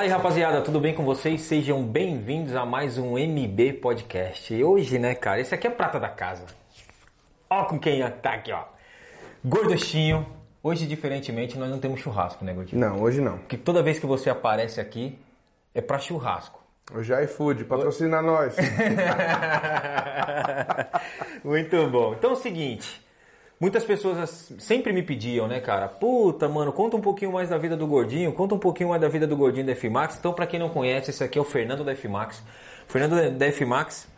Fala 0.00 0.08
aí, 0.08 0.16
rapaziada, 0.16 0.62
tudo 0.62 0.80
bem 0.80 0.94
com 0.94 1.04
vocês? 1.04 1.42
Sejam 1.42 1.84
bem-vindos 1.84 2.56
a 2.56 2.64
mais 2.64 2.96
um 2.96 3.18
MB 3.18 3.74
Podcast. 3.82 4.54
E 4.54 4.64
hoje, 4.64 4.98
né, 4.98 5.14
cara, 5.14 5.42
esse 5.42 5.54
aqui 5.54 5.66
é 5.66 5.70
prata 5.70 6.00
da 6.00 6.08
casa. 6.08 6.46
Ó 7.50 7.64
com 7.64 7.78
quem 7.78 8.00
tá 8.22 8.32
aqui, 8.32 8.50
ó. 8.50 8.64
Gorduchinho. 9.44 10.26
Hoje, 10.62 10.86
diferentemente, 10.86 11.58
nós 11.58 11.68
não 11.68 11.78
temos 11.78 12.00
churrasco, 12.00 12.42
né, 12.46 12.54
Gordinho? 12.54 12.80
Não, 12.80 13.02
hoje 13.02 13.20
não. 13.20 13.36
Porque 13.40 13.58
toda 13.58 13.82
vez 13.82 13.98
que 13.98 14.06
você 14.06 14.30
aparece 14.30 14.80
aqui, 14.80 15.18
é 15.74 15.82
pra 15.82 15.98
churrasco. 15.98 16.64
Hoje 16.94 17.12
é 17.12 17.22
iFood, 17.24 17.64
patrocina 17.64 18.22
nós. 18.22 18.56
Muito 21.44 21.88
bom. 21.88 22.14
Então 22.14 22.30
é 22.30 22.32
o 22.32 22.36
seguinte, 22.36 23.06
muitas 23.60 23.84
pessoas 23.84 24.52
sempre 24.58 24.92
me 24.92 25.02
pediam, 25.02 25.46
né, 25.46 25.60
cara? 25.60 25.86
Puta, 25.86 26.48
mano, 26.48 26.72
conta 26.72 26.96
um 26.96 27.00
pouquinho 27.00 27.32
mais 27.32 27.50
da 27.50 27.58
vida 27.58 27.76
do 27.76 27.86
Gordinho, 27.86 28.32
conta 28.32 28.54
um 28.54 28.58
pouquinho 28.58 28.88
mais 28.88 29.00
da 29.00 29.08
vida 29.08 29.26
do 29.26 29.36
Gordinho 29.36 29.66
da 29.66 29.76
FMAX. 29.76 30.16
Então, 30.18 30.32
pra 30.32 30.46
quem 30.46 30.58
não 30.58 30.70
conhece, 30.70 31.10
esse 31.10 31.22
aqui 31.22 31.38
é 31.38 31.42
o 31.42 31.44
Fernando 31.44 31.84
da 31.84 31.94
FMAX. 31.94 32.42
O 32.88 32.92
Fernando 32.92 33.30
da 33.36 33.52
FMAX, 33.52 34.08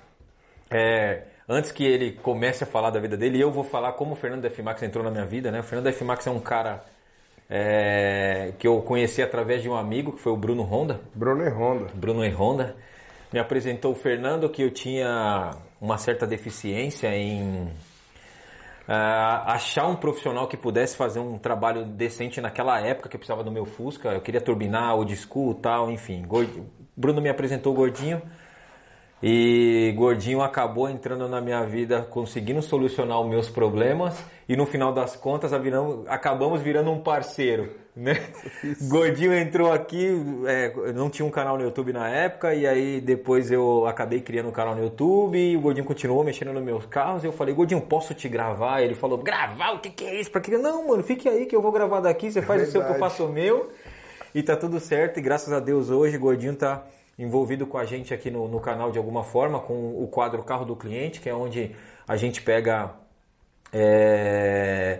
é, 0.70 1.24
antes 1.48 1.72
que 1.72 1.84
ele 1.84 2.12
comece 2.12 2.62
a 2.62 2.66
falar 2.66 2.90
da 2.90 3.00
vida 3.00 3.16
dele, 3.16 3.40
eu 3.40 3.50
vou 3.50 3.64
falar 3.64 3.92
como 3.94 4.12
o 4.12 4.16
Fernando 4.16 4.42
da 4.42 4.50
FMAX 4.50 4.82
entrou 4.84 5.04
na 5.04 5.10
minha 5.10 5.26
vida, 5.26 5.50
né? 5.50 5.60
O 5.60 5.64
Fernando 5.64 5.86
da 5.86 5.92
FMAX 5.92 6.26
é 6.26 6.30
um 6.30 6.40
cara 6.40 6.84
é, 7.50 8.52
que 8.58 8.66
eu 8.66 8.80
conheci 8.80 9.20
através 9.20 9.60
de 9.60 9.68
um 9.68 9.74
amigo, 9.74 10.12
que 10.12 10.20
foi 10.20 10.32
o 10.32 10.36
Bruno 10.36 10.62
Honda. 10.62 11.00
Bruno 11.14 11.44
e 11.44 11.50
Honda. 11.50 11.86
Bruno 11.92 12.24
e 12.24 12.30
Honda. 12.30 12.76
Me 13.32 13.40
apresentou 13.40 13.92
o 13.92 13.94
Fernando 13.94 14.48
que 14.48 14.62
eu 14.62 14.70
tinha 14.70 15.50
uma 15.80 15.98
certa 15.98 16.26
deficiência 16.26 17.08
em 17.08 17.70
uh, 18.92 19.48
achar 19.48 19.86
um 19.86 19.96
profissional 19.96 20.46
que 20.46 20.56
pudesse 20.56 20.94
fazer 20.94 21.18
um 21.18 21.38
trabalho 21.38 21.86
decente 21.86 22.40
naquela 22.40 22.78
época 22.78 23.08
que 23.08 23.16
eu 23.16 23.18
precisava 23.18 23.42
do 23.42 23.50
meu 23.50 23.64
Fusca. 23.64 24.10
Eu 24.10 24.20
queria 24.20 24.40
turbinar, 24.40 24.98
o 24.98 25.04
disco 25.04 25.54
tal, 25.54 25.90
enfim. 25.90 26.26
Bruno 26.94 27.22
me 27.22 27.30
apresentou 27.30 27.72
o 27.72 27.76
Gordinho. 27.76 28.20
E 29.22 29.94
Gordinho 29.96 30.42
acabou 30.42 30.90
entrando 30.90 31.28
na 31.28 31.40
minha 31.40 31.64
vida, 31.64 32.02
conseguindo 32.02 32.60
solucionar 32.60 33.20
os 33.20 33.28
meus 33.28 33.48
problemas 33.48 34.22
e 34.48 34.56
no 34.56 34.66
final 34.66 34.92
das 34.92 35.14
contas 35.14 35.52
acabamos 36.08 36.60
virando 36.60 36.90
um 36.90 36.98
parceiro, 36.98 37.72
né? 37.94 38.14
Gordinho 38.88 39.34
entrou 39.34 39.70
aqui, 39.70 40.08
é, 40.46 40.92
não 40.92 41.10
tinha 41.10 41.26
um 41.26 41.30
canal 41.30 41.58
no 41.58 41.64
YouTube 41.64 41.92
na 41.92 42.08
época 42.08 42.54
e 42.54 42.66
aí 42.66 43.00
depois 43.00 43.50
eu 43.50 43.86
acabei 43.86 44.20
criando 44.20 44.48
um 44.48 44.52
canal 44.52 44.74
no 44.74 44.82
YouTube 44.82 45.38
e 45.38 45.56
o 45.56 45.60
Gordinho 45.60 45.84
continuou 45.84 46.24
mexendo 46.24 46.52
nos 46.52 46.62
meus 46.62 46.86
carros 46.86 47.22
e 47.22 47.26
eu 47.26 47.32
falei, 47.32 47.54
Gordinho, 47.54 47.80
posso 47.82 48.14
te 48.14 48.28
gravar? 48.28 48.80
Ele 48.80 48.94
falou, 48.94 49.18
gravar? 49.18 49.72
O 49.72 49.80
que, 49.80 49.90
que 49.90 50.04
é 50.04 50.20
isso? 50.20 50.30
Pra 50.30 50.40
que? 50.40 50.56
Não, 50.56 50.88
mano, 50.88 51.02
fique 51.02 51.28
aí 51.28 51.44
que 51.44 51.54
eu 51.54 51.60
vou 51.60 51.70
gravar 51.70 52.00
daqui, 52.00 52.30
você 52.30 52.40
faz 52.40 52.62
é 52.62 52.64
o 52.64 52.70
seu 52.70 52.82
que 52.82 52.92
eu 52.92 52.98
faço 52.98 53.26
o 53.26 53.28
meu 53.28 53.70
e 54.34 54.42
tá 54.42 54.56
tudo 54.56 54.80
certo 54.80 55.18
e 55.18 55.22
graças 55.22 55.52
a 55.52 55.60
Deus 55.60 55.90
hoje 55.90 56.16
Gordinho 56.16 56.56
tá 56.56 56.84
envolvido 57.18 57.66
com 57.66 57.76
a 57.76 57.84
gente 57.84 58.14
aqui 58.14 58.30
no, 58.30 58.48
no 58.48 58.58
canal 58.58 58.90
de 58.90 58.96
alguma 58.96 59.22
forma, 59.22 59.60
com 59.60 60.02
o 60.02 60.08
quadro 60.08 60.42
Carro 60.42 60.64
do 60.64 60.74
Cliente, 60.74 61.20
que 61.20 61.28
é 61.28 61.34
onde 61.34 61.76
a 62.08 62.16
gente 62.16 62.40
pega. 62.40 62.90
É, 63.74 64.98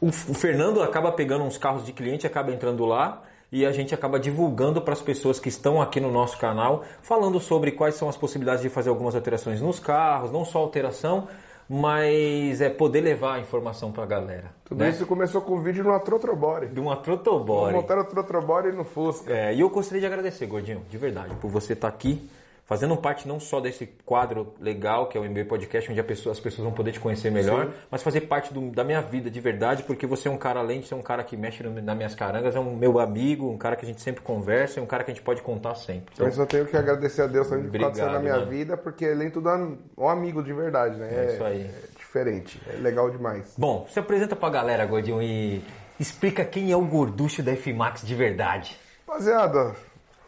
o, 0.00 0.10
Fernando 0.10 0.82
acaba 0.82 1.12
pegando 1.12 1.44
uns 1.44 1.58
carros 1.58 1.84
de 1.84 1.92
cliente, 1.92 2.26
acaba 2.26 2.50
entrando 2.50 2.84
lá 2.86 3.22
e 3.52 3.66
a 3.66 3.72
gente 3.72 3.94
acaba 3.94 4.18
divulgando 4.18 4.80
para 4.80 4.92
as 4.92 5.02
pessoas 5.02 5.40
que 5.40 5.48
estão 5.48 5.82
aqui 5.82 6.00
no 6.00 6.10
nosso 6.10 6.38
canal, 6.38 6.84
falando 7.02 7.40
sobre 7.40 7.72
quais 7.72 7.96
são 7.96 8.08
as 8.08 8.16
possibilidades 8.16 8.62
de 8.62 8.68
fazer 8.68 8.88
algumas 8.88 9.14
alterações 9.14 9.60
nos 9.60 9.80
carros, 9.80 10.30
não 10.30 10.44
só 10.44 10.60
alteração, 10.60 11.28
mas 11.68 12.60
é 12.60 12.68
poder 12.68 13.00
levar 13.00 13.34
a 13.34 13.40
informação 13.40 13.92
para 13.92 14.04
a 14.04 14.06
galera. 14.06 14.50
Tudo 14.64 14.78
né? 14.78 14.90
isso 14.90 15.06
começou 15.06 15.40
com 15.40 15.54
o 15.54 15.60
vídeo 15.60 15.84
numa 15.84 16.00
Trotobore. 16.00 16.68
De 16.68 16.80
uma 16.80 16.96
Trotobore. 16.96 17.74
Montaram 17.74 18.02
a 18.02 18.04
Trotobore 18.04 18.72
no 18.72 18.84
Fusca. 18.84 19.32
É, 19.32 19.54
e 19.54 19.60
eu 19.60 19.68
gostaria 19.68 20.00
de 20.00 20.06
agradecer, 20.06 20.46
Gordinho, 20.46 20.82
de 20.88 20.98
verdade, 20.98 21.34
por 21.36 21.50
você 21.50 21.74
estar 21.74 21.90
tá 21.90 21.94
aqui, 21.94 22.28
fazendo 22.70 22.96
parte 22.96 23.26
não 23.26 23.40
só 23.40 23.60
desse 23.60 23.84
quadro 24.04 24.54
legal 24.60 25.08
que 25.08 25.18
é 25.18 25.20
o 25.20 25.24
MB 25.24 25.44
Podcast, 25.46 25.90
onde 25.90 26.00
pessoa, 26.04 26.32
as 26.32 26.38
pessoas 26.38 26.62
vão 26.62 26.72
poder 26.72 26.92
te 26.92 27.00
conhecer 27.00 27.28
melhor, 27.28 27.66
Sim. 27.66 27.72
mas 27.90 28.00
fazer 28.00 28.20
parte 28.20 28.54
do, 28.54 28.70
da 28.70 28.84
minha 28.84 29.02
vida 29.02 29.28
de 29.28 29.40
verdade, 29.40 29.82
porque 29.82 30.06
você 30.06 30.28
é 30.28 30.30
um 30.30 30.36
cara, 30.36 30.60
além 30.60 30.78
de 30.78 30.86
ser 30.86 30.94
um 30.94 31.02
cara 31.02 31.24
que 31.24 31.36
mexe 31.36 31.64
no, 31.64 31.82
nas 31.82 31.96
minhas 31.96 32.14
carangas, 32.14 32.54
é 32.54 32.60
um 32.60 32.76
meu 32.76 33.00
amigo, 33.00 33.50
um 33.50 33.58
cara 33.58 33.74
que 33.74 33.84
a 33.84 33.88
gente 33.88 34.00
sempre 34.00 34.22
conversa, 34.22 34.78
é 34.78 34.82
um 34.82 34.86
cara 34.86 35.02
que 35.02 35.10
a 35.10 35.14
gente 35.14 35.24
pode 35.24 35.42
contar 35.42 35.74
sempre. 35.74 36.12
Então, 36.14 36.26
eu 36.26 36.32
só 36.32 36.46
tenho 36.46 36.64
que 36.64 36.76
agradecer 36.76 37.22
a 37.22 37.26
Deus 37.26 37.48
também 37.48 37.68
por 37.68 37.80
estar 37.90 38.12
na 38.12 38.20
minha 38.20 38.36
mano. 38.36 38.46
vida, 38.46 38.76
porque 38.76 39.04
além 39.04 39.26
de 39.26 39.34
tudo 39.34 39.48
é 39.48 39.56
um 39.98 40.08
amigo 40.08 40.40
de 40.40 40.52
verdade, 40.52 40.94
né? 40.94 41.08
É, 41.12 41.24
é 41.24 41.34
isso 41.34 41.42
aí. 41.42 41.62
É 41.62 41.98
diferente, 41.98 42.62
é 42.72 42.76
legal 42.76 43.10
demais. 43.10 43.52
Bom, 43.58 43.84
se 43.90 43.98
apresenta 43.98 44.36
pra 44.36 44.48
galera, 44.48 44.86
Gordinho, 44.86 45.20
e 45.20 45.60
explica 45.98 46.44
quem 46.44 46.70
é 46.70 46.76
o 46.76 46.84
gorducho 46.84 47.42
da 47.42 47.50
F-Max 47.50 48.02
de 48.02 48.14
verdade. 48.14 48.78
Rapaziada, 49.08 49.74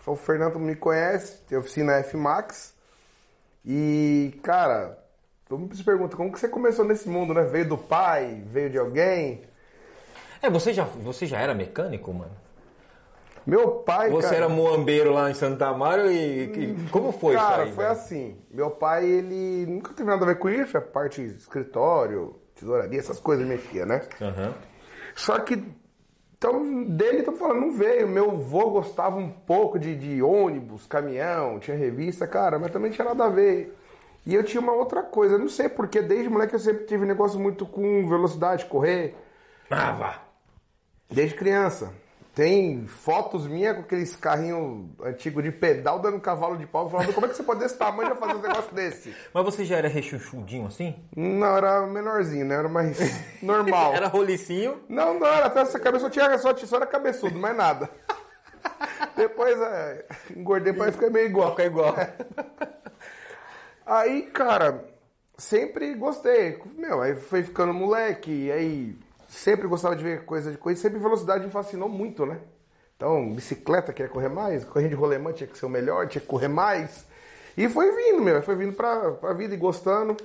o 0.06 0.16
Fernando 0.16 0.58
me 0.58 0.74
conhece, 0.74 1.42
tem 1.42 1.56
oficina 1.56 1.92
F-Max. 1.98 2.74
E, 3.64 4.38
cara, 4.42 4.98
todo 5.48 5.60
mundo 5.60 5.76
se 5.76 5.84
pergunta 5.84 6.16
como 6.16 6.32
que 6.32 6.40
você 6.40 6.48
começou 6.48 6.84
nesse 6.84 7.08
mundo, 7.08 7.32
né? 7.32 7.42
Veio 7.42 7.68
do 7.68 7.78
pai, 7.78 8.42
veio 8.46 8.70
de 8.70 8.78
alguém? 8.78 9.42
É, 10.42 10.50
você 10.50 10.72
já, 10.72 10.84
você 10.84 11.24
já 11.24 11.38
era 11.38 11.54
mecânico, 11.54 12.12
mano? 12.12 12.32
Meu 13.46 13.70
pai, 13.70 14.08
Você 14.10 14.28
cara, 14.28 14.36
era 14.36 14.48
moambeiro 14.48 15.12
lá 15.12 15.28
em 15.28 15.34
Santa 15.34 15.66
Amaro 15.66 16.10
e, 16.10 16.44
e 16.44 16.88
como 16.90 17.10
foi 17.10 17.34
cara, 17.34 17.62
isso 17.62 17.70
aí? 17.70 17.72
foi 17.72 17.86
assim. 17.86 18.36
Meu 18.50 18.70
pai, 18.70 19.04
ele 19.04 19.66
nunca 19.66 19.92
teve 19.92 20.08
nada 20.08 20.24
a 20.24 20.28
ver 20.28 20.38
com 20.38 20.48
isso, 20.48 20.78
a 20.78 20.80
parte 20.80 21.20
escritório, 21.22 22.36
tesouraria, 22.54 23.00
essas 23.00 23.19
coisas 23.19 23.46
mexia, 23.46 23.84
né? 23.84 24.02
Uhum. 24.20 24.54
Só 25.16 25.40
que 25.40 25.62
então, 26.42 26.82
dele, 26.82 27.19
estamos 27.19 27.38
falando, 27.38 27.60
não 27.60 27.70
veio. 27.70 28.08
Meu 28.08 28.32
avô 28.32 28.70
gostava 28.70 29.16
um 29.16 29.30
pouco 29.30 29.78
de, 29.78 29.94
de, 29.94 30.20
ônibus, 30.20 30.88
caminhão, 30.88 31.60
tinha 31.60 31.76
revista, 31.76 32.26
cara, 32.26 32.58
mas 32.58 32.72
também 32.72 32.91
tinha 32.91 33.04
nada 33.04 33.26
a 33.26 33.28
ver. 33.28 33.78
E 34.26 34.34
eu 34.34 34.42
tinha 34.42 34.60
uma 34.60 34.72
outra 34.72 35.04
coisa, 35.04 35.38
não 35.38 35.48
sei 35.48 35.69
porque, 35.69 36.02
desde 36.02 36.28
moleque 36.28 36.52
eu 36.52 36.58
sempre 36.58 36.84
tive 36.84 37.06
negócio 37.06 37.38
muito 37.38 37.64
com 37.64 38.08
velocidade, 38.08 38.64
correr. 38.64 39.14
Ah, 39.70 39.92
vá. 39.92 40.22
Desde 41.08 41.36
criança. 41.36 41.94
Tem 42.34 42.87
fotos 42.87 43.47
minhas 43.47 43.76
com 43.76 43.82
aqueles 43.82 44.16
carrinhos 44.16 44.87
antigos 45.04 45.44
de 45.44 45.53
pedal 45.53 45.98
dando 45.98 46.19
cavalo 46.19 46.56
de 46.56 46.66
pau, 46.66 46.88
falando 46.88 47.12
como 47.12 47.26
é 47.26 47.28
que 47.28 47.37
você 47.37 47.43
pode 47.43 47.60
desse 47.60 47.76
tamanho 47.76 48.09
já 48.09 48.15
fazer 48.15 48.34
um 48.34 48.41
negócio 48.41 48.75
desse? 48.75 49.15
Mas 49.34 49.44
você 49.44 49.66
já 49.66 49.76
era 49.76 49.88
rechuchudinho 49.88 50.66
assim? 50.66 50.97
Não, 51.15 51.54
era 51.54 51.87
menorzinho, 51.87 52.47
né? 52.47 52.54
Era 52.54 52.70
mais 52.70 52.98
normal. 53.43 53.93
era 53.93 54.06
rolicinho? 54.06 54.81
Não, 54.88 55.20
não, 55.20 55.26
era 55.26 55.47
até 55.47 55.60
essa 55.60 55.78
cabeça, 55.78 56.04
só 56.04 56.10
tinha 56.10 56.38
só, 56.38 56.56
só 56.56 56.76
era 56.76 56.87
cabeçudo, 56.87 57.38
mais 57.38 57.54
nada. 57.54 57.91
Depois 59.14 59.60
é, 59.60 60.06
engordei 60.34 60.72
pra 60.72 60.91
ficar 60.91 61.10
meio 61.10 61.26
igual. 61.26 61.50
Ficar 61.50 61.66
igual. 61.66 61.94
Aí, 63.84 64.22
cara, 64.22 64.82
sempre 65.37 65.93
gostei. 65.94 66.59
Meu, 66.78 67.03
aí 67.03 67.14
foi 67.14 67.43
ficando 67.43 67.75
moleque, 67.75 68.50
aí 68.50 68.97
sempre 69.32 69.66
gostava 69.66 69.97
de 69.97 70.04
ver 70.04 70.25
coisa 70.25 70.50
de 70.50 70.59
coisa, 70.59 70.81
sempre 70.81 70.98
velocidade 70.98 71.44
me 71.44 71.50
fascinou 71.50 71.88
muito, 71.88 72.26
né? 72.26 72.38
Então, 72.97 73.32
bicicleta 73.34 73.93
queria 73.93 74.10
correr 74.10 74.28
mais, 74.28 74.65
correndo 74.65 74.91
de 74.91 74.94
rolemã 74.94 75.32
tinha 75.32 75.47
que 75.47 75.59
ser 75.59 75.66
o 75.66 75.69
melhor, 75.69 76.06
tinha 76.06 76.20
que 76.20 76.26
correr 76.26 76.48
mais. 76.48 77.04
E 77.56 77.69
foi 77.69 77.91
vindo, 77.91 78.22
meu, 78.22 78.41
foi 78.43 78.54
vindo 78.54 78.75
pra, 78.75 79.10
pra 79.12 79.32
vida 79.32 79.54
e 79.54 79.56
gostando. 79.56 80.16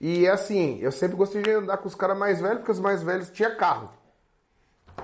E 0.00 0.26
assim, 0.28 0.78
eu 0.80 0.90
sempre 0.90 1.16
gostei 1.16 1.42
de 1.42 1.50
andar 1.50 1.76
com 1.78 1.88
os 1.88 1.94
caras 1.94 2.18
mais 2.18 2.40
velhos, 2.40 2.58
porque 2.58 2.72
os 2.72 2.80
mais 2.80 3.02
velhos 3.02 3.30
tinham 3.30 3.56
carro. 3.56 3.90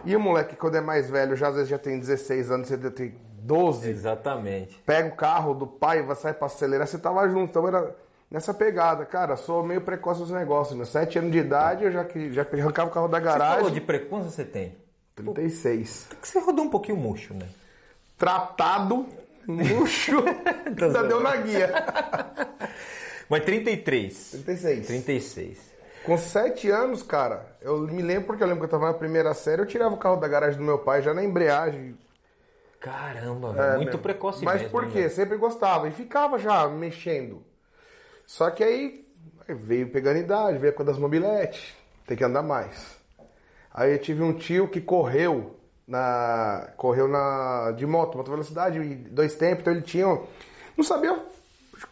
E 0.05 0.17
o 0.17 0.21
moleque, 0.21 0.57
quando 0.57 0.77
é 0.77 0.81
mais 0.81 1.09
velho, 1.09 1.37
já 1.37 1.49
às 1.49 1.55
vezes 1.55 1.69
já 1.69 1.79
tem 1.79 1.99
16 1.99 2.51
anos, 2.51 2.69
você 2.69 2.77
tem 2.91 3.15
12. 3.39 3.89
Exatamente. 3.89 4.77
Pega 4.85 5.09
o 5.09 5.17
carro 5.17 5.55
do 5.55 5.67
pai, 5.67 6.03
vai 6.03 6.17
sair 6.17 6.35
pra 6.35 6.47
acelerar, 6.47 6.87
você 6.87 6.99
tava 6.99 7.29
junto. 7.29 7.51
Então 7.51 7.69
era 7.69 7.95
nessa 8.35 8.53
pegada. 8.53 9.07
Cara, 9.07 9.37
sou 9.37 9.63
meio 9.63 9.81
precoce 9.81 10.21
nos 10.21 10.31
negócios. 10.31 10.77
Meus 10.77 10.89
7 10.89 11.21
anos 11.21 11.31
de 11.31 11.39
idade, 11.39 11.85
eu 11.85 11.93
já, 11.93 12.05
já 12.33 12.43
arrancava 12.43 12.91
o 12.91 12.93
carro 12.93 13.07
da 13.07 13.21
garagem. 13.21 13.49
Você 13.49 13.57
falou 13.59 13.71
de 13.71 13.81
precoce 13.81 14.31
você 14.33 14.45
tem? 14.45 14.77
36. 15.15 16.09
Pô, 16.11 16.17
você 16.21 16.41
rodou 16.41 16.65
um 16.65 16.71
pouquinho 16.71 16.99
murcho, 16.99 17.33
né? 17.33 17.47
Tratado, 18.19 19.07
murcho, 19.47 20.25
ainda 20.67 21.05
deu 21.05 21.21
na 21.21 21.37
guia. 21.37 21.73
Mas 23.31 23.45
33. 23.45 24.31
36. 24.45 24.87
36. 24.89 25.75
Com 26.05 26.19
7 26.19 26.69
anos, 26.71 27.03
cara, 27.03 27.47
eu 27.63 27.79
me 27.79 28.03
lembro 28.03 28.27
porque 28.27 28.43
eu 28.43 28.49
lembro 28.49 28.61
que 28.61 28.67
eu 28.67 28.79
tava 28.79 28.93
na 28.93 28.99
primeira 28.99 29.33
série, 29.33 29.63
eu 29.63 29.67
tirava 29.67 29.95
o 29.95 29.99
carro 29.99 30.17
da 30.17 30.27
garagem 30.27 30.59
do 30.59 30.65
meu 30.65 30.79
pai 30.79 31.01
já 31.01 31.15
na 31.15 31.25
embreagem. 31.25 31.97
Caramba, 32.81 33.55
é, 33.57 33.77
muito 33.77 33.97
precoce 33.97 34.45
Mas 34.45 34.61
mesmo. 34.61 34.71
por 34.71 34.89
quê? 34.89 35.03
Né? 35.03 35.09
Sempre 35.09 35.39
gostava 35.39 35.89
e 35.89 35.93
ficava 35.93 36.39
já 36.39 36.69
mexendo. 36.69 37.43
Só 38.27 38.51
que 38.51 38.63
aí 38.65 39.05
veio 39.49 39.91
pegando 39.91 40.19
idade, 40.19 40.59
veio 40.59 40.67
a 40.67 40.69
época 40.69 40.85
das 40.85 40.99
mobiletes, 40.99 41.75
tem 42.07 42.17
que 42.17 42.25
andar 42.25 42.43
mais. 42.43 42.97
Aí 43.73 43.93
eu 43.93 43.99
tive 43.99 44.23
um 44.23 44.33
tio 44.33 44.69
que 44.69 44.81
correu 44.81 45.59
na 45.87 46.71
correu 46.77 47.07
na 47.07 47.73
de 47.73 47.87
moto, 47.87 48.17
moto 48.17 48.31
velocidade, 48.31 48.79
dois 49.11 49.35
tempos, 49.35 49.61
então 49.61 49.73
ele 49.73 49.83
tinha 49.83 50.07
não 50.77 50.85
sabia 50.85 51.19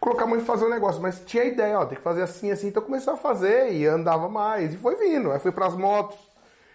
colocar 0.00 0.26
muito 0.26 0.44
fazer 0.44 0.64
o 0.64 0.70
negócio, 0.70 1.02
mas 1.02 1.20
tinha 1.26 1.44
ideia, 1.44 1.78
ó, 1.78 1.84
tem 1.84 1.98
que 1.98 2.02
fazer 2.02 2.22
assim 2.22 2.50
assim, 2.50 2.68
então 2.68 2.82
começou 2.82 3.14
a 3.14 3.16
fazer 3.16 3.72
e 3.72 3.86
andava 3.86 4.28
mais 4.28 4.72
e 4.72 4.76
foi 4.76 4.96
vindo. 4.96 5.30
Aí 5.30 5.38
fui 5.38 5.52
para 5.52 5.66
as 5.66 5.76
motos, 5.76 6.18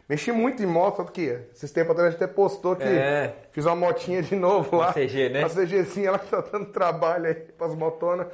Mexi 0.09 0.31
muito 0.31 0.63
em 0.63 0.65
moto, 0.65 0.97
tanto 0.97 1.11
que 1.11 1.37
esses 1.53 1.69
tempos 1.69 1.91
atrás 1.91 2.07
a 2.07 2.11
gente 2.11 2.23
até 2.23 2.33
postou 2.33 2.77
que 2.77 2.83
É. 2.83 3.35
fiz 3.51 3.65
uma 3.65 3.75
motinha 3.75 4.21
de 4.21 4.35
novo 4.35 4.77
lá. 4.77 4.87
Uma 4.87 4.93
CG, 4.93 5.29
né? 5.29 5.39
Uma 5.41 5.49
CGzinha 5.49 6.11
lá 6.11 6.19
que 6.19 6.29
tá 6.29 6.39
dando 6.39 6.67
trabalho 6.67 7.25
aí 7.25 7.33
pras 7.33 7.75
motonas. 7.75 8.27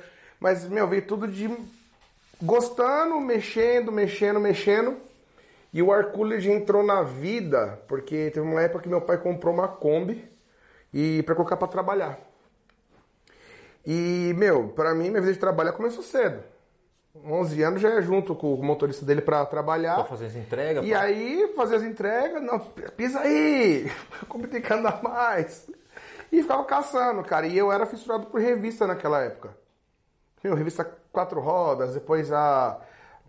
Mas, 0.44 0.68
meu, 0.68 0.86
veio 0.86 1.04
tudo 1.04 1.26
de 1.26 1.50
gostando, 2.42 3.18
mexendo, 3.22 3.94
mexendo, 3.94 4.42
mexendo. 4.42 4.98
E 5.72 5.82
o 5.82 5.90
Arculid 5.90 6.52
entrou 6.52 6.84
na 6.84 7.02
vida 7.02 7.80
porque 7.88 8.30
teve 8.30 8.42
uma 8.42 8.62
época 8.62 8.84
que 8.84 8.90
meu 8.90 9.00
pai 9.00 9.18
comprou 9.18 9.54
uma 9.54 9.70
Kombi 9.70 10.30
e 10.94 11.24
para 11.24 11.34
colocar 11.34 11.56
para 11.56 11.70
trabalhar. 11.70 12.20
E, 13.88 14.34
meu, 14.36 14.68
para 14.68 14.94
mim, 14.94 15.10
minha 15.10 15.22
vida 15.22 15.32
de 15.32 15.40
trabalhar 15.40 15.72
começou 15.72 16.04
cedo. 16.04 16.44
11 17.26 17.64
anos 17.64 17.82
já 17.82 17.92
é 17.92 18.02
junto 18.02 18.36
com 18.36 18.54
o 18.54 18.62
motorista 18.62 19.06
dele 19.06 19.22
para 19.22 19.46
trabalhar. 19.46 19.96
Pra 19.96 20.04
fazer 20.04 20.26
as 20.26 20.36
entregas. 20.36 20.86
E 20.86 20.92
pá. 20.92 21.04
aí, 21.04 21.54
fazer 21.56 21.78
as 21.78 21.84
entregas, 21.84 22.44
não, 22.44 22.60
pisa 22.98 23.22
aí, 23.22 23.90
como 24.28 24.46
tem 24.46 24.60
que 24.60 24.74
andar 24.74 25.02
mais. 25.02 25.70
E 26.30 26.42
ficava 26.42 26.66
caçando, 26.66 27.24
cara. 27.24 27.48
E 27.48 27.58
eu 27.58 27.72
era 27.72 27.86
fissurado 27.86 28.26
por 28.26 28.42
revista 28.42 28.86
naquela 28.86 29.22
época. 29.22 29.63
Meu, 30.44 30.56
revista 30.56 30.84
Quatro 31.12 31.40
Rodas, 31.40 31.94
depois 31.94 32.32
a. 32.32 32.80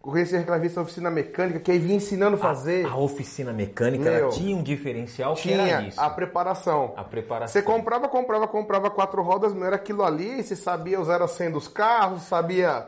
Conheci 0.00 0.36
aquela 0.36 0.58
revista 0.58 0.82
Oficina 0.82 1.10
Mecânica, 1.10 1.60
que 1.60 1.70
aí 1.70 1.78
vinha 1.78 1.96
ensinando 1.96 2.36
a 2.36 2.38
fazer. 2.38 2.84
A 2.84 2.94
oficina 2.94 3.54
mecânica 3.54 4.10
Meu, 4.10 4.28
tinha 4.28 4.54
um 4.54 4.62
diferencial 4.62 5.34
que 5.34 5.50
era 5.50 5.64
Tinha 5.64 5.88
isso. 5.88 5.98
a 5.98 6.10
preparação. 6.10 6.92
A 6.94 7.02
preparação. 7.02 7.50
Você 7.50 7.62
comprava, 7.62 8.06
comprava, 8.06 8.46
comprava 8.46 8.90
quatro 8.90 9.22
rodas, 9.22 9.54
não 9.54 9.64
era 9.64 9.76
aquilo 9.76 10.02
ali, 10.02 10.42
você 10.42 10.54
sabia 10.54 11.02
0 11.02 11.24
a 11.24 11.26
100 11.26 11.52
dos 11.52 11.68
carros, 11.68 12.22
sabia 12.24 12.86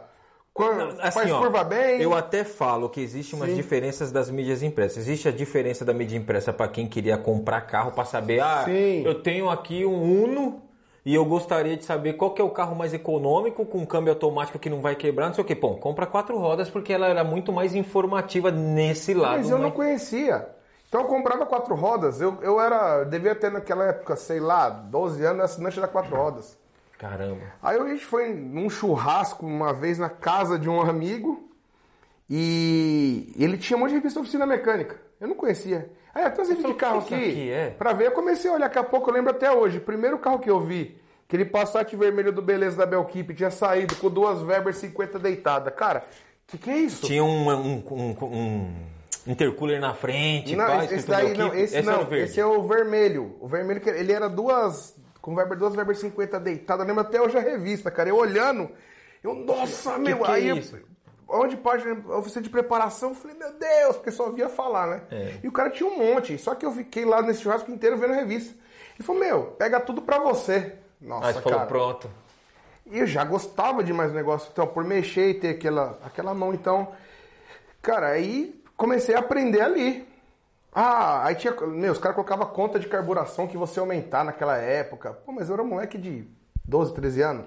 Assim, 1.00 1.12
faz 1.12 1.32
ó, 1.32 1.40
curva 1.40 1.62
bem. 1.64 2.00
Eu 2.00 2.14
até 2.14 2.42
falo 2.42 2.88
que 2.88 3.00
existe 3.00 3.34
umas 3.34 3.50
Sim. 3.50 3.56
diferenças 3.56 4.10
das 4.10 4.30
mídias 4.30 4.62
impressas. 4.62 4.98
Existe 4.98 5.28
a 5.28 5.30
diferença 5.30 5.84
da 5.84 5.92
mídia 5.92 6.16
impressa 6.16 6.52
para 6.52 6.68
quem 6.68 6.86
queria 6.86 7.18
comprar 7.18 7.60
carro 7.62 7.92
para 7.92 8.04
saber, 8.04 8.40
ah, 8.40 8.62
Sim. 8.64 9.02
eu 9.04 9.22
tenho 9.22 9.50
aqui 9.50 9.84
um 9.84 10.24
Uno 10.24 10.62
e 11.06 11.14
eu 11.14 11.24
gostaria 11.24 11.76
de 11.76 11.84
saber 11.84 12.14
qual 12.14 12.34
que 12.34 12.42
é 12.42 12.44
o 12.44 12.50
carro 12.50 12.74
mais 12.74 12.92
econômico 12.92 13.64
com 13.64 13.86
câmbio 13.86 14.12
automático 14.12 14.58
que 14.58 14.68
não 14.68 14.80
vai 14.80 14.96
quebrar, 14.96 15.28
não 15.28 15.34
sei 15.34 15.44
o 15.44 15.46
que. 15.46 15.54
Bom, 15.54 15.76
compra 15.76 16.04
quatro 16.04 16.36
rodas 16.36 16.68
porque 16.68 16.92
ela 16.92 17.06
era 17.06 17.22
muito 17.22 17.52
mais 17.52 17.76
informativa 17.76 18.50
nesse 18.50 19.14
lado. 19.14 19.36
Mas 19.36 19.48
eu 19.48 19.56
não 19.56 19.68
né? 19.68 19.74
conhecia. 19.76 20.48
Então 20.88 21.02
eu 21.02 21.06
comprava 21.06 21.46
quatro 21.46 21.76
rodas. 21.76 22.20
Eu, 22.20 22.38
eu 22.42 22.60
era. 22.60 23.04
Devia 23.04 23.36
ter 23.36 23.52
naquela 23.52 23.84
época, 23.84 24.16
sei 24.16 24.40
lá, 24.40 24.68
12 24.68 25.24
anos, 25.24 25.44
assinante 25.44 25.80
da 25.80 25.86
quatro 25.86 26.16
rodas. 26.16 26.58
Caramba. 26.98 27.42
Aí 27.62 27.78
a 27.78 27.88
gente 27.88 28.04
foi 28.04 28.34
num 28.34 28.68
churrasco 28.68 29.46
uma 29.46 29.72
vez 29.72 30.00
na 30.00 30.08
casa 30.08 30.58
de 30.58 30.68
um 30.68 30.80
amigo 30.80 31.48
e 32.28 33.32
ele 33.38 33.56
tinha 33.58 33.76
um 33.76 33.80
monte 33.80 33.90
de 33.90 33.96
revista 33.96 34.18
de 34.18 34.24
oficina 34.24 34.44
mecânica. 34.44 35.00
Eu 35.20 35.28
não 35.28 35.36
conhecia. 35.36 35.88
Aí 36.16 36.24
até 36.24 36.42
esse 36.42 36.54
vídeo 36.54 36.68
de 36.68 36.74
carro 36.74 36.98
"O 37.00 37.02
que 37.02 37.08
que 37.08 37.14
aqui, 37.14 37.30
aqui 37.30 37.50
é?" 37.50 37.70
pra 37.76 37.92
ver, 37.92 38.06
eu 38.06 38.12
comecei 38.12 38.50
a 38.50 38.54
olhar, 38.54 38.66
daqui 38.68 38.78
a 38.78 38.82
pouco 38.84 39.10
eu 39.10 39.14
lembro 39.14 39.30
até 39.30 39.52
hoje. 39.52 39.78
Primeiro 39.78 40.18
carro 40.18 40.38
que 40.38 40.48
eu 40.48 40.58
vi, 40.60 40.98
aquele 41.28 41.44
Passat 41.44 41.94
vermelho 41.94 42.32
do 42.32 42.40
Beleza 42.40 42.76
da 42.78 42.86
Belkeep, 42.86 43.34
tinha 43.34 43.50
saído 43.50 43.94
com 43.96 44.08
duas 44.08 44.42
Weber 44.42 44.72
50 44.74 45.18
deitada. 45.18 45.70
Cara, 45.70 46.04
que 46.46 46.56
que 46.56 46.70
é 46.70 46.76
isso? 46.78 47.06
Tinha 47.06 47.22
um, 47.22 47.50
um, 47.50 47.82
um- 47.90 48.26
um 48.26 48.72
intercooler 49.26 49.78
na 49.80 49.92
frente, 49.92 50.56
Não, 50.56 50.64
pá, 50.66 50.84
esse, 50.84 51.06
daí 51.06 51.36
não, 51.36 51.52
esse, 51.54 51.76
era 51.76 51.84
não, 51.92 52.02
o 52.02 52.06
verde. 52.06 52.30
esse 52.30 52.40
é 52.40 52.46
o 52.46 52.62
vermelho. 52.62 53.36
O 53.40 53.46
vermelho 53.46 53.80
que 53.80 53.90
ele 53.90 54.12
era 54.12 54.28
duas 54.28 54.96
com 55.20 55.34
Weber, 55.34 55.58
duas 55.58 55.74
Weber 55.74 55.96
50 55.96 56.38
deitada, 56.40 56.82
eu 56.82 56.86
lembro 56.86 57.02
até 57.02 57.20
hoje 57.20 57.36
a 57.36 57.40
revista, 57.40 57.90
cara. 57.90 58.08
Eu 58.08 58.16
olhando, 58.16 58.70
eu, 59.22 59.34
nossa, 59.34 59.98
meu, 59.98 60.18
que 60.20 60.30
é 60.30 60.34
aí 60.34 60.48
eu- 60.48 60.56
isso? 60.56 60.78
Onde 61.28 61.56
página, 61.56 61.94
oficina 62.16 62.42
de 62.42 62.50
preparação, 62.50 63.10
eu 63.10 63.14
falei, 63.14 63.36
meu 63.36 63.52
Deus, 63.52 63.96
porque 63.96 64.10
só 64.10 64.30
via 64.30 64.48
falar, 64.48 64.86
né? 64.86 65.02
É. 65.10 65.34
E 65.42 65.48
o 65.48 65.52
cara 65.52 65.70
tinha 65.70 65.88
um 65.88 65.98
monte, 65.98 66.38
só 66.38 66.54
que 66.54 66.64
eu 66.64 66.72
fiquei 66.72 67.04
lá 67.04 67.22
nesse 67.22 67.42
churrasco 67.42 67.70
inteiro 67.70 67.96
vendo 67.96 68.12
a 68.12 68.16
revista. 68.16 68.54
E 68.98 69.02
falou, 69.02 69.20
meu, 69.20 69.42
pega 69.58 69.80
tudo 69.80 70.00
pra 70.00 70.18
você. 70.18 70.74
Nossa, 71.00 71.28
Aí 71.28 71.34
falou, 71.34 71.58
cara. 71.58 71.68
pronto. 71.68 72.10
E 72.86 73.00
eu 73.00 73.06
já 73.06 73.24
gostava 73.24 73.82
de 73.82 73.92
mais 73.92 74.12
negócio, 74.12 74.48
então, 74.52 74.66
por 74.66 74.84
mexer 74.84 75.30
e 75.30 75.34
ter 75.34 75.50
aquela, 75.50 75.98
aquela 76.04 76.32
mão, 76.32 76.54
então. 76.54 76.92
Cara, 77.82 78.08
aí 78.08 78.62
comecei 78.76 79.14
a 79.14 79.18
aprender 79.18 79.60
ali. 79.60 80.06
Ah, 80.72 81.24
aí 81.24 81.34
tinha. 81.34 81.52
Meu, 81.52 81.92
os 81.92 81.98
caras 81.98 82.14
colocavam 82.14 82.46
conta 82.48 82.78
de 82.78 82.86
carburação 82.86 83.46
que 83.46 83.56
você 83.56 83.80
aumentar 83.80 84.24
naquela 84.24 84.56
época. 84.56 85.12
Pô, 85.12 85.32
mas 85.32 85.48
eu 85.48 85.54
era 85.54 85.62
um 85.62 85.66
moleque 85.66 85.98
de 85.98 86.28
12, 86.64 86.94
13 86.94 87.22
anos. 87.22 87.46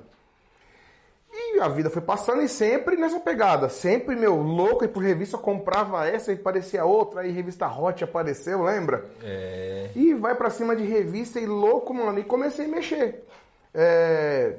E 1.42 1.60
a 1.62 1.68
vida 1.70 1.90
foi 1.90 2.02
passando 2.02 2.42
e 2.42 2.50
sempre 2.50 2.98
nessa 2.98 3.20
pegada. 3.20 3.70
Sempre, 3.70 4.16
meu, 4.16 4.36
louco, 4.36 4.84
e 4.84 4.88
por 4.88 5.02
revista 5.02 5.38
eu 5.38 5.40
comprava 5.40 6.06
essa 6.06 6.34
e 6.34 6.36
parecia 6.36 6.84
outra, 6.84 7.22
aí 7.22 7.32
revista 7.32 7.68
Hot 7.68 8.04
apareceu, 8.04 8.64
lembra? 8.64 9.06
É. 9.24 9.90
E 9.96 10.14
vai 10.14 10.36
pra 10.36 10.50
cima 10.50 10.76
de 10.76 10.84
revista 10.84 11.40
e 11.40 11.46
louco, 11.46 11.94
mano. 11.94 12.20
E 12.20 12.24
comecei 12.24 12.66
a 12.66 12.68
mexer. 12.68 13.26
É, 13.74 14.56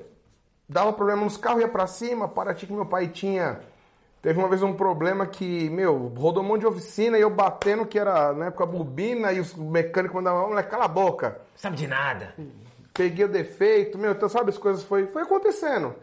dava 0.68 0.92
problema 0.92 1.22
nos 1.22 1.36
carros, 1.36 1.60
ia 1.60 1.68
pra 1.68 1.86
cima. 1.86 2.28
Paraty 2.28 2.66
que 2.66 2.72
meu 2.72 2.86
pai 2.86 3.08
tinha. 3.08 3.60
Teve 4.22 4.38
uma 4.38 4.48
vez 4.48 4.62
um 4.62 4.74
problema 4.74 5.26
que, 5.26 5.70
meu, 5.70 6.12
rodou 6.16 6.42
um 6.42 6.46
monte 6.46 6.60
de 6.60 6.66
oficina 6.66 7.16
e 7.16 7.22
eu 7.22 7.30
batendo, 7.30 7.86
que 7.86 7.98
era 7.98 8.32
na 8.34 8.46
época 8.46 8.66
bobina, 8.66 9.32
e 9.32 9.40
os 9.40 9.54
mecânicos 9.54 10.14
mandavam, 10.14 10.48
moleque, 10.48 10.70
cala 10.70 10.84
a 10.84 10.88
boca. 10.88 11.40
Sabe 11.56 11.76
de 11.76 11.86
nada. 11.86 12.34
Peguei 12.92 13.24
o 13.24 13.28
defeito, 13.28 13.96
meu, 13.96 14.12
então 14.12 14.28
sabe, 14.28 14.50
as 14.50 14.58
coisas 14.58 14.82
foi, 14.82 15.06
foi 15.06 15.22
acontecendo. 15.22 15.94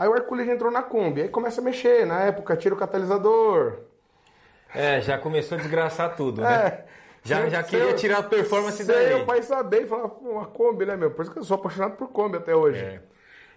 Aí 0.00 0.08
o 0.08 0.16
Hercules 0.16 0.48
entrou 0.48 0.70
na 0.70 0.82
Kombi, 0.82 1.20
aí 1.20 1.28
começa 1.28 1.60
a 1.60 1.64
mexer, 1.64 2.06
na 2.06 2.20
época 2.20 2.56
tira 2.56 2.74
o 2.74 2.78
catalisador. 2.78 3.80
É, 4.74 4.98
já 5.02 5.18
começou 5.18 5.58
a 5.58 5.60
desgraçar 5.60 6.16
tudo, 6.16 6.40
né? 6.40 6.54
É. 6.54 6.84
Já, 7.22 7.46
já 7.50 7.62
queria 7.62 7.92
tirar 7.92 8.20
a 8.20 8.22
performance 8.22 8.78
sem 8.78 8.86
daí. 8.86 9.12
o 9.20 9.26
pai 9.26 9.42
saber 9.42 9.82
e 9.82 9.86
falar, 9.86 10.08
pô, 10.08 10.30
uma 10.30 10.46
Kombi, 10.46 10.86
né, 10.86 10.96
meu? 10.96 11.10
Por 11.10 11.20
isso 11.20 11.30
que 11.30 11.38
eu 11.38 11.44
sou 11.44 11.56
apaixonado 11.56 11.98
por 11.98 12.08
Kombi 12.08 12.38
até 12.38 12.56
hoje. 12.56 12.80
É. 12.80 13.02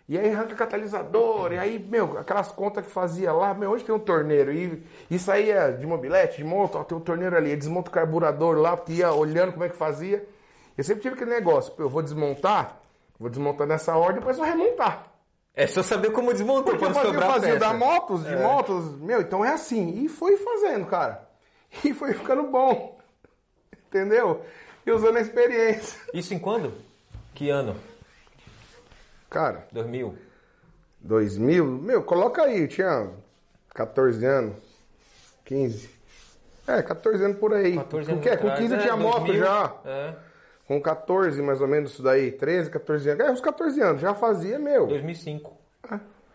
E 0.09 0.19
aí 0.19 0.33
arranca 0.33 0.53
catalisador, 0.53 1.53
e 1.53 1.57
aí, 1.57 1.79
meu, 1.79 2.17
aquelas 2.17 2.51
contas 2.51 2.85
que 2.85 2.91
fazia 2.91 3.31
lá, 3.31 3.53
meu, 3.53 3.71
hoje 3.71 3.85
tem 3.85 3.95
um 3.95 3.99
torneiro, 3.99 4.51
e 4.51 4.85
isso 5.09 5.31
aí 5.31 5.49
é 5.49 5.71
de 5.71 5.87
mobilete, 5.87 6.39
de 6.39 6.43
monta, 6.43 6.77
ó, 6.77 6.83
tem 6.83 6.97
um 6.97 6.99
torneiro 6.99 7.37
ali, 7.37 7.55
desmonta 7.55 7.89
o 7.89 7.93
carburador 7.93 8.57
lá, 8.57 8.75
porque 8.75 8.91
ia 8.91 9.13
olhando 9.13 9.53
como 9.53 9.63
é 9.63 9.69
que 9.69 9.77
fazia. 9.77 10.27
Eu 10.77 10.83
sempre 10.83 11.03
tive 11.03 11.15
aquele 11.15 11.31
negócio, 11.31 11.73
eu 11.79 11.87
vou 11.87 12.01
desmontar, 12.01 12.81
vou 13.17 13.29
desmontar 13.29 13.65
nessa 13.65 13.95
ordem, 13.95 14.19
depois 14.19 14.35
vou 14.35 14.45
remontar. 14.45 15.12
É 15.55 15.67
só 15.67 15.83
saber 15.83 16.11
como 16.11 16.33
desmontar 16.33 16.63
Porque 16.63 16.83
eu 16.83 16.87
quando 16.89 16.95
fazia, 16.95 17.11
sobrar 17.11 17.31
fazia 17.31 17.53
peça. 17.53 17.59
da 17.59 17.73
motos, 17.73 18.23
de 18.25 18.35
motos, 18.35 18.97
meu, 18.99 19.21
então 19.21 19.45
é 19.45 19.49
assim. 19.53 20.03
E 20.03 20.09
foi 20.09 20.37
fazendo, 20.37 20.85
cara. 20.87 21.27
E 21.83 21.91
foi 21.93 22.13
ficando 22.13 22.43
bom. 22.43 22.99
Entendeu? 23.87 24.43
E 24.85 24.91
usando 24.91 25.17
a 25.17 25.21
experiência. 25.21 25.99
Isso 26.13 26.33
em 26.33 26.39
quando? 26.39 26.73
Que 27.33 27.49
ano? 27.49 27.75
Cara, 29.29 29.67
2000? 29.71 30.15
2000, 30.99 31.65
meu, 31.65 32.03
coloca 32.03 32.43
aí, 32.43 32.61
eu 32.61 32.67
tinha 32.67 33.09
14 33.73 34.23
anos, 34.25 34.55
15. 35.45 35.89
É, 36.67 36.81
14 36.81 37.25
anos 37.25 37.37
por 37.37 37.53
aí. 37.53 37.75
14 37.75 38.05
Com 38.07 38.13
anos? 38.13 38.25
Com 38.27 38.33
atrás, 38.33 38.59
15 38.59 38.73
é, 38.75 38.77
tinha 38.77 38.95
moto 38.95 39.25
2000, 39.25 39.43
já. 39.43 39.75
É, 39.85 40.13
Com 40.73 40.81
14, 40.81 41.39
mais 41.43 41.61
ou 41.61 41.67
menos, 41.67 41.91
isso 41.91 42.01
daí. 42.01 42.31
13, 42.31 42.71
14 42.71 43.09
anos. 43.11 43.25
É, 43.25 43.31
uns 43.31 43.41
14 43.41 43.79
anos. 43.79 44.01
Já 44.01 44.15
fazia, 44.15 44.57
meu. 44.57 44.87
2005. 44.87 45.51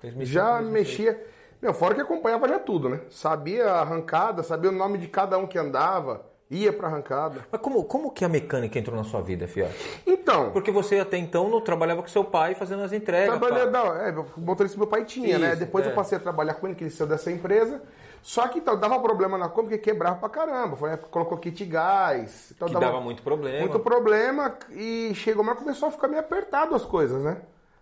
2005, 0.02 0.24
Já 0.26 0.60
2006. 0.60 0.72
mexia. 0.72 1.26
Meu, 1.60 1.74
fora 1.74 1.92
que 1.96 2.00
acompanhava 2.00 2.46
já 2.46 2.60
tudo, 2.60 2.88
né? 2.88 3.00
Sabia 3.10 3.66
a 3.66 3.80
arrancada, 3.80 4.44
sabia 4.44 4.70
o 4.70 4.72
nome 4.72 4.96
de 4.96 5.08
cada 5.08 5.36
um 5.38 5.44
que 5.48 5.58
andava, 5.58 6.24
ia 6.48 6.72
pra 6.72 6.86
arrancada. 6.86 7.40
Mas 7.50 7.60
como, 7.60 7.82
como 7.82 8.12
que 8.12 8.24
a 8.24 8.28
mecânica 8.28 8.78
entrou 8.78 8.96
na 8.96 9.02
sua 9.02 9.20
vida, 9.20 9.48
Fiote? 9.48 9.74
Então, 10.06 10.52
Porque 10.52 10.70
você 10.70 11.00
até 11.00 11.16
então 11.16 11.48
não 11.48 11.60
trabalhava 11.60 12.00
com 12.00 12.06
seu 12.08 12.22
pai 12.22 12.54
fazendo 12.54 12.84
as 12.84 12.92
entregas. 12.92 13.36
trabalhei, 13.36 13.64
pá. 13.64 13.70
não, 13.72 13.96
é, 13.96 14.10
o 14.36 14.40
motorista 14.40 14.78
meu 14.78 14.86
pai 14.86 15.04
tinha, 15.04 15.36
né? 15.36 15.48
Isso, 15.50 15.58
Depois 15.58 15.84
é. 15.84 15.90
eu 15.90 15.94
passei 15.96 16.16
a 16.16 16.20
trabalhar 16.20 16.54
com 16.54 16.68
ele, 16.68 16.76
que 16.76 16.84
ele 16.84 16.90
saiu 16.90 17.08
dessa 17.08 17.32
empresa. 17.32 17.82
Só 18.22 18.46
que 18.48 18.58
então, 18.58 18.78
dava 18.78 18.98
problema 19.00 19.38
na 19.38 19.48
Kombi, 19.48 19.68
porque 19.70 19.78
quebrava 19.90 20.16
pra 20.16 20.28
caramba. 20.28 20.76
Foi 20.76 20.90
a 20.90 20.92
época 20.94 21.06
que 21.06 21.12
colocou 21.12 21.38
kit 21.38 21.64
gás. 21.64 22.50
Então, 22.54 22.68
Que 22.68 22.74
dava 22.74 23.00
muito 23.00 23.22
problema. 23.22 23.60
Muito 23.60 23.78
problema 23.80 24.56
e 24.70 25.12
chegou, 25.14 25.42
mas 25.44 25.58
começou 25.58 25.88
a 25.88 25.92
ficar 25.92 26.08
meio 26.08 26.20
apertado 26.20 26.74
as 26.74 26.84
coisas, 26.84 27.22
né? 27.22 27.38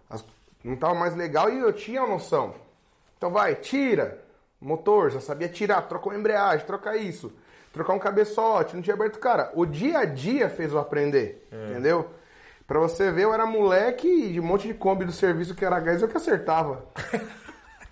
As- 0.08 0.24
não 0.64 0.76
tava 0.76 0.94
mais 0.94 1.16
legal 1.16 1.50
e 1.50 1.58
eu 1.58 1.72
tinha 1.72 2.02
a 2.02 2.06
noção. 2.06 2.54
Então 3.16 3.30
vai, 3.30 3.54
tira 3.54 4.22
motor, 4.60 5.10
já 5.10 5.20
sabia 5.20 5.48
tirar, 5.48 5.82
trocar 5.82 6.10
uma 6.10 6.18
embreagem, 6.18 6.66
trocar 6.66 6.96
isso, 6.96 7.32
trocar 7.72 7.92
um 7.92 7.98
cabeçote, 7.98 8.74
não 8.74 8.82
tinha 8.82 8.94
aberto. 8.94 9.18
Cara, 9.18 9.50
o 9.54 9.64
dia 9.66 9.98
a 10.00 10.04
dia 10.04 10.48
fez 10.48 10.72
eu 10.72 10.78
aprender, 10.78 11.46
É. 11.52 11.70
entendeu? 11.72 12.10
Pra 12.66 12.80
você 12.80 13.12
ver, 13.12 13.22
eu 13.24 13.32
era 13.34 13.46
moleque 13.46 14.32
de 14.32 14.40
um 14.40 14.42
monte 14.42 14.66
de 14.66 14.74
Kombi 14.74 15.04
do 15.04 15.12
serviço 15.12 15.54
que 15.54 15.64
era 15.64 15.78
gás, 15.78 16.02
eu 16.02 16.08
que 16.08 16.16
acertava. 16.16 16.84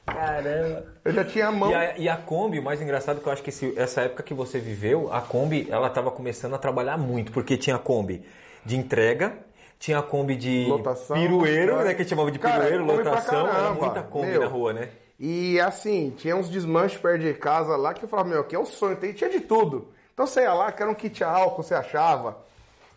Caramba. 0.07 0.85
Eu 1.05 1.13
já 1.13 1.25
tinha 1.25 1.49
a 1.49 1.53
mão. 1.53 1.71
E 1.71 1.75
a, 1.75 1.99
e 1.99 2.09
a 2.09 2.17
Kombi, 2.17 2.59
o 2.59 2.63
mais 2.63 2.81
engraçado 2.81 3.19
é 3.19 3.23
que 3.23 3.27
eu 3.29 3.33
acho 3.33 3.43
que 3.43 3.51
esse- 3.51 3.73
essa 3.79 4.03
época 4.03 4.23
que 4.23 4.35
você 4.35 4.59
viveu, 4.59 5.13
a 5.13 5.21
Kombi, 5.21 5.67
ela 5.71 5.89
tava 5.91 6.11
começando 6.11 6.55
a 6.55 6.59
trabalhar 6.59 6.97
muito, 6.99 7.33
porque 7.33 7.57
tinha 7.57 7.77
a 7.77 7.79
Kombi 7.79 8.25
de 8.65 8.77
entrega, 8.77 9.33
tinha 9.79 9.99
a 9.99 10.03
Kombi 10.03 10.37
de 10.37 10.67
Lotação, 10.69 11.17
pirueiro, 11.17 11.73
cara. 11.73 11.85
né, 11.85 11.95
que 11.95 12.05
chamava 12.05 12.31
de 12.31 12.39
Cara, 12.39 12.65
pirueiro, 12.65 12.85
pra 12.87 12.95
lotação, 12.97 13.47
era 13.49 13.71
muita 13.75 14.03
Kombi 14.03 14.27
meu. 14.29 14.41
na 14.43 14.47
rua, 14.47 14.73
né? 14.73 14.89
E 15.19 15.59
assim, 15.61 16.13
tinha 16.17 16.37
uns 16.37 16.49
desmanches 16.49 16.99
perto 17.01 17.23
de 17.23 17.33
casa 17.35 17.77
lá 17.77 17.95
que 17.95 18.05
eu 18.05 18.09
falava, 18.09 18.29
meu, 18.29 18.41
aqui 18.41 18.55
é 18.55 18.59
o 18.59 18.67
sonho, 18.67 18.97
tem, 18.97 19.13
tinha 19.13 19.31
de 19.31 19.41
tudo. 19.41 19.89
Então 20.13 20.27
você 20.27 20.43
ia 20.43 20.53
lá, 20.53 20.71
que 20.71 20.83
era 20.83 20.91
um 20.91 20.95
kit 20.95 21.23
álcool, 21.25 21.63
você 21.63 21.75
achava. 21.75 22.39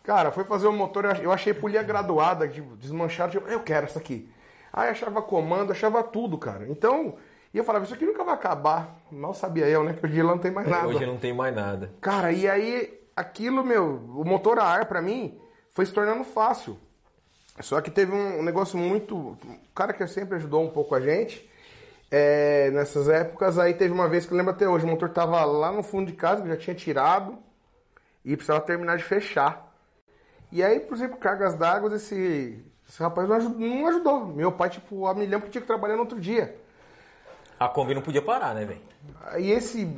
Cara, 0.04 0.30
foi 0.30 0.44
fazer 0.44 0.66
o 0.66 0.72
motor, 0.72 1.04
eu 1.22 1.30
achei 1.32 1.52
polia 1.54 1.82
graduada, 1.82 2.48
tipo, 2.48 2.76
desmanchada, 2.76 3.30
tipo, 3.32 3.48
eu 3.48 3.60
quero 3.60 3.86
essa 3.86 3.98
aqui. 3.98 4.28
Aí 4.72 4.90
achava 4.90 5.22
comando, 5.22 5.72
achava 5.72 6.02
tudo, 6.02 6.38
cara. 6.38 6.66
Então, 6.68 7.16
e 7.52 7.58
eu 7.58 7.64
falava, 7.64 7.84
isso 7.84 7.94
aqui 7.94 8.04
nunca 8.04 8.24
vai 8.24 8.34
acabar. 8.34 8.96
Mal 9.10 9.34
sabia 9.34 9.66
eu, 9.68 9.82
né? 9.82 9.94
Que 9.94 10.04
hoje 10.04 10.22
não 10.22 10.38
tem 10.38 10.50
mais 10.50 10.68
nada. 10.68 10.88
Hoje 10.88 11.06
não 11.06 11.16
tem 11.16 11.32
mais 11.32 11.54
nada. 11.54 11.90
Cara, 12.00 12.30
e 12.32 12.48
aí, 12.48 13.00
aquilo, 13.16 13.64
meu, 13.64 13.96
o 14.14 14.24
motor 14.24 14.58
a 14.58 14.64
ar 14.64 14.86
pra 14.86 15.00
mim 15.00 15.40
foi 15.70 15.86
se 15.86 15.92
tornando 15.92 16.24
fácil. 16.24 16.78
Só 17.60 17.80
que 17.80 17.90
teve 17.90 18.12
um 18.12 18.42
negócio 18.42 18.78
muito. 18.78 19.16
O 19.16 19.38
cara 19.74 19.92
que 19.92 20.06
sempre 20.06 20.36
ajudou 20.36 20.62
um 20.62 20.70
pouco 20.70 20.94
a 20.94 21.00
gente, 21.00 21.48
é, 22.10 22.70
nessas 22.70 23.08
épocas, 23.08 23.58
aí 23.58 23.74
teve 23.74 23.92
uma 23.92 24.08
vez 24.08 24.26
que 24.26 24.32
eu 24.32 24.38
lembro 24.38 24.52
até 24.52 24.68
hoje, 24.68 24.84
o 24.84 24.88
motor 24.88 25.08
tava 25.08 25.44
lá 25.44 25.72
no 25.72 25.82
fundo 25.82 26.06
de 26.06 26.16
casa, 26.16 26.42
que 26.42 26.48
já 26.48 26.56
tinha 26.56 26.74
tirado, 26.74 27.38
e 28.24 28.36
precisava 28.36 28.60
terminar 28.60 28.96
de 28.96 29.04
fechar. 29.04 29.72
E 30.52 30.62
aí, 30.62 30.80
por 30.80 30.96
exemplo, 30.96 31.16
cargas 31.16 31.54
d'água, 31.54 31.94
esse, 31.96 32.64
esse 32.88 33.02
rapaz 33.02 33.28
não 33.28 33.36
ajudou, 33.36 33.58
não 33.60 33.86
ajudou. 33.88 34.26
Meu 34.26 34.50
pai, 34.50 34.70
tipo, 34.70 35.06
a 35.06 35.14
milhão 35.14 35.40
que 35.40 35.50
tinha 35.50 35.60
que 35.60 35.66
trabalhar 35.66 35.94
no 35.94 36.00
outro 36.02 36.18
dia. 36.18 36.56
A 37.60 37.68
Kombi 37.68 37.94
não 37.94 38.02
podia 38.02 38.22
parar, 38.22 38.54
né, 38.54 38.64
velho? 38.64 38.80
Aí 39.26 39.50
esse. 39.50 39.88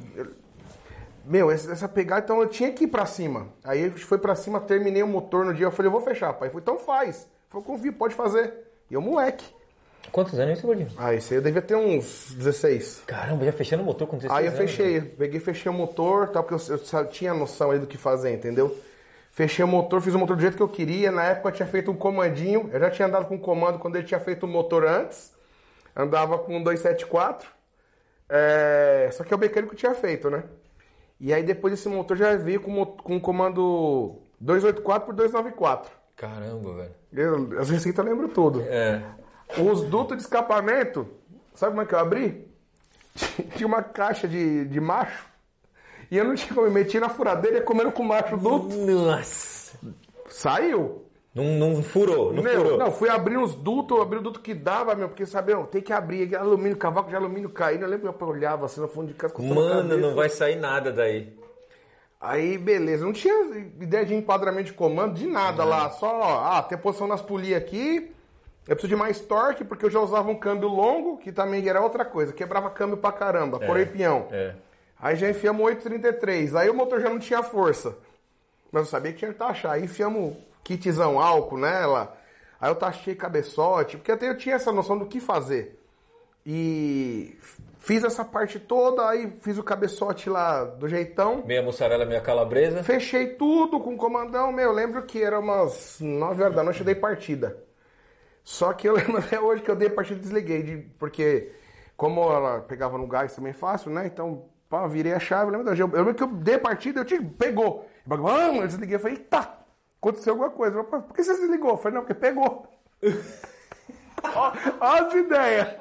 Meu, 1.24 1.50
essa 1.50 1.86
pegada, 1.88 2.22
então 2.24 2.40
eu 2.40 2.48
tinha 2.48 2.72
que 2.72 2.84
ir 2.84 2.88
pra 2.88 3.04
cima. 3.06 3.48
Aí 3.62 3.84
gente 3.84 4.04
foi 4.04 4.18
pra 4.18 4.34
cima, 4.34 4.58
terminei 4.60 5.02
o 5.02 5.06
motor 5.06 5.44
no 5.44 5.54
dia. 5.54 5.66
Eu 5.66 5.70
falei, 5.70 5.88
eu 5.88 5.92
vou 5.92 6.00
fechar, 6.00 6.32
pai. 6.32 6.48
Falou, 6.48 6.62
então 6.62 6.78
faz. 6.78 7.28
Falou, 7.48 7.64
confio, 7.64 7.92
pode 7.92 8.14
fazer. 8.14 8.54
E 8.90 8.94
eu, 8.94 9.00
moleque. 9.02 9.44
Quantos 10.10 10.34
anos 10.34 10.50
é 10.50 10.52
isso, 10.54 10.66
Gordinho? 10.66 10.90
Ah, 10.96 11.14
esse 11.14 11.34
aí 11.34 11.38
eu 11.38 11.42
devia 11.42 11.60
ter 11.62 11.76
uns 11.76 12.32
16. 12.32 13.02
Caramba, 13.06 13.44
já 13.44 13.52
fechando 13.52 13.82
o 13.82 13.86
motor 13.86 14.08
com 14.08 14.16
16 14.16 14.38
Aí 14.38 14.46
eu 14.46 14.52
anos, 14.52 14.60
fechei, 14.70 14.98
velho. 14.98 15.16
peguei, 15.16 15.40
fechei 15.40 15.70
o 15.70 15.74
motor, 15.74 16.28
tal, 16.28 16.42
porque 16.42 16.72
eu, 16.72 16.76
eu 16.76 17.06
tinha 17.08 17.34
noção 17.34 17.70
aí 17.70 17.78
do 17.78 17.86
que 17.86 17.98
fazer, 17.98 18.32
entendeu? 18.32 18.74
Fechei 19.30 19.64
o 19.64 19.68
motor, 19.68 20.00
fiz 20.00 20.12
o 20.14 20.18
motor 20.18 20.36
do 20.36 20.42
jeito 20.42 20.56
que 20.56 20.62
eu 20.62 20.68
queria. 20.68 21.10
Na 21.10 21.24
época 21.24 21.48
eu 21.48 21.52
tinha 21.52 21.68
feito 21.68 21.90
um 21.90 21.96
comandinho, 21.96 22.68
eu 22.72 22.80
já 22.80 22.90
tinha 22.90 23.06
andado 23.06 23.26
com 23.26 23.38
comando 23.38 23.78
quando 23.78 23.96
ele 23.96 24.06
tinha 24.06 24.18
feito 24.18 24.44
o 24.44 24.48
motor 24.48 24.84
antes. 24.84 25.32
Andava 25.94 26.38
com 26.38 26.56
um 26.56 26.62
274. 26.62 27.48
É, 28.28 29.08
Só 29.12 29.24
que 29.24 29.34
o 29.34 29.38
mecânico 29.38 29.74
tinha 29.74 29.94
feito, 29.94 30.28
né? 30.28 30.44
E 31.20 31.32
aí 31.32 31.42
depois 31.42 31.74
esse 31.74 31.88
motor 31.88 32.16
já 32.16 32.34
veio 32.36 32.60
com, 32.60 32.84
com 32.84 33.16
o 33.16 33.20
comando 33.20 34.16
284 34.40 35.06
por 35.06 35.14
294. 35.14 35.92
Caramba, 36.16 36.74
velho. 36.74 36.94
Eu, 37.12 37.60
as 37.60 37.70
receitas 37.70 38.04
eu 38.04 38.10
lembro 38.10 38.28
tudo. 38.28 38.62
É. 38.62 39.02
Os 39.58 39.82
dutos 39.82 40.16
de 40.16 40.22
escapamento, 40.22 41.06
sabe 41.54 41.72
como 41.72 41.82
é 41.82 41.86
que 41.86 41.94
eu 41.94 41.98
abri? 41.98 42.48
Tinha 43.56 43.66
uma 43.66 43.82
caixa 43.82 44.26
de, 44.26 44.64
de 44.64 44.80
macho 44.80 45.29
e 46.10 46.16
eu 46.18 46.24
não 46.24 46.34
tinha 46.34 46.54
como, 46.54 46.66
eu 46.66 46.72
meti 46.72 46.98
na 46.98 47.08
furadeira 47.08 47.58
e 47.58 47.60
ia 47.60 47.64
comendo 47.64 47.92
com 47.92 48.02
o 48.02 48.06
macho 48.06 48.36
duto. 48.36 48.74
Nossa. 48.76 49.78
Saiu. 50.28 51.06
Não, 51.32 51.44
não 51.44 51.82
furou, 51.82 52.32
não 52.32 52.42
furou. 52.42 52.76
não, 52.76 52.90
fui 52.90 53.08
abrir 53.08 53.36
os 53.36 53.54
dutos, 53.54 53.96
eu 53.96 54.02
abri 54.02 54.18
o 54.18 54.22
duto 54.22 54.40
que 54.40 54.52
dava, 54.52 54.96
meu, 54.96 55.08
porque 55.08 55.24
sabe, 55.24 55.52
eu, 55.52 55.64
tem 55.64 55.80
que 55.80 55.92
abrir 55.92 56.34
alumínio, 56.34 56.76
cavaco 56.76 57.08
de 57.08 57.14
alumínio 57.14 57.48
caindo. 57.50 57.82
Eu 57.82 57.88
lembro 57.88 58.12
que 58.12 58.18
pai 58.18 58.28
olhava 58.28 58.66
assim 58.66 58.80
no 58.80 58.88
fundo 58.88 59.08
de 59.08 59.14
casa 59.14 59.32
com 59.32 59.42
a 59.42 59.54
Mano, 59.54 59.96
não 59.96 60.14
vai 60.16 60.28
sair 60.28 60.56
nada 60.56 60.92
daí. 60.92 61.32
Aí, 62.20 62.58
beleza, 62.58 63.04
não 63.04 63.12
tinha 63.12 63.32
ideia 63.80 64.04
de 64.04 64.14
enquadramento 64.14 64.66
de 64.66 64.72
comando, 64.72 65.14
de 65.14 65.26
nada 65.26 65.64
lá, 65.64 65.88
só, 65.90 66.44
ah, 66.44 66.62
tem 66.62 66.76
posição 66.76 67.06
nas 67.06 67.22
polias 67.22 67.62
aqui, 67.62 68.12
eu 68.68 68.76
preciso 68.76 68.88
de 68.88 68.96
mais 68.96 69.20
torque, 69.20 69.64
porque 69.64 69.86
eu 69.86 69.90
já 69.90 70.00
usava 70.00 70.28
um 70.30 70.34
câmbio 70.34 70.68
longo, 70.68 71.16
que 71.16 71.32
também 71.32 71.66
era 71.66 71.80
outra 71.80 72.04
coisa, 72.04 72.32
quebrava 72.32 72.68
câmbio 72.68 72.98
pra 72.98 73.10
caramba, 73.10 73.58
porém 73.58 73.86
peão. 73.86 74.26
É. 74.30 74.54
Aí 75.00 75.16
já 75.16 75.28
enfiamos 75.30 75.64
833, 75.64 76.54
aí 76.54 76.68
o 76.68 76.74
motor 76.74 77.00
já 77.00 77.08
não 77.08 77.18
tinha 77.18 77.42
força, 77.42 77.96
mas 78.70 78.82
eu 78.82 78.88
sabia 78.88 79.12
que 79.12 79.18
tinha 79.18 79.32
que 79.32 79.38
taxar, 79.38 79.72
aí 79.72 79.84
enfiamos 79.84 80.36
kitzão 80.62 81.18
álcool 81.18 81.56
nela, 81.58 82.16
aí 82.60 82.70
eu 82.70 82.74
taxei 82.74 83.14
cabeçote, 83.14 83.96
porque 83.96 84.12
até 84.12 84.28
eu 84.28 84.36
tinha 84.36 84.56
essa 84.56 84.70
noção 84.70 84.98
do 84.98 85.06
que 85.06 85.18
fazer. 85.20 85.78
E 86.44 87.36
fiz 87.78 88.02
essa 88.02 88.24
parte 88.24 88.58
toda, 88.58 89.08
aí 89.08 89.30
fiz 89.40 89.58
o 89.58 89.62
cabeçote 89.62 90.28
lá 90.30 90.64
do 90.64 90.88
jeitão, 90.88 91.44
Meia 91.46 91.62
mussarela, 91.62 92.04
meia 92.06 92.20
calabresa. 92.20 92.82
Fechei 92.82 93.34
tudo 93.34 93.78
com 93.80 93.94
o 93.94 93.96
comandão, 93.98 94.50
meu. 94.50 94.72
Lembro 94.72 95.02
que 95.02 95.22
era 95.22 95.38
umas 95.38 95.98
9 96.00 96.42
horas 96.42 96.56
da 96.56 96.62
noite 96.62 96.80
eu 96.80 96.86
dei 96.86 96.94
partida. 96.94 97.62
Só 98.42 98.72
que 98.72 98.88
eu 98.88 98.94
lembro 98.96 99.18
até 99.18 99.38
hoje 99.38 99.62
que 99.62 99.70
eu 99.70 99.76
dei 99.76 99.90
partida 99.90 100.18
e 100.18 100.22
desliguei, 100.22 100.62
de- 100.62 100.76
porque 100.98 101.52
como 101.96 102.22
ela 102.22 102.60
pegava 102.60 102.96
no 102.96 103.06
gás 103.06 103.34
também 103.34 103.52
fácil, 103.52 103.90
né? 103.90 104.06
Então, 104.06 104.46
pá, 104.70 104.86
virei 104.86 105.12
a 105.12 105.18
chave. 105.18 105.50
Lembro, 105.50 105.68
eu 105.74 105.86
lembro 105.88 106.14
que 106.14 106.22
eu 106.22 106.28
dei 106.28 106.56
partida, 106.56 107.00
eu 107.00 107.04
te 107.04 107.20
pegou. 107.20 107.86
Eu 108.08 108.66
desliguei, 108.66 108.96
eu 108.96 109.00
falei, 109.00 109.16
eita, 109.16 109.50
aconteceu 110.00 110.32
alguma 110.32 110.50
coisa. 110.50 110.78
Eu 110.78 110.84
falei, 110.84 111.04
Por 111.04 111.14
que 111.14 111.22
você 111.22 111.36
desligou? 111.36 111.72
Eu 111.72 111.76
falei, 111.76 111.96
não, 111.96 112.02
porque 112.02 112.14
pegou. 112.14 112.66
ó, 114.24 114.52
ó 114.80 114.86
as 114.86 115.12
ideias. 115.12 115.76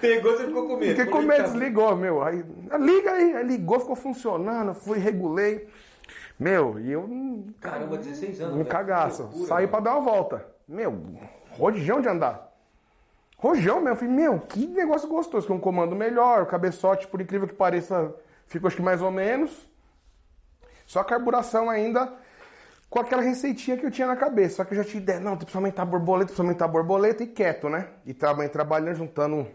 Pegou, 0.00 0.32
você 0.32 0.46
ficou 0.46 0.66
com 0.66 0.76
medo. 0.76 0.96
Fiquei 0.96 1.06
com 1.06 1.22
medo, 1.22 1.42
desligou, 1.44 1.94
meu. 1.94 2.22
Aí, 2.22 2.44
liga 2.80 3.12
aí, 3.12 3.36
aí 3.36 3.44
ligou, 3.44 3.78
ficou 3.78 3.94
funcionando, 3.94 4.74
fui, 4.74 4.98
regulei. 4.98 5.68
Meu, 6.40 6.80
e 6.80 6.90
eu. 6.90 7.08
Caramba, 7.60 7.98
16 7.98 8.40
anos. 8.40 8.54
Um 8.54 8.58
velho. 8.58 8.68
cagaço. 8.68 9.22
Loucura, 9.22 9.46
Saí 9.46 9.66
mano. 9.66 9.68
pra 9.68 9.80
dar 9.80 9.98
uma 9.98 10.00
volta. 10.00 10.46
Meu, 10.66 11.00
rojão 11.52 12.00
de 12.00 12.08
andar. 12.08 12.51
Rojão 13.42 13.80
mesmo. 13.80 13.88
Eu 13.88 13.96
Falei, 13.96 14.14
meu, 14.14 14.38
que 14.38 14.68
negócio 14.68 15.08
gostoso. 15.08 15.48
Que 15.48 15.52
um 15.52 15.58
comando 15.58 15.96
melhor, 15.96 16.42
o 16.42 16.46
cabeçote, 16.46 17.08
por 17.08 17.20
incrível 17.20 17.48
que 17.48 17.54
pareça, 17.54 18.14
ficou 18.46 18.68
acho 18.68 18.76
que 18.76 18.82
mais 18.82 19.02
ou 19.02 19.10
menos. 19.10 19.68
Só 20.86 21.00
a 21.00 21.04
carburação 21.04 21.68
ainda 21.68 22.12
com 22.88 23.00
aquela 23.00 23.20
receitinha 23.20 23.76
que 23.76 23.84
eu 23.84 23.90
tinha 23.90 24.06
na 24.06 24.14
cabeça. 24.14 24.56
Só 24.56 24.64
que 24.64 24.74
eu 24.74 24.76
já 24.76 24.84
tinha 24.84 25.02
ideia, 25.02 25.18
não, 25.18 25.36
precisa 25.36 25.58
aumentar 25.58 25.82
a 25.82 25.86
borboleta, 25.86 26.26
precisa 26.26 26.44
aumentar 26.44 26.66
a 26.66 26.68
borboleta 26.68 27.24
e 27.24 27.26
quieto, 27.26 27.68
né? 27.68 27.88
E 28.06 28.14
também 28.14 28.48
trabalhando, 28.48 28.94
juntando 28.94 29.48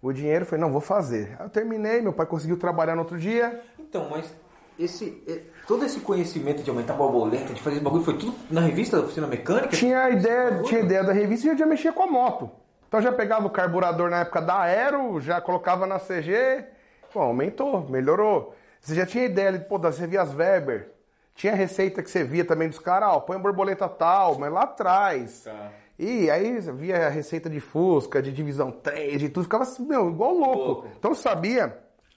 o 0.00 0.12
dinheiro. 0.14 0.46
Falei, 0.46 0.62
não, 0.62 0.72
vou 0.72 0.80
fazer. 0.80 1.36
Aí 1.38 1.44
eu 1.44 1.50
terminei, 1.50 2.00
meu 2.00 2.14
pai 2.14 2.24
conseguiu 2.24 2.56
trabalhar 2.56 2.94
no 2.94 3.02
outro 3.02 3.18
dia. 3.18 3.60
Então, 3.78 4.08
mas 4.08 4.34
esse, 4.78 5.22
eh, 5.28 5.42
todo 5.68 5.84
esse 5.84 6.00
conhecimento 6.00 6.62
de 6.62 6.70
aumentar 6.70 6.94
a 6.94 6.96
borboleta, 6.96 7.52
de 7.52 7.60
fazer 7.60 7.76
esse 7.76 7.84
bagulho, 7.84 8.02
foi 8.02 8.16
tudo 8.16 8.34
na 8.50 8.62
revista 8.62 8.96
da 8.96 9.02
oficina 9.02 9.26
mecânica? 9.26 9.76
Tinha 9.76 10.04
a 10.04 10.10
ideia, 10.10 10.62
tinha 10.62 10.80
a 10.80 10.84
ideia 10.84 11.04
da 11.04 11.12
revista 11.12 11.46
e 11.46 11.50
eu 11.50 11.58
já 11.58 11.66
mexia 11.66 11.92
com 11.92 12.02
a 12.02 12.06
moto. 12.06 12.50
Então 12.96 13.10
já 13.10 13.12
pegava 13.12 13.46
o 13.46 13.50
carburador 13.50 14.08
na 14.08 14.20
época 14.20 14.40
da 14.40 14.58
Aero, 14.60 15.20
já 15.20 15.38
colocava 15.38 15.86
na 15.86 15.98
CG, 15.98 16.64
pô, 17.12 17.20
aumentou, 17.20 17.86
melhorou. 17.90 18.56
Você 18.80 18.94
já 18.94 19.04
tinha 19.04 19.26
ideia 19.26 19.52
de, 19.52 19.58
pô, 19.66 19.76
das 19.76 19.98
revias 19.98 20.32
Weber. 20.32 20.92
Tinha 21.34 21.54
receita 21.54 22.02
que 22.02 22.10
você 22.10 22.24
via 22.24 22.42
também 22.42 22.70
dos 22.70 22.78
caras, 22.78 23.10
ó, 23.10 23.20
põe 23.20 23.36
a 23.36 23.38
borboleta 23.38 23.86
tal, 23.86 24.38
mas 24.38 24.50
lá 24.50 24.62
atrás. 24.62 25.42
Tá. 25.44 25.72
E 25.98 26.30
aí 26.30 26.58
você 26.58 26.72
via 26.72 27.06
a 27.06 27.10
receita 27.10 27.50
de 27.50 27.60
Fusca, 27.60 28.22
de 28.22 28.32
divisão 28.32 28.70
3, 28.70 29.20
de 29.20 29.28
tudo, 29.28 29.44
ficava 29.44 29.64
assim, 29.64 29.84
meu, 29.84 30.08
igual 30.08 30.32
louco. 30.32 30.58
Louco. 30.58 30.88
Então 30.98 31.14
sabia 31.14 31.76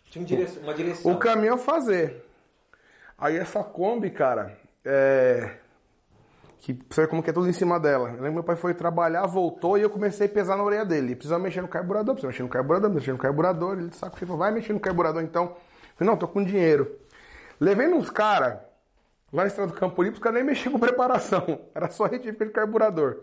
Tinha 0.09 0.24
um 0.24 0.63
uma 0.63 0.74
direção. 0.74 1.12
o 1.12 1.17
caminho 1.17 1.55
a 1.55 1.57
fazer. 1.57 2.24
Aí 3.17 3.36
essa 3.36 3.62
Kombi, 3.65 4.12
cara, 4.12 4.57
é. 4.86 5.57
Que 6.59 6.77
você 6.89 7.07
como 7.07 7.23
que 7.23 7.29
é 7.29 7.33
tudo 7.33 7.47
em 7.47 7.53
cima 7.53 7.79
dela. 7.79 8.09
Eu 8.09 8.13
lembro 8.15 8.25
que 8.27 8.33
meu 8.35 8.43
pai 8.43 8.55
foi 8.57 8.73
trabalhar, 8.73 9.25
voltou 9.25 9.77
e 9.77 9.81
eu 9.81 9.89
comecei 9.89 10.27
a 10.27 10.29
pesar 10.29 10.57
na 10.57 10.63
orelha 10.63 10.85
dele. 10.85 11.15
Precisa 11.15 11.39
mexer 11.39 11.61
no 11.61 11.67
carburador, 11.69 12.13
precisa 12.15 12.27
mexer 12.27 12.43
no 12.43 12.49
carburador, 12.49 12.89
mexer 12.89 13.11
no 13.13 13.17
carburador. 13.17 13.77
Ele 13.79 13.91
saco 13.93 14.19
cheio, 14.19 14.35
vai 14.35 14.51
mexer 14.51 14.73
no 14.73 14.79
carburador 14.79 15.23
então. 15.23 15.43
Eu 15.45 15.55
falei, 15.95 16.11
não, 16.11 16.17
tô 16.17 16.27
com 16.27 16.43
dinheiro. 16.43 16.97
Levei 17.59 17.87
nos 17.87 18.09
caras, 18.09 18.59
lá 19.31 19.43
na 19.43 19.47
estrada 19.47 19.71
do 19.71 19.77
Campo 19.77 20.01
Limpo, 20.03 20.15
os 20.17 20.23
caras 20.23 20.35
nem 20.37 20.43
mexiam 20.43 20.73
com 20.73 20.79
preparação. 20.79 21.61
Era 21.73 21.89
só 21.89 22.05
retífica 22.05 22.45
de 22.45 22.51
carburador. 22.51 23.21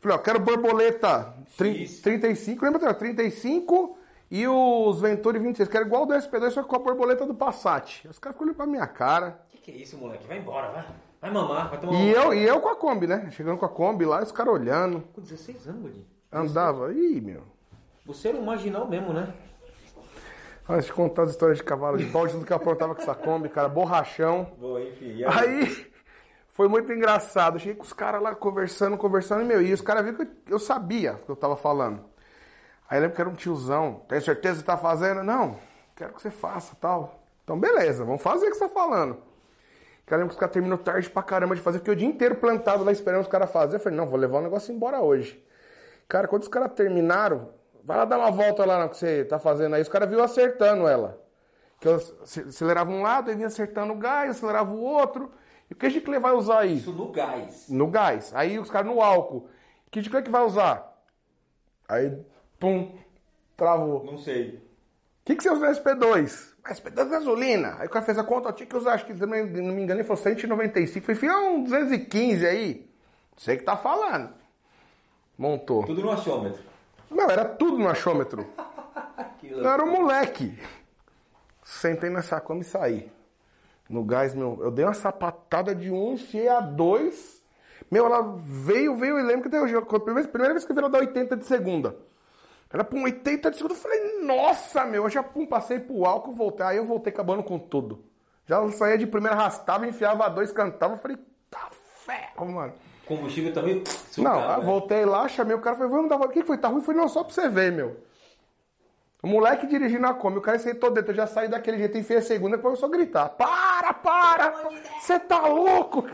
Falei, 0.00 0.16
ó, 0.16 0.20
quero 0.20 0.40
borboleta 0.40 1.34
tri- 1.56 1.86
X. 1.86 2.00
35, 2.02 2.64
lembra? 2.64 2.92
35 2.94 3.96
e 4.30 4.46
os 4.46 5.00
Venturi 5.00 5.38
26. 5.38 5.68
Quero 5.68 5.86
igual 5.86 6.04
do 6.04 6.14
SP2, 6.14 6.50
só 6.50 6.62
que 6.62 6.68
com 6.68 6.76
a 6.76 6.80
borboleta 6.80 7.24
do 7.24 7.34
Passat. 7.34 8.06
Os 8.08 8.18
caras 8.18 8.34
ficam 8.34 8.46
olhando 8.46 8.56
pra 8.56 8.66
minha 8.66 8.86
cara. 8.86 9.40
Que, 9.48 9.58
que 9.58 9.70
é 9.70 9.74
isso, 9.76 9.96
moleque? 9.96 10.26
Vai 10.26 10.38
embora, 10.38 10.70
vai. 10.70 10.84
Vai 11.26 11.32
mamar, 11.32 11.70
vai 11.70 11.80
tomar 11.80 11.92
E 11.94 12.10
eu, 12.12 12.34
e 12.34 12.44
eu 12.44 12.60
com 12.60 12.68
a 12.68 12.76
Kombi, 12.76 13.06
né? 13.06 13.28
Chegando 13.32 13.58
com 13.58 13.66
a 13.66 13.68
Kombi 13.68 14.04
lá, 14.04 14.22
os 14.22 14.30
caras 14.30 14.54
olhando. 14.54 15.00
Com 15.12 15.20
16 15.20 15.66
anos, 15.66 15.82
Gordinho. 15.82 16.06
Andava. 16.32 16.92
Ih, 16.92 17.20
meu. 17.20 17.42
Você 18.04 18.28
era 18.28 18.38
um 18.38 18.44
marginal 18.44 18.86
mesmo, 18.86 19.12
né? 19.12 19.34
Deixa 20.68 20.90
eu 20.90 20.94
contar 20.94 21.22
as 21.22 21.30
histórias 21.30 21.58
de 21.58 21.64
cavalo 21.64 21.96
de 21.96 22.06
pau, 22.06 22.26
de 22.26 22.32
tudo 22.32 22.44
que 22.44 22.52
eu 22.52 22.56
aprontava 22.56 22.94
com 22.94 23.02
essa 23.02 23.14
Kombi, 23.14 23.48
cara. 23.48 23.68
Borrachão. 23.68 24.52
Bom, 24.58 24.78
enfim. 24.78 25.24
Aí 25.24 25.90
foi 26.50 26.68
muito 26.68 26.92
engraçado. 26.92 27.56
Eu 27.56 27.60
cheguei 27.60 27.74
com 27.74 27.82
os 27.84 27.92
caras 27.92 28.22
lá 28.22 28.32
conversando, 28.34 28.96
conversando, 28.96 29.42
e 29.42 29.44
meu, 29.44 29.60
e 29.60 29.72
os 29.72 29.80
caras 29.80 30.04
viram 30.04 30.18
que 30.18 30.22
eu, 30.22 30.54
eu 30.54 30.58
sabia 30.60 31.14
o 31.14 31.18
que 31.18 31.30
eu 31.30 31.36
tava 31.36 31.56
falando. 31.56 32.04
Aí 32.88 32.98
eu 32.98 33.02
lembro 33.02 33.16
que 33.16 33.20
era 33.20 33.30
um 33.30 33.34
tiozão. 33.34 34.02
Tem 34.08 34.20
certeza 34.20 34.60
que 34.60 34.66
tá 34.66 34.76
fazendo? 34.76 35.24
Não, 35.24 35.58
quero 35.96 36.12
que 36.12 36.22
você 36.22 36.30
faça 36.30 36.76
tal. 36.80 37.20
Então, 37.42 37.58
beleza, 37.58 38.04
vamos 38.04 38.22
fazer 38.22 38.46
o 38.46 38.50
que 38.50 38.56
você 38.56 38.68
tá 38.68 38.72
falando. 38.72 39.18
Cara, 40.06 40.20
eu 40.20 40.24
lembro 40.24 40.28
que 40.28 40.36
os 40.36 40.40
caras 40.40 40.52
terminam 40.52 40.76
tarde 40.78 41.10
pra 41.10 41.22
caramba 41.22 41.54
de 41.56 41.60
fazer, 41.60 41.78
porque 41.80 41.90
o 41.90 41.96
dia 41.96 42.06
inteiro 42.06 42.36
plantado 42.36 42.84
lá 42.84 42.92
esperando 42.92 43.22
os 43.22 43.28
caras 43.28 43.50
fazer. 43.50 43.76
Eu 43.76 43.80
falei, 43.80 43.98
não, 43.98 44.06
vou 44.08 44.18
levar 44.18 44.38
o 44.38 44.42
negócio 44.42 44.72
embora 44.72 45.00
hoje. 45.00 45.44
Cara, 46.08 46.28
quando 46.28 46.42
os 46.42 46.48
caras 46.48 46.72
terminaram, 46.74 47.50
vai 47.82 47.96
lá 47.96 48.04
dar 48.04 48.18
uma 48.18 48.30
volta 48.30 48.64
lá 48.64 48.84
no 48.84 48.88
que 48.88 48.96
você 48.96 49.24
tá 49.24 49.38
fazendo 49.38 49.74
aí. 49.74 49.82
Os 49.82 49.88
caras 49.88 50.08
viu 50.08 50.22
acertando 50.22 50.86
ela. 50.86 51.20
Que 51.80 51.88
eu 51.88 51.96
ace- 51.96 52.40
acelerava 52.42 52.90
um 52.90 53.02
lado, 53.02 53.28
aí 53.30 53.34
vinha 53.36 53.48
acertando 53.48 53.92
o 53.92 53.96
gás, 53.96 54.30
acelerava 54.30 54.72
o 54.72 54.80
outro. 54.80 55.30
E 55.68 55.72
o 55.72 55.76
que 55.76 55.88
de 55.88 56.00
que 56.00 56.18
vai 56.20 56.32
usar 56.32 56.60
aí? 56.60 56.76
Isso 56.76 56.92
no 56.92 57.10
gás. 57.10 57.66
No 57.68 57.88
gás. 57.88 58.32
Aí 58.34 58.58
os 58.60 58.70
caras 58.70 58.86
no 58.90 59.02
álcool. 59.02 59.48
Que 59.90 60.00
de 60.00 60.08
que 60.08 60.30
vai 60.30 60.44
usar? 60.44 60.96
Aí, 61.88 62.16
pum, 62.60 62.96
travou. 63.56 64.04
Não 64.04 64.18
sei. 64.18 64.56
O 64.58 64.60
que, 65.24 65.34
que 65.34 65.42
você 65.42 65.50
usa 65.50 65.66
no 65.66 65.72
SP2? 65.74 66.54
SP2 66.72 67.00
é 67.00 67.04
gasolina. 67.04 67.76
Aí 67.78 67.86
o 67.86 67.90
cara 67.90 68.04
fez 68.04 68.18
a 68.18 68.24
conta, 68.24 68.48
eu 68.48 68.52
tinha 68.52 68.66
que 68.66 68.76
usar, 68.76 68.94
acho 68.94 69.06
que 69.06 69.14
se 69.14 69.20
não 69.20 69.28
me 69.74 69.82
engano, 69.82 70.02
falou 70.04 70.22
195. 70.22 71.06
Falei, 71.06 71.20
filho, 71.20 71.36
um 71.50 71.64
215 71.64 72.46
aí. 72.46 72.90
Sei 73.36 73.56
que 73.56 73.64
tá 73.64 73.76
falando. 73.76 74.30
Montou. 75.36 75.84
Tudo 75.84 76.02
no 76.02 76.10
achômetro. 76.10 76.62
Não, 77.10 77.30
era 77.30 77.44
tudo 77.44 77.78
no 77.78 77.88
achômetro. 77.88 78.46
Eu 79.42 79.68
era 79.68 79.84
um 79.84 79.90
moleque. 79.90 80.58
Sentei 81.62 82.10
nessa 82.10 82.40
cama 82.40 82.60
e 82.60 82.64
saí. 82.64 83.12
No 83.88 84.02
gás, 84.04 84.34
meu, 84.34 84.58
eu 84.62 84.70
dei 84.70 84.84
uma 84.84 84.94
sapatada 84.94 85.74
de 85.74 85.90
um, 85.90 86.14
enfiei 86.14 86.48
a 86.48 86.60
dois. 86.60 87.40
Meu, 87.90 88.06
ela 88.06 88.36
veio, 88.44 88.96
veio, 88.96 89.18
e 89.18 89.22
lembro 89.22 89.42
que 89.42 89.48
até 89.48 89.60
hoje, 89.60 89.74
primeira, 89.80 90.28
primeira 90.28 90.54
vez 90.54 90.64
que 90.64 90.72
eu 90.72 90.74
vi 90.74 90.80
ela 90.80 90.90
dar 90.90 90.98
80 90.98 91.36
de 91.36 91.44
segunda. 91.44 91.96
Era 92.76 92.84
pra 92.84 92.98
um 92.98 93.04
80 93.04 93.50
de 93.50 93.56
segunda, 93.56 93.74
eu 93.74 93.78
falei, 93.78 94.20
nossa, 94.22 94.84
meu, 94.84 95.04
eu 95.04 95.08
já 95.10 95.22
pum, 95.22 95.46
passei 95.46 95.80
pro 95.80 96.04
álcool, 96.04 96.34
voltei. 96.34 96.66
Aí 96.66 96.76
eu 96.76 96.84
voltei 96.84 97.10
acabando 97.10 97.42
com 97.42 97.58
tudo. 97.58 98.04
Já 98.44 98.70
saía 98.70 98.98
de 98.98 99.06
primeira, 99.06 99.34
arrastava, 99.34 99.86
enfiava 99.86 100.28
dois, 100.28 100.52
cantava, 100.52 100.92
eu 100.92 100.98
falei, 100.98 101.16
tá 101.50 101.70
ferro, 102.04 102.52
mano. 102.52 102.74
Combustível 103.06 103.50
também. 103.54 103.82
Não, 104.18 104.58
né? 104.58 104.62
voltei 104.62 105.06
lá, 105.06 105.26
chamei 105.26 105.56
o 105.56 105.60
cara, 105.60 105.74
falei, 105.74 105.90
vamos 105.90 106.10
dar 106.10 106.16
uma... 106.16 106.26
O 106.26 106.28
que 106.28 106.42
que 106.42 106.46
foi? 106.46 106.58
Tá 106.58 106.68
ruim? 106.68 106.80
Eu 106.80 106.84
falei, 106.84 107.00
não, 107.00 107.08
só 107.08 107.24
pra 107.24 107.32
você 107.32 107.48
ver, 107.48 107.72
meu. 107.72 107.96
O 109.22 109.26
moleque 109.26 109.66
dirigindo 109.66 110.06
a 110.06 110.12
Kombi, 110.12 110.36
o 110.36 110.42
cara 110.42 110.58
sentou 110.58 110.90
dentro, 110.90 111.12
eu 111.12 111.16
já 111.16 111.26
saí 111.26 111.48
daquele 111.48 111.78
jeito, 111.78 111.96
enfiei 111.96 112.18
a 112.18 112.22
segunda, 112.22 112.58
depois 112.58 112.74
eu 112.74 112.80
só 112.80 112.88
gritar, 112.88 113.30
para, 113.30 113.94
para, 113.94 114.52
você 115.00 115.18
tá 115.18 115.46
louco? 115.46 116.06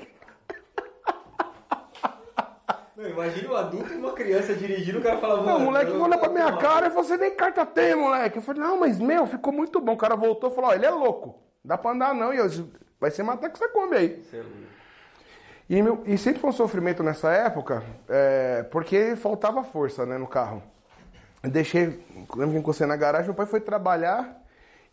Imagina 3.09 3.51
um 3.53 3.57
adulto 3.57 3.93
e 3.93 3.97
uma 3.97 4.13
criança 4.13 4.55
dirigindo, 4.55 4.99
o 4.99 5.03
cara 5.03 5.19
fala, 5.19 5.43
Não, 5.43 5.57
o 5.57 5.61
moleque 5.61 5.93
olha 5.93 6.19
pra 6.19 6.29
minha 6.29 6.57
cara 6.57 6.87
e 6.87 6.91
falou, 6.91 7.05
você 7.05 7.17
nem 7.17 7.35
carta 7.35 7.65
tem, 7.67 7.95
moleque. 7.95 8.39
Eu 8.39 8.43
falei, 8.43 8.63
não, 8.63 8.79
mas, 8.79 8.99
meu, 8.99 9.27
ficou 9.27 9.53
muito 9.53 9.81
bom. 9.81 9.93
O 9.93 9.97
cara 9.97 10.15
voltou 10.17 10.51
e 10.51 10.55
falou, 10.55 10.71
ó, 10.71 10.75
ele 10.75 10.87
é 10.87 10.91
louco, 10.91 11.37
dá 11.65 11.77
pra 11.79 11.93
andar 11.93 12.15
não, 12.15 12.33
e 12.33 12.39
eu, 12.39 12.47
vai 13.01 13.11
se 13.11 13.23
matar 13.23 13.49
com 13.51 13.57
essa 13.57 13.69
Kombi 13.69 13.97
aí. 13.97 14.23
Você 14.23 14.37
é. 14.39 14.45
E, 15.71 15.81
meu- 15.83 16.03
e 16.05 16.19
sempre 16.19 16.41
foi 16.41 16.51
um 16.51 16.53
sofrimento 16.53 17.03
nessa 17.03 17.31
época, 17.33 17.83
é, 18.09 18.63
porque 18.65 19.17
faltava 19.17 19.63
força 19.65 20.05
né, 20.05 20.19
no 20.19 20.27
carro. 20.27 20.63
Eu 21.43 21.51
deixei, 21.51 22.05
lembro 22.37 22.53
que 22.53 22.59
encostei 22.59 22.87
na 22.87 22.97
garagem, 22.97 23.27
meu 23.27 23.35
pai 23.35 23.47
foi 23.47 23.61
trabalhar, 23.61 24.41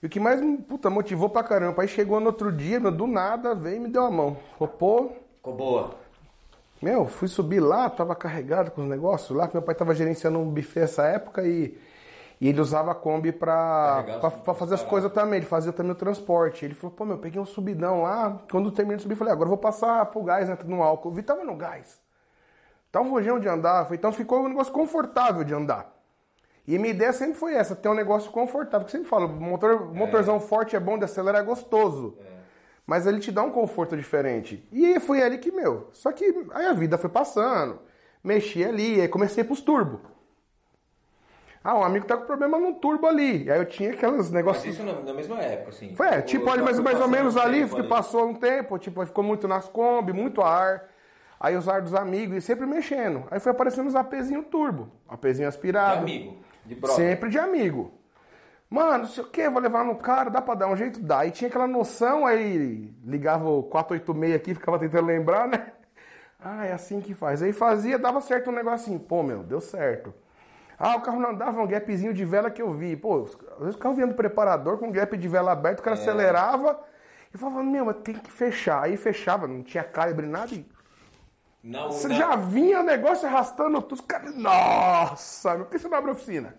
e 0.02 0.06
o 0.06 0.10
que 0.10 0.20
mais 0.20 0.40
puta, 0.68 0.90
motivou 0.90 1.30
pra 1.30 1.44
caramba, 1.44 1.82
aí 1.82 1.88
chegou 1.88 2.20
no 2.20 2.28
outro 2.28 2.52
dia, 2.52 2.80
meu, 2.80 2.92
do 2.92 3.06
nada, 3.06 3.54
veio 3.54 3.76
e 3.76 3.80
me 3.80 3.90
deu 3.90 4.04
a 4.06 4.12
mão. 4.12 4.38
Falou, 4.58 4.74
pô, 4.74 5.12
Ficou 5.36 5.54
boa. 5.56 5.96
Meu, 6.82 7.06
fui 7.08 7.28
subir 7.28 7.60
lá, 7.60 7.90
tava 7.90 8.16
carregado 8.16 8.72
com 8.72 8.82
os 8.82 8.88
negócios 8.88 9.38
lá, 9.38 9.48
que 9.48 9.56
meu 9.56 9.62
pai 9.62 9.76
tava 9.76 9.94
gerenciando 9.94 10.40
um 10.40 10.50
buffet 10.50 10.82
essa 10.82 11.04
época 11.04 11.44
e, 11.46 11.78
e 12.40 12.48
ele 12.48 12.62
usava 12.62 12.92
a 12.92 12.96
Kombi 12.96 13.32
pra, 13.34 14.04
pra, 14.22 14.32
pra 14.32 14.54
fazer 14.54 14.76
as 14.76 14.84
coisas 14.84 15.12
também, 15.12 15.38
ele 15.38 15.46
fazia 15.46 15.74
também 15.74 15.92
o 15.92 15.96
transporte. 15.96 16.64
Ele 16.64 16.74
falou, 16.74 16.96
pô, 16.96 17.06
meu, 17.06 17.18
peguei 17.18 17.42
um 17.42 17.46
subidão 17.46 18.04
lá, 18.04 18.40
quando 18.50 18.70
eu 18.70 18.72
terminei 18.72 18.98
de 18.98 19.04
subir, 19.04 19.16
falei, 19.16 19.34
agora 19.34 19.46
eu 19.48 19.50
vou 19.50 19.58
passar 19.58 20.06
pro 20.06 20.24
gás, 20.24 20.48
né, 20.48 20.58
no 20.66 20.82
álcool. 20.82 21.10
Eu 21.10 21.14
vi, 21.16 21.22
tava 21.22 21.44
no 21.44 21.56
gás. 21.56 22.00
Tá 22.92 23.02
um 23.02 23.10
rojão 23.12 23.40
de 23.40 23.48
andar, 23.48 23.86
foi- 23.86 23.98
então 23.98 24.12
ficou 24.12 24.40
um 24.40 24.48
negócio 24.50 24.72
confortável 24.74 25.44
de 25.44 25.54
andar. 25.54 25.94
E 26.68 26.78
minha 26.78 26.92
ideia 26.94 27.12
sempre 27.12 27.34
foi 27.36 27.56
essa, 27.56 27.76
ter 27.76 27.90
um 27.90 27.94
negócio 27.94 28.32
confortável, 28.32 28.86
que 28.86 28.96
eu 28.96 29.00
sempre 29.00 29.10
falo, 29.10 29.28
motor, 29.28 29.94
motorzão 29.94 30.40
forte 30.40 30.76
é 30.76 30.80
bom, 30.80 30.98
de 30.98 31.04
acelerar 31.04 31.42
é 31.42 31.44
gostoso. 31.46 32.16
Mas 32.90 33.06
ele 33.06 33.20
te 33.20 33.32
dá 33.32 33.44
um 33.44 33.52
conforto 33.52 33.96
diferente. 33.96 34.68
E 34.72 35.00
foi 35.00 35.22
ali 35.22 35.38
que, 35.38 35.52
meu. 35.52 35.90
Só 35.94 36.12
que 36.12 36.26
aí 36.56 36.66
a 36.66 36.74
vida 36.74 36.98
foi 36.98 37.08
passando. 37.08 37.78
Mexi 38.24 38.66
ali, 38.66 39.00
aí 39.00 39.08
comecei 39.08 39.44
pros 39.44 39.62
turbo. 39.62 40.02
Ah, 41.64 41.78
um 41.78 41.84
amigo 41.84 42.08
tá 42.08 42.18
com 42.18 42.26
problema 42.26 42.58
num 42.58 42.74
turbo 42.74 43.06
ali. 43.06 43.48
Aí 43.48 43.60
eu 43.60 43.66
tinha 43.68 43.92
aqueles 43.92 44.16
Mas 44.16 44.32
negócios. 44.32 44.74
isso 44.74 44.82
na, 44.82 44.94
na 45.02 45.14
mesma 45.14 45.40
época, 45.40 45.70
assim. 45.70 45.94
Foi, 45.94 46.08
é, 46.08 46.22
tipo, 46.24 46.50
ali, 46.50 46.60
já 46.60 46.66
mais, 46.66 46.80
mais 46.80 47.00
ou 47.00 47.08
menos 47.08 47.36
um 47.36 47.40
ali, 47.40 47.70
que 47.70 47.84
passou 47.84 48.28
um 48.28 48.34
tempo, 48.34 48.76
tipo, 48.80 49.06
ficou 49.06 49.24
muito 49.24 49.48
nas 49.48 49.70
Kombi, 49.70 50.12
muito 50.12 50.42
ar. 50.42 50.90
Aí 51.40 51.56
os 51.56 51.70
ar 51.70 51.84
dos 51.84 51.94
amigos, 51.94 52.38
e 52.38 52.42
sempre 52.42 52.66
mexendo. 52.66 53.24
Aí 53.30 53.40
foi 53.40 53.52
aparecendo 53.52 53.86
os 53.88 53.96
APzinho 53.96 54.42
turbo. 54.42 54.90
APzinho 55.08 55.48
De 55.48 55.56
aspirado. 55.56 56.00
amigo. 56.02 56.38
De 56.66 56.74
brother. 56.74 56.96
Sempre 56.96 57.30
de 57.30 57.38
amigo. 57.38 57.99
Mano, 58.70 59.00
não 59.00 59.06
sei 59.08 59.24
o 59.24 59.28
que, 59.28 59.50
vou 59.50 59.62
levar 59.62 59.84
no 59.84 59.96
cara, 59.96 60.30
dá 60.30 60.42
pra 60.42 60.54
dar 60.54 60.68
um 60.68 60.76
jeito? 60.76 61.00
Dá. 61.00 61.26
E 61.26 61.32
tinha 61.32 61.48
aquela 61.50 61.68
noção, 61.68 62.26
aí 62.26 62.94
ligava 63.04 63.50
o 63.50 63.64
486 63.64 64.36
aqui, 64.36 64.54
ficava 64.54 64.78
tentando 64.80 65.08
lembrar, 65.08 65.48
né? 65.48 65.74
Ah, 66.42 66.66
é 66.66 66.72
assim 66.72 67.02
que 67.02 67.14
faz. 67.14 67.44
Aí 67.44 67.52
fazia, 67.52 68.00
dava 68.00 68.22
certo 68.22 68.50
um 68.50 68.54
negocinho. 68.54 68.98
Pô, 68.98 69.22
meu, 69.22 69.44
deu 69.44 69.60
certo. 69.60 70.14
Ah, 70.78 70.96
o 70.96 71.02
carro 71.02 71.20
não 71.20 71.32
andava, 71.32 71.62
um 71.62 71.68
gapzinho 71.68 72.14
de 72.14 72.24
vela 72.24 72.50
que 72.50 72.62
eu 72.62 72.74
vi. 72.74 72.96
Pô, 72.96 73.26
às 73.26 73.60
vezes 73.60 73.76
o 73.76 73.78
carro 73.78 73.94
vinha 73.96 74.08
do 74.08 74.14
preparador 74.14 74.78
com 74.78 74.88
um 74.88 74.92
gap 74.92 75.18
de 75.18 75.28
vela 75.28 75.52
aberto, 75.52 75.82
o 75.82 75.84
cara 75.84 75.98
acelerava 75.98 76.80
e 77.34 77.38
falava, 77.38 77.62
meu, 77.62 77.84
mas 77.84 77.98
tem 78.06 78.16
que 78.16 78.32
fechar. 78.32 78.84
Aí 78.84 78.96
fechava, 78.96 79.50
não 79.50 79.62
tinha 79.62 79.84
calibre, 79.84 80.26
nada. 80.26 80.54
E 80.54 80.66
Não, 81.62 81.92
você 81.92 82.08
não. 82.08 82.16
já 82.16 82.38
vinha 82.38 82.80
o 82.80 82.84
negócio 82.84 83.28
arrastando 83.28 83.82
tudo. 83.82 84.00
Os 84.00 84.02
caras, 84.02 84.34
nossa, 84.34 85.58
por 85.58 85.66
que 85.68 85.78
você 85.78 85.90
não 85.90 85.98
abre 85.98 86.12
a 86.12 86.14
oficina? 86.14 86.56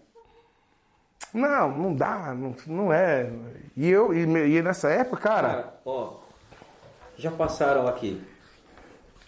Não, 1.35 1.71
não 1.77 1.95
dá, 1.95 2.35
não, 2.35 2.55
não 2.67 2.93
é. 2.93 3.31
E 3.77 3.89
eu, 3.89 4.13
e, 4.13 4.23
e 4.23 4.63
nessa 4.63 4.91
época, 4.91 5.17
cara, 5.19 5.49
Cara, 5.49 5.75
ó. 5.85 6.15
Já 7.17 7.31
passaram 7.31 7.87
aqui. 7.87 8.21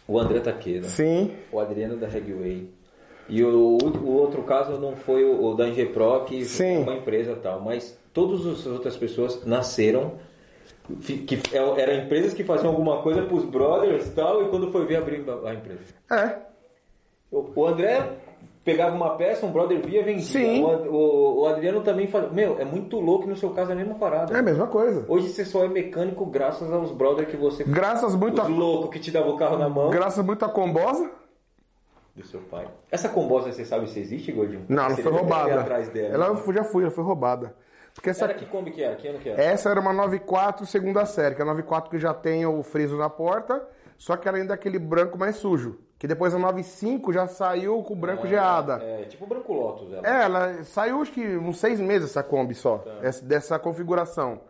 O 0.09 0.19
André 0.19 0.41
Taqueira. 0.41 0.85
sim, 0.89 1.37
O 1.53 1.61
Adriano 1.61 1.97
da 1.97 2.09
Regway. 2.09 2.69
E 3.29 3.43
o, 3.45 3.79
o 3.79 4.11
outro 4.15 4.43
caso 4.43 4.79
não 4.79 4.97
foi 4.97 5.25
o, 5.25 5.45
o 5.45 5.55
da 5.55 5.69
Ingepro, 5.69 6.25
que 6.25 6.45
Sim. 6.45 6.79
uma 6.83 6.95
empresa 6.95 7.33
e 7.33 7.37
tal. 7.37 7.61
Mas 7.61 7.97
todas 8.13 8.45
as 8.47 8.67
outras 8.67 8.97
pessoas 8.97 9.45
nasceram. 9.45 10.15
Que 11.01 11.39
é- 11.53 11.81
eram 11.83 12.05
empresas 12.05 12.35
que 12.35 12.43
faziam 12.43 12.71
alguma 12.71 13.01
coisa 13.03 13.23
pros 13.23 13.45
brothers 13.45 14.09
e 14.09 14.11
tal. 14.11 14.43
E 14.45 14.49
quando 14.49 14.73
foi 14.73 14.85
ver, 14.87 14.97
abriu 14.97 15.25
a 15.47 15.55
empresa. 15.55 15.81
é, 16.11 16.37
o 17.31 17.67
André 17.67 18.11
pegava 18.65 18.95
uma 18.95 19.17
peça, 19.17 19.45
um 19.47 19.51
brother 19.53 19.81
via, 19.85 20.03
vendia. 20.05 20.23
Sim. 20.25 20.63
O, 20.63 20.69
o- 20.69 21.41
o 21.43 21.47
Adriano 21.47 21.81
também 21.83 22.07
fala, 22.07 22.29
meu, 22.31 22.59
é 22.61 22.65
muito 22.65 22.99
louco 23.01 23.27
no 23.27 23.37
seu 23.37 23.51
caso 23.51 23.71
é 23.71 23.75
a 23.75 23.77
mesma 23.77 23.95
parada. 23.97 24.35
é 24.35 24.39
a 24.39 24.43
mesma 24.43 24.67
coisa. 24.67 25.05
Hoje 25.09 25.29
você 25.29 25.45
só 25.45 25.65
é 25.65 25.69
mecânico 25.69 26.25
graças 26.27 26.71
aos 26.73 26.93
brothers 26.93 27.29
que 27.29 27.37
você... 27.37 27.65
Graças 27.65 28.15
muito 28.15 28.41
Os 28.41 28.47
a, 28.47 28.51
loucos 28.51 28.91
que 28.91 28.99
te 29.01 29.11
davam 29.11 29.35
o 29.35 29.37
carro 29.37 29.59
na 29.59 29.69
mão. 29.69 29.91
graças 29.91 30.25
muito 30.25 30.45
a 30.45 30.49
combosa. 30.49 31.11
Do 32.15 32.25
seu 32.27 32.41
pai. 32.43 32.69
Essa 32.91 33.09
combosa, 33.09 33.51
você 33.51 33.65
sabe 33.65 33.89
se 33.89 33.99
existe, 33.99 34.31
Gordinho? 34.33 34.67
Não, 34.69 34.85
ela 34.85 34.97
foi 34.97 35.11
roubada. 35.11 35.61
atrás 35.61 35.89
dela. 35.89 36.15
Ela 36.15 36.27
eu 36.27 36.53
já 36.53 36.63
fui, 36.63 36.83
ela 36.83 36.91
foi 36.93 37.03
roubada. 37.05 37.55
Porque 37.95 38.11
essa, 38.11 38.25
Era 38.25 38.35
que 38.35 38.47
Kombi 38.47 38.71
que 38.71 38.83
era? 38.83 38.97
Que 38.97 39.09
ano 39.09 39.19
que 39.19 39.29
era? 39.29 39.43
essa 39.43 39.69
era 39.71 39.81
uma 39.81 39.93
94 39.93 40.65
segunda 40.67 41.05
série, 41.07 41.35
que 41.35 41.41
é 41.41 41.45
a 41.45 41.47
94 41.47 41.91
que 41.91 41.99
já 41.99 42.13
tem 42.15 42.45
o 42.47 42.63
friso 42.63 42.97
na 42.97 43.09
porta, 43.11 43.67
só 43.99 44.17
que 44.17 44.29
ela 44.29 44.39
ainda 44.39 44.53
é 44.53 44.57
aquele 44.57 44.79
branco 44.79 45.19
mais 45.19 45.37
sujo. 45.37 45.79
Que 46.03 46.09
depois 46.09 46.35
a 46.35 46.39
95 46.41 47.13
já 47.13 47.29
saiu 47.29 47.81
com 47.85 47.93
o 47.93 47.97
branco 47.97 48.27
geada. 48.27 48.83
É, 48.83 49.05
tipo 49.05 49.25
Branco 49.25 49.53
Lotus. 49.53 49.93
Ela. 49.93 50.03
É, 50.09 50.25
ela 50.25 50.65
saiu 50.65 51.01
acho 51.01 51.13
que 51.13 51.25
uns 51.37 51.59
seis 51.61 51.79
meses 51.79 52.11
essa 52.11 52.25
Kombi 52.25 52.57
só, 52.57 52.79
Tá. 52.79 52.91
essa- 53.05 53.25
dessa 53.25 53.57
configuração. 53.57 54.41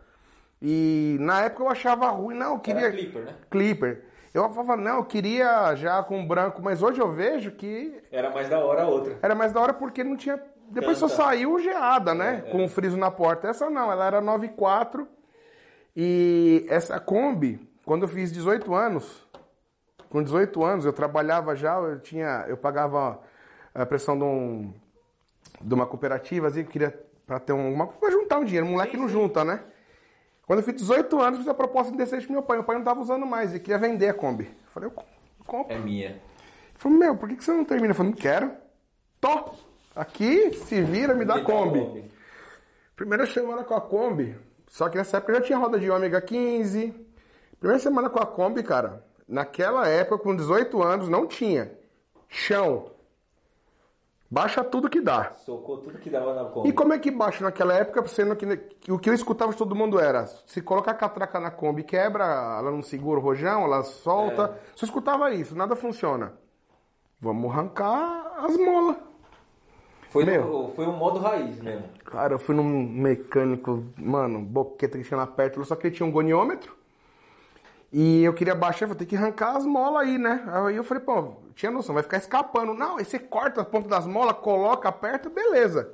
E 0.59 1.15
na 1.19 1.41
época 1.41 1.61
eu 1.61 1.69
achava 1.69 2.09
ruim, 2.09 2.35
não, 2.35 2.53
eu 2.55 2.59
queria. 2.59 2.87
Era 2.87 2.91
Clipper, 2.91 3.21
né? 3.25 3.35
Clipper. 3.51 4.03
Eu 4.33 4.49
falava, 4.49 4.75
não, 4.81 4.95
eu 4.97 5.05
queria 5.05 5.75
já 5.75 6.01
com 6.01 6.25
branco, 6.25 6.59
mas 6.59 6.81
hoje 6.81 6.99
eu 6.99 7.11
vejo 7.11 7.51
que 7.51 8.01
Era 8.11 8.31
mais 8.31 8.49
da 8.49 8.57
hora 8.57 8.81
a 8.81 8.87
outra. 8.87 9.15
era 9.21 9.35
mais 9.35 9.51
da 9.53 9.61
hora 9.61 9.75
porque 9.75 10.03
não 10.03 10.17
tinha. 10.17 10.41
Depois 10.71 10.97
só 10.97 11.07
Tanta. 11.07 11.21
saiu 11.23 11.59
geada, 11.59 12.15
né? 12.15 12.45
Com 12.51 12.65
o 12.65 12.67
friso 12.67 12.97
na 12.97 13.11
porta. 13.11 13.47
Essa 13.47 13.69
não, 13.69 13.91
ela 13.91 14.07
era 14.07 14.19
94. 14.19 15.07
E 15.95 16.65
essa 16.67 16.99
Kombi, 16.99 17.59
quando 17.85 18.01
eu 18.05 18.07
fiz 18.07 18.31
18 18.31 18.73
anos, 18.73 19.22
com 20.13 20.21
18 20.23 20.63
anos, 20.63 20.85
eu 20.85 20.93
trabalhava 20.93 21.55
já, 21.55 21.75
eu 21.79 21.99
tinha. 21.99 22.45
Eu 22.47 22.55
pagava 22.55 23.19
a 23.73 23.83
pressão 23.85 24.15
de, 24.15 24.23
um, 24.23 24.71
de 25.59 25.73
uma 25.73 25.87
cooperativa, 25.87 26.47
assim, 26.47 26.63
queria 26.63 26.97
para 27.25 27.39
ter 27.39 27.51
um, 27.51 27.73
uma. 27.73 27.87
pra 27.87 28.11
juntar 28.11 28.37
um 28.37 28.45
dinheiro, 28.45 28.67
moleque 28.67 28.95
não 28.95 29.09
junta, 29.09 29.43
né? 29.43 29.61
Quando 30.45 30.59
eu 30.59 30.65
fiz 30.65 30.75
18 30.75 31.19
anos, 31.19 31.39
fiz 31.39 31.47
a 31.47 31.53
proposta 31.53 31.91
de 31.91 31.97
decente 31.97 32.25
pro 32.25 32.33
meu 32.33 32.43
pai. 32.43 32.57
Meu 32.57 32.63
pai 32.63 32.75
não 32.77 32.83
tava 32.83 33.01
usando 33.01 33.25
mais, 33.25 33.49
ele 33.49 33.59
queria 33.59 33.79
vender 33.79 34.09
a 34.09 34.13
Kombi. 34.13 34.43
Eu 34.45 34.71
falei, 34.71 34.87
eu 34.87 34.91
com- 34.91 35.03
compro. 35.47 35.73
É 35.75 35.79
minha. 35.79 36.09
Ele 36.09 36.21
falou, 36.75 36.97
meu, 36.97 37.17
por 37.17 37.27
que 37.27 37.35
que 37.35 37.43
você 37.43 37.51
não 37.51 37.65
termina? 37.65 37.91
Eu 37.91 37.95
falei, 37.95 38.11
não 38.11 38.17
quero. 38.17 38.51
Tô. 39.19 39.51
Aqui, 39.95 40.51
se 40.53 40.81
vira, 40.83 41.15
me 41.15 41.25
dá 41.25 41.35
Me 41.37 41.43
Kombi. 41.43 42.11
Primeira 42.95 43.25
semana 43.25 43.63
com 43.63 43.73
a 43.73 43.81
Kombi, 43.81 44.37
só 44.67 44.89
que 44.89 44.97
nessa 44.97 45.17
época 45.17 45.31
eu 45.31 45.35
já 45.37 45.41
tinha 45.41 45.57
roda 45.57 45.79
de 45.79 45.89
ômega 45.89 46.21
15. 46.21 46.93
Primeira 47.59 47.79
semana 47.81 48.09
com 48.09 48.19
a 48.19 48.25
Kombi, 48.25 48.61
cara, 48.61 49.03
naquela 49.33 49.87
época, 49.87 50.23
com 50.23 50.35
18 50.35 50.81
anos, 50.81 51.09
não 51.09 51.25
tinha 51.25 51.71
chão. 52.29 52.91
Baixa 54.29 54.63
tudo 54.63 54.89
que 54.89 55.01
dá. 55.01 55.31
Socou 55.45 55.77
tudo 55.77 55.99
que 55.99 56.09
dava 56.09 56.33
na 56.33 56.45
Kombi. 56.45 56.69
E 56.69 56.73
como 56.73 56.93
é 56.93 56.99
que 56.99 57.11
baixa 57.11 57.43
naquela 57.43 57.73
época, 57.73 58.05
sendo 58.07 58.35
que, 58.35 58.57
que 58.57 58.91
o 58.91 58.97
que 58.97 59.09
eu 59.09 59.13
escutava 59.13 59.51
de 59.51 59.57
todo 59.57 59.75
mundo 59.75 59.99
era, 59.99 60.25
se 60.47 60.61
coloca 60.61 60.89
a 60.89 60.93
catraca 60.93 61.39
na 61.39 61.51
Kombi, 61.51 61.83
quebra, 61.83 62.25
ela 62.25 62.71
não 62.71 62.81
segura 62.81 63.19
o 63.19 63.23
rojão, 63.23 63.63
ela 63.63 63.83
solta. 63.83 64.55
É. 64.55 64.71
Só 64.75 64.85
escutava 64.85 65.31
isso, 65.31 65.55
nada 65.55 65.75
funciona. 65.75 66.33
Vamos 67.19 67.51
arrancar 67.51 68.33
as 68.39 68.57
molas. 68.57 68.97
Foi, 70.09 70.25
Meu. 70.25 70.45
no, 70.45 70.69
foi 70.73 70.85
um 70.85 70.93
modo 70.93 71.19
raiz 71.19 71.59
mesmo. 71.61 71.85
Cara, 72.05 72.35
eu 72.35 72.39
fui 72.39 72.55
num 72.55 72.63
mecânico, 72.63 73.83
mano, 73.97 74.39
boqueta 74.39 74.97
que 74.97 75.03
tinha 75.03 75.17
lá 75.17 75.27
perto, 75.27 75.63
só 75.65 75.75
que 75.75 75.87
ele 75.87 75.95
tinha 75.95 76.07
um 76.07 76.11
goniômetro. 76.11 76.75
E 77.93 78.23
eu 78.23 78.33
queria 78.33 78.55
baixar, 78.55 78.87
vou 78.87 78.95
ter 78.95 79.05
que 79.05 79.15
arrancar 79.15 79.55
as 79.55 79.67
molas 79.67 80.01
aí, 80.01 80.17
né? 80.17 80.43
Aí 80.47 80.75
eu 80.75 80.83
falei, 80.83 81.03
pô, 81.03 81.35
tinha 81.53 81.71
noção, 81.71 81.93
vai 81.93 82.01
ficar 82.01 82.17
escapando. 82.17 82.73
Não, 82.73 82.97
aí 82.97 83.05
você 83.05 83.19
corta 83.19 83.61
a 83.61 83.63
ponta 83.63 83.87
das 83.87 84.07
molas, 84.07 84.35
coloca, 84.37 84.89
aperta, 84.89 85.29
beleza. 85.29 85.93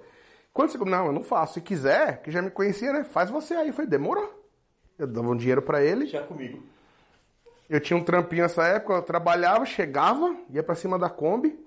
Quando 0.53 0.71
você. 0.71 0.77
Não, 0.77 1.07
eu 1.07 1.11
não 1.11 1.23
faço. 1.23 1.55
Se 1.55 1.61
quiser, 1.61 2.21
que 2.21 2.31
já 2.31 2.41
me 2.41 2.49
conhecia, 2.49 2.93
né? 2.93 3.03
Faz 3.03 3.29
você 3.29 3.53
aí. 3.53 3.67
Eu 3.67 3.73
falei, 3.73 3.89
demorou. 3.89 4.33
Eu 4.97 5.07
dava 5.07 5.27
um 5.27 5.35
dinheiro 5.35 5.61
pra 5.61 5.83
ele. 5.83 6.05
Já 6.05 6.23
comigo. 6.23 6.63
Eu 7.69 7.81
tinha 7.81 7.97
um 7.97 8.03
trampinho 8.03 8.43
nessa 8.43 8.65
época, 8.65 8.93
eu 8.93 9.01
trabalhava, 9.01 9.65
chegava, 9.65 10.35
ia 10.49 10.63
pra 10.63 10.73
cima 10.73 10.97
da 10.97 11.07
Kombi, 11.07 11.63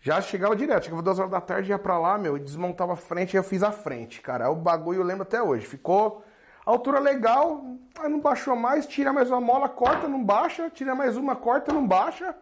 já 0.00 0.18
chegava 0.20 0.56
direto, 0.56 0.84
chegava 0.84 1.02
duas 1.02 1.18
horas 1.18 1.30
da 1.30 1.40
tarde, 1.40 1.70
ia 1.70 1.78
pra 1.78 1.98
lá, 1.98 2.16
meu, 2.16 2.36
e 2.36 2.40
desmontava 2.40 2.94
a 2.94 2.96
frente, 2.96 3.34
e 3.34 3.36
eu 3.36 3.42
fiz 3.42 3.62
a 3.62 3.70
frente, 3.70 4.22
cara. 4.22 4.46
Aí 4.46 4.50
o 4.50 4.54
bagulho 4.54 5.00
eu 5.00 5.04
lembro 5.04 5.24
até 5.24 5.42
hoje. 5.42 5.66
Ficou 5.66 6.24
altura 6.64 6.98
legal, 6.98 7.64
aí 7.98 8.08
não 8.08 8.20
baixou 8.20 8.56
mais, 8.56 8.86
tira 8.86 9.12
mais 9.12 9.30
uma 9.30 9.40
mola, 9.40 9.68
corta, 9.68 10.08
não 10.08 10.22
baixa, 10.22 10.70
tira 10.70 10.94
mais 10.94 11.16
uma, 11.16 11.36
corta, 11.36 11.72
não 11.72 11.86
baixa. 11.86 12.34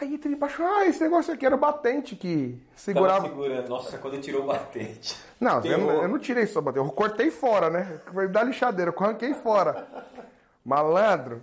Aí 0.00 0.20
ele 0.24 0.34
baixou, 0.34 0.66
ah, 0.66 0.86
esse 0.86 1.00
negócio 1.02 1.32
aqui 1.32 1.46
era 1.46 1.54
o 1.54 1.58
batente 1.58 2.16
que 2.16 2.60
segurava. 2.74 3.28
Nossa, 3.68 3.96
quando 3.98 4.20
tirou 4.20 4.42
o 4.42 4.46
batente. 4.46 5.16
Não, 5.40 5.60
eu, 5.64 5.78
eu 6.02 6.08
não 6.08 6.18
tirei 6.18 6.46
só 6.46 6.60
batente, 6.60 6.84
eu 6.84 6.92
cortei 6.92 7.30
fora, 7.30 7.70
né? 7.70 8.00
Foi 8.12 8.26
da 8.26 8.42
lixadeira, 8.42 8.90
eu 8.90 9.04
arranquei 9.04 9.34
fora. 9.34 9.86
Malandro, 10.64 11.42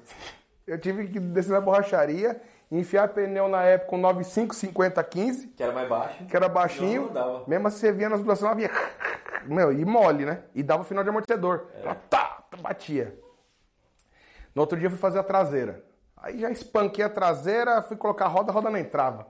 eu 0.68 0.78
tive 0.78 1.08
que 1.08 1.20
descer 1.20 1.52
na 1.52 1.62
borracharia, 1.62 2.42
enfiar 2.70 3.08
pneu 3.10 3.48
na 3.48 3.64
época 3.64 3.92
com 3.92 3.98
95, 3.98 4.54
50, 4.54 5.02
15, 5.04 5.48
Que 5.48 5.64
era 5.64 5.72
mais 5.72 5.88
baixo. 5.88 6.26
que 6.26 6.36
era 6.36 6.50
baixinho. 6.50 7.02
Não, 7.04 7.08
não 7.08 7.14
dava. 7.14 7.44
Mesmo 7.48 7.68
assim, 7.68 7.80
você 7.80 7.92
via 7.92 8.10
nas 8.10 8.22
duas 8.22 8.44
ela 8.44 8.54
vinha. 8.54 8.70
Meu, 9.46 9.72
e 9.72 9.86
mole, 9.86 10.26
né? 10.26 10.44
E 10.54 10.64
dava 10.64 10.84
final 10.84 11.04
de 11.04 11.10
amortecedor. 11.10 11.68
É. 11.76 11.84
Ela 11.84 11.96
tá, 11.96 12.44
batia. 12.62 13.18
No 14.54 14.62
outro 14.62 14.78
dia 14.78 14.88
eu 14.88 14.92
fui 14.92 15.00
fazer 15.00 15.20
a 15.20 15.24
traseira. 15.24 15.84
Aí 16.18 16.40
já 16.40 16.52
espanquei 16.52 17.04
a 17.04 17.10
traseira, 17.10 17.82
fui 17.82 17.98
colocar 17.98 18.26
a 18.26 18.28
roda, 18.28 18.52
a 18.52 18.54
roda 18.54 18.70
não 18.70 18.78
entrava. 18.78 19.28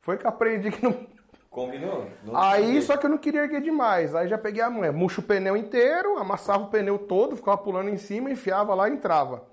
Foi 0.00 0.16
que 0.16 0.24
eu 0.24 0.28
aprendi 0.28 0.70
que 0.70 0.82
não. 0.82 1.06
Combinou? 1.50 2.06
Não 2.22 2.36
Aí, 2.36 2.80
só 2.82 2.96
que 2.96 3.06
eu 3.06 3.10
não 3.10 3.18
queria 3.18 3.42
erguer 3.42 3.60
demais. 3.60 4.14
Aí 4.14 4.28
já 4.28 4.38
peguei 4.38 4.62
a 4.62 4.70
mãe, 4.70 4.90
murcho 4.92 5.20
o 5.20 5.24
pneu 5.24 5.56
inteiro, 5.56 6.18
amassava 6.18 6.64
o 6.64 6.68
pneu 6.68 6.98
todo, 6.98 7.36
ficava 7.36 7.56
pulando 7.58 7.88
em 7.88 7.96
cima, 7.96 8.30
enfiava 8.30 8.74
lá 8.74 8.88
e 8.88 8.92
entrava. 8.92 9.44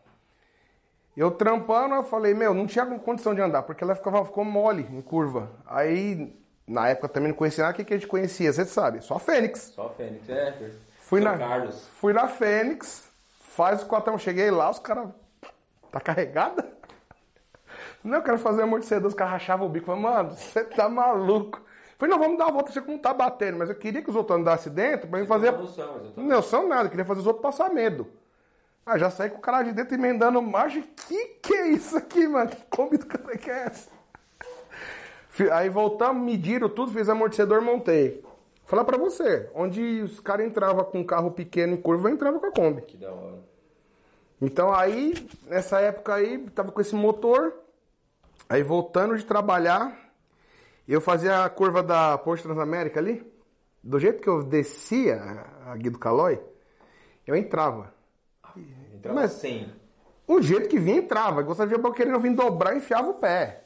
Eu 1.15 1.31
trampando, 1.31 1.95
eu 1.95 2.03
falei, 2.03 2.33
meu, 2.33 2.53
não 2.53 2.67
tinha 2.67 2.85
condição 2.99 3.33
de 3.33 3.41
andar, 3.41 3.63
porque 3.63 3.83
ela 3.83 3.95
ficava, 3.95 4.23
ficou 4.25 4.43
mole 4.43 4.85
em 4.91 5.01
curva. 5.01 5.49
Aí, 5.65 6.37
na 6.67 6.87
época 6.89 7.09
também 7.09 7.29
não 7.29 7.37
conhecia 7.37 7.63
nada, 7.63 7.73
o 7.73 7.77
que, 7.77 7.85
que 7.85 7.93
a 7.93 7.97
gente 7.97 8.07
conhecia? 8.07 8.51
Você 8.51 8.65
sabe, 8.65 9.01
só 9.01 9.15
a 9.15 9.19
Fênix. 9.19 9.73
Só 9.75 9.89
Fênix, 9.89 10.27
é. 10.29 10.71
Fui 10.99 11.21
São 11.21 11.31
na, 11.31 11.37
Carlos. 11.37 11.87
fui 11.99 12.13
na 12.13 12.27
Fênix, 12.27 13.07
faz 13.41 13.83
o 13.83 13.85
quatão, 13.85 14.17
cheguei 14.17 14.49
lá, 14.49 14.69
os 14.69 14.79
caras. 14.79 15.09
Tá 15.91 15.99
carregada? 15.99 16.73
Não, 18.03 18.17
eu 18.17 18.23
quero 18.23 18.37
fazer 18.37 18.61
amortecedor, 18.63 19.07
os 19.07 19.13
caras 19.15 19.33
rachavam 19.33 19.65
o 19.65 19.69
bico. 19.69 19.87
Falei, 19.87 20.01
mano, 20.01 20.31
você 20.31 20.63
tá 20.63 20.87
maluco. 20.87 21.61
Falei, 21.97 22.13
não, 22.13 22.21
vamos 22.21 22.37
dar 22.37 22.45
uma 22.45 22.53
volta, 22.53 22.71
você 22.71 22.81
como 22.81 22.99
tá 22.99 23.13
batendo, 23.13 23.57
mas 23.57 23.69
eu 23.69 23.75
queria 23.75 24.01
que 24.01 24.09
os 24.09 24.15
outros 24.15 24.37
andassem 24.37 24.71
dentro 24.71 25.07
pra 25.07 25.19
mim 25.19 25.25
fazer. 25.25 25.51
Não 25.53 26.41
são, 26.41 26.63
Não 26.63 26.67
nada, 26.67 26.83
eu 26.83 26.89
queria 26.89 27.05
fazer 27.05 27.21
os 27.21 27.27
outros 27.27 27.41
passar 27.41 27.69
medo. 27.73 28.07
Ah, 28.85 28.97
já 28.97 29.09
saí 29.09 29.29
com 29.29 29.37
o 29.37 29.41
cara 29.41 29.63
de 29.63 29.71
dentro 29.71 29.95
emendando 29.95 30.39
margem. 30.41 30.83
Que 30.83 31.25
que 31.41 31.53
é 31.53 31.69
isso 31.69 31.97
aqui, 31.97 32.27
mano? 32.27 32.51
Que 32.51 32.97
cara 32.99 33.37
que 33.37 33.49
é 33.49 33.63
essa? 33.63 33.94
Aí 35.51 35.69
voltamos, 35.69 36.23
mediram 36.23 36.69
tudo, 36.69 36.91
fiz 36.91 37.09
amortecedor, 37.09 37.61
montei. 37.61 38.23
Falar 38.65 38.83
pra 38.83 38.97
você, 38.97 39.49
onde 39.53 40.01
os 40.01 40.19
caras 40.19 40.45
entravam 40.47 40.83
com 40.85 40.99
um 40.99 41.03
carro 41.03 41.31
pequeno 41.31 41.73
em 41.73 41.81
curva, 41.81 42.09
eu 42.09 42.13
entrava 42.13 42.39
com 42.39 42.45
a 42.47 42.51
Kombi. 42.51 42.81
Que 42.81 42.97
da 42.97 43.11
hora. 43.11 43.43
Então 44.41 44.73
aí, 44.73 45.13
nessa 45.47 45.79
época 45.79 46.15
aí, 46.15 46.39
tava 46.49 46.71
com 46.71 46.81
esse 46.81 46.95
motor. 46.95 47.53
Aí 48.49 48.63
voltando 48.63 49.17
de 49.17 49.25
trabalhar, 49.25 49.97
eu 50.87 50.99
fazia 51.01 51.43
a 51.45 51.49
curva 51.49 51.81
da 51.83 52.17
Porsche 52.17 52.43
Transamérica 52.43 52.99
ali. 52.99 53.23
Do 53.83 53.99
jeito 53.99 54.21
que 54.21 54.27
eu 54.27 54.43
descia 54.43 55.45
a 55.67 55.75
Guido 55.77 55.99
Calói, 55.99 56.39
eu 57.25 57.35
entrava. 57.35 57.93
Entrava 58.93 59.19
Mas- 59.21 59.33
sem. 59.33 59.71
O 60.27 60.41
jeito 60.41 60.67
que 60.69 60.79
vinha, 60.79 60.97
entrava. 60.97 61.43
Gostava 61.43 61.69
de 61.69 61.79
ver 61.79 61.91
querendo 61.93 62.19
vir 62.19 62.33
dobrar 62.33 62.73
e 62.73 62.77
enfiava 62.77 63.09
o 63.09 63.13
pé. 63.15 63.64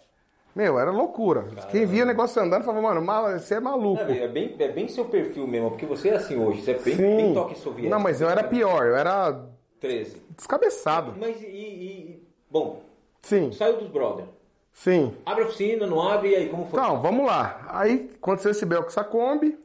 Meu, 0.60 0.78
era 0.78 0.92
loucura. 0.92 1.48
Quem 1.72 1.86
via 1.86 2.04
o 2.04 2.06
negócio 2.06 2.42
andando 2.42 2.66
falava, 2.66 2.86
mano, 2.86 3.02
mal- 3.02 3.32
você 3.32 3.56
é 3.56 3.60
maluco. 3.62 4.02
É, 4.12 4.24
é 4.24 4.28
bem, 4.28 4.54
é 4.60 4.68
bem 4.68 4.90
seu 4.90 5.06
perfil 5.06 5.48
mesmo, 5.48 5.70
porque 5.70 5.86
você 5.86 6.10
é 6.10 6.16
assim 6.18 6.38
hoje, 6.38 6.62
você 6.64 6.72
é 6.72 6.80
bem, 6.80 6.96
Sim. 6.98 7.16
bem 7.16 7.34
toque 7.34 7.58
soviético. 7.58 7.90
Não, 7.90 7.98
mas 7.98 8.20
eu 8.20 8.30
era 8.30 8.44
pior, 8.44 8.86
eu 8.86 8.98
era 8.98 9.42
13. 9.80 10.22
descabeçado. 10.36 11.14
Mas 11.18 11.42
e, 11.42 11.46
e- 11.46 12.28
Bom, 12.52 12.82
Sim, 13.22 13.54
saiu 13.54 13.78
dos 13.78 13.88
brother. 13.88 14.26
sim. 14.74 15.16
Abre 15.26 15.46
a 15.46 15.48
oficina, 15.48 15.88
não 15.88 16.02
abre, 16.06 16.32
e 16.32 16.36
aí 16.36 16.50
como 16.50 16.66
foi? 16.66 16.78
Então, 16.78 17.00
vamos 17.00 17.26
lá. 17.26 17.62
Aí 17.70 18.12
aconteceu 18.22 18.52
esse 18.52 18.66
bel 18.66 18.82
com 18.82 18.90
essa 18.90 19.04
Kombi. 19.06 19.58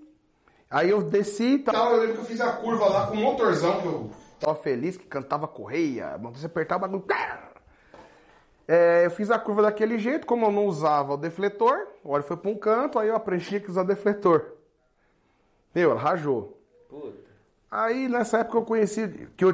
Aí 0.71 0.91
eu 0.91 1.03
desci 1.03 1.55
e 1.55 1.59
tal. 1.59 1.91
Eu 1.95 2.01
lembro 2.03 2.15
que 2.15 2.21
eu 2.21 2.25
fiz 2.27 2.41
a 2.41 2.53
curva 2.53 2.87
lá 2.89 3.07
com 3.09 3.15
um 3.15 3.21
motorzão 3.23 3.81
que 3.81 3.87
eu 3.89 4.11
tava 4.39 4.55
feliz, 4.55 4.97
que 4.97 5.07
cantava 5.07 5.49
correia. 5.49 6.17
Mas 6.23 6.39
você 6.39 6.47
apertava 6.47 6.87
o 6.87 6.89
bagulho. 6.89 7.05
É, 8.67 9.05
eu 9.05 9.11
fiz 9.11 9.31
a 9.31 9.39
curva 9.39 9.63
daquele 9.63 9.99
jeito, 9.99 10.27
como 10.27 10.47
eu 10.47 10.53
não 10.53 10.67
usava 10.67 11.15
o 11.15 11.17
defletor, 11.19 11.87
o 12.03 12.11
óleo 12.11 12.25
foi 12.25 12.37
pra 12.37 12.51
um 12.51 12.57
canto, 12.57 12.99
aí 12.99 13.09
eu 13.09 13.17
aprendi 13.17 13.61
que 13.61 13.71
usar 13.71 13.83
defletor. 13.83 14.53
Meu, 15.75 15.91
ela 15.91 16.01
rajou. 16.01 16.59
Puta. 16.89 17.25
Aí 17.71 18.09
nessa 18.09 18.39
época 18.39 18.59
eu 18.59 18.63
conheci, 18.63 19.29
que 19.37 19.45
eu, 19.45 19.53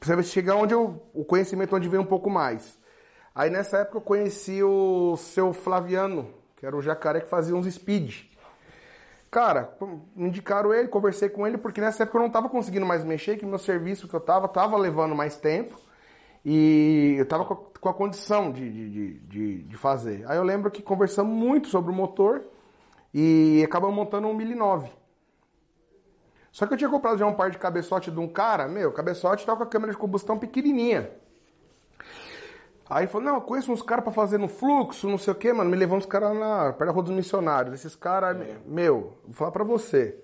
você 0.00 0.22
chegar 0.22 0.54
onde 0.54 0.72
eu, 0.72 1.02
o 1.12 1.24
conhecimento 1.24 1.74
onde 1.74 1.88
veio 1.88 2.02
um 2.02 2.06
pouco 2.06 2.30
mais. 2.30 2.78
Aí 3.34 3.50
nessa 3.50 3.78
época 3.78 3.98
eu 3.98 4.02
conheci 4.02 4.62
o 4.62 5.16
seu 5.16 5.52
Flaviano, 5.52 6.32
que 6.56 6.64
era 6.64 6.76
o 6.76 6.80
jacaré 6.80 7.20
que 7.20 7.28
fazia 7.28 7.54
uns 7.54 7.66
speed. 7.72 8.28
Cara, 9.30 9.76
me 10.16 10.28
indicaram 10.28 10.72
ele, 10.72 10.88
conversei 10.88 11.28
com 11.28 11.46
ele, 11.46 11.58
porque 11.58 11.80
nessa 11.80 12.04
época 12.04 12.18
eu 12.18 12.22
não 12.22 12.30
tava 12.30 12.48
conseguindo 12.48 12.86
mais 12.86 13.04
mexer, 13.04 13.36
que 13.36 13.44
meu 13.44 13.58
serviço 13.58 14.08
que 14.08 14.14
eu 14.14 14.20
tava, 14.20 14.48
tava 14.48 14.76
levando 14.78 15.14
mais 15.14 15.36
tempo. 15.36 15.78
E 16.44 17.16
eu 17.18 17.26
tava 17.26 17.44
com 17.80 17.88
a, 17.88 17.94
condição 17.94 18.50
de, 18.50 18.70
de, 18.70 19.18
de, 19.20 19.62
de, 19.62 19.76
fazer. 19.76 20.24
Aí 20.28 20.36
eu 20.36 20.42
lembro 20.42 20.70
que 20.70 20.82
conversamos 20.82 21.34
muito 21.34 21.68
sobre 21.68 21.90
o 21.90 21.94
motor 21.94 22.42
e 23.12 23.62
acabamos 23.64 23.94
montando 23.96 24.28
um 24.28 24.34
1009. 24.34 24.90
Só 26.50 26.66
que 26.66 26.74
eu 26.74 26.78
tinha 26.78 26.90
comprado 26.90 27.18
já 27.18 27.26
um 27.26 27.34
par 27.34 27.50
de 27.50 27.58
cabeçote 27.58 28.10
de 28.10 28.18
um 28.18 28.28
cara, 28.28 28.66
meu, 28.66 28.92
cabeçote 28.92 29.46
tava 29.46 29.58
com 29.58 29.64
a 29.64 29.66
câmera 29.66 29.92
de 29.92 29.98
combustão 29.98 30.38
pequenininha. 30.38 31.10
Aí 32.90 33.04
ele 33.04 33.12
falou, 33.12 33.26
não, 33.26 33.34
eu 33.34 33.40
conheço 33.42 33.70
uns 33.70 33.82
caras 33.82 34.02
pra 34.02 34.12
fazer 34.12 34.38
no 34.38 34.48
fluxo, 34.48 35.08
não 35.08 35.18
sei 35.18 35.32
o 35.32 35.36
que, 35.36 35.52
mano. 35.52 35.68
Me 35.68 35.76
levou 35.76 35.98
uns 35.98 36.06
caras 36.06 36.34
na 36.34 36.72
perto 36.72 36.86
da 36.86 36.92
Rua 36.92 37.02
dos 37.02 37.14
Missionários. 37.14 37.74
Esses 37.74 37.94
caras, 37.94 38.36
meu, 38.64 39.18
vou 39.24 39.34
falar 39.34 39.50
pra 39.50 39.62
você. 39.62 40.18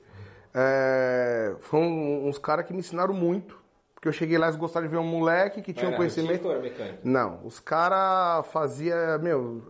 É, 0.54 1.54
foram 1.60 2.26
uns 2.26 2.38
caras 2.38 2.64
que 2.64 2.72
me 2.72 2.78
ensinaram 2.78 3.12
muito. 3.12 3.62
Porque 4.04 4.10
eu 4.10 4.12
cheguei 4.12 4.36
lá 4.36 4.48
e 4.48 4.50
eles 4.50 4.56
gostaram 4.60 4.86
de 4.86 4.92
ver 4.92 4.98
um 4.98 5.06
moleque 5.06 5.62
que 5.62 5.72
tinha 5.72 5.90
um 5.90 5.94
conhecimento. 5.94 6.50
era 6.50 6.60
mecânico? 6.60 6.98
Não, 7.02 7.40
os 7.42 7.58
caras 7.58 8.46
fazia, 8.48 9.16
meu, 9.16 9.62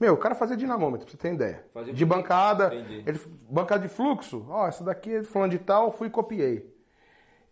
meu, 0.00 0.14
o 0.14 0.16
cara 0.16 0.34
fazia 0.34 0.56
dinamômetro, 0.56 1.06
pra 1.06 1.12
você 1.12 1.16
ter 1.16 1.32
ideia. 1.32 1.64
Fazia 1.72 1.94
de 1.94 2.04
bancada, 2.04 2.74
Entendi. 2.74 3.04
ele, 3.06 3.20
bancada 3.48 3.86
de 3.86 3.94
fluxo, 3.94 4.44
ó, 4.48 4.66
essa 4.66 4.82
daqui 4.82 5.14
é 5.14 5.22
falando 5.22 5.52
de 5.52 5.60
tal, 5.60 5.92
fui 5.92 6.08
e 6.08 6.10
copiei. 6.10 6.68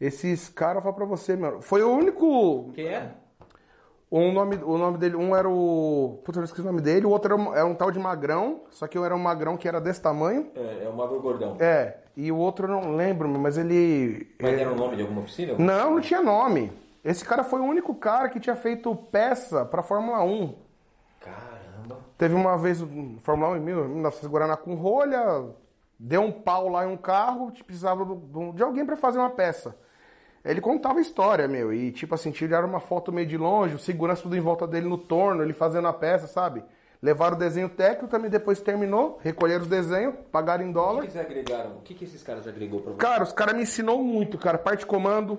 Esses 0.01 0.49
caras, 0.49 0.77
eu 0.79 0.83
falo 0.83 0.97
pra 0.97 1.05
você, 1.05 1.37
meu, 1.37 1.63
foi 1.63 1.85
o 1.85 1.91
único, 1.93 2.73
Quem 2.75 2.89
é? 2.89 3.13
O 4.11 4.33
nome, 4.33 4.57
o 4.57 4.77
nome 4.77 4.99
dele, 4.99 5.15
um 5.17 5.37
era 5.37 5.49
o, 5.49 6.21
puta, 6.25 6.41
eu 6.41 6.45
esqueci 6.45 6.63
o 6.63 6.65
nome 6.65 6.81
dele, 6.81 7.07
o 7.07 7.11
outro 7.11 7.33
era 7.33 7.41
um, 7.41 7.55
era 7.55 7.67
um 7.67 7.75
tal 7.75 7.91
de 7.91 7.99
magrão, 7.99 8.63
só 8.71 8.87
que 8.87 8.99
eu 8.99 9.05
era 9.05 9.15
um 9.15 9.19
magrão 9.19 9.57
que 9.57 9.69
era 9.69 9.81
desse 9.81 10.01
tamanho, 10.03 10.51
É, 10.55 10.85
é 10.85 10.89
o 10.89 10.97
Magro 10.97 11.21
Gordão. 11.21 11.57
é, 11.61 11.99
e 12.17 12.33
o 12.33 12.37
outro 12.37 12.67
eu 12.67 12.71
não 12.81 12.97
lembro, 12.97 13.29
mas 13.29 13.57
ele... 13.57 14.35
Mas 14.41 14.53
é, 14.53 14.61
era 14.63 14.73
o 14.73 14.77
nome 14.77 14.97
de 14.97 15.03
alguma 15.03 15.21
oficina? 15.23 15.55
não, 15.59 15.95
não 15.95 16.01
tinha 16.01 16.21
nome. 16.21 16.73
Esse 17.05 17.25
cara 17.25 17.43
foi 17.45 17.61
o 17.61 17.65
único 17.65 17.95
cara 17.95 18.29
que 18.29 18.41
tinha 18.41 18.57
feito 18.57 18.95
peça 18.95 19.65
pra 19.65 19.83
Fórmula 19.83 20.23
1. 20.23 20.55
Caramba. 21.21 21.99
Teve 22.19 22.35
uma 22.35 22.59
vez, 22.59 22.83
um 22.83 23.19
Fórmula 23.21 23.53
1 23.53 23.57
em 23.57 23.61
1900 23.61 24.29
Guaraná 24.29 24.57
com 24.57 24.75
rolha, 24.75 25.47
deu 25.99 26.23
um 26.23 26.33
pau 26.33 26.69
lá 26.69 26.85
em 26.85 26.89
um 26.89 26.97
carro, 26.97 27.53
precisava 27.65 28.05
de 28.55 28.63
alguém 28.63 28.85
pra 28.85 28.97
fazer 28.97 29.19
uma 29.19 29.31
peça. 29.31 29.77
Ele 30.45 30.61
contava 30.61 30.99
a 30.99 31.03
história, 31.03 31.47
meu, 31.47 31.73
e 31.73 31.93
tipo 31.93 32.15
assim, 32.15 32.31
tiraram 32.31 32.69
uma 32.69 32.81
foto 32.81 33.13
meio 33.13 33.27
de 33.27 33.37
longe, 33.37 33.75
o 33.75 33.79
segurança 33.79 34.23
tudo 34.23 34.37
em 34.37 34.41
volta 34.41 34.67
dele 34.67 34.89
no 34.89 34.97
torno, 34.97 35.43
ele 35.43 35.53
fazendo 35.53 35.87
a 35.89 35.93
peça, 35.93 36.27
sabe? 36.27 36.65
levaram 37.03 37.37
o 37.37 37.39
desenho 37.39 37.69
técnico, 37.69 38.09
também 38.09 38.31
depois 38.31 38.61
terminou, 38.61 39.19
recolheram 39.23 39.63
os 39.63 39.69
desenhos, 39.69 40.15
pagaram 40.31 40.65
em 40.65 40.71
O 40.71 40.73
dólar. 40.73 41.03
que, 41.03 41.09
que 41.09 41.19
eles 41.19 41.27
agregaram? 41.31 41.71
O 41.77 41.81
que, 41.81 41.95
que 41.95 42.05
esses 42.05 42.23
caras 42.23 42.47
agregou 42.47 42.81
pra 42.81 42.93
você? 42.93 42.99
Cara, 42.99 43.23
os 43.23 43.33
caras 43.33 43.55
me 43.55 43.63
ensinou 43.63 44.03
muito, 44.03 44.37
cara. 44.37 44.59
Parte 44.59 44.81
de 44.81 44.87
comando, 44.87 45.39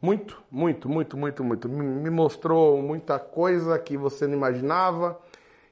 muito, 0.00 0.42
muito, 0.50 0.88
muito, 0.88 1.16
muito, 1.16 1.44
muito. 1.44 1.68
Me, 1.68 2.10
mostrou 2.10 2.80
muita 2.80 3.18
coisa 3.18 3.78
que 3.78 3.96
você 3.96 4.26
não 4.26 4.34
imaginava, 4.34 5.20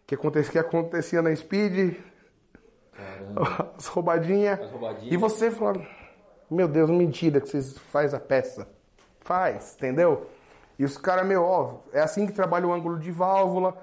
que 0.06 0.14
acontecia, 0.14 0.50
que 0.52 0.58
acontecia 0.58 1.22
na 1.22 1.34
Speed, 1.34 1.94
Caramba. 2.92 3.70
as 3.78 3.86
roubadinhas. 3.86 4.60
As 4.60 4.70
roubadinhas. 4.70 5.12
E 5.12 5.16
você 5.16 5.50
fala, 5.52 5.80
meu 6.50 6.68
Deus, 6.68 6.90
mentira 6.90 7.40
que 7.40 7.48
vocês 7.48 7.76
faz 7.76 8.14
a 8.14 8.20
peça. 8.20 8.68
Faz, 9.20 9.74
entendeu? 9.76 10.26
E 10.78 10.84
os 10.84 10.96
caras, 10.96 11.26
meu, 11.26 11.42
ó, 11.42 11.74
é 11.92 12.00
assim 12.00 12.26
que 12.26 12.32
trabalha 12.32 12.66
o 12.66 12.72
ângulo 12.72 12.98
de 12.98 13.10
válvula. 13.10 13.76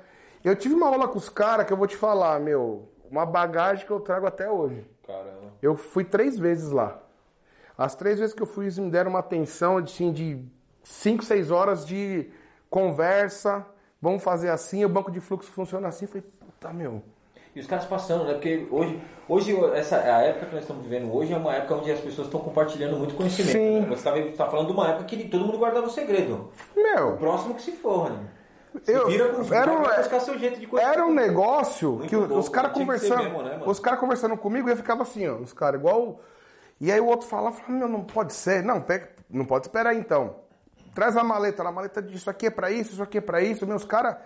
Eu 0.43 0.55
tive 0.55 0.73
uma 0.75 0.87
aula 0.87 1.07
com 1.07 1.17
os 1.17 1.29
caras 1.29 1.65
que 1.65 1.73
eu 1.73 1.77
vou 1.77 1.87
te 1.87 1.97
falar, 1.97 2.39
meu, 2.39 2.87
uma 3.09 3.25
bagagem 3.25 3.85
que 3.85 3.91
eu 3.91 3.99
trago 3.99 4.25
até 4.25 4.49
hoje. 4.49 4.85
Caramba. 5.05 5.53
Eu 5.61 5.75
fui 5.75 6.03
três 6.03 6.37
vezes 6.37 6.71
lá. 6.71 6.99
As 7.77 7.95
três 7.95 8.19
vezes 8.19 8.33
que 8.33 8.41
eu 8.41 8.47
fui, 8.47 8.65
eles 8.65 8.77
me 8.77 8.89
deram 8.89 9.09
uma 9.09 9.19
atenção 9.19 9.77
assim, 9.77 10.11
de 10.11 10.41
5, 10.83 11.23
6 11.23 11.51
horas 11.51 11.85
de 11.85 12.29
conversa. 12.69 13.65
Vamos 14.01 14.23
fazer 14.23 14.49
assim, 14.49 14.85
o 14.85 14.89
banco 14.89 15.11
de 15.11 15.19
fluxo 15.19 15.51
funciona 15.51 15.87
assim. 15.87 16.05
Eu 16.05 16.09
falei, 16.09 16.23
puta, 16.39 16.71
meu. 16.71 17.03
E 17.55 17.59
os 17.59 17.67
caras 17.67 17.85
passando, 17.85 18.25
né? 18.25 18.33
Porque 18.33 18.67
hoje, 18.69 19.01
hoje 19.29 19.57
essa, 19.75 19.97
a 19.97 20.21
época 20.23 20.47
que 20.47 20.55
nós 20.55 20.63
estamos 20.63 20.83
vivendo 20.83 21.13
hoje 21.15 21.31
é 21.33 21.37
uma 21.37 21.53
época 21.55 21.75
onde 21.75 21.91
as 21.91 21.99
pessoas 22.01 22.27
estão 22.27 22.41
compartilhando 22.41 22.97
muito 22.97 23.15
conhecimento. 23.15 23.51
Sim. 23.53 23.79
né? 23.81 23.95
Você 23.95 24.09
está 24.19 24.45
falando 24.47 24.67
de 24.67 24.73
uma 24.73 24.89
época 24.89 25.05
que 25.05 25.29
todo 25.29 25.45
mundo 25.45 25.57
guardava 25.57 25.87
o 25.87 25.89
segredo. 25.89 26.51
O 26.75 26.79
Meu, 26.79 27.15
próximo 27.17 27.55
que 27.55 27.61
se 27.61 27.71
for, 27.71 28.09
né? 28.11 28.19
Se 28.83 28.91
Eu- 28.91 29.07
vira 29.07 29.29
com 29.29 29.53
era 29.53 29.71
um- 29.71 30.77
era 30.77 31.05
um 31.05 31.13
negócio 31.13 31.99
que 32.09 32.15
o- 32.15 32.27
bom, 32.27 32.39
os 32.39 32.49
caras 32.49 32.73
ser 32.73 32.77
conversando. 32.79 33.23
mesmo, 33.23 33.41
né, 33.41 33.61
os 33.65 33.79
caras 33.79 33.99
conversando 34.01 34.35
comigo, 34.35 34.69
eu 34.69 34.75
ficava 34.75 35.03
assim, 35.03 35.25
ó, 35.25 35.35
os 35.35 35.53
caras, 35.53 35.79
igual. 35.79 36.19
E 36.81 36.91
aí 36.91 36.99
o 36.99 37.05
outro 37.05 37.25
falava, 37.25 37.55
falava, 37.55 37.73
meu, 37.73 37.87
não 37.87 38.03
pode 38.03 38.33
ser. 38.33 38.61
Não, 38.65 38.81
pega, 38.81 39.11
não 39.29 39.45
pode 39.45 39.67
esperar 39.67 39.95
então. 39.95 40.35
Traz 40.93 41.15
a 41.15 41.23
maleta, 41.23 41.63
a 41.63 41.71
maleta 41.71 42.01
diz 42.01 42.17
isso 42.17 42.29
aqui 42.29 42.47
é 42.47 42.49
pra 42.49 42.69
isso, 42.69 42.91
isso 42.91 43.03
aqui 43.03 43.17
é 43.17 43.21
pra 43.21 43.41
isso. 43.41 43.65
Meus 43.65 43.85
caras, 43.85 44.17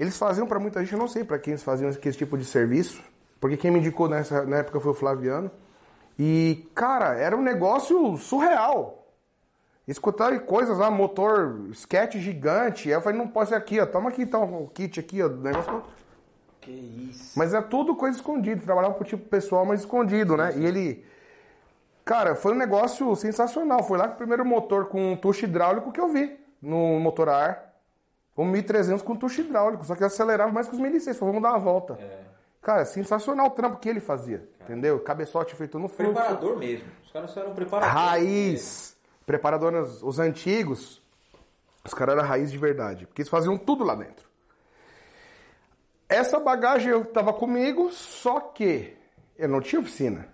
eles 0.00 0.16
faziam 0.16 0.46
pra 0.46 0.58
muita 0.58 0.80
gente, 0.80 0.94
eu 0.94 0.98
não 0.98 1.06
sei 1.06 1.22
pra 1.22 1.38
quem 1.38 1.52
eles 1.52 1.62
faziam 1.62 1.90
esse 1.90 2.12
tipo 2.12 2.38
de 2.38 2.44
serviço, 2.46 3.02
porque 3.38 3.58
quem 3.58 3.70
me 3.70 3.78
indicou 3.78 4.08
nessa 4.08 4.46
na 4.46 4.56
época 4.56 4.80
foi 4.80 4.92
o 4.92 4.94
Flaviano. 4.94 5.50
E, 6.18 6.66
cara, 6.74 7.14
era 7.14 7.36
um 7.36 7.42
negócio 7.42 8.16
surreal. 8.16 9.06
Escutar 9.86 10.38
coisas 10.40 10.78
lá, 10.78 10.90
motor, 10.90 11.68
sketch 11.72 12.16
gigante. 12.16 12.88
Aí 12.88 12.94
eu 12.94 13.02
falei, 13.02 13.18
não 13.18 13.28
pode 13.28 13.50
ser 13.50 13.56
aqui, 13.56 13.78
ó. 13.78 13.84
Toma 13.84 14.08
aqui 14.08 14.22
então 14.22 14.62
o 14.62 14.68
kit 14.68 14.98
aqui, 14.98 15.22
ó. 15.22 15.26
o 15.26 15.36
Negócio. 15.36 15.82
Que 16.60 16.70
isso. 17.10 17.38
Mas 17.38 17.52
é 17.52 17.60
tudo 17.60 17.96
coisa 17.96 18.16
escondida. 18.16 18.62
Trabalhava 18.62 18.94
pro 18.94 19.04
tipo 19.04 19.28
pessoal, 19.28 19.64
mas 19.64 19.80
escondido, 19.80 20.36
né? 20.36 20.52
E 20.56 20.64
ele. 20.64 21.04
Cara, 22.04 22.34
foi 22.34 22.52
um 22.52 22.56
negócio 22.56 23.16
sensacional. 23.16 23.82
Foi 23.82 23.98
lá 23.98 24.08
com 24.08 24.14
o 24.14 24.18
primeiro 24.18 24.44
motor 24.44 24.86
com 24.86 25.16
tucho 25.16 25.44
hidráulico 25.44 25.92
que 25.92 26.00
eu 26.00 26.08
vi 26.08 26.38
no 26.62 27.00
motor 27.00 27.28
a 27.28 27.36
ar. 27.36 27.69
Um 28.40 28.46
1300 28.46 29.02
com 29.02 29.14
tucho 29.14 29.42
hidráulico, 29.42 29.84
só 29.84 29.94
que 29.94 30.02
acelerava 30.02 30.50
mais 30.50 30.66
que 30.66 30.74
os 30.74 30.80
1600. 30.80 31.18
Falei, 31.18 31.34
vamos 31.34 31.48
dar 31.48 31.54
uma 31.56 31.62
volta. 31.62 31.98
É. 32.00 32.20
Cara, 32.62 32.84
sensacional 32.84 33.48
o 33.48 33.50
trampo 33.50 33.78
que 33.78 33.88
ele 33.88 34.00
fazia. 34.00 34.48
Entendeu? 34.62 34.98
Cabeçote 35.00 35.54
feito 35.54 35.78
no 35.78 35.88
fluxo. 35.88 36.14
Preparador 36.14 36.56
mesmo. 36.56 36.88
Os 37.04 37.12
caras 37.12 37.36
eram 37.36 37.54
preparadores. 37.54 37.94
Raiz. 37.94 38.96
Preparadores, 39.26 40.02
os 40.02 40.18
antigos, 40.18 41.02
os 41.84 41.92
caras 41.92 42.16
eram 42.16 42.26
raiz 42.26 42.50
de 42.50 42.56
verdade. 42.56 43.06
Porque 43.06 43.22
eles 43.22 43.30
faziam 43.30 43.58
tudo 43.58 43.84
lá 43.84 43.94
dentro. 43.94 44.28
Essa 46.08 46.40
bagagem 46.40 46.90
eu 46.90 47.04
tava 47.04 47.32
comigo, 47.32 47.90
só 47.92 48.40
que 48.40 48.96
eu 49.38 49.48
não 49.48 49.60
tinha 49.60 49.80
oficina. 49.80 50.28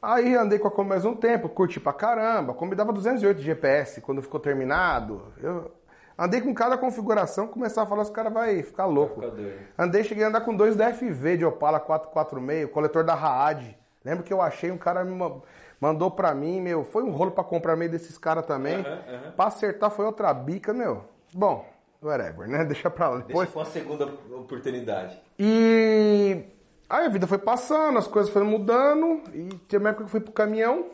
Aí 0.00 0.34
andei 0.34 0.58
com 0.58 0.68
a 0.68 0.70
Kombi 0.70 0.88
mais 0.88 1.04
um 1.04 1.14
tempo, 1.14 1.48
curti 1.48 1.78
pra 1.78 1.92
caramba. 1.92 2.52
A 2.52 2.54
Kombi 2.54 2.74
dava 2.74 2.92
208 2.92 3.38
de 3.38 3.44
GPS 3.44 4.00
quando 4.00 4.22
ficou 4.22 4.40
terminado. 4.40 5.32
Eu 5.42 5.77
andei 6.18 6.40
com 6.40 6.52
cada 6.54 6.76
configuração, 6.76 7.46
começava 7.46 7.86
a 7.86 7.88
falar, 7.90 8.02
os 8.02 8.10
caras 8.10 8.32
vai 8.32 8.62
ficar 8.62 8.86
louco. 8.86 9.20
ficar. 9.22 9.36
Andei, 9.78 10.02
cheguei 10.04 10.24
a 10.24 10.28
andar 10.28 10.40
com 10.42 10.54
dois 10.56 10.74
DFV 10.76 11.36
de 11.38 11.44
Opala 11.44 11.78
446, 11.80 12.70
coletor 12.72 13.04
da 13.04 13.14
Raad. 13.14 13.76
Lembro 14.04 14.24
que 14.24 14.32
eu 14.32 14.40
achei, 14.42 14.70
um 14.70 14.78
cara 14.78 15.04
me 15.04 15.14
ma- 15.14 15.40
mandou 15.80 16.10
pra 16.10 16.34
mim, 16.34 16.60
meu, 16.60 16.84
foi 16.84 17.02
um 17.02 17.10
rolo 17.10 17.30
pra 17.30 17.44
comprar 17.44 17.76
meio 17.76 17.90
desses 17.90 18.16
caras 18.18 18.44
também. 18.46 18.76
Aham, 18.80 18.98
aham. 19.08 19.30
Pra 19.36 19.46
acertar 19.46 19.90
foi 19.90 20.04
outra 20.06 20.32
bica, 20.34 20.72
meu. 20.72 21.04
Bom, 21.34 21.66
whatever, 22.02 22.48
né? 22.48 22.64
Deixa 22.66 22.88
pra 22.90 23.08
lá. 23.08 23.14
Deixa 23.16 23.28
Depois. 23.28 23.50
com 23.50 23.60
a 23.60 23.64
segunda 23.64 24.06
oportunidade. 24.30 25.20
E 25.38 26.42
aí 26.88 27.06
a 27.06 27.08
vida 27.08 27.26
foi 27.26 27.38
passando, 27.38 27.98
as 27.98 28.06
coisas 28.08 28.32
foram 28.32 28.46
mudando, 28.46 29.20
e 29.34 29.48
tinha 29.68 29.78
uma 29.78 29.90
época 29.90 30.04
que 30.04 30.08
eu 30.08 30.10
fui 30.10 30.20
pro 30.20 30.32
caminhão. 30.32 30.86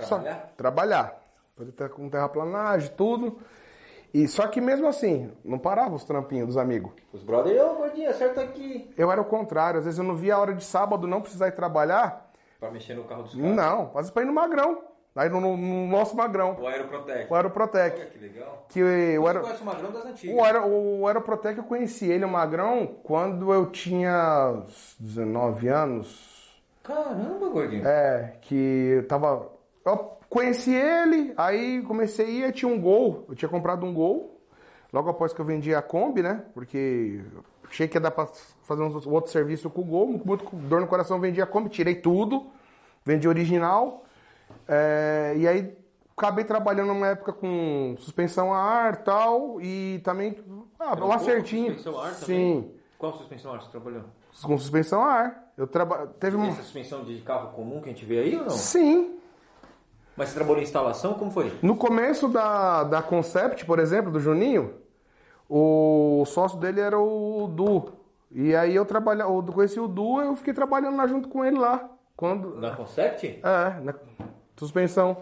Só- 0.00 0.16
Trabalhar? 0.18 0.52
trabalhar. 0.56 1.20
Fazer 1.56 1.72
ter- 1.72 1.88
com 1.90 2.08
terraplanagem, 2.08 2.90
tudo. 2.96 3.38
E 4.14 4.28
só 4.28 4.46
que 4.46 4.60
mesmo 4.60 4.86
assim, 4.86 5.32
não 5.44 5.58
parava 5.58 5.94
os 5.96 6.04
trampinhos 6.04 6.46
dos 6.46 6.56
amigos. 6.56 6.92
Os 7.12 7.22
brothers, 7.24 7.60
ô 7.60 7.74
gordinho, 7.74 8.08
acerta 8.08 8.42
aqui. 8.42 8.88
Eu 8.96 9.10
era 9.10 9.20
o 9.20 9.24
contrário, 9.24 9.78
às 9.80 9.84
vezes 9.84 9.98
eu 9.98 10.04
não 10.04 10.14
via 10.14 10.36
a 10.36 10.38
hora 10.38 10.54
de 10.54 10.62
sábado 10.64 11.08
não 11.08 11.20
precisar 11.20 11.48
ir 11.48 11.52
trabalhar. 11.52 12.30
Pra 12.60 12.70
mexer 12.70 12.94
no 12.94 13.02
carro 13.04 13.24
dos 13.24 13.34
caras. 13.34 13.50
Não, 13.56 13.86
às 13.88 13.92
vezes 13.94 14.10
pra 14.12 14.22
ir 14.22 14.26
no 14.26 14.32
Magrão. 14.32 14.78
Aí 15.16 15.28
no, 15.28 15.40
no- 15.40 15.56
no 15.56 15.86
nosso 15.86 16.16
Magrão, 16.16 16.56
O 16.60 16.66
Aeroprotec. 16.66 17.30
o 17.30 17.34
Aeroprotec. 17.36 17.96
Olha 18.00 18.06
que 18.10 18.18
legal. 18.18 18.66
Que 18.68 18.82
o, 18.82 18.86
Você 18.86 19.26
Aero, 19.28 19.40
conhece 19.42 19.62
o 19.62 19.66
Magrão 19.66 19.92
das 19.92 20.06
antigas. 20.06 20.36
o, 20.36 20.44
Aero, 20.44 20.66
o 20.66 21.06
Aeroprotec 21.06 21.58
eu 21.58 21.64
conheci 21.64 22.10
ele, 22.10 22.24
o 22.24 22.28
Magrão, 22.28 22.86
quando 23.04 23.52
eu 23.52 23.66
tinha 23.70 24.52
uns 24.66 24.96
19 24.98 25.68
anos. 25.68 26.60
Caramba, 26.82 27.48
gordinho. 27.48 27.86
É, 27.86 28.36
que 28.42 28.94
eu 28.96 29.06
tava. 29.06 29.50
Eu 29.86 30.18
conheci 30.28 30.74
ele, 30.74 31.32
aí 31.36 31.82
comecei 31.82 32.44
a 32.44 32.48
ir, 32.48 32.52
tinha 32.52 32.70
um 32.70 32.80
gol. 32.80 33.24
Eu 33.28 33.34
tinha 33.34 33.48
comprado 33.48 33.84
um 33.84 33.92
gol. 33.94 34.40
Logo 34.92 35.10
após 35.10 35.32
que 35.32 35.40
eu 35.40 35.44
vendi 35.44 35.74
a 35.74 35.82
Kombi, 35.82 36.22
né? 36.22 36.44
Porque 36.54 37.20
achei 37.68 37.88
que 37.88 37.96
ia 37.96 38.00
dar 38.00 38.10
pra 38.12 38.28
fazer 38.62 38.82
um 38.82 39.12
outro 39.12 39.30
serviço 39.30 39.68
com 39.68 39.80
o 39.80 39.84
gol. 39.84 40.20
Muito 40.24 40.44
com 40.44 40.56
dor 40.56 40.80
no 40.80 40.86
coração, 40.86 41.18
vendi 41.18 41.42
a 41.42 41.46
Kombi, 41.46 41.68
tirei 41.68 41.96
tudo, 41.96 42.46
vendi 43.04 43.26
original. 43.26 44.04
É, 44.68 45.34
e 45.36 45.48
aí 45.48 45.76
acabei 46.16 46.44
trabalhando 46.44 46.88
numa 46.88 47.08
época 47.08 47.32
com 47.32 47.96
suspensão 47.98 48.52
a 48.54 48.58
ar 48.58 48.94
e 48.94 48.96
tal. 48.98 49.60
E 49.60 50.00
também. 50.04 50.38
Ah, 50.78 50.94
um 51.04 51.12
acertinho. 51.12 51.74
com 51.74 51.78
suspensão 51.82 52.00
a 52.00 52.06
ar 52.06 52.14
também? 52.14 52.62
Sim, 52.62 52.74
Qual 52.98 53.12
suspensão 53.16 53.52
a 53.52 53.54
ar 53.56 53.62
você 53.62 53.70
trabalhou? 53.70 54.02
com 54.42 54.58
suspensão 54.58 55.02
a 55.02 55.12
ar. 55.12 55.52
Eu 55.56 55.66
traba... 55.66 56.06
Teve 56.18 56.36
um. 56.36 56.46
Essa 56.46 56.62
suspensão 56.62 57.04
de 57.04 57.20
carro 57.20 57.52
comum 57.52 57.80
que 57.80 57.88
a 57.88 57.92
gente 57.92 58.04
vê 58.04 58.18
aí 58.20 58.36
ou 58.36 58.42
não? 58.42 58.50
Sim, 58.50 59.18
Mas 60.16 60.28
você 60.28 60.34
trabalhou 60.36 60.60
em 60.60 60.64
instalação? 60.64 61.14
Como 61.14 61.30
foi? 61.30 61.52
No 61.62 61.76
começo 61.76 62.28
da, 62.28 62.84
da 62.84 63.02
Concept, 63.02 63.64
por 63.64 63.78
exemplo, 63.78 64.10
do 64.12 64.20
Juninho, 64.20 64.74
o 65.48 66.24
sócio 66.26 66.58
dele 66.58 66.80
era 66.80 66.98
o 66.98 67.48
Du. 67.48 67.92
E 68.30 68.54
aí 68.54 68.74
eu 68.74 68.84
trabalhava, 68.84 69.30
eu 69.30 69.42
conheci 69.44 69.78
o 69.78 69.88
Du, 69.88 70.20
eu 70.20 70.34
fiquei 70.36 70.54
trabalhando 70.54 70.96
lá 70.96 71.06
junto 71.06 71.28
com 71.28 71.44
ele 71.44 71.58
lá. 71.58 71.88
Quando. 72.16 72.56
Na 72.60 72.74
Concept? 72.74 73.40
É, 73.42 73.80
na 73.80 73.94
suspensão. 74.56 75.16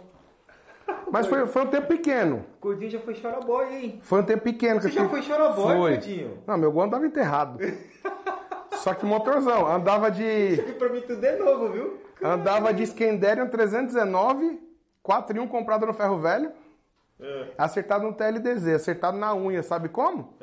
Mas 1.10 1.26
foi, 1.26 1.46
foi 1.46 1.62
um 1.62 1.66
tempo 1.66 1.88
pequeno. 1.88 2.44
O 2.58 2.62
gordinho 2.62 2.90
já 2.90 2.98
foi 3.00 3.14
choroboy, 3.14 3.66
hein? 3.74 3.98
Foi 4.02 4.20
um 4.20 4.24
tempo 4.24 4.42
pequeno. 4.42 4.80
que 4.80 4.88
Você 4.88 4.92
já 4.94 5.08
foi 5.08 5.22
choroboy, 5.22 5.76
Foi. 5.76 5.90
gordinho? 5.92 6.38
Não, 6.46 6.56
meu 6.56 6.72
gol 6.72 6.82
andava 6.82 7.06
enterrado. 7.06 7.58
Só 8.76 8.94
que 8.94 9.06
motorzão, 9.06 9.66
andava 9.66 10.10
de. 10.10 10.22
E 10.24 10.72
pra 10.78 10.88
mim 10.88 11.00
tudo 11.02 11.24
é 11.24 11.36
novo, 11.36 11.68
viu? 11.68 11.98
Andava 12.22 12.72
de 12.72 12.86
Scanderian 12.86 13.46
319, 13.46 14.60
4 15.02 15.36
em 15.36 15.40
1 15.40 15.48
comprado 15.48 15.86
no 15.86 15.92
ferro 15.92 16.18
velho. 16.18 16.52
Acertado 17.56 18.04
no 18.04 18.12
TLDZ, 18.12 18.68
acertado 18.74 19.16
na 19.16 19.34
unha, 19.34 19.62
sabe 19.62 19.88
como? 19.88 20.34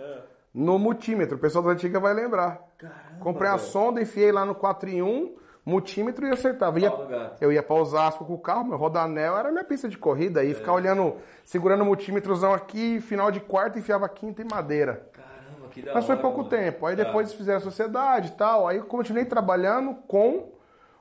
No 0.54 0.80
multímetro, 0.80 1.36
o 1.36 1.40
pessoal 1.40 1.64
da 1.64 1.72
antiga 1.72 2.00
vai 2.00 2.14
lembrar. 2.14 2.62
Caramba, 2.78 3.20
Comprei 3.22 3.50
a 3.50 3.56
velho. 3.58 3.68
sonda, 3.68 4.02
enfiei 4.02 4.32
lá 4.32 4.46
no 4.46 4.56
4 4.56 4.90
em 4.90 5.02
1, 5.02 5.36
multímetro 5.66 6.26
e 6.26 6.32
acertava. 6.32 6.80
Ia- 6.80 6.90
Fala, 6.90 7.36
eu 7.42 7.52
ia 7.52 7.62
pra 7.62 7.76
Osasco 7.76 8.24
com 8.26 8.34
o 8.34 8.40
carro, 8.40 8.64
meu 8.66 8.78
rodanel 8.78 9.38
era 9.38 9.52
minha 9.52 9.64
pista 9.64 9.88
de 9.90 9.98
corrida, 9.98 10.40
aí 10.40 10.54
ficar 10.54 10.74
olhando, 10.74 11.18
segurando 11.44 11.82
o 11.82 11.86
multímetrozão 11.86 12.54
aqui, 12.54 13.00
final 13.02 13.30
de 13.30 13.42
quarta, 13.42 13.78
enfiava 13.78 14.08
quinta 14.08 14.42
em 14.42 14.48
madeira. 14.50 15.08
Caramba, 15.12 15.68
que 15.70 15.82
da 15.82 15.94
Mas 15.94 16.06
foi 16.06 16.16
hora, 16.16 16.22
pouco 16.22 16.38
mano. 16.40 16.50
tempo. 16.50 16.86
Aí 16.86 16.96
Tá. 16.96 17.04
depois 17.04 17.28
eles 17.28 17.38
fizeram 17.38 17.58
a 17.58 17.62
sociedade 17.62 18.30
e 18.30 18.36
tal. 18.38 18.68
Aí 18.68 18.78
eu 18.78 18.86
continuei 18.86 19.26
trabalhando 19.26 19.94
com 20.08 20.50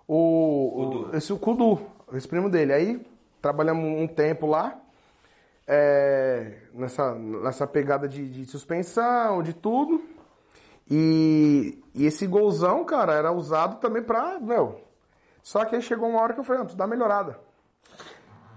o, 0.07 1.07
o 1.13 1.17
esse 1.17 1.33
o 1.33 1.39
Kudu, 1.39 1.81
esse 2.13 2.27
primo 2.29 2.51
dele. 2.51 2.73
Aí 2.73 3.07
trabalhamos 3.41 3.85
um 3.85 4.07
tempo 4.07 4.47
lá. 4.47 4.79
é, 5.69 6.53
nessa, 6.73 7.15
nessa 7.15 7.67
pegada 7.67 8.09
de, 8.09 8.27
de 8.27 8.47
suspensão, 8.47 9.43
de 9.43 9.53
tudo. 9.53 10.03
E, 10.91 11.79
e 11.95 12.07
esse 12.07 12.27
golzão, 12.27 12.83
cara, 12.87 13.13
era 13.13 13.31
usado 13.31 13.79
também 13.79 14.03
pra. 14.03 14.41
Meu. 14.41 14.81
Só 15.43 15.65
que 15.67 15.77
aí 15.77 15.83
chegou 15.83 16.09
uma 16.09 16.21
hora 16.21 16.33
que 16.33 16.41
eu 16.41 16.45
falei, 16.45 16.59
não, 16.59 16.65
preciso 16.65 16.79
dar 16.79 16.87
melhorada. 16.87 17.39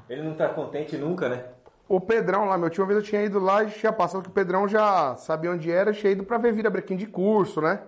Ele 0.10 0.24
não 0.24 0.36
tá 0.36 0.48
contente 0.50 0.98
nunca, 0.98 1.28
né? 1.28 1.46
O 1.88 2.00
Pedrão 2.00 2.46
lá, 2.46 2.58
meu 2.58 2.70
tio, 2.70 2.84
uma 2.84 2.88
vez 2.88 3.00
eu 3.00 3.06
tinha 3.06 3.22
ido 3.22 3.38
lá 3.40 3.64
e 3.64 3.72
tinha 3.72 3.92
passado 3.92 4.24
que 4.24 4.30
o 4.30 4.34
Pedrão 4.34 4.66
já 4.66 5.16
sabia 5.18 5.52
onde 5.52 5.70
era, 5.70 5.92
tinha 5.92 6.14
ido 6.14 6.24
pra 6.24 6.38
ver 6.38 6.54
vira 6.54 6.70
brequim 6.70 6.96
de 6.96 7.06
curso, 7.06 7.60
né? 7.60 7.82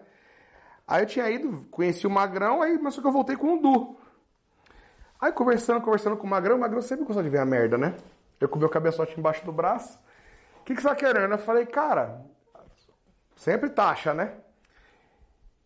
Aí 0.85 1.03
eu 1.03 1.07
tinha 1.07 1.29
ido, 1.29 1.65
conheci 1.71 2.05
o 2.05 2.09
Magrão, 2.09 2.61
aí, 2.61 2.77
mas 2.77 2.93
só 2.93 3.01
que 3.01 3.07
eu 3.07 3.11
voltei 3.13 3.37
com 3.37 3.55
o 3.55 3.61
Du. 3.61 3.97
Aí 5.23 5.31
conversando, 5.31 5.79
conversando 5.79 6.17
com 6.17 6.27
o 6.27 6.29
Magrão, 6.29 6.57
o 6.57 6.59
Magrão 6.59 6.81
sempre 6.81 7.05
gostou 7.05 7.23
de 7.23 7.29
ver 7.29 7.37
a 7.37 7.45
merda, 7.45 7.77
né? 7.77 7.95
Eu 8.41 8.49
com 8.49 8.57
o 8.57 8.59
meu 8.59 8.67
cabeçote 8.67 9.17
embaixo 9.17 9.45
do 9.45 9.53
braço. 9.53 9.97
O 10.59 10.65
que, 10.65 10.75
que 10.75 10.81
você 10.81 10.89
tá 10.89 10.93
querendo? 10.93 11.31
Eu 11.31 11.37
falei, 11.37 11.65
cara, 11.65 12.19
sempre 13.33 13.69
taxa, 13.69 14.13
né? 14.13 14.33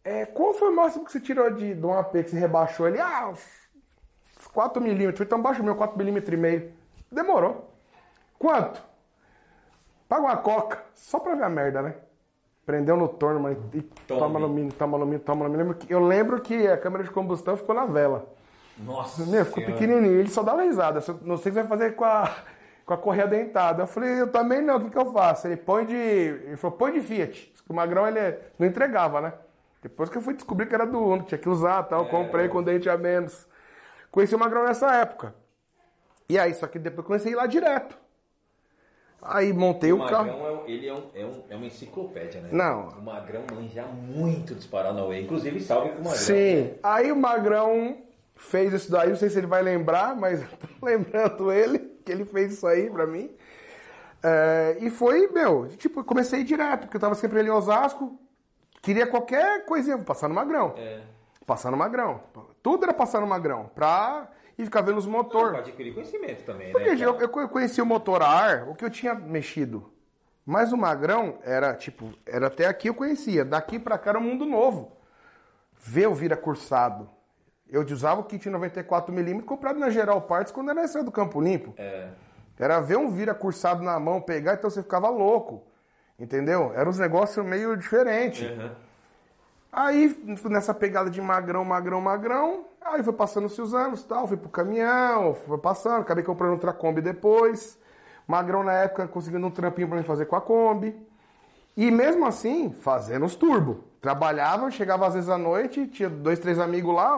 É, 0.04 0.28
qual 0.28 0.54
foi 0.54 0.70
o 0.70 0.76
máximo 0.76 1.06
que 1.06 1.12
você 1.12 1.20
tirou 1.20 1.50
de, 1.50 1.74
de 1.74 1.84
um 1.84 1.98
AP 1.98 2.12
que 2.12 2.30
você 2.30 2.38
rebaixou 2.38 2.88
ele? 2.88 3.00
Ah, 3.02 3.30
uns 3.30 3.41
4 4.54 4.80
milímetros. 4.80 5.26
Então 5.26 5.41
baixa 5.41 5.60
o 5.63 5.65
meu 5.65 5.76
4 5.76 5.98
milímetros 5.98 6.32
e 6.32 6.38
meio. 6.38 6.72
Demorou. 7.12 7.74
Quanto? 8.38 8.80
Paga 10.08 10.22
uma 10.22 10.38
coca. 10.38 10.84
Só 10.93 11.17
pra 11.17 11.34
ver 11.34 11.46
a 11.46 11.50
merda, 11.50 11.82
né? 11.82 11.96
Prendeu 12.63 12.96
no 12.96 13.10
torno, 13.10 13.39
mas 13.39 13.58
e 13.74 13.82
toma 13.82 14.39
no 14.39 14.50
mínimo, 14.50 14.74
toma 14.74 15.00
no 15.00 15.06
mínimo, 15.08 15.24
toma 15.24 15.46
no 15.46 15.50
mínimo. 15.50 15.76
Eu 15.89 16.06
lembro 16.06 16.39
que 16.41 16.67
a 16.67 16.78
câmera 16.78 17.04
de 17.04 17.10
combustão 17.10 17.58
ficou 17.58 17.74
na 17.74 17.88
vela. 17.88 18.37
Nossa. 18.80 19.26
Meu, 19.26 19.46
ficou 19.46 19.63
Senhora. 19.63 19.80
pequenininho. 19.80 20.20
Ele 20.20 20.30
só 20.30 20.44
dava 20.44 20.63
risada. 20.63 21.02
Não 21.22 21.38
sei 21.38 21.52
o 21.52 21.56
que 21.56 21.60
você 21.60 21.62
vai 21.62 21.68
fazer 21.68 21.96
com 21.96 22.06
a, 22.06 22.32
com 22.86 22.94
a 22.94 22.98
correia 22.98 23.28
dentada. 23.28 23.84
Eu 23.84 23.88
falei, 23.88 24.22
eu 24.22 24.32
também 24.32 24.62
não, 24.62 24.78
o 24.78 24.82
que, 24.82 24.90
que 24.92 24.98
eu 24.98 25.12
faço? 25.12 25.48
Ele 25.48 25.58
põe 25.58 25.86
de. 25.86 25.96
Ele 25.96 26.58
falou, 26.58 26.78
põe 26.78 26.92
de 26.94 27.02
Fiat. 27.02 27.54
O 27.68 27.74
Magrão 27.74 28.08
ele 28.08 28.38
não 28.58 28.66
entregava, 28.68 29.20
né? 29.22 29.34
Depois 29.82 30.10
que 30.10 30.18
eu 30.18 30.22
fui 30.22 30.34
descobrir 30.34 30.66
que 30.68 30.76
era 30.76 30.86
do 30.86 31.00
Uno, 31.00 31.22
que 31.24 31.30
tinha 31.30 31.38
que 31.38 31.50
usar 31.50 31.84
tal, 31.84 32.04
eu 32.04 32.10
comprei 32.10 32.48
com 32.48 32.63
dente 32.63 32.90
a 32.90 32.98
menos. 32.98 33.48
Conheci 34.12 34.34
o 34.36 34.40
Magrão 34.40 34.63
nessa 34.66 34.94
época. 34.96 35.36
E 36.30 36.38
aí, 36.38 36.54
só 36.54 36.68
que 36.68 36.78
depois 36.80 37.06
comecei 37.06 37.32
a 37.32 37.34
ir 37.34 37.38
lá 37.38 37.46
direto. 37.46 37.98
Aí 39.22 39.52
montei 39.52 39.92
o, 39.92 40.02
O 40.04 40.08
carro. 40.08 40.28
Magrão, 40.28 40.63
é, 40.66 40.72
ele 40.72 40.88
é, 40.88 40.94
um, 40.94 41.04
é, 41.13 41.26
um- 41.26 41.44
é 41.50 41.56
uma 41.56 41.66
enciclopédia, 41.66 42.40
né? 42.42 42.50
Não. 42.52 42.90
O 42.90 43.02
Magrão 43.02 43.44
manja 43.54 43.84
muito 43.86 44.54
dos 44.56 44.66
Paranauê. 44.66 45.22
Inclusive, 45.22 45.60
salve 45.60 45.90
pro 45.90 45.98
Magrão. 46.04 46.16
Sim. 46.16 46.76
Aí 46.84 47.12
o 47.12 47.16
Magrão 47.16 47.98
fez 48.38 48.71
isso 48.73 48.91
daí, 48.91 49.10
não 49.10 49.15
sei 49.15 49.30
se 49.30 49.38
ele 49.38 49.47
vai 49.47 49.62
lembrar, 49.62 50.15
mas 50.15 50.41
eu 50.43 50.47
tô 50.58 50.86
lembrando 50.86 51.52
ele, 51.52 51.80
que 52.06 52.12
ele 52.12 52.26
fez 52.26 52.54
isso 52.54 52.65
aí 52.67 52.89
pra 52.89 53.06
mim. 53.06 53.30
É, 54.23 54.78
e 54.80 54.89
foi, 54.89 55.28
meu, 55.28 55.67
tipo, 55.78 56.04
comecei 56.04 56.43
direto, 56.43 56.82
porque 56.82 56.97
eu 56.97 57.02
tava 57.02 57.15
sempre 57.15 57.39
ali 57.39 57.50
em 57.50 57.52
Osasco, 57.52 58.19
queria 58.82 59.06
qualquer 59.06 59.65
coisinha, 59.65 59.97
vou 59.97 60.06
passar 60.06 60.28
no 60.28 60.36
Magrão. 60.36 60.73
É. 60.78 61.02
Passar 61.45 61.71
no 61.71 61.78
Magrão. 61.78 62.21
Tudo 62.62 62.84
era 62.84 62.93
passar 62.93 63.21
no 63.21 63.28
Magrão, 63.28 63.69
pra 63.73 64.28
ir 64.58 64.65
ficar 64.65 64.82
vendo 64.82 64.97
os 64.97 65.06
Pra 65.06 65.13
motor. 65.13 65.56
adquirir 65.56 65.93
conhecimento 65.93 66.43
também, 66.43 66.71
Porque 66.71 66.95
né? 66.95 67.06
eu, 67.06 67.15
eu 67.19 67.30
conheci 67.30 67.82
o 67.82 67.86
motor 67.86 68.21
a 68.21 68.28
ar, 68.28 68.67
o 68.69 68.76
que 68.76 68.84
eu 68.84 68.89
tinha 68.89 69.13
mexido. 69.13 69.91
Mas 70.45 70.71
o 70.71 70.78
Magrão 70.78 71.38
era, 71.43 71.73
tipo, 71.76 72.12
era 72.26 72.47
até 72.47 72.65
aqui 72.65 72.88
eu 72.89 72.93
conhecia. 72.95 73.43
Daqui 73.43 73.78
pra 73.78 73.97
cá 73.97 74.12
era 74.12 74.19
um 74.19 74.23
mundo 74.23 74.45
novo. 74.45 74.97
Ver 75.78 76.08
o 76.08 76.15
vira 76.15 76.38
cursado. 76.38 77.10
Eu 77.70 77.84
usava 77.84 78.22
o 78.22 78.24
kit 78.24 78.50
94mm 78.50 79.44
comprado 79.44 79.80
na 79.80 79.90
Geral 79.90 80.22
Parts 80.22 80.52
quando 80.52 80.72
era 80.72 80.84
esse 80.84 81.02
do 81.04 81.12
Campo 81.12 81.42
Limpo. 81.42 81.74
É. 81.78 82.10
Era 82.58 82.80
ver 82.80 82.98
um 82.98 83.10
vira 83.10 83.36
cursado 83.36 83.84
na 83.84 84.00
mão, 84.00 84.22
pegar, 84.22 84.56
então 84.56 84.70
você 84.70 84.82
ficava 84.82 85.10
louco. 85.10 85.64
Entendeu? 86.18 86.72
Era 86.76 86.90
uns 86.90 86.98
negócios 86.98 87.46
meio 87.46 87.78
diferentes. 87.78 88.50
Uhum. 88.50 88.72
Aí, 89.72 90.18
nessa 90.46 90.74
pegada 90.74 91.10
de 91.10 91.22
magrão, 91.22 91.64
magrão, 91.64 92.02
magrão, 92.02 92.66
aí 92.82 93.04
foi 93.04 93.14
passando-se 93.14 93.62
os 93.62 93.76
anos 93.76 94.04
tal, 94.04 94.26
fui 94.28 94.38
pro 94.38 94.50
caminhão, 94.50 95.36
foi 95.36 95.60
passando, 95.60 96.02
acabei 96.02 96.24
comprando 96.24 96.54
outra 96.54 96.74
Kombi 96.74 97.02
depois. 97.02 97.78
Magrão 98.26 98.64
na 98.64 98.74
época 98.74 99.08
conseguindo 99.08 99.46
um 99.46 99.52
trampinho 99.52 99.88
pra 99.88 99.98
mim 99.98 100.04
fazer 100.04 100.26
com 100.26 100.36
a 100.36 100.42
Kombi. 100.42 100.96
E 101.78 101.92
mesmo 101.92 102.26
assim, 102.26 102.72
fazendo 102.72 103.24
os 103.28 103.36
turbo. 103.36 103.84
Trabalhava, 104.02 104.72
chegava 104.72 105.06
às 105.06 105.13
vezes 105.13 105.30
à 105.30 105.38
noite, 105.38 105.86
tinha 105.88 106.10
dois, 106.10 106.40
três 106.40 106.58
amigos 106.58 106.96
lá, 106.96 107.18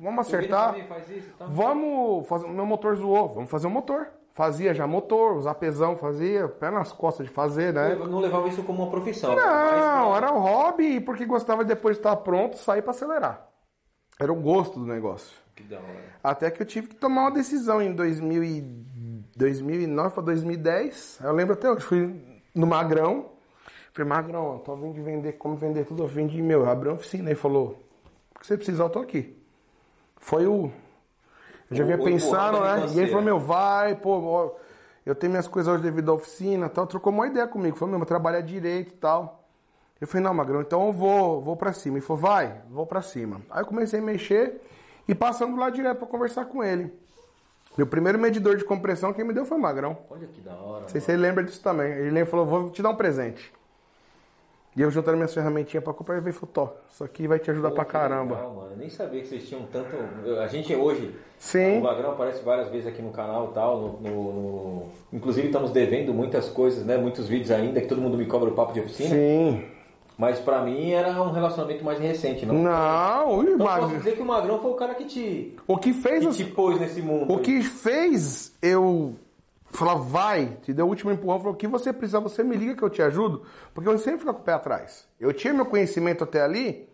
vamos 0.00 0.20
acertar. 0.20 0.74
faz 0.86 1.10
isso, 1.10 1.30
tá? 1.38 1.44
Vamos 1.46 2.26
fazer. 2.26 2.48
Meu 2.48 2.64
motor 2.64 2.96
zoou, 2.96 3.34
vamos 3.34 3.50
fazer 3.50 3.66
o 3.66 3.70
motor. 3.70 4.08
Fazia 4.32 4.72
já 4.72 4.86
motor, 4.86 5.36
os 5.36 5.46
apesão 5.46 5.96
fazia, 5.96 6.48
pé 6.48 6.70
nas 6.70 6.92
costas 6.92 7.26
de 7.26 7.32
fazer, 7.32 7.74
né? 7.74 7.96
Não 7.96 8.20
levava 8.20 8.48
isso 8.48 8.62
como 8.62 8.84
uma 8.84 8.90
profissão. 8.90 9.34
Não, 9.34 10.16
era 10.16 10.32
um 10.32 10.38
hobby 10.38 11.00
porque 11.00 11.26
gostava 11.26 11.64
de 11.64 11.68
depois 11.74 11.96
de 11.96 12.00
estar 12.00 12.16
pronto, 12.16 12.56
sair 12.56 12.80
pra 12.80 12.92
acelerar. 12.92 13.46
Era 14.18 14.32
o 14.32 14.36
gosto 14.36 14.78
do 14.78 14.86
negócio. 14.86 15.36
Que 15.56 15.64
da 15.64 15.78
hora. 15.78 16.04
Até 16.22 16.50
que 16.50 16.62
eu 16.62 16.66
tive 16.66 16.88
que 16.88 16.94
tomar 16.94 17.22
uma 17.22 17.30
decisão 17.32 17.82
em 17.82 17.92
2000 17.92 18.44
e 18.44 18.60
2009 19.36 20.14
para 20.14 20.22
2010. 20.22 21.20
Eu 21.22 21.32
lembro 21.32 21.54
até 21.54 21.70
hoje, 21.70 21.84
fui 21.84 22.40
no 22.54 22.66
Magrão. 22.66 23.37
Falei, 23.92 24.08
Magrão, 24.08 24.54
eu 24.54 24.58
tô 24.60 24.76
vindo 24.76 24.94
de 24.94 25.00
vender, 25.00 25.32
como 25.32 25.56
vender 25.56 25.84
tudo, 25.84 26.04
eu 26.04 26.06
vim 26.06 26.26
de 26.26 26.40
meu, 26.40 26.68
abri 26.68 26.88
uma 26.88 26.96
oficina. 26.96 27.28
Ele 27.28 27.34
falou, 27.34 27.78
o 28.34 28.38
que 28.38 28.46
você 28.46 28.56
precisar, 28.56 28.84
eu 28.84 28.90
tô 28.90 29.00
aqui. 29.00 29.36
Foi 30.16 30.46
o. 30.46 30.70
Eu 31.70 31.76
já 31.76 31.84
vinha 31.84 31.98
pensando, 31.98 32.60
né? 32.60 32.86
E 32.94 32.98
ele 32.98 33.08
falou, 33.08 33.24
meu, 33.24 33.38
vai, 33.38 33.94
pô, 33.94 34.54
eu 35.04 35.14
tenho 35.14 35.30
minhas 35.30 35.48
coisas 35.48 35.72
hoje 35.72 35.82
devido 35.82 36.10
à 36.10 36.14
oficina 36.14 36.66
e 36.66 36.68
tal. 36.68 36.86
Trocou 36.86 37.12
uma 37.12 37.26
ideia 37.26 37.46
comigo. 37.46 37.76
Falou, 37.76 37.96
meu, 37.96 38.06
trabalhar 38.06 38.40
direito 38.40 38.92
e 38.92 38.96
tal. 38.96 39.44
Eu 40.00 40.06
falei, 40.06 40.22
não, 40.22 40.32
Magrão, 40.32 40.60
então 40.60 40.86
eu 40.86 40.92
vou, 40.92 41.40
vou 41.40 41.56
pra 41.56 41.72
cima. 41.72 41.96
Ele 41.96 42.04
falou, 42.04 42.22
vai, 42.22 42.62
vou 42.70 42.86
pra 42.86 43.02
cima. 43.02 43.40
Aí 43.50 43.62
eu 43.62 43.66
comecei 43.66 44.00
a 44.00 44.02
mexer 44.02 44.60
e 45.08 45.14
passando 45.14 45.56
lá 45.56 45.70
direto 45.70 45.98
pra 45.98 46.06
conversar 46.06 46.44
com 46.44 46.62
ele. 46.62 46.92
Meu 47.76 47.86
primeiro 47.86 48.18
medidor 48.18 48.56
de 48.56 48.64
compressão, 48.64 49.12
quem 49.12 49.24
me 49.24 49.32
deu 49.32 49.44
foi 49.44 49.56
o 49.56 49.60
Magrão. 49.60 49.98
Olha 50.10 50.26
que 50.26 50.40
da 50.40 50.54
hora. 50.54 50.82
Não 50.82 50.88
sei 50.88 51.00
se 51.00 51.10
ele 51.10 51.22
lembra 51.22 51.44
disso 51.44 51.62
também. 51.62 51.90
Ele 51.90 52.24
falou, 52.24 52.46
vou 52.46 52.70
te 52.70 52.82
dar 52.82 52.90
um 52.90 52.96
presente. 52.96 53.52
E 54.78 54.82
eu 54.82 54.90
juntando 54.92 55.16
minhas 55.16 55.34
ferramentinhas 55.34 55.82
pra 55.82 55.92
comprar, 55.92 56.14
ele 56.14 56.22
veio 56.22 56.30
e 56.30 56.38
falou, 56.38 56.52
Tó, 56.54 56.76
isso 56.88 57.02
aqui 57.02 57.26
vai 57.26 57.40
te 57.40 57.50
ajudar 57.50 57.70
Pô, 57.70 57.74
pra 57.74 57.84
caramba. 57.84 58.36
Legal, 58.36 58.54
mano. 58.54 58.68
Eu 58.70 58.76
nem 58.76 58.88
sabia 58.88 59.20
que 59.20 59.26
vocês 59.26 59.48
tinham 59.48 59.62
tanto. 59.72 59.88
A 60.40 60.46
gente 60.46 60.72
hoje. 60.72 61.12
Sim. 61.36 61.78
O 61.78 61.82
Magrão 61.82 62.12
aparece 62.12 62.44
várias 62.44 62.68
vezes 62.68 62.86
aqui 62.86 63.02
no 63.02 63.10
canal 63.10 63.48
e 63.50 63.54
tal. 63.54 63.76
No, 63.80 63.88
no- 64.00 64.32
no- 64.32 64.82
Inclusive 65.12 65.48
estamos 65.48 65.72
devendo 65.72 66.14
muitas 66.14 66.48
coisas, 66.48 66.84
né? 66.86 66.96
Muitos 66.96 67.26
vídeos 67.26 67.50
ainda 67.50 67.80
que 67.80 67.88
todo 67.88 68.00
mundo 68.00 68.16
me 68.16 68.26
cobra 68.26 68.50
o 68.50 68.54
papo 68.54 68.72
de 68.72 68.78
oficina. 68.78 69.10
Sim. 69.10 69.64
Mas 70.16 70.38
pra 70.38 70.62
mim 70.62 70.90
era 70.92 71.10
um 71.22 71.30
relacionamento 71.32 71.84
mais 71.84 71.98
recente, 71.98 72.46
não? 72.46 72.54
Não, 72.54 73.42
Então 73.42 73.58
Magrão. 73.58 73.88
posso 73.88 73.96
dizer 73.98 74.14
que 74.16 74.22
o 74.22 74.24
Magrão 74.24 74.60
foi 74.60 74.70
o 74.70 74.74
cara 74.74 74.94
que 74.94 75.04
te, 75.06 75.56
O 75.66 75.76
que 75.76 75.92
fez 75.92 76.24
que 76.26 76.34
te 76.34 76.44
pôs 76.44 76.78
nesse 76.78 77.02
mundo. 77.02 77.32
O 77.32 77.38
que 77.38 77.62
fez 77.62 78.56
eu 78.62 79.14
falar, 79.70 79.94
vai, 79.94 80.56
te 80.62 80.72
deu 80.72 80.86
o 80.86 80.88
último 80.88 81.10
empurrão, 81.10 81.38
falou, 81.38 81.54
o 81.54 81.56
que 81.56 81.66
você 81.66 81.92
precisar, 81.92 82.20
você 82.20 82.42
me 82.42 82.56
liga 82.56 82.74
que 82.74 82.82
eu 82.82 82.90
te 82.90 83.02
ajudo, 83.02 83.44
porque 83.74 83.88
eu 83.88 83.98
sempre 83.98 84.20
fico 84.20 84.34
com 84.34 84.40
o 84.40 84.44
pé 84.44 84.52
atrás. 84.52 85.06
Eu 85.20 85.32
tinha 85.32 85.52
meu 85.52 85.66
conhecimento 85.66 86.24
até 86.24 86.40
ali, 86.42 86.88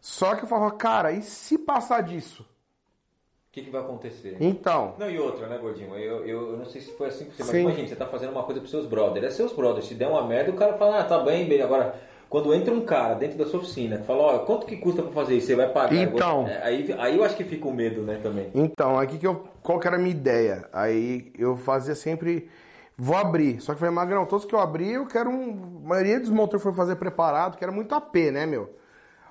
só 0.00 0.34
que 0.34 0.44
eu 0.44 0.48
falava, 0.48 0.72
cara, 0.72 1.12
e 1.12 1.22
se 1.22 1.58
passar 1.58 2.02
disso? 2.02 2.42
O 2.42 3.52
que, 3.56 3.62
que 3.62 3.70
vai 3.70 3.80
acontecer? 3.80 4.36
Então, 4.38 4.94
Não, 4.98 5.10
e 5.10 5.18
outra, 5.18 5.46
né, 5.46 5.56
Gordinho? 5.56 5.96
Eu, 5.96 6.26
eu, 6.26 6.50
eu 6.50 6.56
não 6.58 6.66
sei 6.66 6.80
se 6.82 6.92
foi 6.92 7.08
assim 7.08 7.24
pra 7.24 7.36
você, 7.36 7.42
mas 7.42 7.54
imagina, 7.54 7.88
você 7.88 7.96
tá 7.96 8.06
fazendo 8.06 8.32
uma 8.32 8.42
coisa 8.42 8.60
pros 8.60 8.70
seus 8.70 8.86
brothers. 8.86 9.26
É 9.26 9.30
seus 9.30 9.52
brothers. 9.52 9.86
Se 9.86 9.94
der 9.94 10.08
uma 10.08 10.26
merda, 10.26 10.50
o 10.50 10.56
cara 10.56 10.76
fala, 10.76 11.00
ah, 11.00 11.04
tá 11.04 11.20
bem, 11.20 11.48
bem. 11.48 11.62
Agora, 11.62 11.98
quando 12.28 12.52
entra 12.54 12.74
um 12.74 12.80
cara 12.80 13.14
dentro 13.14 13.38
da 13.38 13.46
sua 13.46 13.60
oficina 13.60 13.98
que 13.98 14.06
fala, 14.06 14.22
ó, 14.22 14.38
quanto 14.40 14.66
que 14.66 14.76
custa 14.76 15.02
pra 15.02 15.12
fazer 15.12 15.36
isso? 15.36 15.46
Você 15.46 15.54
vai 15.54 15.68
pagar. 15.68 15.94
Então. 15.94 16.46
É, 16.46 16.62
Aí, 16.62 16.94
aí 16.98 17.16
eu 17.16 17.24
acho 17.24 17.36
que 17.36 17.44
fica 17.44 17.68
o 17.68 17.72
medo, 17.72 18.02
né, 18.02 18.18
também. 18.22 18.50
então, 18.54 18.98
aqui 18.98 19.18
que 19.18 19.26
eu, 19.26 19.44
qual 19.62 19.78
que 19.78 19.86
era 19.86 19.96
a 19.96 19.98
minha 19.98 20.10
ideia? 20.10 20.68
Aí 20.72 21.32
eu 21.38 21.56
fazia 21.56 21.94
sempre, 21.94 22.48
vou 22.96 23.16
abrir, 23.16 23.60
só 23.60 23.72
que 23.72 23.80
falei, 23.80 23.94
Magrão, 23.94 24.26
todos 24.26 24.44
que 24.44 24.54
eu 24.54 24.60
abri, 24.60 24.92
eu 24.92 25.06
quero 25.06 25.30
um, 25.30 25.80
a 25.84 25.88
maioria 25.88 26.18
dos 26.18 26.30
motores 26.30 26.62
foi 26.62 26.72
fazer 26.72 26.96
preparado, 26.96 27.56
que 27.56 27.64
era 27.64 27.72
muito 27.72 27.94
AP, 27.94 28.16
né, 28.32 28.44
meu? 28.46 28.70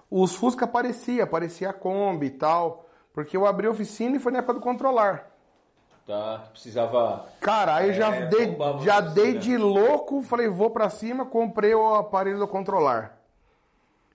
Os 0.10 0.36
Fusca 0.36 0.66
aparecia, 0.66 1.24
aparecia 1.24 1.70
a 1.70 1.74
Kombi 1.74 2.28
e 2.28 2.32
tal, 2.32 2.88
porque 3.14 3.36
eu 3.36 3.46
abri 3.46 3.68
a 3.68 3.72
oficina 3.72 4.16
e 4.16 4.20
foi 4.20 4.32
na 4.32 4.40
época 4.40 4.54
do 4.56 4.60
controlar. 4.62 5.35
Tá? 6.06 6.42
Que 6.46 6.50
Precisava. 6.52 7.26
Cara, 7.42 7.76
aí 7.76 7.88
eu 7.90 7.94
já, 7.94 8.16
É, 8.16 8.26
dei, 8.28 8.58
já 8.82 9.02
dei 9.02 9.34
né? 9.34 9.40
de 9.40 9.58
louco, 9.58 10.22
falei, 10.22 10.48
vou 10.48 10.70
pra 10.70 10.90
cima, 10.90 11.26
comprei 11.26 11.74
o 11.74 11.96
aparelho 11.96 12.38
do 12.38 12.48
controlar. 12.48 13.18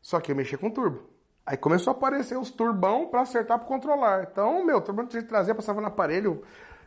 Só 0.01 0.21
que 0.21 0.31
eu 0.31 0.37
mexia 0.37 0.57
com 0.57 0.71
turbo. 0.71 1.03
Aí 1.45 1.57
começou 1.57 1.93
a 1.93 1.97
aparecer 1.97 2.39
os 2.39 2.51
turbão 2.51 3.09
pra 3.09 3.23
acertar 3.23 3.59
pro 3.59 3.67
controlar. 3.67 4.29
Então, 4.31 4.65
meu, 4.65 4.81
turbo 4.81 5.05
de 5.05 5.23
trazia, 5.23 5.55
passava 5.55 5.81
no 5.81 5.89
aparelho, 5.89 6.45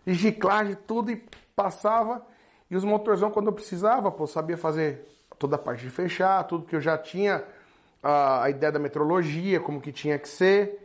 e 0.08 0.14
giclagem, 0.14 0.78
tudo, 0.88 1.12
e 1.12 1.22
passava. 1.56 2.26
E 2.72 2.76
os 2.76 2.86
motorzão, 2.86 3.30
quando 3.30 3.48
eu 3.48 3.54
precisava, 3.54 4.10
pô, 4.10 4.26
sabia 4.26 4.58
fazer 4.58 5.06
toda 5.38 5.58
a 5.58 5.60
parte 5.60 5.84
de 5.84 5.90
fechar, 5.90 6.44
tudo 6.46 6.66
que 6.66 6.76
eu 6.76 6.82
já 6.82 6.98
tinha 6.98 7.44
a, 8.02 8.44
a 8.44 8.50
ideia 8.50 8.72
da 8.72 8.80
metrologia, 8.80 9.60
como 9.60 9.82
que 9.82 9.92
tinha 9.92 10.18
que 10.18 10.30
ser. 10.30 10.83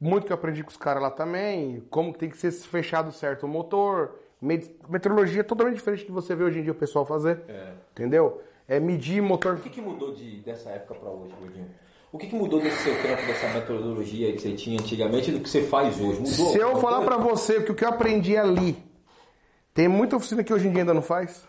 Muito 0.00 0.26
que 0.26 0.32
eu 0.32 0.34
aprendi 0.34 0.62
com 0.62 0.70
os 0.70 0.76
caras 0.76 1.02
lá 1.02 1.10
também, 1.10 1.82
como 1.90 2.14
tem 2.14 2.30
que 2.30 2.36
ser 2.38 2.50
fechado 2.52 3.12
certo 3.12 3.44
o 3.44 3.48
motor. 3.48 4.18
Metrologia 4.40 5.40
é 5.40 5.44
totalmente 5.44 5.76
diferente 5.76 6.00
do 6.00 6.06
que 6.06 6.12
você 6.12 6.34
vê 6.34 6.42
hoje 6.44 6.60
em 6.60 6.62
dia 6.62 6.72
o 6.72 6.74
pessoal 6.74 7.04
fazer. 7.04 7.42
É. 7.46 7.72
Entendeu? 7.92 8.40
É 8.66 8.80
medir 8.80 9.20
motor. 9.20 9.56
O 9.56 9.60
que, 9.60 9.68
que 9.68 9.80
mudou 9.80 10.14
de, 10.14 10.40
dessa 10.40 10.70
época 10.70 10.94
pra 10.94 11.10
hoje, 11.10 11.34
Gordinho? 11.38 11.66
O 12.12 12.18
que, 12.18 12.26
que 12.26 12.34
mudou 12.34 12.60
desse 12.60 12.82
seu 12.82 13.02
trampo, 13.02 13.24
dessa 13.26 13.48
metodologia 13.48 14.32
que 14.32 14.40
você 14.40 14.52
tinha 14.52 14.80
antigamente 14.80 15.30
do 15.30 15.40
que 15.40 15.48
você 15.48 15.62
faz 15.62 16.00
hoje? 16.00 16.20
Mudou? 16.20 16.52
Se 16.52 16.58
eu 16.58 16.76
falar 16.76 17.02
pra 17.02 17.18
você 17.18 17.62
que 17.62 17.70
o 17.70 17.74
que 17.74 17.84
eu 17.84 17.88
aprendi 17.88 18.36
ali, 18.36 18.76
tem 19.74 19.86
muita 19.86 20.16
oficina 20.16 20.42
que 20.42 20.52
hoje 20.52 20.66
em 20.66 20.72
dia 20.72 20.80
ainda 20.80 20.94
não 20.94 21.02
faz. 21.02 21.46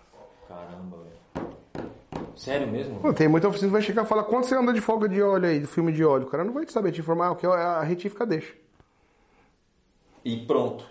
Sério 2.41 2.67
mesmo? 2.67 2.99
Pô, 2.99 3.13
Tem 3.13 3.27
muita 3.27 3.47
oficina 3.47 3.67
que 3.69 3.73
vai 3.73 3.81
chegar 3.83 4.03
e 4.03 4.07
falar, 4.07 4.23
quanto 4.23 4.47
você 4.47 4.55
anda 4.55 4.73
de 4.73 4.81
folga 4.81 5.07
de 5.07 5.21
óleo 5.21 5.45
aí, 5.47 5.59
de 5.59 5.67
filme 5.67 5.91
de 5.91 6.03
óleo? 6.03 6.25
O 6.25 6.29
cara 6.29 6.43
não 6.43 6.51
vai 6.51 6.65
te 6.65 6.71
saber 6.71 6.91
te 6.91 6.99
informar, 6.99 7.29
o 7.29 7.35
que 7.35 7.45
a 7.45 7.83
retífica 7.83 8.25
deixa. 8.25 8.51
E 10.25 10.37
pronto. 10.37 10.83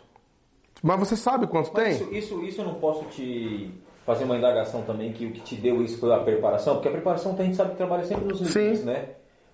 Mas 0.81 1.01
você 1.01 1.17
sabe 1.17 1.49
quanto 1.49 1.73
Mas 1.75 1.83
tem? 1.83 1.93
isso, 1.93 2.15
isso, 2.15 2.45
isso 2.45 2.61
eu 2.61 2.67
não 2.67 2.75
posso 2.75 3.05
te 3.07 3.69
fazer 4.07 4.25
uma 4.25 4.37
indagação 4.37 4.83
também 4.83 5.13
que 5.13 5.27
o 5.27 5.33
que 5.33 5.41
te 5.41 5.57
deu 5.57 5.83
isso 5.83 5.99
foi 5.99 6.15
a 6.15 6.21
preparação, 6.21 6.75
porque 6.75 6.89
a 6.89 6.93
preparação 6.93 7.35
a 7.37 7.43
gente 7.43 7.57
sabe 7.57 7.71
que 7.73 7.77
trabalha 7.77 8.05
sempre 8.05 8.27
nos 8.27 8.41
limites, 8.41 8.85
né? 8.85 9.09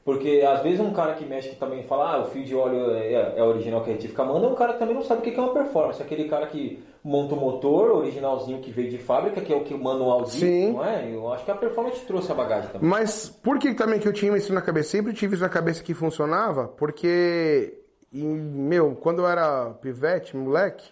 Porque 0.04 0.44
às 0.46 0.62
vezes 0.62 0.78
um 0.80 0.92
cara 0.92 1.14
que 1.14 1.24
mexe 1.24 1.48
que 1.48 1.56
também 1.56 1.82
fala, 1.82 2.12
ah, 2.12 2.20
o 2.20 2.26
fio 2.26 2.44
de 2.44 2.54
óleo 2.54 2.92
é, 2.92 3.38
é 3.38 3.42
original 3.42 3.82
que 3.82 3.90
a 3.90 3.94
retífica 3.94 4.22
manda, 4.22 4.46
um 4.46 4.54
cara 4.54 4.74
que 4.74 4.78
também 4.78 4.94
não 4.94 5.02
sabe 5.02 5.20
o 5.20 5.24
que 5.24 5.36
é 5.36 5.42
uma 5.42 5.54
performance. 5.54 6.00
Aquele 6.00 6.28
cara 6.28 6.46
que 6.46 6.84
monta 7.06 7.36
o 7.36 7.38
motor 7.38 7.92
originalzinho 7.92 8.60
que 8.60 8.72
veio 8.72 8.90
de 8.90 8.98
fábrica, 8.98 9.40
que 9.40 9.52
é 9.52 9.56
o 9.56 9.62
que 9.62 9.72
o 9.72 9.78
manual 9.78 10.24
diz, 10.24 10.32
Sim. 10.34 10.72
não 10.72 10.84
é? 10.84 11.08
Eu 11.08 11.32
acho 11.32 11.44
que 11.44 11.50
a 11.52 11.54
performance 11.54 12.04
trouxe 12.04 12.32
a 12.32 12.34
bagagem 12.34 12.68
também. 12.70 12.88
Mas 12.90 13.28
por 13.28 13.60
que 13.60 13.72
também 13.74 14.00
que 14.00 14.08
eu 14.08 14.12
tinha 14.12 14.36
isso 14.36 14.52
na 14.52 14.60
cabeça? 14.60 14.90
Sempre 14.90 15.12
tive 15.12 15.34
isso 15.34 15.42
na 15.44 15.48
cabeça 15.48 15.84
que 15.84 15.94
funcionava, 15.94 16.66
porque, 16.66 17.78
em- 18.12 18.34
meu, 18.36 18.96
quando 18.96 19.20
eu 19.22 19.28
era 19.28 19.70
pivete, 19.80 20.36
moleque, 20.36 20.90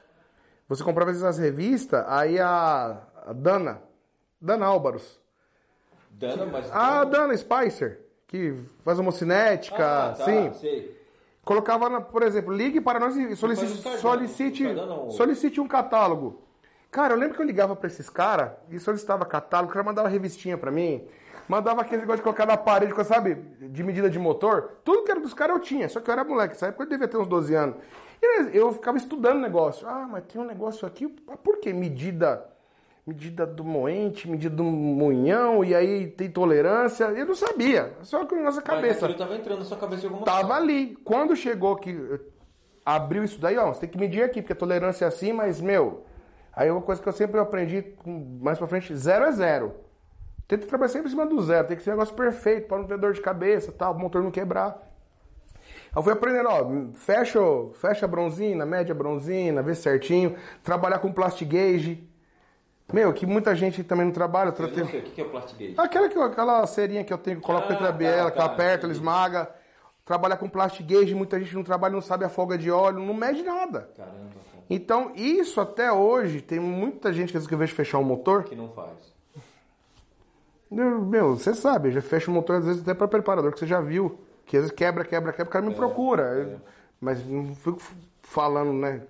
você 0.69 0.85
comprava 0.85 1.11
às 1.11 1.17
vezes 1.17 1.29
as 1.29 1.39
revistas, 1.39 2.05
aí 2.07 2.39
a, 2.39 3.03
a 3.27 3.33
Dana, 3.33 3.83
Dana 4.41 4.67
Álvaros, 4.67 5.21
Dana, 6.11 6.47
mas... 6.47 6.71
a 6.71 7.03
Dana 7.05 7.37
Spicer, 7.37 8.01
que 8.29 8.55
faz 8.85 9.01
homocinética, 9.01 9.85
ah, 9.85 10.15
tá, 10.17 10.25
sim, 10.25 10.53
sei. 10.55 10.94
Colocava, 11.45 11.89
na- 11.89 12.01
por 12.01 12.23
exemplo, 12.23 12.53
ligue 12.53 12.81
para 12.81 12.99
nós 12.99 13.17
e 13.17 13.37
solicite, 13.37 13.83
solicite, 13.99 14.63
não- 14.87 15.11
solicite 15.11 15.61
um 15.61 15.69
catálogo. 15.69 16.41
Cara, 16.91 17.15
eu 17.15 17.19
lembro 17.19 17.35
que 17.35 17.43
eu 17.43 17.47
ligava 17.47 17.75
para 17.75 17.87
esses 17.89 18.09
caras 18.09 18.53
e 18.71 18.79
solicitava 18.79 19.25
catálogo, 19.25 19.71
o 19.71 19.73
cara 19.73 19.85
mandava 19.85 20.09
revistinha 20.09 20.57
para 20.57 20.71
mim, 20.71 21.05
mandava 21.49 21.81
aquele 21.83 22.03
negócio 22.03 22.19
de 22.19 22.23
colocar 22.23 22.47
na 22.47 22.57
parede, 22.57 22.93
sabe, 23.05 23.35
de 23.35 23.83
medida 23.83 24.09
de 24.09 24.19
motor. 24.19 24.77
Tudo 24.85 25.03
que 25.03 25.11
era 25.11 25.21
dos 25.21 25.35
caras 25.35 25.57
eu 25.57 25.63
tinha, 25.63 25.89
só 25.89 26.01
que 26.01 26.09
eu 26.09 26.13
era 26.13 26.23
moleque, 26.25 26.55
nessa 26.55 26.69
época 26.69 26.85
eu 26.85 26.89
devia 26.89 27.09
ter 27.09 27.17
uns 27.17 27.27
12 27.27 27.55
anos. 27.55 27.77
E 28.23 28.57
eu 28.57 28.73
ficava 28.73 28.97
estudando 28.97 29.37
o 29.37 29.41
negócio. 29.41 29.87
Ah, 29.89 30.07
mas 30.11 30.25
tem 30.25 30.41
um 30.41 30.45
negócio 30.47 30.87
aqui, 30.87 31.07
por 31.09 31.59
que 31.59 31.73
medida? 31.73 32.47
Medida 33.07 33.47
do 33.47 33.63
moente, 33.63 34.29
medida 34.31 34.57
do 34.57 34.65
moinhão, 34.65 35.63
e 35.63 35.75
aí 35.75 36.07
tem 36.07 36.31
tolerância. 36.31 37.05
Eu 37.05 37.27
não 37.27 37.35
sabia, 37.35 37.93
só 38.01 38.25
que 38.25 38.35
na 38.35 38.45
nossa 38.45 38.63
cabeça. 38.63 39.05
aquilo 39.05 39.19
tava 39.19 39.37
entrando 39.37 39.59
na 39.59 39.65
sua 39.67 39.77
cabeça 39.77 40.01
de 40.01 40.07
alguma 40.07 40.25
Tava 40.25 40.41
forma. 40.41 40.57
ali. 40.57 40.97
Quando 41.05 41.37
chegou 41.37 41.77
que 41.77 41.95
abriu 42.85 43.23
isso 43.23 43.39
daí, 43.39 43.59
ó, 43.59 43.67
você 43.75 43.81
tem 43.81 43.91
que 43.91 43.99
medir 43.99 44.23
aqui, 44.23 44.41
porque 44.41 44.55
a 44.55 44.57
tolerância 44.57 45.05
é 45.05 45.09
assim, 45.09 45.35
mas, 45.35 45.61
meu, 45.61 46.07
aí 46.51 46.71
uma 46.71 46.81
coisa 46.81 47.03
que 47.03 47.07
eu 47.07 47.13
sempre 47.13 47.39
aprendi 47.39 47.85
mais 48.41 48.57
pra 48.57 48.67
frente, 48.67 48.97
zero 48.97 49.27
é 49.27 49.33
zero. 49.33 49.75
Tenta 50.49 50.67
trabalhar 50.67 50.89
sempre 50.89 51.09
em 51.09 51.11
cima 51.11 51.27
do 51.27 51.43
zero, 51.43 51.69
tem 51.69 51.77
que 51.77 51.83
ser 51.83 51.91
um 51.91 51.95
negócio 51.95 52.15
perfeito, 52.15 52.69
pra 52.69 52.79
não 52.79 52.85
ter 52.87 52.97
dor 52.97 53.13
de 53.13 53.21
cabeça, 53.21 53.71
tal, 53.71 53.93
o 53.93 53.99
motor 53.99 54.23
não 54.23 54.31
quebrar. 54.31 54.81
Aí 55.63 55.93
Eu 55.95 56.03
fui 56.03 56.13
aprendendo, 56.15 56.49
ó, 56.49 56.67
fecha, 56.95 57.39
fecha 57.75 58.07
a 58.07 58.09
bronzina, 58.09 58.65
mede 58.65 58.91
a 58.91 58.95
bronzina, 58.95 59.63
vê 59.63 59.75
certinho, 59.75 60.37
trabalhar 60.63 61.01
com 61.01 61.13
plastic 61.13 61.49
gauge. 61.51 62.09
Meu, 62.93 63.13
que 63.13 63.25
muita 63.27 63.55
gente 63.55 63.83
também 63.83 64.05
não 64.07 64.13
trabalha. 64.13 64.55
eu 64.57 64.69
não 64.69 64.87
sei, 64.87 65.01
o 65.01 65.03
que 65.05 65.21
é 65.21 65.25
o 65.25 65.31
plastic 65.31 65.59
gauge? 65.59 65.75
Aquela, 65.79 66.09
que, 66.09 66.19
aquela 66.19 66.67
cerinha 66.67 67.03
que 67.03 67.13
eu 67.13 67.19
tenho, 67.19 67.39
que 67.39 67.43
eu 67.43 67.47
coloco 67.47 67.67
Ah, 67.71 67.73
entre 67.75 67.85
a 67.85 67.89
tá, 67.89 67.93
biela, 67.93 68.31
que 68.31 68.39
eu 68.39 68.43
tá, 68.43 68.47
aperto, 68.53 68.87
ela 68.87 68.93
esmaga. 68.93 69.51
Trabalhar 70.05 70.37
com 70.37 70.49
plastic 70.49 70.87
gauge, 70.87 71.15
muita 71.15 71.41
gente 71.41 71.55
não 71.55 71.65
trabalha, 71.65 71.95
não 71.95 72.03
sabe 72.03 72.25
a 72.25 72.29
folga 72.29 72.59
de 72.59 72.71
óleo, 72.71 73.01
não 73.01 73.15
mede 73.15 73.43
nada. 73.43 73.89
Caramba, 73.97 74.17
cara. 74.19 74.65
Então, 74.69 75.13
isso 75.15 75.61
até 75.61 75.91
hoje, 75.91 76.43
tem 76.43 76.61
muita 76.61 77.11
gente 77.13 77.31
que 77.33 77.37
às 77.39 77.43
vezes 77.43 77.49
que 77.49 77.55
eu 77.55 77.59
vejo 77.59 77.75
fechar 77.75 77.99
um 77.99 78.05
motor. 78.05 78.45
que 78.45 78.55
não 78.55 78.69
faz. 78.71 79.15
eu- 80.71 81.01
Meu, 81.03 81.37
você 81.37 81.55
sabe, 81.55 81.91
já 81.91 82.03
fecha 82.03 82.31
o 82.31 82.35
motor 82.35 82.57
às 82.57 82.65
vezes 82.67 82.83
até 82.83 82.93
para 82.95 83.09
preparador, 83.09 83.53
que 83.53 83.59
você 83.59 83.67
já 83.67 83.81
viu. 83.81 84.19
Que 84.47 84.57
às 84.59 84.65
vezes 84.65 84.77
quebra, 84.77 85.05
quebra, 85.05 85.33
quebra, 85.33 85.49
o 85.49 85.53
cara 85.53 85.65
me 85.65 85.75
procura. 85.75 86.23
Eu- 86.23 86.61
Mas 87.01 87.25
não 87.27 87.55
fico 87.55 87.79
falando, 88.23 88.73
né? 88.73 89.03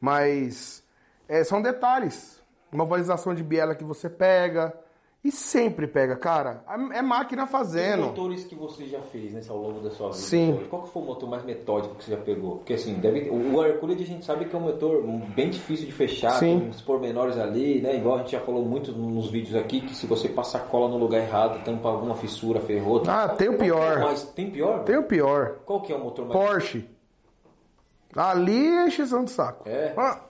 Mas 0.00 0.82
é, 1.28 1.42
são 1.44 1.60
detalhes. 1.62 2.42
Uma 2.74 2.84
validação 2.84 3.32
de 3.32 3.42
biela 3.44 3.74
que 3.76 3.84
você 3.84 4.10
pega. 4.10 4.76
E 5.22 5.30
sempre 5.32 5.86
pega, 5.86 6.16
cara. 6.16 6.62
É 6.92 7.00
máquina 7.00 7.44
Os 7.44 7.50
fazendo. 7.50 8.02
motores 8.02 8.44
que 8.44 8.54
você 8.54 8.84
já 8.84 9.00
fez 9.00 9.32
nesse 9.32 9.48
ao 9.50 9.56
longo 9.56 9.80
da 9.80 9.90
sua 9.90 10.08
vida, 10.08 10.18
Sim. 10.18 10.66
qual 10.68 10.82
que 10.82 10.90
foi 10.90 11.02
o 11.02 11.06
motor 11.06 11.30
mais 11.30 11.42
metódico 11.44 11.94
que 11.94 12.04
você 12.04 12.10
já 12.10 12.18
pegou? 12.18 12.56
Porque 12.56 12.74
assim, 12.74 12.92
deve, 12.96 13.30
o 13.30 13.64
Hercules 13.64 13.98
a 14.02 14.04
gente 14.04 14.22
sabe 14.22 14.44
que 14.44 14.54
é 14.54 14.58
um 14.58 14.62
motor 14.62 15.02
bem 15.34 15.48
difícil 15.48 15.86
de 15.86 15.92
fechar, 15.92 16.32
Sim. 16.32 16.58
tem 16.60 16.68
uns 16.68 16.82
pormenores 16.82 17.38
ali, 17.38 17.80
né? 17.80 17.96
Igual 17.96 18.16
a 18.16 18.18
gente 18.18 18.32
já 18.32 18.40
falou 18.40 18.66
muito 18.66 18.92
nos 18.92 19.30
vídeos 19.30 19.56
aqui, 19.56 19.80
que 19.80 19.94
se 19.94 20.06
você 20.06 20.28
passa 20.28 20.58
cola 20.58 20.90
no 20.90 20.98
lugar 20.98 21.22
errado, 21.22 21.64
tampa 21.64 21.88
alguma 21.88 22.16
fissura, 22.16 22.60
ferrou. 22.60 23.02
Ah, 23.06 23.26
tem 23.30 23.48
o 23.48 23.54
é 23.54 23.56
pior. 23.56 24.00
mais- 24.00 24.24
tem 24.24 24.50
pior? 24.50 24.84
Tem 24.84 24.98
o 24.98 25.04
pior. 25.04 25.54
Qual 25.64 25.80
que 25.80 25.90
é 25.90 25.96
o 25.96 26.00
motor 26.00 26.26
mais... 26.26 26.38
Porsche. 26.38 26.86
Ali 28.14 28.66
é 28.66 28.88
exceção 28.88 29.24
de 29.24 29.30
saco. 29.30 29.66
É? 29.66 29.94
Ah, 29.96 30.20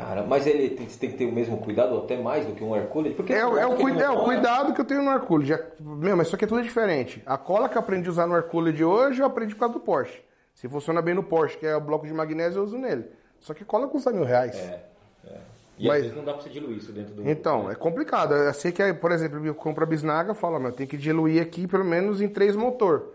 Cara, 0.00 0.22
mas 0.22 0.46
ele 0.46 0.70
tem, 0.70 0.86
tem 0.86 1.10
que 1.10 1.16
ter 1.16 1.26
o 1.26 1.32
mesmo 1.32 1.58
cuidado, 1.58 1.94
ou 1.94 2.04
até 2.04 2.16
mais 2.16 2.46
do 2.46 2.52
que 2.52 2.62
um 2.62 2.74
Hercules? 2.76 3.14
Porque 3.14 3.32
É, 3.32 3.44
o- 3.46 3.56
é 3.58 3.66
o, 3.66 3.76
cuida- 3.76 4.04
é 4.04 4.10
o 4.10 4.14
não- 4.16 4.24
cuidado 4.24 4.72
que 4.74 4.80
eu 4.80 4.84
tenho 4.84 5.02
no 5.02 5.10
Hercules. 5.10 5.48
Meu, 5.80 6.16
mas 6.16 6.26
isso 6.26 6.36
aqui 6.36 6.44
é 6.44 6.48
tudo 6.48 6.62
diferente. 6.62 7.22
A 7.26 7.36
cola 7.36 7.68
que 7.68 7.76
eu 7.76 7.80
aprendi 7.80 8.08
a 8.08 8.10
usar 8.12 8.26
no 8.26 8.36
Hercules 8.36 8.74
de 8.76 8.84
hoje, 8.84 9.20
eu 9.20 9.26
aprendi 9.26 9.54
por 9.54 9.60
causa 9.60 9.74
do 9.74 9.80
Porsche. 9.80 10.22
Se 10.54 10.68
funciona 10.68 11.00
bem 11.02 11.14
no 11.14 11.22
Porsche, 11.22 11.56
que 11.58 11.66
é 11.66 11.76
o 11.76 11.80
bloco 11.80 12.06
de 12.06 12.12
magnésio, 12.12 12.58
eu 12.60 12.64
uso 12.64 12.76
nele. 12.78 13.06
Só 13.40 13.54
que 13.54 13.64
cola 13.64 13.86
custa 13.88 14.10
mil 14.12 14.24
reais. 14.24 14.56
É, 14.56 14.82
é. 15.26 15.36
E 15.78 15.86
Mas- 15.86 15.96
às 15.98 16.02
vezes 16.02 16.16
não 16.16 16.24
dá 16.24 16.32
pra 16.32 16.42
você 16.42 16.48
diluir 16.48 16.76
isso 16.78 16.90
dentro 16.90 17.14
do... 17.14 17.28
Então, 17.30 17.70
é 17.70 17.74
complicado. 17.76 18.34
Eu 18.34 18.52
sei 18.52 18.72
que, 18.72 18.92
por 18.94 19.12
exemplo, 19.12 19.44
eu 19.46 19.54
compro 19.54 19.84
a 19.84 19.86
bisnaga, 19.86 20.30
eu 20.32 20.34
falo, 20.34 20.58
mas 20.58 20.74
tem 20.74 20.86
que 20.88 20.96
diluir 20.96 21.40
aqui 21.40 21.68
pelo 21.68 21.84
menos 21.84 22.20
em 22.20 22.28
três 22.28 22.56
motor. 22.56 23.12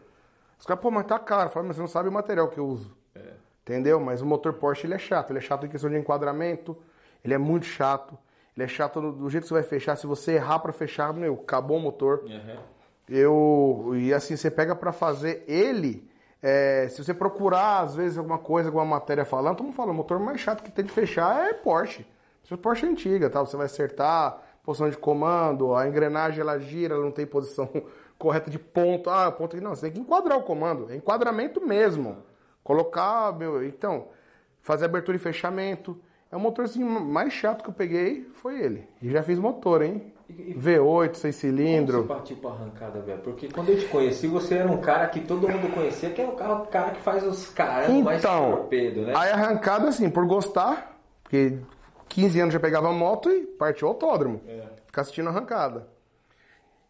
Os 0.58 0.66
caras, 0.66 0.82
pô, 0.82 0.90
mas 0.90 1.06
tá 1.06 1.20
caro. 1.20 1.50
Eu 1.50 1.52
falo, 1.52 1.68
mas 1.68 1.76
você 1.76 1.82
não 1.82 1.90
sabe 1.90 2.08
o 2.08 2.12
material 2.12 2.48
que 2.48 2.58
eu 2.58 2.66
uso. 2.66 2.96
Entendeu? 3.64 4.00
Mas 4.00 4.22
o 4.22 4.26
motor 4.26 4.54
Porsche, 4.54 4.86
ele 4.86 4.94
é 4.94 5.00
chato. 5.00 5.32
Ele 5.32 5.40
é 5.40 5.42
chato 5.42 5.66
em 5.66 5.70
questão 5.70 5.90
de 5.90 5.98
enquadramento. 5.98 6.78
Ele 7.24 7.34
é 7.34 7.38
muito 7.38 7.66
chato. 7.66 8.18
Ele 8.56 8.66
é 8.66 8.68
chato 8.68 9.02
do 9.12 9.30
jeito 9.30 9.44
que 9.44 9.48
você 9.48 9.54
vai 9.56 9.64
fechar. 9.64 9.96
Se 9.96 10.06
você 10.06 10.34
errar 10.34 10.60
pra 10.60 10.74
fechar, 10.74 11.14
meu, 11.14 11.34
acabou 11.34 11.78
o 11.78 11.80
motor. 11.80 12.24
Uhum. 12.26 12.58
Eu 13.10 13.92
e 13.96 14.14
assim 14.14 14.36
você 14.36 14.52
pega 14.52 14.76
pra 14.76 14.92
fazer 14.92 15.44
ele. 15.48 16.10
é, 16.42 16.88
se 16.90 17.02
você 17.04 17.14
procurar 17.14 17.80
às 17.80 17.96
vezes 17.96 18.18
alguma 18.18 18.38
coisa, 18.38 18.68
alguma 18.68 18.86
matéria 18.86 19.24
falando, 19.24 19.58
todo 19.58 19.66
mundo 19.68 19.76
fala, 19.76 19.92
o 19.92 19.94
motor 19.94 20.20
mais 20.20 20.42
chato 20.42 20.62
que 20.62 20.72
tem 20.72 20.84
de 20.84 20.92
fechar 20.92 21.50
é 21.50 21.54
Porsche. 21.54 22.06
Se 22.44 22.56
Porsche 22.58 22.86
é 22.86 22.90
antiga, 22.90 23.30
tá? 23.30 23.40
Você 23.40 23.56
vai 23.56 23.66
acertar 23.68 24.42
posição 24.62 24.90
de 24.90 24.98
comando, 24.98 25.76
a 25.76 25.88
engrenagem 25.88 26.42
ela 26.42 26.58
gira, 26.60 26.96
ela 26.96 27.04
não 27.04 27.12
tem 27.12 27.26
posição 27.26 27.70
correta 28.20 28.50
de 28.52 28.60
ponto. 28.60 29.10
Ah, 29.10 29.32
ponto 29.32 29.56
aqui 29.56 29.64
não, 29.64 29.76
você 29.76 29.84
tem 29.84 29.92
que 29.92 30.00
enquadrar 30.00 30.38
o 30.38 30.44
comando, 30.44 30.92
é 30.92 30.96
enquadramento 30.96 31.66
mesmo. 31.66 32.18
Colocar, 32.64 33.38
meu, 33.38 33.64
então, 33.66 34.08
fazer 34.62 34.86
abertura 34.86 35.18
e 35.18 35.20
fechamento. 35.20 36.00
É 36.32 36.36
o 36.36 36.40
motor 36.40 36.66
assim 36.66 36.84
mais 36.84 37.32
chato 37.32 37.64
que 37.64 37.70
eu 37.70 37.74
peguei, 37.74 38.28
foi 38.34 38.60
ele. 38.60 38.88
E 39.02 39.10
já 39.12 39.22
fiz 39.22 39.38
motor, 39.38 39.82
hein? 39.84 40.12
V8, 40.32 41.14
6 41.16 41.36
cilindros. 41.36 41.98
Como 41.98 42.08
você 42.08 42.14
partiu 42.14 42.38
pra 42.38 42.50
arrancada, 42.52 43.02
velho? 43.02 43.20
Porque 43.20 43.50
quando 43.50 43.70
eu 43.70 43.78
te 43.78 43.86
conheci, 43.86 44.26
você 44.26 44.56
era 44.56 44.72
um 44.72 44.78
cara 44.82 45.08
que 45.10 45.20
todo 45.20 45.48
mundo 45.48 45.72
conhecia, 45.76 46.10
que 46.10 46.22
é 46.22 46.26
o 46.28 46.32
carro- 46.32 46.66
cara 46.68 46.92
que 46.92 47.02
faz 47.02 47.24
os 47.24 47.54
mais 48.02 48.20
Então, 48.24 48.52
torpedo, 48.52 49.02
né? 49.02 49.14
aí 49.16 49.30
arrancada 49.32 49.90
assim, 49.90 50.10
por 50.10 50.26
gostar, 50.26 50.98
porque 51.22 51.60
15 52.10 52.40
anos 52.40 52.54
já 52.54 52.60
pegava 52.60 52.92
moto 52.92 53.30
e 53.30 53.42
partiu 53.46 53.88
autódromo. 53.90 54.42
É. 54.48 54.64
Ficar 54.88 55.02
assistindo 55.02 55.30
arrancada. 55.30 55.88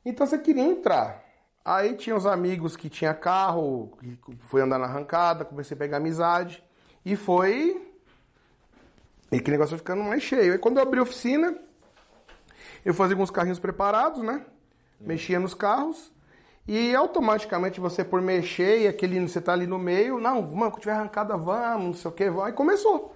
Então 0.05 0.25
você 0.25 0.37
queria 0.37 0.63
entrar. 0.63 1.22
Aí 1.65 1.95
tinha 1.95 2.15
os 2.15 2.25
amigos 2.25 2.75
que 2.75 2.89
tinha 2.89 3.13
carro, 3.13 3.97
que 3.99 4.35
foi 4.41 4.61
andar 4.61 4.77
na 4.77 4.85
arrancada, 4.85 5.45
comecei 5.45 5.75
a 5.75 5.77
pegar 5.77 5.97
amizade. 5.97 6.63
E 7.05 7.15
foi. 7.15 7.81
E 9.31 9.39
que 9.39 9.49
negócio 9.49 9.69
foi 9.69 9.77
ficando 9.77 10.03
mais 10.03 10.21
cheio. 10.21 10.51
Aí 10.51 10.59
quando 10.59 10.77
eu 10.77 10.83
abri 10.83 10.99
a 10.99 11.03
oficina, 11.03 11.57
eu 12.83 12.93
fazia 12.93 13.15
alguns 13.15 13.31
carrinhos 13.31 13.59
preparados, 13.59 14.21
né? 14.21 14.45
Mexia 14.99 15.39
nos 15.39 15.53
carros. 15.53 16.11
E 16.67 16.93
automaticamente 16.95 17.79
você 17.79 18.03
por 18.03 18.21
mexer 18.21 18.81
e 18.81 18.87
aquele 18.87 19.19
você 19.25 19.41
tá 19.41 19.53
ali 19.53 19.67
no 19.67 19.77
meio, 19.77 20.19
não, 20.19 20.41
mano, 20.41 20.71
quando 20.71 20.81
tiver 20.81 20.93
arrancada, 20.93 21.35
vamos, 21.35 21.85
não 21.85 21.93
sei 21.93 22.11
o 22.11 22.13
que. 22.13 22.23
Aí 22.41 22.53
começou. 22.53 23.15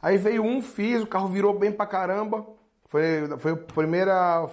Aí 0.00 0.16
veio 0.16 0.42
um, 0.42 0.60
fiz, 0.60 1.02
o 1.02 1.06
carro 1.06 1.28
virou 1.28 1.58
bem 1.58 1.70
pra 1.72 1.86
caramba. 1.86 2.46
Foi, 2.92 3.26
foi 3.38 3.52
a 3.52 3.56
primeira, 3.56 4.46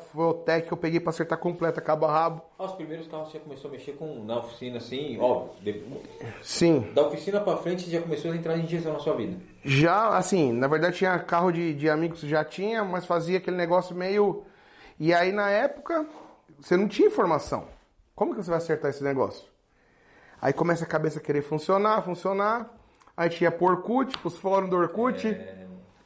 tech 0.46 0.66
que 0.66 0.72
eu 0.72 0.78
peguei 0.78 1.02
pra 1.02 1.10
acertar 1.10 1.38
completa, 1.38 1.82
cabo 1.82 2.06
a 2.06 2.12
rabo. 2.14 2.42
Ah, 2.58 2.64
os 2.64 2.72
primeiros 2.72 3.06
carros 3.06 3.28
você 3.30 3.38
já 3.38 3.44
começou 3.44 3.68
a 3.68 3.72
mexer 3.74 3.92
com, 3.98 4.24
na 4.24 4.38
oficina, 4.40 4.78
assim, 4.78 5.20
óbvio. 5.20 5.52
de- 5.62 5.84
Sim. 6.42 6.90
da 6.96 7.06
oficina 7.06 7.42
pra 7.42 7.58
frente 7.58 7.84
você 7.84 7.92
já 7.92 8.02
começou 8.02 8.32
a 8.32 8.36
entrar 8.38 8.58
em 8.58 8.64
injeção 8.64 8.94
na 8.94 9.00
sua 9.00 9.14
vida. 9.14 9.36
Já, 9.66 10.16
assim, 10.18 10.54
na 10.54 10.68
verdade 10.70 10.96
tinha 10.96 11.20
carro 11.20 11.52
de, 11.52 11.74
de 11.74 11.90
amigos, 11.90 12.22
já 12.22 12.46
tinha, 12.46 12.82
mas 12.82 13.06
fazia 13.06 13.40
aquele 13.40 13.58
negócio 13.58 13.94
meio. 13.94 14.46
E 14.98 15.14
aí 15.14 15.34
na 15.34 15.50
época, 15.50 16.06
você 16.62 16.78
não 16.78 16.88
tinha 16.88 17.10
informação. 17.10 17.66
Como 18.16 18.34
que 18.34 18.42
você 18.42 18.50
vai 18.50 18.60
acertar 18.60 18.90
esse 18.90 19.04
negócio? 19.04 19.50
Aí 20.42 20.54
começa 20.54 20.86
a 20.86 20.88
cabeça 20.88 21.20
a 21.20 21.22
querer 21.22 21.42
funcionar, 21.42 22.02
funcionar. 22.04 22.74
Aí 23.18 23.30
tinha 23.30 23.52
por 23.52 23.72
Orkut, 23.74 24.18
os 24.24 24.38
fóruns 24.38 24.70
do 24.70 24.78
Orkut. 24.78 25.28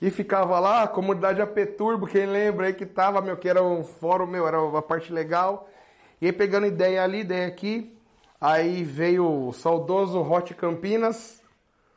E 0.03 0.11
ficava 0.11 0.59
lá, 0.59 0.85
comunidade 0.85 1.41
AP 1.41 1.57
Turbo, 1.77 2.05
quem 2.05 2.25
lembra 2.25 2.67
aí 2.67 2.73
que 2.73 2.85
tava, 2.85 3.21
meu, 3.21 3.37
que 3.37 3.47
era 3.47 3.63
um 3.63 3.85
fórum, 3.85 4.27
meu, 4.27 4.45
era 4.45 4.61
uma 4.61 4.81
parte 4.81 5.13
legal. 5.13 5.69
E 6.19 6.25
aí 6.25 6.33
pegando 6.33 6.65
ideia 6.65 7.01
ali, 7.01 7.21
ideia 7.21 7.47
aqui. 7.47 7.97
Aí 8.41 8.83
veio 8.83 9.47
o 9.47 9.53
saudoso 9.53 10.19
Hot 10.19 10.53
Campinas. 10.55 11.41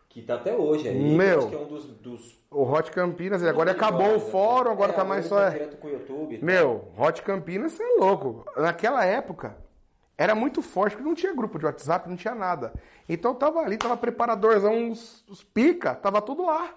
Que 0.08 0.22
tá 0.22 0.36
até 0.36 0.54
hoje 0.54 0.88
aí. 0.88 1.16
Meu. 1.16 1.52
É 1.52 1.56
um 1.56 1.66
dos. 1.66 1.86
dos... 1.86 2.38
O 2.48 2.62
Hot 2.62 2.92
Campinas, 2.92 3.42
e 3.42 3.48
agora 3.48 3.72
acabou 3.72 4.14
o 4.14 4.20
fórum, 4.20 4.70
agora 4.70 4.92
É, 4.92 4.94
tá 4.94 5.04
mais 5.04 5.26
só. 5.26 5.38
com 5.80 5.88
o 5.88 5.90
YouTube. 5.90 6.38
tá? 6.38 6.46
Meu, 6.46 6.84
Hot 6.96 7.20
Campinas, 7.22 7.72
você 7.72 7.82
é 7.82 7.96
louco. 7.98 8.46
Naquela 8.56 9.04
época, 9.04 9.56
era 10.16 10.32
muito 10.32 10.62
forte, 10.62 10.94
porque 10.94 11.08
não 11.08 11.16
tinha 11.16 11.34
grupo 11.34 11.58
de 11.58 11.66
WhatsApp, 11.66 12.08
não 12.08 12.16
tinha 12.16 12.36
nada. 12.36 12.72
Então 13.08 13.34
tava 13.34 13.58
ali, 13.62 13.76
tava 13.76 13.96
preparadorzão, 13.96 14.90
os 14.92 15.42
pica, 15.52 15.92
tava 15.96 16.22
tudo 16.22 16.46
lá. 16.46 16.72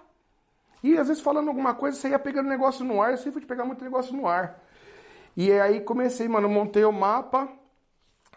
E 0.82 0.96
às 0.96 1.08
vezes 1.08 1.22
falando 1.22 1.48
alguma 1.48 1.74
coisa, 1.74 1.96
você 1.96 2.08
ia 2.08 2.18
pegando 2.18 2.48
negócio 2.48 2.84
no 2.84 3.02
ar, 3.02 3.12
eu 3.12 3.16
sempre 3.16 3.32
fui 3.32 3.40
de 3.42 3.46
pegar 3.46 3.64
muito 3.64 3.84
negócio 3.84 4.16
no 4.16 4.26
ar. 4.26 4.62
E 5.36 5.52
aí 5.52 5.80
comecei, 5.80 6.26
mano, 6.28 6.48
montei 6.48 6.84
o 6.84 6.92
mapa, 6.92 7.48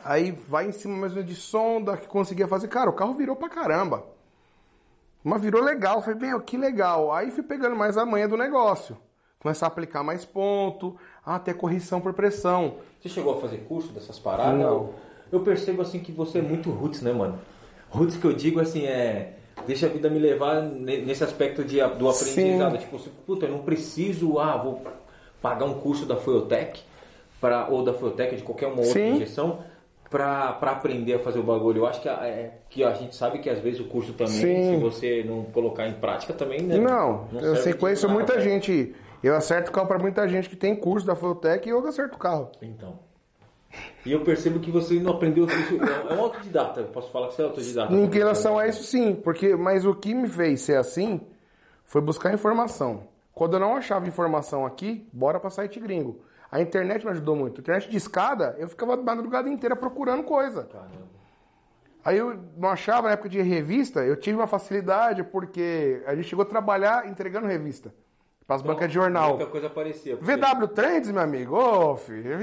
aí 0.04 0.32
vai 0.32 0.68
em 0.68 0.72
cima 0.72 0.96
menos 0.96 1.26
de 1.26 1.36
sonda, 1.36 1.98
que 1.98 2.08
conseguia 2.08 2.48
fazer. 2.48 2.68
Cara, 2.68 2.90
o 2.90 2.94
carro 2.94 3.14
virou 3.14 3.36
pra 3.36 3.50
caramba. 3.50 4.04
Mas 5.24 5.42
virou 5.42 5.64
legal. 5.64 6.02
Falei, 6.02 6.20
meu, 6.20 6.42
que 6.42 6.58
legal. 6.58 7.14
Aí 7.14 7.32
fui 7.32 7.44
pegando 7.44 7.76
mais 7.76 7.98
a 7.98 8.06
manha 8.06 8.28
do 8.28 8.36
negócio. 8.36 8.98
Começar 9.40 9.66
a 9.66 9.68
aplicar 9.68 10.04
mais 10.04 10.24
ponto, 10.24 10.98
ah, 11.26 11.36
até 11.36 11.54
correção 11.54 12.00
por 12.00 12.14
pressão. 12.14 12.78
Você 13.00 13.10
chegou 13.10 13.38
a 13.38 13.42
fazer 13.42 13.66
curso 13.68 13.92
dessas 13.92 14.18
paradas? 14.18 14.60
Não. 14.60 14.94
Eu 15.32 15.42
percebo 15.42 15.82
assim 15.82 16.00
que 16.00 16.12
você 16.12 16.40
é 16.40 16.42
muito 16.42 16.70
roots, 16.70 17.02
né, 17.02 17.12
mano? 17.12 17.40
Roots 17.90 18.16
que 18.16 18.26
eu 18.26 18.34
digo 18.34 18.60
assim 18.60 18.86
é. 18.86 19.40
Deixa 19.66 19.86
a 19.86 19.90
vida 19.90 20.10
me 20.10 20.20
levar 20.20 20.62
ne- 20.62 20.98
nesse 21.02 21.24
aspecto 21.24 21.64
de, 21.64 21.78
do 21.78 22.10
aprendizado. 22.10 22.72
Sim. 22.74 22.78
Tipo, 22.78 22.96
assim, 22.98 23.12
puta, 23.26 23.46
eu 23.46 23.52
não 23.52 23.60
preciso, 23.60 24.40
ah, 24.40 24.58
vou 24.58 24.82
pagar 25.42 25.66
um 25.66 25.76
curso 25.80 26.06
da 26.06 26.16
Fueltech, 26.16 26.82
pra, 27.42 27.68
ou 27.70 27.84
da 27.84 27.94
Fueltech, 27.94 28.36
de 28.36 28.44
qualquer 28.44 28.68
uma 28.68 28.78
outra 28.78 28.94
Sim. 28.94 29.16
injeção, 29.16 29.60
pra, 30.10 30.54
pra 30.54 30.72
aprender 30.72 31.14
a 31.16 31.20
fazer 31.20 31.40
o 31.40 31.44
bagulho. 31.44 31.80
Eu 31.82 31.88
acho 31.88 32.02
que 32.02 32.08
a, 32.10 32.26
é, 32.26 32.60
que 32.70 32.84
a 32.84 32.94
gente 32.94 33.16
sabe 33.16 33.40
que 33.40 33.50
às 33.50 33.60
vezes 33.60 33.80
o 33.80 33.86
curso 33.86 34.14
também, 34.14 34.34
Sim. 34.34 34.70
se 34.72 34.78
você 34.78 35.24
não 35.28 35.44
colocar 35.46 35.88
em 35.88 35.94
prática 35.94 36.34
também, 36.34 36.62
né? 36.62 36.78
Não, 36.78 37.28
eu 37.34 37.40
serve 37.56 37.62
sei, 37.62 37.74
conheço 37.74 38.08
muita 38.10 38.34
velho. 38.34 38.44
gente. 38.46 38.96
Eu 39.24 39.36
acerto 39.36 39.70
o 39.72 39.74
carro 39.74 39.88
pra 39.88 39.98
muita 39.98 40.28
gente 40.28 40.50
que 40.50 40.56
tem 40.56 40.76
curso 40.76 41.08
da 41.08 41.16
Fueltech 41.16 41.66
e 41.68 41.72
eu 41.72 41.86
acerto 41.88 42.16
o 42.16 42.20
carro. 42.20 42.50
Então. 42.62 43.00
E 44.06 44.12
eu 44.12 44.22
percebo 44.24 44.60
que 44.60 44.70
você 44.72 45.00
não 45.00 45.14
aprendeu 45.14 45.46
isso. 45.46 45.78
É 46.10 46.14
um 46.14 46.22
autodidata. 46.22 46.82
Eu 46.82 46.88
posso 46.88 47.12
falar 47.12 47.28
que 47.30 47.36
você 47.36 47.42
é 47.42 47.46
autodidata. 47.46 47.94
Em 47.94 48.06
relação 48.10 48.58
a 48.60 48.68
isso, 48.68 48.84
sim, 48.84 49.16
porque 49.16 49.56
mas 49.56 49.86
o 49.86 49.96
que 49.96 50.14
me 50.14 50.28
fez 50.28 50.62
ser 50.62 50.78
assim 50.78 51.22
foi 51.86 52.02
buscar 52.02 52.34
informação. 52.34 53.08
Quando 53.34 53.54
eu 53.56 53.60
não 53.60 53.76
achava 53.76 54.08
informação 54.08 54.66
aqui, 54.66 55.08
bora 55.12 55.40
pra 55.40 55.50
site 55.50 55.80
gringo. 55.80 56.22
A 56.52 56.62
internet 56.62 57.04
me 57.04 57.12
ajudou 57.12 57.36
muito. 57.36 57.62
Internet 57.62 57.90
de 57.90 57.98
escada, 57.98 58.56
eu 58.60 58.68
ficava 58.68 58.94
a 58.94 58.98
madrugada 58.98 59.50
inteira 59.50 59.76
procurando 59.76 60.24
coisa. 60.24 60.66
Caramba. 60.66 61.14
Aí 62.06 62.18
eu 62.18 62.38
não 62.58 62.70
achava 62.70 63.08
na 63.08 63.14
época 63.14 63.30
de 63.30 63.42
revista, 63.42 64.02
eu 64.02 64.16
tive 64.18 64.36
uma 64.38 64.46
facilidade 64.46 65.24
porque 65.24 66.04
a 66.06 66.14
gente 66.14 66.28
chegou 66.28 66.44
a 66.44 66.48
trabalhar 66.48 67.08
entregando 67.08 67.48
revista 67.48 67.94
para 68.46 68.58
as 68.58 68.62
bancas 68.62 68.90
de 68.90 68.94
jornal. 68.96 69.30
Muita 69.38 69.46
coisa 69.48 69.70
parecia. 69.70 70.18
porque- 70.18 70.36
VW 70.36 70.68
Trends, 70.68 71.10
meu 71.10 71.22
amigo, 71.24 71.56
ô 71.58 71.96
filho, 71.96 72.38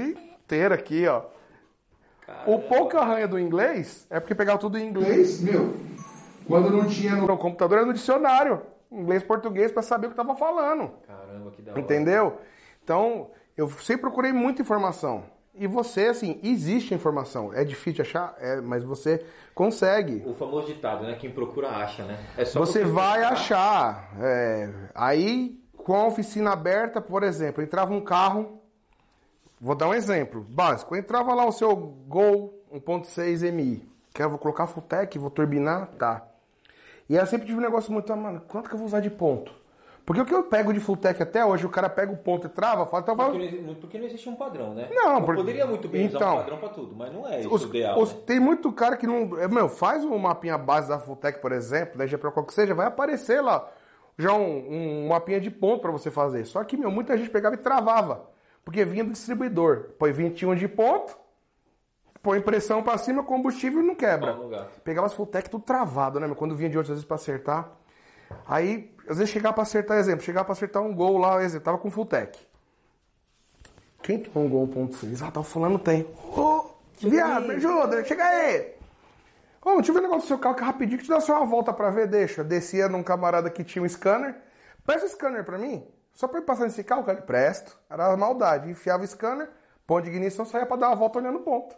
aqui, 0.71 1.07
ó. 1.07 1.23
O 2.45 2.59
pouco 2.59 2.97
arranha 2.97 3.27
do 3.27 3.37
inglês 3.37 4.07
é 4.09 4.19
porque 4.19 4.33
pegava 4.33 4.57
tudo 4.57 4.77
em 4.77 4.87
inglês, 4.87 5.41
meu. 5.41 5.73
Quando 6.47 6.69
não 6.69 6.87
tinha 6.87 7.15
no 7.15 7.37
computador, 7.37 7.79
era 7.79 7.87
no 7.87 7.93
dicionário. 7.93 8.61
Inglês, 8.91 9.23
português, 9.23 9.71
para 9.71 9.81
saber 9.81 10.07
o 10.07 10.09
que 10.09 10.15
tava 10.15 10.35
falando. 10.35 10.91
Caramba, 11.07 11.51
que 11.51 11.61
da 11.61 11.71
hora. 11.71 11.79
Entendeu? 11.79 12.37
Então, 12.83 13.29
eu 13.55 13.69
sempre 13.69 14.01
procurei 14.01 14.33
muita 14.33 14.61
informação. 14.61 15.23
E 15.53 15.67
você, 15.67 16.07
assim, 16.07 16.39
existe 16.43 16.93
informação. 16.93 17.53
É 17.53 17.63
difícil 17.63 17.93
de 17.93 18.01
achar, 18.01 18.35
é, 18.39 18.61
mas 18.61 18.83
você 18.83 19.23
consegue. 19.53 20.23
O 20.25 20.33
famoso 20.33 20.67
ditado, 20.67 21.03
né? 21.03 21.15
Quem 21.19 21.29
procura 21.29 21.69
acha, 21.69 22.03
né? 22.03 22.17
É 22.37 22.45
só 22.45 22.59
Você 22.59 22.83
vai 22.85 23.19
procurar. 23.19 23.33
achar. 23.33 24.09
é, 24.21 24.69
aí, 24.95 25.61
com 25.77 25.93
a 25.93 26.07
oficina 26.07 26.51
aberta, 26.51 27.01
por 27.01 27.23
exemplo, 27.23 27.61
entrava 27.61 27.93
um 27.93 28.01
carro. 28.01 28.60
Vou 29.61 29.75
dar 29.75 29.87
um 29.87 29.93
exemplo 29.93 30.41
básico. 30.49 30.95
Entrava 30.95 31.33
lá 31.35 31.45
o 31.45 31.51
seu 31.51 31.75
Gol 31.75 32.53
1.6 32.73 33.43
MI. 33.51 33.87
Que 34.13 34.23
eu 34.23 34.29
vou 34.29 34.39
colocar 34.39 34.65
Futec, 34.67 35.17
vou 35.19 35.29
turbinar, 35.29 35.87
tá. 35.99 36.23
E 37.07 37.15
eu 37.15 37.25
sempre 37.27 37.45
tive 37.45 37.59
um 37.59 37.61
negócio 37.61 37.93
muito, 37.93 38.11
ah, 38.11 38.15
mano, 38.15 38.41
quanto 38.47 38.67
que 38.67 38.73
eu 38.75 38.79
vou 38.79 38.87
usar 38.87 38.99
de 38.99 39.09
ponto? 39.09 39.53
Porque 40.05 40.19
o 40.21 40.25
que 40.25 40.33
eu 40.33 40.43
pego 40.43 40.73
de 40.73 40.79
Futec 40.79 41.21
até 41.21 41.45
hoje, 41.45 41.65
o 41.65 41.69
cara 41.69 41.87
pega 41.87 42.11
o 42.11 42.17
ponto 42.17 42.47
e 42.47 42.49
trava, 42.49 42.85
fala, 42.87 43.03
então 43.03 43.15
vai. 43.15 43.29
Porque 43.29 43.61
não, 43.61 43.75
porque 43.75 43.97
não 43.99 44.05
existe 44.07 44.27
um 44.27 44.35
padrão, 44.35 44.73
né? 44.73 44.89
Não, 44.91 45.17
Eu 45.19 45.21
porque- 45.23 45.41
Poderia 45.41 45.65
muito 45.67 45.87
bem 45.87 46.07
usar 46.07 46.17
Então, 46.17 46.33
um 46.33 46.37
padrão 46.37 46.57
pra 46.57 46.69
tudo, 46.69 46.95
mas 46.95 47.13
não 47.13 47.27
é 47.27 47.39
isso 47.41 47.53
Os- 47.53 47.63
ideal. 47.63 47.99
os- 48.01 48.13
né? 48.13 48.19
Tem 48.25 48.39
muito 48.39 48.71
cara 48.73 48.97
que 48.97 49.05
não. 49.05 49.37
é, 49.39 49.47
Meu, 49.47 49.69
faz 49.69 50.03
um 50.03 50.17
mapinha 50.17 50.57
base 50.57 50.89
da 50.89 50.97
Fulltech, 50.99 51.39
por 51.39 51.51
exemplo, 51.51 51.97
da 51.99 52.05
GPRO, 52.07 52.31
qual 52.31 52.45
que 52.45 52.53
seja, 52.53 52.73
vai 52.73 52.87
aparecer 52.87 53.41
lá 53.41 53.69
já 54.17 54.33
um, 54.33 55.05
um 55.05 55.07
mapinha 55.09 55.39
de 55.39 55.51
ponto 55.51 55.81
para 55.81 55.91
você 55.91 56.09
fazer. 56.11 56.45
Só 56.45 56.63
que, 56.63 56.75
meu, 56.75 56.89
muita 56.91 57.15
gente 57.15 57.29
pegava 57.29 57.55
e 57.55 57.59
travava. 57.59 58.25
Porque 58.63 58.85
vinha 58.85 59.03
do 59.03 59.11
distribuidor. 59.11 59.91
Põe 59.97 60.11
21 60.11 60.55
de 60.55 60.67
ponto, 60.67 61.17
põe 62.21 62.39
pressão 62.41 62.83
para 62.83 62.97
cima, 62.97 63.23
combustível 63.23 63.81
e 63.81 63.85
não 63.85 63.95
quebra. 63.95 64.33
Pegava 64.83 65.07
as 65.07 65.13
Fulltech 65.13 65.49
tudo 65.49 65.63
travado, 65.63 66.19
né, 66.19 66.27
meu? 66.27 66.35
Quando 66.35 66.55
vinha 66.55 66.69
de 66.69 66.77
outras 66.77 66.95
vezes 66.95 67.05
para 67.05 67.15
acertar. 67.15 67.71
Aí, 68.47 68.95
às 69.07 69.17
vezes 69.17 69.29
chegava 69.29 69.53
para 69.53 69.63
acertar, 69.63 69.97
exemplo, 69.97 70.23
chegava 70.23 70.45
para 70.45 70.53
acertar 70.53 70.81
um 70.81 70.95
gol 70.95 71.17
lá, 71.17 71.43
exemplo, 71.43 71.65
tava 71.65 71.77
com 71.77 71.91
Fulltech. 71.91 72.39
Quem 74.01 74.19
tem 74.19 74.31
um 74.35 74.49
gol 74.49 74.67
1.6? 74.67 75.21
Ah, 75.25 75.31
tá, 75.31 75.39
o 75.39 75.43
fulano 75.43 75.77
tem. 75.77 76.07
Ô, 76.35 76.65
viado, 76.97 77.47
me 77.47 77.55
ajuda, 77.55 78.03
chega 78.03 78.23
aí. 78.23 78.73
Ô, 79.63 79.75
deixa 79.75 79.91
eu 79.91 79.93
ver 79.93 79.99
o 79.99 80.03
negócio 80.03 80.23
do 80.23 80.27
seu 80.27 80.39
carro 80.39 80.55
que 80.55 80.63
é 80.63 80.65
rapidinho, 80.65 80.97
que 80.97 81.03
te 81.03 81.09
dá 81.09 81.19
só 81.19 81.37
uma 81.37 81.45
volta 81.45 81.71
pra 81.71 81.91
ver, 81.91 82.07
deixa. 82.07 82.43
Descia 82.43 82.89
num 82.89 83.03
camarada 83.03 83.49
que 83.49 83.63
tinha 83.63 83.83
um 83.83 83.87
scanner. 83.87 84.35
Presta 84.83 85.05
o 85.05 85.09
scanner 85.09 85.43
pra 85.43 85.57
mim. 85.57 85.85
Só 86.21 86.27
ir 86.37 86.41
passar 86.43 86.65
nesse 86.65 86.83
carro, 86.83 87.03
cara, 87.03 87.19
presto. 87.19 87.75
Era 87.89 88.15
maldade. 88.15 88.69
Enfiava 88.69 89.03
o 89.03 89.07
scanner, 89.07 89.49
ponto 89.87 90.03
de 90.03 90.11
ignição, 90.11 90.45
saía 90.45 90.67
pra 90.67 90.77
dar 90.77 90.89
uma 90.89 90.95
volta 90.95 91.17
olhando 91.17 91.39
o 91.39 91.41
ponto. 91.41 91.75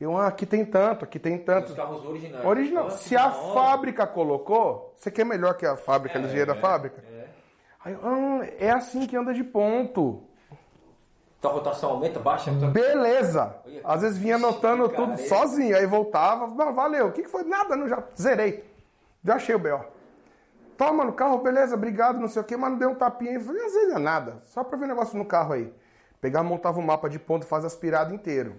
Eu, 0.00 0.16
ah, 0.16 0.26
aqui 0.26 0.46
tem 0.46 0.64
tanto, 0.64 1.04
aqui 1.04 1.18
tem 1.18 1.36
tanto. 1.36 1.68
Os 1.68 1.76
carros 1.76 2.02
originais. 2.02 2.46
Original. 2.46 2.86
Que 2.86 2.94
Se 2.94 3.14
a 3.14 3.26
hora. 3.26 3.52
fábrica 3.52 4.06
colocou, 4.06 4.94
você 4.96 5.10
quer 5.10 5.24
melhor 5.26 5.52
que 5.52 5.66
a 5.66 5.76
fábrica, 5.76 6.18
a 6.18 6.22
ligeira 6.22 6.46
da 6.46 6.54
fábrica? 6.54 7.04
É. 7.06 7.26
Aí, 7.84 7.92
eu, 7.92 8.00
ah, 8.02 8.40
é 8.58 8.70
assim 8.70 9.06
que 9.06 9.14
anda 9.14 9.34
de 9.34 9.44
ponto. 9.44 10.22
Então 11.38 11.50
a 11.50 11.54
rotação 11.54 11.90
aumenta, 11.90 12.18
baixa? 12.20 12.50
Beleza. 12.50 13.54
Às 13.84 14.00
vezes 14.00 14.16
vinha 14.16 14.36
anotando 14.36 14.88
tudo 14.88 15.18
sozinho, 15.18 15.76
aí 15.76 15.84
voltava, 15.84 16.46
não, 16.46 16.72
valeu. 16.72 17.08
O 17.08 17.12
que, 17.12 17.24
que 17.24 17.28
foi? 17.28 17.42
Nada, 17.42 17.76
não, 17.76 17.86
já 17.86 18.02
zerei. 18.18 18.64
Já 19.22 19.34
achei 19.34 19.54
o 19.54 19.58
B.O. 19.58 19.91
Toma 20.76 21.04
no 21.04 21.12
carro, 21.12 21.38
beleza, 21.38 21.74
obrigado, 21.74 22.18
não 22.18 22.28
sei 22.28 22.42
o 22.42 22.44
que, 22.44 22.56
mas 22.56 22.70
não 22.70 22.78
deu 22.78 22.90
um 22.90 22.94
tapinha 22.94 23.38
Falei, 23.40 23.64
às 23.64 23.72
vezes 23.72 23.94
é 23.94 23.98
nada, 23.98 24.42
só 24.46 24.64
pra 24.64 24.76
ver 24.76 24.84
o 24.84 24.88
negócio 24.88 25.16
no 25.16 25.24
carro 25.24 25.52
aí. 25.52 25.72
Pegava, 26.20 26.48
montava 26.48 26.78
o 26.78 26.82
mapa 26.82 27.08
de 27.08 27.18
ponto 27.18 27.44
faz 27.46 27.64
aspirado 27.64 28.14
inteiro. 28.14 28.56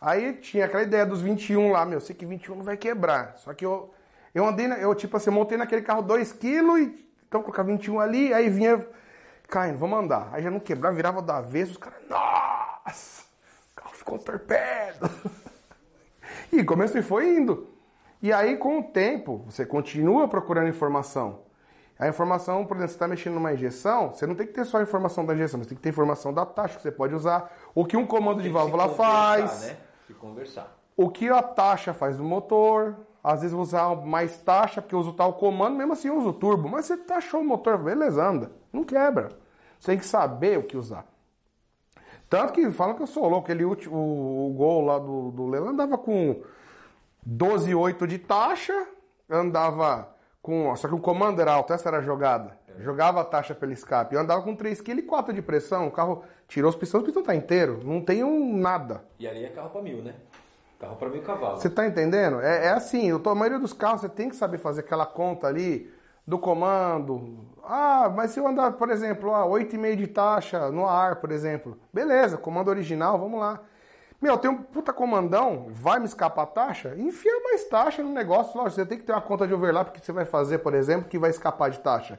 Aí 0.00 0.34
tinha 0.34 0.64
aquela 0.64 0.82
ideia 0.82 1.04
dos 1.04 1.20
21 1.20 1.72
lá, 1.72 1.84
meu, 1.84 2.00
sei 2.00 2.14
que 2.14 2.24
21 2.24 2.56
não 2.56 2.64
vai 2.64 2.76
quebrar. 2.76 3.34
Só 3.38 3.52
que 3.52 3.64
eu, 3.64 3.92
eu 4.34 4.46
andei, 4.46 4.66
eu 4.66 4.94
tipo 4.94 5.16
assim, 5.16 5.30
montei 5.30 5.58
naquele 5.58 5.82
carro 5.82 6.02
2 6.02 6.32
kg 6.32 6.78
e 6.78 7.10
então 7.26 7.42
colocar 7.42 7.62
21 7.62 8.00
ali, 8.00 8.34
aí 8.34 8.48
vinha 8.48 8.84
caindo, 9.48 9.78
vamos 9.78 9.98
andar. 9.98 10.28
Aí 10.32 10.42
já 10.42 10.50
não 10.50 10.60
quebrava, 10.60 10.94
virava 10.94 11.22
da 11.22 11.40
vez, 11.40 11.70
os 11.70 11.76
caras, 11.76 12.00
nossa, 12.08 13.22
o 13.72 13.74
carro 13.74 13.94
ficou 13.94 14.16
um 14.16 14.18
torpedo. 14.18 15.10
E 16.52 16.64
começou 16.64 16.98
e 16.98 17.02
foi 17.02 17.36
indo. 17.36 17.68
E 18.22 18.32
aí, 18.32 18.56
com 18.56 18.80
o 18.80 18.82
tempo, 18.82 19.42
você 19.46 19.64
continua 19.64 20.28
procurando 20.28 20.68
informação. 20.68 21.40
A 21.98 22.08
informação, 22.08 22.64
por 22.64 22.76
exemplo, 22.76 22.88
você 22.88 22.94
está 22.96 23.08
mexendo 23.08 23.34
numa 23.34 23.52
injeção, 23.52 24.12
você 24.12 24.26
não 24.26 24.34
tem 24.34 24.46
que 24.46 24.52
ter 24.54 24.64
só 24.64 24.78
a 24.78 24.82
informação 24.82 25.24
da 25.24 25.34
injeção, 25.34 25.60
você 25.62 25.68
tem 25.70 25.76
que 25.76 25.82
ter 25.82 25.90
informação 25.90 26.32
da 26.32 26.46
taxa 26.46 26.76
que 26.76 26.82
você 26.82 26.90
pode 26.90 27.14
usar, 27.14 27.52
o 27.74 27.84
que 27.84 27.96
um 27.96 28.06
comando 28.06 28.42
de 28.42 28.48
válvula 28.48 28.88
faz, 28.90 29.66
Né? 29.66 29.76
Se 30.06 30.14
conversar. 30.14 30.76
o 30.96 31.08
que 31.10 31.28
a 31.28 31.42
taxa 31.42 31.92
faz 31.94 32.18
no 32.18 32.24
motor. 32.24 32.96
Às 33.22 33.42
vezes 33.42 33.54
usar 33.54 33.94
mais 33.96 34.38
taxa, 34.38 34.80
porque 34.80 34.94
eu 34.94 34.98
uso 34.98 35.12
tal 35.12 35.34
comando, 35.34 35.76
mesmo 35.76 35.92
assim 35.92 36.08
eu 36.08 36.16
uso 36.16 36.32
turbo. 36.32 36.70
Mas 36.70 36.86
você 36.86 36.96
taxou 36.96 37.40
o 37.42 37.44
motor, 37.44 37.76
beleza, 37.76 38.26
anda. 38.26 38.50
Não 38.72 38.82
quebra. 38.82 39.28
Você 39.78 39.92
tem 39.92 39.98
que 39.98 40.06
saber 40.06 40.58
o 40.58 40.62
que 40.62 40.74
usar. 40.74 41.04
Tanto 42.30 42.54
que 42.54 42.70
falam 42.70 42.94
que 42.94 43.02
eu 43.02 43.06
sou 43.06 43.28
louco. 43.28 43.52
Último, 43.52 43.94
o, 43.94 44.50
o 44.50 44.54
gol 44.54 44.86
lá 44.86 44.98
do, 44.98 45.30
do 45.32 45.46
Leão 45.48 45.68
andava 45.68 45.98
com 45.98 46.40
12,8 47.28 48.06
de 48.06 48.18
taxa, 48.18 48.86
andava 49.28 50.08
com. 50.42 50.74
Só 50.76 50.88
que 50.88 50.94
o 50.94 51.00
comando 51.00 51.40
era 51.40 51.52
alto, 51.52 51.72
essa 51.72 51.88
era 51.88 51.98
a 51.98 52.02
jogada. 52.02 52.58
Jogava 52.78 53.20
a 53.20 53.24
taxa 53.24 53.54
pelo 53.54 53.72
escape. 53.72 54.14
Eu 54.14 54.20
andava 54.22 54.40
com 54.42 54.56
3,4 54.56 54.82
kg 55.26 55.32
de 55.34 55.42
pressão. 55.42 55.88
O 55.88 55.90
carro 55.90 56.22
tirou 56.48 56.70
os 56.70 56.76
pistões, 56.76 57.02
o 57.02 57.04
pistão 57.04 57.22
tá 57.22 57.34
inteiro. 57.34 57.80
Não 57.84 58.00
tem 58.00 58.24
um 58.24 58.56
nada. 58.56 59.04
E 59.18 59.28
ali 59.28 59.44
é 59.44 59.50
carro 59.50 59.68
pra 59.68 59.82
mil, 59.82 60.02
né? 60.02 60.14
Carro 60.78 60.96
pra 60.96 61.10
mil 61.10 61.20
cavalos. 61.22 61.60
Você 61.60 61.68
tá 61.68 61.86
entendendo? 61.86 62.40
É, 62.40 62.66
é 62.66 62.70
assim, 62.70 63.16
tô- 63.18 63.28
a 63.30 63.34
maioria 63.34 63.58
dos 63.58 63.74
carros 63.74 64.00
você 64.00 64.08
tem 64.08 64.30
que 64.30 64.36
saber 64.36 64.56
fazer 64.56 64.80
aquela 64.80 65.04
conta 65.04 65.46
ali 65.46 65.92
do 66.26 66.38
comando, 66.38 67.44
Ah, 67.62 68.10
mas 68.14 68.30
se 68.30 68.40
eu 68.40 68.48
andar, 68.48 68.72
por 68.72 68.88
exemplo, 68.90 69.34
a 69.34 69.44
8,5 69.46 69.94
de 69.96 70.06
taxa 70.06 70.70
no 70.70 70.88
ar, 70.88 71.16
por 71.16 71.30
exemplo. 71.30 71.76
Beleza, 71.92 72.38
comando 72.38 72.68
original, 72.68 73.18
vamos 73.18 73.38
lá. 73.38 73.60
Meu, 74.20 74.36
tem 74.36 74.50
um 74.50 74.62
puta 74.62 74.92
comandão, 74.92 75.68
vai 75.70 75.98
me 75.98 76.04
escapar 76.04 76.42
a 76.42 76.46
taxa? 76.46 76.94
Enfia 76.98 77.40
mais 77.42 77.64
taxa 77.64 78.02
no 78.02 78.12
negócio. 78.12 78.56
Lógico, 78.58 78.76
você 78.76 78.86
tem 78.86 78.98
que 78.98 79.04
ter 79.04 79.12
uma 79.12 79.20
conta 79.20 79.46
de 79.46 79.54
overlap 79.54 79.90
que 79.90 80.04
você 80.04 80.12
vai 80.12 80.26
fazer, 80.26 80.58
por 80.58 80.74
exemplo, 80.74 81.08
que 81.08 81.18
vai 81.18 81.30
escapar 81.30 81.70
de 81.70 81.80
taxa. 81.80 82.18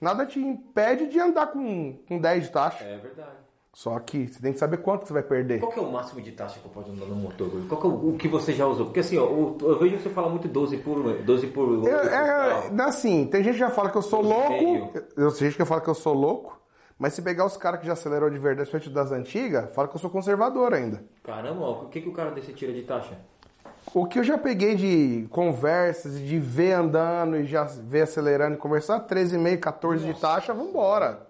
Nada 0.00 0.24
te 0.24 0.38
impede 0.38 1.08
de 1.08 1.18
andar 1.18 1.48
com, 1.48 1.98
com 2.06 2.18
10 2.18 2.44
de 2.44 2.50
taxa. 2.50 2.84
É 2.84 2.96
verdade. 2.98 3.40
Só 3.72 3.98
que 4.00 4.26
você 4.26 4.40
tem 4.40 4.52
que 4.52 4.58
saber 4.58 4.78
quanto 4.78 5.06
você 5.06 5.12
vai 5.12 5.22
perder. 5.22 5.60
Qual 5.60 5.72
é 5.72 5.80
o 5.80 5.92
máximo 5.92 6.20
de 6.20 6.32
taxa 6.32 6.58
que 6.58 6.68
posso 6.68 6.90
andar 6.90 7.06
no 7.06 7.14
motor? 7.14 7.50
Qual 7.68 7.80
que 7.80 7.86
é 7.86 7.90
o, 7.90 8.10
o 8.10 8.16
que 8.16 8.26
você 8.26 8.52
já 8.52 8.66
usou? 8.66 8.86
Porque 8.86 9.00
assim, 9.00 9.16
ó, 9.16 9.24
eu, 9.24 9.58
eu 9.60 9.78
vejo 9.78 9.98
você 9.98 10.08
falar 10.08 10.28
muito 10.28 10.48
12 10.48 10.78
por 10.78 11.02
12 11.22 11.46
por 11.48 11.86
Eu, 11.86 11.98
é, 11.98 12.70
assim, 12.82 13.26
tem 13.26 13.44
gente 13.44 13.54
que 13.54 13.60
já 13.60 13.70
fala 13.70 13.90
que 13.90 13.96
eu 13.96 14.02
sou 14.02 14.22
12 14.22 14.34
louco. 14.34 14.98
Eu, 15.16 15.30
tem 15.30 15.48
gente 15.48 15.56
que 15.56 15.64
fala 15.64 15.80
que 15.80 15.88
eu 15.88 15.94
sou 15.94 16.14
louco. 16.14 16.59
Mas 17.00 17.14
se 17.14 17.22
pegar 17.22 17.46
os 17.46 17.56
caras 17.56 17.80
que 17.80 17.86
já 17.86 17.94
acelerou 17.94 18.28
de 18.28 18.36
verdade, 18.36 18.68
especialmente 18.68 18.94
das 18.94 19.10
antigas, 19.10 19.72
fala 19.72 19.88
que 19.88 19.96
eu 19.96 19.98
sou 19.98 20.10
conservador 20.10 20.74
ainda. 20.74 21.02
Caramba, 21.24 21.62
ó, 21.62 21.84
o 21.84 21.88
que, 21.88 22.02
que 22.02 22.08
o 22.10 22.12
cara 22.12 22.30
desse 22.30 22.52
tira 22.52 22.74
de 22.74 22.82
taxa? 22.82 23.16
O 23.94 24.04
que 24.04 24.18
eu 24.18 24.22
já 24.22 24.36
peguei 24.36 24.74
de 24.76 25.26
conversas, 25.30 26.20
de 26.20 26.38
ver 26.38 26.72
andando 26.74 27.38
e 27.38 27.46
já 27.46 27.64
ver 27.64 28.02
acelerando 28.02 28.56
e 28.56 28.58
conversar, 28.58 29.00
13,5, 29.06 29.58
14 29.58 30.04
de 30.04 30.20
taxa, 30.20 30.52
vambora. 30.52 31.26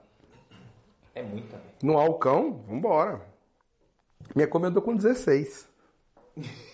É 1.15 1.23
muita, 1.23 1.57
velho. 1.57 1.71
No 1.85 1.97
Alcão, 1.97 2.65
vambora. 2.67 3.21
Minha 4.35 4.49
Kombi 4.49 4.67
andou 4.67 4.83
com 4.83 4.97
16. 4.97 5.69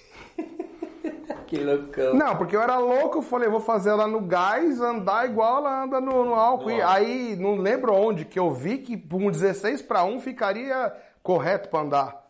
Que 1.46 1.58
loucão. 1.58 2.14
Não, 2.14 2.36
porque 2.36 2.56
eu 2.56 2.62
era 2.62 2.78
louco, 2.78 3.18
eu 3.18 3.22
falei, 3.22 3.48
vou 3.48 3.60
fazer 3.60 3.90
ela 3.90 4.06
no 4.06 4.20
gás, 4.20 4.80
andar 4.80 5.28
igual 5.28 5.58
ela 5.58 5.84
anda 5.84 6.00
no, 6.00 6.24
no 6.24 6.34
álcool. 6.34 6.70
E 6.70 6.82
aí, 6.82 7.36
não 7.36 7.56
lembro 7.56 7.94
onde, 7.94 8.24
que 8.24 8.38
eu 8.38 8.50
vi 8.50 8.78
que 8.78 8.94
um 9.12 9.30
16 9.30 9.82
para 9.82 10.04
1 10.04 10.20
ficaria 10.20 10.92
correto 11.22 11.68
pra 11.68 11.80
andar. 11.80 12.26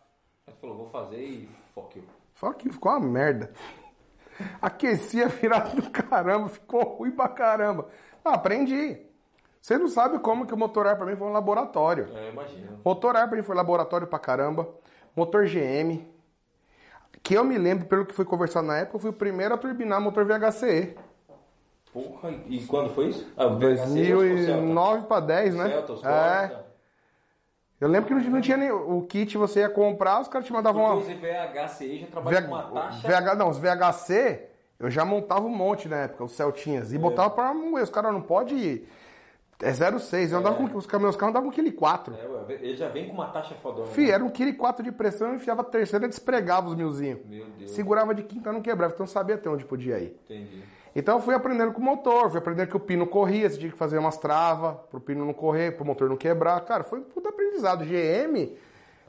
Ele 0.47 0.55
falou, 0.59 0.77
vou 0.77 0.89
fazer 0.89 1.19
e 1.19 1.49
fuck 1.73 1.97
you. 1.97 2.05
Só 2.35 2.53
que 2.53 2.69
ficou 2.69 2.91
uma 2.91 2.99
merda. 2.99 3.51
Aquecia 4.61 5.27
virado 5.27 5.81
do 5.81 5.89
caramba, 5.89 6.47
ficou 6.47 6.83
ruim 6.83 7.11
pra 7.11 7.27
caramba. 7.27 7.87
Ah, 8.23 8.35
aprendi. 8.35 8.99
Você 9.59 9.77
não 9.77 9.87
sabe 9.87 10.19
como 10.19 10.45
que 10.45 10.53
o 10.53 10.57
motor 10.57 10.87
ar 10.87 10.95
pra 10.95 11.05
mim 11.05 11.15
foi 11.15 11.27
um 11.27 11.31
laboratório. 11.31 12.07
É, 12.15 12.29
imagina. 12.29 12.79
Motor 12.85 13.15
ar 13.15 13.27
pra 13.27 13.35
mim 13.35 13.43
foi 13.43 13.55
laboratório 13.55 14.07
pra 14.07 14.19
caramba. 14.19 14.69
Motor 15.15 15.45
GM. 15.45 16.05
Que 17.23 17.33
eu 17.33 17.43
me 17.43 17.57
lembro, 17.57 17.85
pelo 17.85 18.05
que 18.05 18.13
fui 18.13 18.25
conversar 18.25 18.61
na 18.61 18.77
época, 18.77 18.97
eu 18.97 19.01
fui 19.01 19.09
o 19.09 19.13
primeiro 19.13 19.53
a 19.53 19.57
turbinar 19.57 19.99
motor 19.99 20.25
VHCE. 20.25 20.95
Porra, 21.91 22.33
e 22.47 22.59
quando 22.65 22.89
foi 22.93 23.07
isso? 23.07 23.27
Ah, 23.35 23.47
o 23.47 23.57
VHC, 23.57 24.13
ou 24.13 24.21
Celta? 24.21 24.53
2009 24.53 25.07
pra 25.07 25.19
10, 25.19 25.55
né? 25.55 25.69
Celta, 25.69 25.93
os 25.93 26.03
é. 26.03 26.59
Eu 27.79 27.87
lembro 27.87 28.07
que 28.07 28.13
não, 28.13 28.21
não 28.31 28.41
tinha 28.41 28.57
nem 28.57 28.71
o 28.71 29.01
kit, 29.03 29.37
você 29.37 29.59
ia 29.59 29.69
comprar, 29.69 30.19
os 30.19 30.27
caras 30.27 30.47
te 30.47 30.53
mandavam 30.53 30.83
uma. 30.83 30.95
Os 30.95 31.05
VHCI 31.05 31.99
já 31.99 32.07
trabalha 32.07 32.41
com 32.41 32.47
uma 32.47 32.63
taxa... 32.63 33.07
VH, 33.07 33.35
não, 33.35 33.49
os 33.49 33.57
VHC, 33.57 34.47
eu 34.79 34.89
já 34.89 35.05
montava 35.05 35.45
um 35.45 35.55
monte 35.55 35.87
na 35.87 35.97
época, 35.97 36.23
os 36.23 36.31
Celtinhas. 36.31 36.91
E 36.93 36.97
botava 36.97 37.29
pra 37.29 37.53
moer. 37.53 37.83
Os 37.83 37.89
caras 37.89 38.13
não 38.13 38.21
podem. 38.21 38.83
É 39.61 39.71
0,6. 39.71 40.31
Eu 40.31 40.37
andava 40.39 40.55
com. 40.55 40.77
Os 40.77 40.85
caminhões 40.85 41.15
carros 41.15 41.31
andavam 41.31 41.49
com 41.49 41.55
quilo 41.55 41.71
4. 41.71 42.13
É, 42.13 42.53
ele 42.61 42.75
já 42.75 42.87
vem 42.89 43.07
com 43.07 43.13
uma 43.13 43.27
taxa 43.27 43.55
fodona. 43.55 43.87
Fih, 43.87 44.05
né? 44.05 44.11
era 44.11 44.23
um 44.23 44.29
quilo 44.29 44.53
4 44.55 44.83
de 44.83 44.91
pressão, 44.91 45.29
eu 45.29 45.35
enfiava 45.35 45.61
a 45.61 45.65
terceira 45.65 46.05
e 46.05 46.09
despregava 46.09 46.67
os 46.67 46.75
milzinhos. 46.75 47.19
Meu 47.25 47.45
Deus. 47.57 47.71
Segurava 47.71 48.13
de 48.13 48.23
quinta, 48.23 48.51
não 48.51 48.61
quebrava. 48.61 48.93
Então 48.93 49.05
eu 49.05 49.09
sabia 49.09 49.35
até 49.35 49.49
onde 49.49 49.65
podia 49.65 49.97
ir. 49.99 50.15
Entendi. 50.25 50.63
Então 50.95 51.17
eu 51.17 51.21
fui 51.21 51.35
aprendendo 51.35 51.71
com 51.73 51.81
o 51.81 51.83
motor, 51.83 52.29
fui 52.29 52.39
aprendendo 52.39 52.69
que 52.69 52.77
o 52.77 52.79
pino 52.79 53.05
corria, 53.05 53.49
você 53.49 53.57
tinha 53.57 53.71
que 53.71 53.77
fazer 53.77 53.97
umas 53.97 54.17
travas 54.17 54.77
pro 54.89 54.99
pino 54.99 55.25
não 55.25 55.33
correr, 55.33 55.71
pro 55.71 55.85
motor 55.85 56.09
não 56.09 56.17
quebrar. 56.17 56.59
Cara, 56.61 56.83
foi 56.83 56.99
um 56.99 57.03
puta 57.03 57.29
aprendizado. 57.29 57.83
GM, 57.85 58.55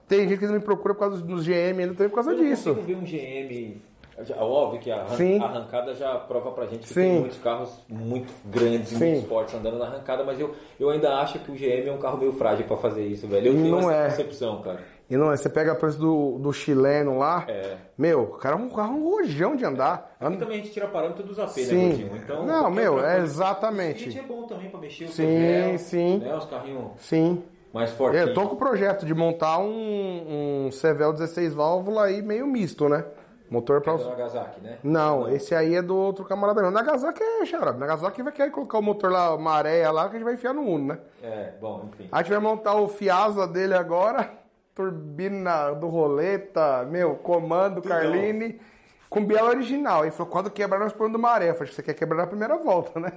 tem 0.06 0.28
gente 0.28 0.38
que 0.38 0.46
me 0.46 0.60
procura 0.60 0.94
por 0.94 1.00
causa 1.00 1.22
dos 1.22 1.46
GM 1.46 1.80
ainda 1.80 1.94
também 1.94 2.08
por 2.08 2.16
causa 2.16 2.32
Eu 2.32 2.36
disso. 2.38 2.74
consigo 2.74 2.86
ver 2.86 2.96
um 2.96 3.04
GM... 3.04 3.80
já- 4.24 4.36
Óbvio 4.36 4.80
que 4.80 4.90
a, 4.90 5.06
Sim. 5.08 5.40
arrancada 5.42 5.94
já 5.94 6.14
prova 6.16 6.50
pra 6.52 6.66
gente 6.66 6.80
que 6.80 6.88
Sim. 6.88 6.94
tem 6.94 7.20
muitos 7.20 7.38
carros 7.38 7.70
muito 7.88 8.32
grandes 8.44 8.92
e 8.92 8.96
Sim. 8.96 9.12
muito 9.12 9.28
fortes 9.28 9.54
andando 9.54 9.78
na 9.78 9.86
arrancada, 9.86 10.24
mas 10.24 10.38
eu, 10.40 10.54
eu 10.78 10.90
ainda 10.90 11.14
acho 11.20 11.38
que 11.38 11.50
o 11.50 11.54
GM 11.54 11.88
é 11.88 11.92
um 11.92 11.98
carro 11.98 12.18
meio 12.18 12.32
frágil 12.32 12.66
pra 12.66 12.76
fazer 12.76 13.06
isso, 13.06 13.26
velho. 13.26 13.48
Eu 13.48 13.54
tenho 13.54 13.70
Não 13.80 13.90
essa 13.90 13.92
é. 13.92 14.08
concepção, 14.10 14.60
cara. 14.62 14.80
E 15.10 15.16
não 15.16 15.32
é, 15.32 15.36
você 15.38 15.48
pega 15.48 15.72
a 15.72 15.74
preço 15.74 15.98
do, 15.98 16.38
do 16.38 16.52
chileno 16.52 17.16
lá, 17.18 17.46
É. 17.48 17.76
meu, 17.96 18.24
o 18.24 18.26
cara 18.36 18.56
é 18.56 18.58
um 18.58 18.68
carro 18.68 18.94
um 18.94 19.08
rojão 19.08 19.56
de 19.56 19.64
andar. 19.64 20.14
Aqui 20.20 20.36
também 20.36 20.60
a 20.60 20.62
gente 20.62 20.70
tira 20.72 20.86
parâmetro 20.86 21.22
dos 21.22 21.38
AP, 21.38 21.48
Sim. 21.48 21.74
né, 21.76 21.88
Gordinho? 21.88 22.16
Então, 22.22 22.44
Não, 22.46 22.70
meu, 22.70 23.02
é 23.02 23.18
exatamente. 23.20 24.10
O 24.10 24.18
é 24.18 24.22
bom 24.22 24.42
também 24.42 24.68
pra 24.68 24.78
mexer 24.78 25.04
o 25.06 25.08
Sim, 25.08 25.78
sim. 25.78 26.18
Né, 26.18 26.36
os 26.36 26.44
carrinhos 26.44 26.90
Sim. 26.98 27.42
mais 27.72 27.90
fortes. 27.92 28.20
Eu 28.20 28.34
tô 28.34 28.48
com 28.48 28.54
o 28.54 28.58
projeto 28.58 29.06
de 29.06 29.14
montar 29.14 29.58
um, 29.60 30.66
um 30.66 30.70
Cevel 30.72 31.10
16 31.14 31.54
válvula 31.54 32.04
aí 32.04 32.20
meio 32.20 32.46
misto, 32.46 32.86
né? 32.86 33.02
Motor 33.50 33.80
pra... 33.80 33.94
do 33.94 34.04
Nagasaki, 34.04 34.60
né? 34.60 34.78
Não, 34.82 35.28
esse 35.28 35.54
aí 35.54 35.74
é 35.74 35.82
do 35.82 35.96
outro 35.96 36.24
camarada 36.24 36.60
meu. 36.60 36.70
Nagasaki 36.70 37.22
é 37.22 37.46
xarope. 37.46 37.78
Nagasaki 37.78 38.22
vai 38.22 38.32
querer 38.32 38.50
colocar 38.50 38.78
o 38.78 38.82
motor 38.82 39.10
lá, 39.10 39.36
maré 39.38 39.90
lá, 39.90 40.08
que 40.08 40.16
a 40.16 40.18
gente 40.18 40.24
vai 40.24 40.34
enfiar 40.34 40.52
no 40.52 40.62
Uno, 40.62 40.88
né? 40.88 40.98
É, 41.22 41.52
bom, 41.60 41.88
enfim. 41.88 42.08
A 42.12 42.18
gente 42.18 42.30
vai 42.30 42.40
montar 42.40 42.74
o 42.74 42.88
Fiasa 42.88 43.46
dele 43.46 43.74
agora, 43.74 44.30
turbina 44.74 45.72
do 45.72 45.88
roleta, 45.88 46.84
meu, 46.84 47.16
comando, 47.16 47.80
Carline, 47.80 48.60
com 49.08 49.24
biela 49.24 49.48
original. 49.48 50.04
Ele 50.04 50.10
falou, 50.10 50.30
quando 50.30 50.50
quebrar 50.50 50.78
nós 50.78 50.92
põe 50.92 51.10
do 51.10 51.18
maré. 51.18 51.48
Eu 51.48 51.54
falei, 51.54 51.72
você 51.72 51.82
quer 51.82 51.94
quebrar 51.94 52.18
na 52.18 52.26
primeira 52.26 52.56
volta, 52.58 53.00
né? 53.00 53.12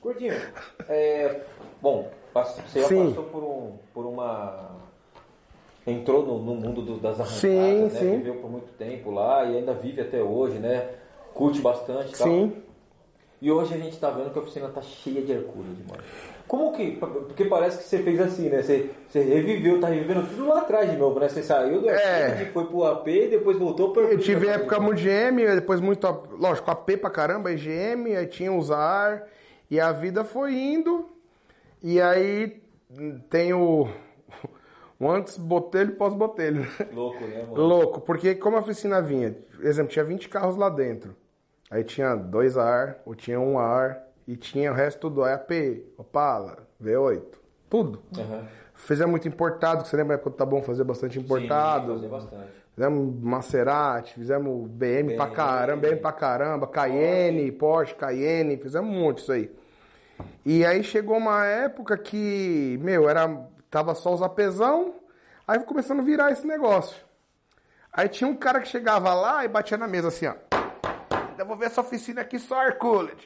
Gordinho, 0.00 0.34
é, 0.88 1.40
bom, 1.80 2.10
você 2.32 2.80
já 2.80 2.88
Sim. 2.88 3.10
passou 3.10 3.24
por, 3.24 3.44
um, 3.44 3.78
por 3.92 4.06
uma... 4.06 4.79
Entrou 5.90 6.24
no, 6.26 6.38
no 6.38 6.54
mundo 6.54 6.82
do- 6.82 6.98
das 6.98 7.18
arrancadas, 7.20 7.38
Sim, 7.40 7.82
né? 7.82 7.90
sim. 7.90 8.16
Viveu 8.18 8.34
por 8.36 8.50
muito 8.50 8.72
tempo 8.78 9.10
lá 9.10 9.44
e 9.44 9.56
ainda 9.58 9.72
vive 9.74 10.00
até 10.00 10.22
hoje, 10.22 10.58
né? 10.58 10.88
Curte 11.34 11.60
bastante 11.60 12.16
tal. 12.16 12.26
Sim. 12.26 12.52
E 13.42 13.50
hoje 13.50 13.72
a 13.74 13.78
gente 13.78 13.98
tá 13.98 14.10
vendo 14.10 14.30
que 14.30 14.38
a 14.38 14.42
oficina 14.42 14.68
tá 14.68 14.82
cheia 14.82 15.22
de 15.22 15.32
Hercules, 15.32 15.78
mano. 15.88 16.02
Como 16.46 16.72
que. 16.72 16.90
Porque 16.96 17.44
parece 17.46 17.78
que 17.78 17.84
você 17.84 18.02
fez 18.02 18.20
assim, 18.20 18.50
né? 18.50 18.60
Você, 18.62 18.90
você 19.08 19.22
reviveu, 19.22 19.80
tá 19.80 19.86
revivendo 19.88 20.26
tudo 20.26 20.46
lá 20.48 20.58
atrás 20.60 20.90
de 20.90 20.96
novo, 20.98 21.18
né? 21.18 21.28
Você 21.28 21.42
saiu 21.42 21.80
do 21.80 21.88
É. 21.88 22.26
Hercules, 22.28 22.52
foi 22.52 22.64
pro 22.66 22.84
AP 22.84 23.08
e 23.08 23.28
depois 23.28 23.56
voltou 23.56 23.92
pro 23.92 24.02
Eu 24.02 24.18
tive 24.18 24.46
época 24.48 24.78
muito 24.78 24.98
GM, 25.00 25.36
depois 25.54 25.80
muito, 25.80 26.06
lógico, 26.38 26.70
AP 26.70 26.96
pra 27.00 27.08
caramba, 27.08 27.50
GM, 27.54 28.14
aí 28.14 28.26
tinha 28.26 28.52
os 28.52 28.70
AR, 28.70 29.24
e 29.70 29.80
a 29.80 29.90
vida 29.92 30.22
foi 30.24 30.52
indo, 30.54 31.08
e 31.82 31.98
aí 32.00 32.60
tem 33.30 33.54
o, 33.54 33.88
o 35.00 35.10
antes 35.10 35.38
botelho 35.38 35.92
e 35.92 35.96
pós-botelho. 35.96 36.66
Louco, 36.92 37.24
né, 37.26 37.42
mano? 37.42 37.54
Louco, 37.54 38.02
porque 38.02 38.34
como 38.34 38.56
a 38.56 38.60
oficina 38.60 39.00
vinha, 39.00 39.34
exemplo, 39.60 39.90
tinha 39.90 40.04
20 40.04 40.28
carros 40.28 40.56
lá 40.56 40.68
dentro, 40.68 41.16
aí 41.70 41.82
tinha 41.82 42.14
dois 42.14 42.58
AR, 42.58 42.98
ou 43.06 43.14
tinha 43.14 43.40
um 43.40 43.58
AR, 43.58 44.02
e 44.28 44.36
tinha 44.36 44.70
o 44.70 44.74
resto 44.74 45.00
tudo 45.00 45.24
AP, 45.24 45.50
Opala, 45.96 46.58
V8, 46.80 47.22
tudo. 47.68 48.02
Aham. 48.16 48.46
Fizemos 48.74 49.10
muito 49.10 49.28
importado, 49.28 49.82
que 49.82 49.88
você 49.88 49.96
lembra 49.96 50.16
quando 50.18 50.34
tá 50.34 50.44
bom 50.46 50.62
fazer 50.62 50.84
bastante 50.84 51.18
importado. 51.18 51.98
Sim, 51.98 52.08
bastante. 52.08 52.60
Fizemos 52.74 53.14
Maserati, 53.20 54.14
fizemos 54.14 54.68
BM 54.70 55.16
pra 55.16 55.26
BM. 55.26 55.34
caramba, 55.34 55.88
BM 55.88 56.00
pra 56.00 56.12
caramba, 56.12 56.66
Cayenne, 56.66 57.52
Porsche, 57.52 57.94
Cayenne, 57.94 58.56
fizemos 58.56 58.90
muito 58.90 59.18
isso 59.18 59.32
aí. 59.32 59.50
E 60.46 60.64
aí 60.64 60.82
chegou 60.82 61.16
uma 61.16 61.44
época 61.46 61.98
que, 61.98 62.78
meu, 62.80 63.08
era 63.08 63.28
tava 63.70 63.94
só 63.94 64.12
os 64.12 64.22
apesão, 64.22 64.94
aí 65.46 65.58
começando 65.60 66.00
a 66.00 66.04
virar 66.04 66.32
esse 66.32 66.46
negócio. 66.46 67.04
Aí 67.92 68.08
tinha 68.08 68.28
um 68.28 68.36
cara 68.36 68.60
que 68.60 68.68
chegava 68.68 69.12
lá 69.14 69.44
e 69.44 69.48
batia 69.48 69.76
na 69.76 69.88
mesa 69.88 70.08
assim, 70.08 70.26
ó. 70.26 70.34
Eu 71.38 71.46
vou 71.46 71.56
ver 71.56 71.66
essa 71.66 71.80
oficina 71.80 72.20
aqui 72.20 72.38
só 72.38 72.62
Hercules. 72.62 73.16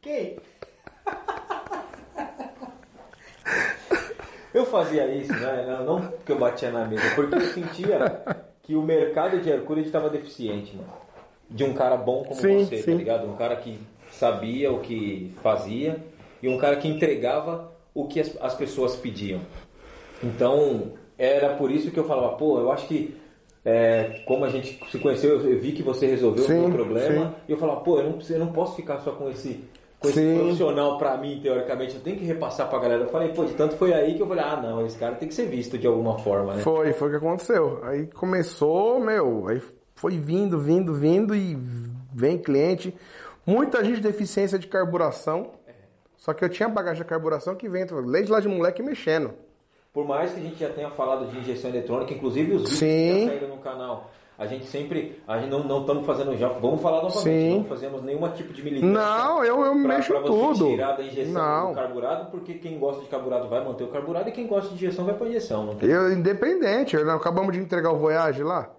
Quem? 0.00 0.38
Eu 4.52 4.66
fazia 4.66 5.06
isso, 5.06 5.32
né? 5.32 5.64
Não, 5.66 5.84
não 5.84 6.08
porque 6.08 6.32
eu 6.32 6.38
batia 6.38 6.70
na 6.70 6.84
mesa, 6.84 7.02
porque 7.14 7.34
eu 7.34 7.40
sentia 7.52 8.22
que 8.62 8.74
o 8.74 8.82
mercado 8.82 9.40
de 9.40 9.48
Hercules 9.48 9.86
estava 9.86 10.10
deficiente, 10.10 10.76
mano. 10.76 10.92
De 11.48 11.64
um 11.64 11.74
cara 11.74 11.96
bom 11.96 12.24
como 12.24 12.40
Sim, 12.40 12.64
você, 12.64 12.82
sim. 12.82 12.92
tá 12.92 12.96
ligado? 12.96 13.26
Um 13.28 13.36
cara 13.36 13.56
que 13.56 13.80
sabia 14.10 14.70
o 14.72 14.80
que 14.80 15.34
fazia 15.42 16.02
e 16.42 16.48
um 16.48 16.58
cara 16.58 16.76
que 16.76 16.88
entregava 16.88 17.71
o 17.94 18.06
que 18.06 18.20
as, 18.20 18.36
as 18.40 18.54
pessoas 18.54 18.96
pediam. 18.96 19.40
Então, 20.22 20.92
era 21.18 21.54
por 21.54 21.70
isso 21.70 21.90
que 21.90 21.98
eu 21.98 22.04
falava, 22.04 22.36
pô, 22.36 22.58
eu 22.58 22.70
acho 22.70 22.86
que 22.86 23.14
é, 23.64 24.22
como 24.26 24.44
a 24.44 24.48
gente 24.48 24.80
se 24.90 24.98
conheceu, 24.98 25.40
eu 25.40 25.58
vi 25.58 25.72
que 25.72 25.82
você 25.82 26.06
resolveu 26.06 26.44
Sim, 26.44 26.58
o 26.58 26.68
meu 26.68 26.72
problema. 26.72 27.28
sim. 27.28 27.34
E 27.48 27.52
eu 27.52 27.58
falava, 27.58 27.80
pô, 27.80 27.98
eu 27.98 28.10
não, 28.10 28.18
eu 28.28 28.38
não 28.38 28.52
posso 28.52 28.74
ficar 28.74 28.98
só 28.98 29.12
com 29.12 29.30
esse, 29.30 29.64
com 30.00 30.08
esse 30.08 30.34
profissional 30.34 30.98
pra 30.98 31.16
mim, 31.16 31.38
teoricamente. 31.40 31.94
Eu 31.94 32.00
tenho 32.00 32.16
que 32.16 32.24
repassar 32.24 32.68
pra 32.68 32.78
galera. 32.80 33.02
Eu 33.04 33.08
falei, 33.08 33.28
pô, 33.28 33.44
de 33.44 33.54
tanto 33.54 33.76
foi 33.76 33.92
aí 33.92 34.14
que 34.14 34.22
eu 34.22 34.26
falei, 34.26 34.44
ah, 34.44 34.60
não, 34.60 34.84
esse 34.84 34.98
cara 34.98 35.14
tem 35.14 35.28
que 35.28 35.34
ser 35.34 35.46
visto 35.46 35.78
de 35.78 35.86
alguma 35.86 36.18
forma, 36.18 36.54
né? 36.54 36.62
Foi, 36.62 36.92
foi 36.92 37.08
o 37.08 37.10
que 37.12 37.16
aconteceu. 37.18 37.78
Aí 37.84 38.06
começou, 38.08 38.98
meu, 38.98 39.46
aí 39.46 39.62
foi 39.94 40.18
vindo, 40.18 40.58
vindo, 40.58 40.92
vindo 40.92 41.34
e 41.34 41.56
vem 42.12 42.38
cliente. 42.38 42.92
Muita 43.46 43.84
gente 43.84 43.96
de 43.96 44.02
deficiência 44.02 44.58
de 44.58 44.66
carburação. 44.66 45.52
Só 46.22 46.32
que 46.32 46.44
eu 46.44 46.48
tinha 46.48 46.68
bagagem 46.68 47.02
de 47.02 47.08
carburação 47.08 47.56
que 47.56 47.68
vem, 47.68 47.84
desde 47.84 48.30
lá 48.30 48.38
de 48.38 48.46
moleque 48.46 48.80
mexendo. 48.80 49.32
Por 49.92 50.06
mais 50.06 50.32
que 50.32 50.38
a 50.38 50.42
gente 50.44 50.54
já 50.54 50.68
tenha 50.68 50.88
falado 50.88 51.26
de 51.26 51.36
injeção 51.36 51.68
eletrônica, 51.68 52.14
inclusive 52.14 52.52
os 52.52 52.62
vídeos 52.62 52.78
Sim. 52.78 52.86
que 52.86 53.20
já 53.24 53.26
saíram 53.26 53.48
no 53.48 53.56
canal, 53.60 54.08
a 54.38 54.46
gente 54.46 54.66
sempre, 54.66 55.20
a 55.26 55.40
gente 55.40 55.50
não, 55.50 55.64
não 55.64 55.80
estamos 55.80 56.06
fazendo 56.06 56.36
já, 56.36 56.46
vamos 56.46 56.80
falar 56.80 57.02
novamente, 57.02 57.24
Sim. 57.24 57.56
não 57.58 57.64
fazemos 57.64 58.04
nenhum 58.04 58.28
tipo 58.28 58.52
de 58.52 58.62
militância. 58.62 58.88
Não, 58.88 59.44
eu, 59.44 59.64
eu 59.64 59.72
pra, 59.72 59.74
mexo 59.74 60.12
pra 60.12 60.22
tudo. 60.22 60.68
tirar 60.68 60.92
da 60.96 61.02
injeção 61.02 61.32
Não. 61.32 61.68
do 61.70 61.74
carburado, 61.74 62.30
porque 62.30 62.54
quem 62.54 62.78
gosta 62.78 63.02
de 63.02 63.08
carburado 63.08 63.48
vai 63.48 63.64
manter 63.64 63.82
o 63.82 63.88
carburado 63.88 64.28
e 64.28 64.32
quem 64.32 64.46
gosta 64.46 64.68
de 64.68 64.76
injeção 64.76 65.04
vai 65.04 65.14
para 65.16 65.26
injeção. 65.26 65.76
Eu, 65.82 66.12
independente, 66.12 66.96
nós 66.98 67.16
acabamos 67.16 67.52
de 67.52 67.58
entregar 67.58 67.90
o 67.90 67.96
Voyage 67.96 68.44
lá. 68.44 68.70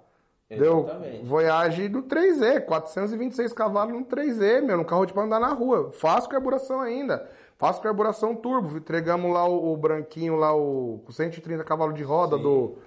Deu. 0.57 0.89
Voyage 1.23 1.87
do 1.89 2.03
3E, 2.03 2.61
426 2.65 3.53
cavalos 3.53 3.93
no 3.93 4.05
3E, 4.05 4.61
meu, 4.61 4.77
no 4.77 4.85
carro 4.85 5.05
de 5.05 5.13
pra 5.13 5.23
andar 5.23 5.39
na 5.39 5.49
rua. 5.49 5.91
Faço 5.93 6.29
carburação 6.29 6.81
ainda. 6.81 7.29
Faço 7.57 7.81
carburação 7.81 8.35
turbo. 8.35 8.77
Entregamos 8.77 9.31
lá 9.31 9.47
o, 9.47 9.73
o 9.73 9.77
branquinho, 9.77 10.35
lá 10.35 10.55
o 10.55 11.01
com 11.05 11.11
130 11.11 11.63
cavalos 11.63 11.95
de 11.95 12.03
roda 12.03 12.37
do 12.37 12.77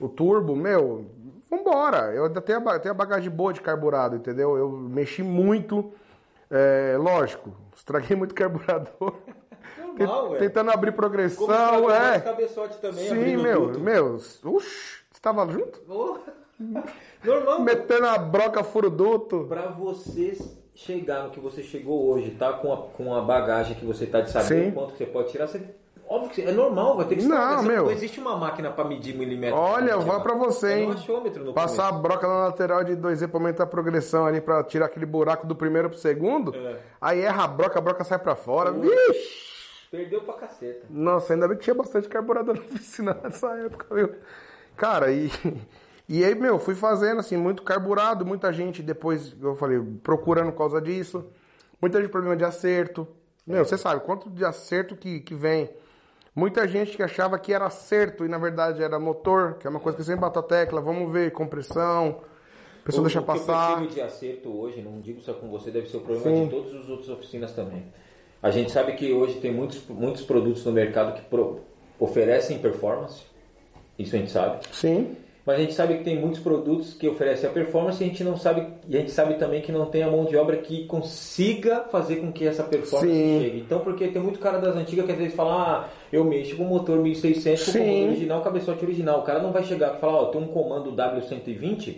o 0.00 0.08
turbo, 0.08 0.54
meu. 0.54 1.06
Vambora. 1.50 2.12
Eu 2.14 2.26
ainda 2.26 2.40
tenho 2.40 2.68
a, 2.68 2.78
tenho 2.78 2.92
a 2.92 2.96
bagagem 2.96 3.30
boa 3.30 3.52
de 3.52 3.60
carburado, 3.60 4.16
entendeu? 4.16 4.56
Eu 4.56 4.70
mexi 4.70 5.22
muito. 5.22 5.92
é, 6.50 6.96
lógico, 6.98 7.52
estraguei 7.74 8.16
muito 8.16 8.34
carburador. 8.34 9.14
Normal, 9.98 10.30
ué. 10.30 10.38
Tentando 10.38 10.70
abrir 10.70 10.92
Como 10.92 11.02
progressão, 11.02 11.44
estragou 11.44 11.90
é. 11.90 12.20
cabeçote 12.20 12.78
também, 12.78 13.08
Sim, 13.08 13.36
meu, 13.38 13.72
tudo. 13.72 13.80
meu. 13.80 14.14
Uxi, 14.44 15.02
você 15.10 15.20
tava 15.20 15.46
junto? 15.50 15.82
Oh. 15.88 16.18
Normal. 17.24 17.60
Metendo 17.60 18.06
a 18.06 18.18
broca 18.18 18.62
furo 18.64 18.88
duto. 18.90 19.46
Pra 19.48 19.66
você 19.68 20.36
chegar 20.74 21.24
no 21.24 21.30
que 21.30 21.40
você 21.40 21.62
chegou 21.62 22.08
hoje, 22.10 22.30
tá? 22.32 22.52
Com 22.52 22.72
a, 22.72 22.76
com 22.76 23.14
a 23.14 23.20
bagagem 23.20 23.74
que 23.76 23.84
você 23.84 24.06
tá 24.06 24.20
de 24.20 24.30
saber 24.30 24.64
Sim. 24.64 24.68
o 24.68 24.72
quanto 24.72 24.92
que 24.92 24.98
você 24.98 25.06
pode 25.06 25.30
tirar, 25.30 25.48
você, 25.48 25.60
óbvio 26.08 26.30
que 26.30 26.42
é 26.42 26.52
normal, 26.52 26.96
vai 26.96 27.06
ter 27.06 27.16
que 27.16 27.22
Não, 27.24 27.36
estragar. 27.36 27.62
Você- 27.62 27.68
meu. 27.68 27.84
Não 27.84 27.90
existe 27.90 28.20
uma 28.20 28.36
máquina 28.36 28.70
pra 28.70 28.84
medir 28.84 29.16
milímetro. 29.16 29.56
Olha, 29.58 29.96
lá. 29.96 30.20
pra 30.20 30.34
você, 30.34 30.68
É 30.72 30.78
hein? 30.80 30.90
um 30.90 31.52
Passar 31.52 31.86
a 31.86 31.88
começo. 31.88 32.02
broca 32.02 32.28
na 32.28 32.46
lateral 32.46 32.84
de 32.84 32.94
2E 32.96 33.26
pra 33.26 33.38
aumentar 33.40 33.64
a 33.64 33.66
progressão 33.66 34.24
ali, 34.24 34.40
pra 34.40 34.62
tirar 34.62 34.86
aquele 34.86 35.06
buraco 35.06 35.46
do 35.46 35.56
primeiro 35.56 35.90
pro 35.90 35.98
segundo. 35.98 36.54
É. 36.54 36.76
Aí 37.00 37.20
erra 37.22 37.44
a 37.44 37.48
broca, 37.48 37.78
a 37.78 37.82
broca 37.82 38.04
sai 38.04 38.18
pra 38.20 38.36
fora. 38.36 38.70
Vixe! 38.70 39.48
Perdeu 39.90 40.20
pra 40.20 40.34
caceta. 40.34 40.86
Nossa, 40.90 41.32
ainda 41.32 41.48
bem 41.48 41.56
que 41.56 41.64
tinha 41.64 41.74
bastante 41.74 42.08
carburador 42.08 42.54
na 42.54 42.60
oficina 42.60 43.18
nessa 43.24 43.48
época, 43.58 43.92
viu? 43.94 44.10
Cara, 44.76 45.10
e, 45.10 45.30
e 46.08 46.24
aí, 46.24 46.34
meu, 46.34 46.58
fui 46.58 46.74
fazendo 46.74 47.20
assim, 47.20 47.36
muito 47.36 47.62
carburado, 47.62 48.24
muita 48.24 48.52
gente 48.52 48.82
depois, 48.82 49.34
eu 49.40 49.54
falei, 49.56 49.78
procurando 50.02 50.50
por 50.52 50.58
causa 50.58 50.80
disso. 50.80 51.24
Muita 51.80 52.00
gente 52.00 52.10
problema 52.10 52.36
de 52.36 52.44
acerto. 52.44 53.06
Meu, 53.46 53.64
você 53.64 53.76
sabe 53.78 54.00
quanto 54.04 54.28
de 54.30 54.44
acerto 54.44 54.96
que, 54.96 55.20
que 55.20 55.34
vem. 55.34 55.70
Muita 56.34 56.66
gente 56.68 56.96
que 56.96 57.02
achava 57.02 57.38
que 57.38 57.52
era 57.52 57.66
acerto 57.66 58.24
e 58.24 58.28
na 58.28 58.38
verdade 58.38 58.82
era 58.82 58.98
motor, 58.98 59.54
que 59.54 59.66
é 59.66 59.70
uma 59.70 59.80
coisa 59.80 59.96
que 59.98 60.04
sempre 60.04 60.20
bato 60.20 60.38
a 60.38 60.42
tecla, 60.42 60.80
vamos 60.80 61.12
ver, 61.12 61.32
compressão, 61.32 62.20
a 62.82 62.84
pessoa 62.86 63.02
O- 63.02 63.04
deixa 63.06 63.20
o 63.20 63.24
que 63.24 63.30
eu 63.30 63.34
passar. 63.34 63.76
percebo 63.76 63.94
de 63.94 64.00
acerto 64.00 64.48
hoje, 64.56 64.80
não 64.80 65.00
digo 65.00 65.20
só 65.20 65.32
com 65.34 65.48
você, 65.48 65.70
deve 65.70 65.88
ser 65.88 65.96
o 65.96 66.00
problema 66.00 66.30
Sim. 66.36 66.44
de 66.44 66.50
todas 66.50 66.74
as 66.74 66.88
outras 66.88 67.08
oficinas 67.08 67.52
também. 67.52 67.84
A 68.42 68.50
gente 68.50 68.70
sabe 68.70 68.92
que 68.92 69.12
hoje 69.12 69.40
tem 69.40 69.52
muitos, 69.52 69.84
muitos 69.88 70.22
produtos 70.22 70.64
no 70.64 70.70
mercado 70.72 71.14
que 71.14 71.22
pro- 71.22 71.60
oferecem 71.98 72.58
performance, 72.60 73.22
isso 73.98 74.14
a 74.14 74.18
gente 74.18 74.30
sabe. 74.30 74.64
Sim, 74.72 75.16
Mas 75.48 75.56
a 75.56 75.60
gente 75.62 75.72
sabe 75.72 75.96
que 75.96 76.04
tem 76.04 76.14
muitos 76.20 76.40
produtos 76.40 76.92
que 76.92 77.08
oferecem 77.08 77.48
a 77.48 77.52
performance 77.54 78.02
e 78.02 78.04
a 78.04 78.08
gente 78.10 78.22
não 78.22 78.36
sabe, 78.36 78.66
e 78.86 78.94
a 78.94 79.00
gente 79.00 79.10
sabe 79.12 79.36
também 79.36 79.62
que 79.62 79.72
não 79.72 79.86
tem 79.86 80.02
a 80.02 80.10
mão 80.10 80.26
de 80.26 80.36
obra 80.36 80.58
que 80.58 80.84
consiga 80.84 81.84
fazer 81.90 82.16
com 82.16 82.30
que 82.30 82.46
essa 82.46 82.62
performance 82.64 83.10
Sim. 83.10 83.40
chegue. 83.40 83.60
Então, 83.60 83.78
porque 83.80 84.08
tem 84.08 84.20
muito 84.20 84.38
cara 84.40 84.58
das 84.58 84.76
antigas 84.76 85.06
que 85.06 85.12
às 85.12 85.16
vezes 85.16 85.34
fala, 85.34 85.86
ah, 85.86 85.88
eu 86.12 86.22
mexo 86.22 86.54
com 86.54 86.64
o 86.64 86.68
motor 86.68 86.98
1600 86.98 87.64
com 87.64 87.70
o 87.70 87.82
comando 87.82 88.06
original, 88.08 88.42
cabeçote 88.42 88.84
original. 88.84 89.20
O 89.20 89.22
cara 89.22 89.40
não 89.42 89.50
vai 89.50 89.64
chegar 89.64 89.94
e 89.96 89.98
falar, 89.98 90.20
ó, 90.20 90.24
tem 90.26 90.38
um 90.38 90.48
comando 90.48 90.92
W120 90.92 91.96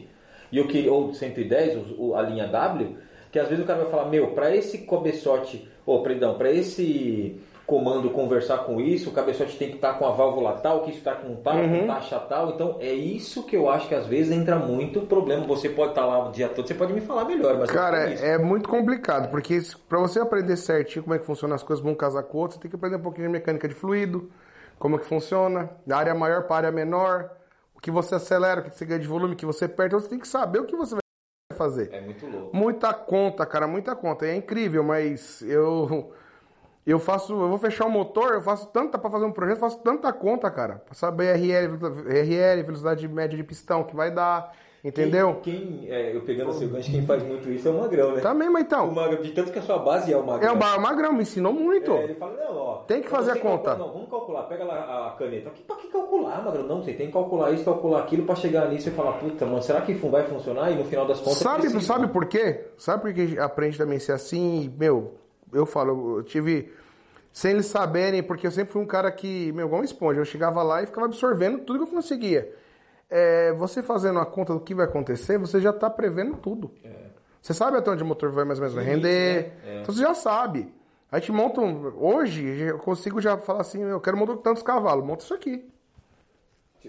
e 0.53 0.57
eu 0.57 0.68
queria, 0.68 0.92
ou 0.92 1.12
110, 1.12 1.76
o- 1.76 2.11
o- 2.11 2.14
a 2.14 2.22
linha 2.22 2.46
W, 2.46 2.98
que 3.32 3.38
às 3.40 3.48
vezes 3.48 3.64
o 3.64 3.66
cara 3.66 3.80
vai 3.82 3.90
falar, 3.90 4.05
meu, 4.09 4.28
para 4.28 4.55
esse 4.55 4.78
cabeçote, 4.78 5.66
ou 5.84 6.05
perdão, 6.05 6.34
para 6.38 6.53
esse 6.53 7.34
comando 7.71 8.11
conversar 8.11 8.64
com 8.64 8.81
isso, 8.81 9.11
o 9.11 9.12
cabeçote 9.12 9.57
tem 9.57 9.68
que 9.68 9.77
estar 9.77 9.95
com 9.95 10.05
a 10.05 10.11
válvula 10.11 10.55
tal, 10.55 10.83
que 10.83 10.91
isso 10.91 10.99
está 10.99 11.14
com 11.14 11.37
tal, 11.37 11.55
Uhum. 11.55 11.83
com 11.83 11.87
taxa 11.87 12.18
tal. 12.18 12.51
Então 12.51 12.77
é 12.81 12.93
isso 12.93 13.45
que 13.45 13.57
eu 13.57 13.71
acho 13.71 13.87
que 13.87 13.95
às 13.95 14.09
vezes 14.09 14.33
entra 14.33 14.57
muito 14.57 15.03
problema. 15.03 15.47
Você 15.47 15.68
pode 15.68 15.91
estar 15.91 16.05
lá 16.05 16.29
o 16.29 16.33
dia 16.33 16.49
todo, 16.49 16.66
você 16.66 16.75
pode 16.75 16.93
me 16.93 17.01
falar 17.01 17.25
melhor, 17.27 17.57
mas 17.57 17.71
Cara, 17.71 18.11
é 18.11 18.14
é, 18.14 18.29
é 18.31 18.39
muito 18.39 18.68
complicado, 18.68 19.31
porque 19.31 19.61
pra 19.89 20.01
você 20.01 20.18
aprender 20.18 20.57
certinho 20.57 21.05
como 21.05 21.14
é 21.14 21.18
que 21.21 21.25
funciona 21.25 21.55
as 21.55 21.62
coisas, 21.62 21.85
um 21.85 21.95
casar 21.95 22.25
com 22.25 22.39
o 22.39 22.41
outro, 22.41 22.57
você 22.57 22.62
tem 22.62 22.68
que 22.68 22.77
aprender 22.77 22.97
um 22.97 23.03
pouquinho 23.03 23.29
de 23.29 23.33
mecânica 23.33 23.68
de 23.68 23.75
fluido, 23.75 24.29
como 24.77 24.97
é 24.97 24.99
que 24.99 25.05
funciona, 25.05 25.71
da 25.87 25.97
área 25.97 26.12
maior 26.14 26.49
para 26.49 26.57
área 26.57 26.73
menor, 26.73 27.31
o 27.73 27.81
que 27.81 27.93
você 27.93 28.16
acelera, 28.16 28.62
o 28.62 28.64
que 28.64 28.71
você 28.77 28.85
ganha 28.85 28.99
de 28.99 29.07
volume, 29.07 29.35
o 29.35 29.37
que 29.37 29.47
você 29.47 29.68
perde, 29.68 29.95
então 29.95 30.01
você 30.01 30.09
tem 30.09 30.18
que 30.18 30.27
saber 30.27 30.59
o 30.59 30.64
que 30.64 30.75
você 30.75 30.97
vai 30.97 31.57
fazer. 31.57 31.89
É 31.93 32.01
muito 32.01 32.27
louco. 32.27 32.57
Muita 32.57 32.93
conta, 32.93 33.47
cara, 33.47 33.68
muita 33.68 33.95
conta. 33.95 34.27
É 34.27 34.35
incrível, 34.35 34.83
mas 34.83 35.41
eu 35.43 36.12
eu 36.87 36.99
faço, 36.99 37.33
eu 37.33 37.49
vou 37.49 37.59
fechar 37.59 37.87
o 37.87 37.91
motor, 37.91 38.33
eu 38.33 38.41
faço 38.41 38.68
tanta 38.68 38.99
para 38.99 39.11
fazer 39.11 39.24
um 39.24 39.33
projeto, 39.33 39.57
eu 39.57 39.61
faço 39.61 39.78
tanta 39.81 40.12
conta, 40.12 40.51
cara, 40.51 40.83
para 40.85 40.95
saber 40.95 41.35
RL, 41.37 41.76
RL, 42.09 42.62
velocidade 42.62 43.07
média 43.07 43.37
de 43.37 43.45
pistão 43.45 43.85
que 43.85 43.95
vai 43.95 44.11
dar, 44.11 44.53
entendeu? 44.83 45.41
Quem, 45.43 45.61
quem, 45.83 45.91
é, 45.91 46.16
eu 46.16 46.22
pegando 46.22 46.51
o 46.51 46.53
seu 46.55 46.68
gancho, 46.68 46.91
quem 46.91 47.05
faz 47.05 47.22
muito 47.22 47.51
isso 47.51 47.68
é 47.68 47.70
o 47.70 47.78
Magrão, 47.78 48.12
né? 48.12 48.22
Também, 48.22 48.49
mas 48.49 48.62
O 48.62 48.66
então, 48.66 48.91
Magrão, 48.91 49.20
de 49.20 49.31
tanto 49.33 49.53
que 49.53 49.59
a 49.59 49.62
sua 49.62 49.78
base 49.78 50.11
é 50.11 50.16
o 50.16 50.24
Magrão. 50.24 50.51
é 50.51 50.53
o 50.53 50.81
Magrão 50.81 51.12
me 51.12 51.22
ensinou 51.22 51.53
muito. 51.53 51.93
É, 51.93 52.05
ele 52.05 52.14
fala, 52.14 52.33
não, 52.33 52.57
ó. 52.57 52.76
Tem 52.87 53.03
que 53.03 53.09
pra 53.09 53.18
fazer 53.18 53.33
a 53.33 53.37
conta. 53.37 53.76
não, 53.76 53.93
vamos 53.93 54.09
calcular, 54.09 54.45
pega 54.45 54.64
lá 54.64 55.09
a 55.09 55.11
caneta. 55.18 55.51
Que, 55.51 55.62
pra 55.62 55.76
que 55.76 55.89
calcular, 55.89 56.43
Magrão? 56.43 56.64
Não, 56.64 56.83
você 56.83 56.95
tem 56.95 57.09
que 57.09 57.12
calcular 57.12 57.51
isso, 57.53 57.64
calcular 57.64 58.01
aquilo 58.01 58.24
pra 58.24 58.35
chegar 58.35 58.68
nisso 58.70 58.89
e 58.89 58.93
falar, 58.93 59.12
puta, 59.12 59.45
mano, 59.45 59.62
será 59.62 59.83
que 59.83 59.93
vai 59.93 60.24
funcionar? 60.24 60.70
E 60.72 60.76
no 60.76 60.85
final 60.85 61.07
das 61.07 61.20
contas. 61.20 61.39
Sabe, 61.39 61.61
precisa. 61.61 61.81
sabe 61.81 62.09
por 62.09 62.24
quê? 62.24 62.68
Sabe 62.78 63.03
por 63.03 63.12
que 63.12 63.39
aprende 63.39 63.76
também 63.76 63.99
a 63.99 64.01
ser 64.01 64.12
assim? 64.12 64.74
Meu, 64.78 65.20
eu 65.53 65.66
falo, 65.66 66.18
eu 66.18 66.22
tive. 66.22 66.72
Sem 67.32 67.53
eles 67.53 67.66
saberem, 67.66 68.22
porque 68.22 68.46
eu 68.46 68.51
sempre 68.51 68.72
fui 68.72 68.82
um 68.82 68.86
cara 68.86 69.11
que, 69.12 69.53
meu, 69.53 69.66
igual 69.66 69.80
uma 69.80 69.84
esponja. 69.84 70.20
Eu 70.20 70.24
chegava 70.24 70.62
lá 70.64 70.82
e 70.82 70.86
ficava 70.86 71.07
absorvendo 71.07 71.61
tudo 71.61 71.78
que 71.78 71.84
eu 71.92 71.96
conseguia. 71.96 72.53
É, 73.09 73.53
você 73.53 73.82
fazendo 73.82 74.18
a 74.18 74.26
conta 74.26 74.53
do 74.53 74.61
que 74.61 74.74
vai 74.74 74.84
acontecer, 74.86 75.38
você 75.38 75.61
já 75.61 75.72
tá 75.72 75.88
prevendo 75.88 76.36
tudo. 76.36 76.72
Você 77.40 77.55
sabe 77.55 77.76
até 77.76 77.90
onde 77.90 78.03
o 78.03 78.07
motor 78.07 78.30
vai 78.30 78.44
mais 78.44 78.59
ou 78.59 78.66
menos 78.66 78.84
render. 78.84 79.42
né? 79.44 79.53
É. 79.64 79.80
Então 79.82 79.94
você 79.94 80.01
já 80.03 80.12
sabe. 80.14 80.72
Aí 81.11 81.20
te 81.20 81.30
monta 81.32 81.61
um. 81.61 81.92
Hoje, 81.96 82.44
eu 82.44 82.78
consigo 82.78 83.20
já 83.20 83.36
falar 83.38 83.61
assim, 83.62 83.80
eu 83.82 84.01
quero 84.01 84.16
montar 84.16 84.36
tantos 84.38 84.62
cavalos, 84.62 85.05
monta 85.05 85.22
isso 85.24 85.34
aqui. 85.34 85.64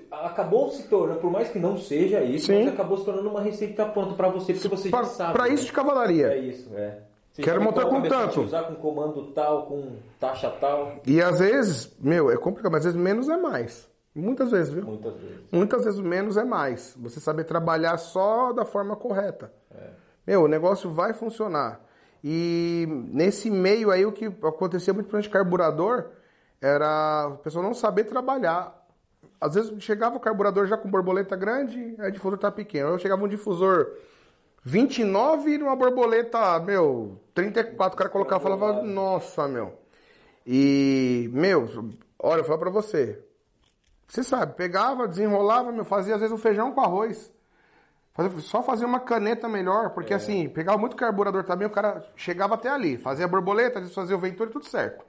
Acabou 0.09 0.69
se 0.71 0.83
tornando, 0.87 1.19
por 1.19 1.29
mais 1.31 1.49
que 1.49 1.59
não 1.59 1.77
seja 1.77 2.21
isso, 2.21 2.51
acabou 2.67 2.97
se 2.97 3.03
tornando 3.05 3.29
uma 3.29 3.41
receita 3.41 3.85
pronta 3.85 4.13
pra 4.15 4.29
você, 4.29 4.53
porque 4.53 4.67
você 4.69 4.89
Pra, 4.89 5.03
já 5.03 5.09
sabe. 5.09 5.33
pra 5.33 5.47
né? 5.47 5.53
isso 5.53 5.65
de 5.65 5.71
cavalaria. 5.73 6.27
É 6.27 6.37
isso, 6.37 6.69
é. 6.75 6.99
Você 7.31 7.41
Quero 7.41 7.61
montar 7.61 7.85
com 7.85 8.01
tanto. 8.01 8.41
Usar 8.41 8.63
com 8.63 8.75
comando 8.75 9.31
tal, 9.31 9.65
com 9.65 9.95
taxa 10.19 10.49
tal, 10.59 10.97
E 11.07 11.21
às 11.21 11.39
vezes, 11.39 11.95
meu, 11.99 12.29
é 12.29 12.35
complicado, 12.35 12.71
mas 12.71 12.85
às 12.85 12.93
vezes 12.93 12.99
menos 12.99 13.29
é 13.29 13.37
mais. 13.37 13.89
Muitas 14.13 14.51
vezes, 14.51 14.73
viu? 14.73 14.83
muitas 14.83 15.13
vezes. 15.13 15.39
Muitas 15.49 15.85
vezes 15.85 15.99
menos 16.01 16.35
é 16.35 16.43
mais. 16.43 16.93
Você 16.99 17.21
saber 17.21 17.45
trabalhar 17.45 17.97
só 17.97 18.51
da 18.51 18.65
forma 18.65 18.95
correta. 18.97 19.53
É. 19.73 19.91
Meu, 20.27 20.43
o 20.43 20.47
negócio 20.49 20.91
vai 20.91 21.13
funcionar. 21.13 21.79
E 22.21 22.85
nesse 23.11 23.49
meio 23.49 23.89
aí, 23.89 24.05
o 24.05 24.11
que 24.11 24.25
acontecia 24.25 24.93
muito 24.93 25.17
de 25.21 25.29
carburador 25.29 26.09
era 26.61 27.27
a 27.27 27.31
pessoa 27.37 27.63
não 27.63 27.73
saber 27.73 28.03
trabalhar. 28.03 28.77
Às 29.39 29.55
vezes 29.55 29.81
chegava 29.81 30.17
o 30.17 30.19
carburador 30.19 30.67
já 30.67 30.77
com 30.77 30.91
borboleta 30.91 31.35
grande, 31.35 31.95
aí 31.97 32.09
o 32.09 32.11
difusor 32.11 32.37
tá 32.37 32.51
pequeno. 32.51 32.89
Eu 32.89 32.99
chegava 32.99 33.23
um 33.23 33.27
difusor 33.27 33.87
29 34.63 35.53
e 35.53 35.57
numa 35.57 35.75
borboleta, 35.75 36.59
meu, 36.59 37.19
34. 37.33 37.95
O 37.95 37.97
cara 37.97 38.09
colocava 38.09 38.41
e 38.41 38.43
falava, 38.43 38.83
nossa, 38.83 39.47
meu. 39.47 39.73
E, 40.45 41.29
meu, 41.33 41.67
olha, 42.19 42.41
eu 42.41 42.43
falo 42.45 42.59
pra 42.59 42.69
você. 42.69 43.23
Você 44.07 44.23
sabe, 44.23 44.53
pegava, 44.55 45.07
desenrolava, 45.07 45.71
meu, 45.71 45.85
fazia 45.85 46.15
às 46.15 46.21
vezes 46.21 46.33
um 46.33 46.37
feijão 46.37 46.71
com 46.73 46.81
arroz. 46.81 47.31
Fazia- 48.13 48.39
só 48.41 48.61
fazia 48.61 48.85
uma 48.85 48.99
caneta 48.99 49.47
melhor, 49.47 49.91
porque 49.91 50.13
assim, 50.13 50.49
pegava 50.49 50.77
muito 50.77 50.95
carburador 50.97 51.43
também, 51.45 51.65
o 51.67 51.71
cara 51.71 52.05
chegava 52.15 52.55
até 52.55 52.69
ali, 52.69 52.97
fazia 52.97 53.25
a 53.25 53.27
borboleta, 53.27 53.81
fazia 53.87 54.15
o 54.15 54.19
ventor 54.19 54.47
e 54.47 54.51
tudo 54.51 54.65
certo. 54.65 55.05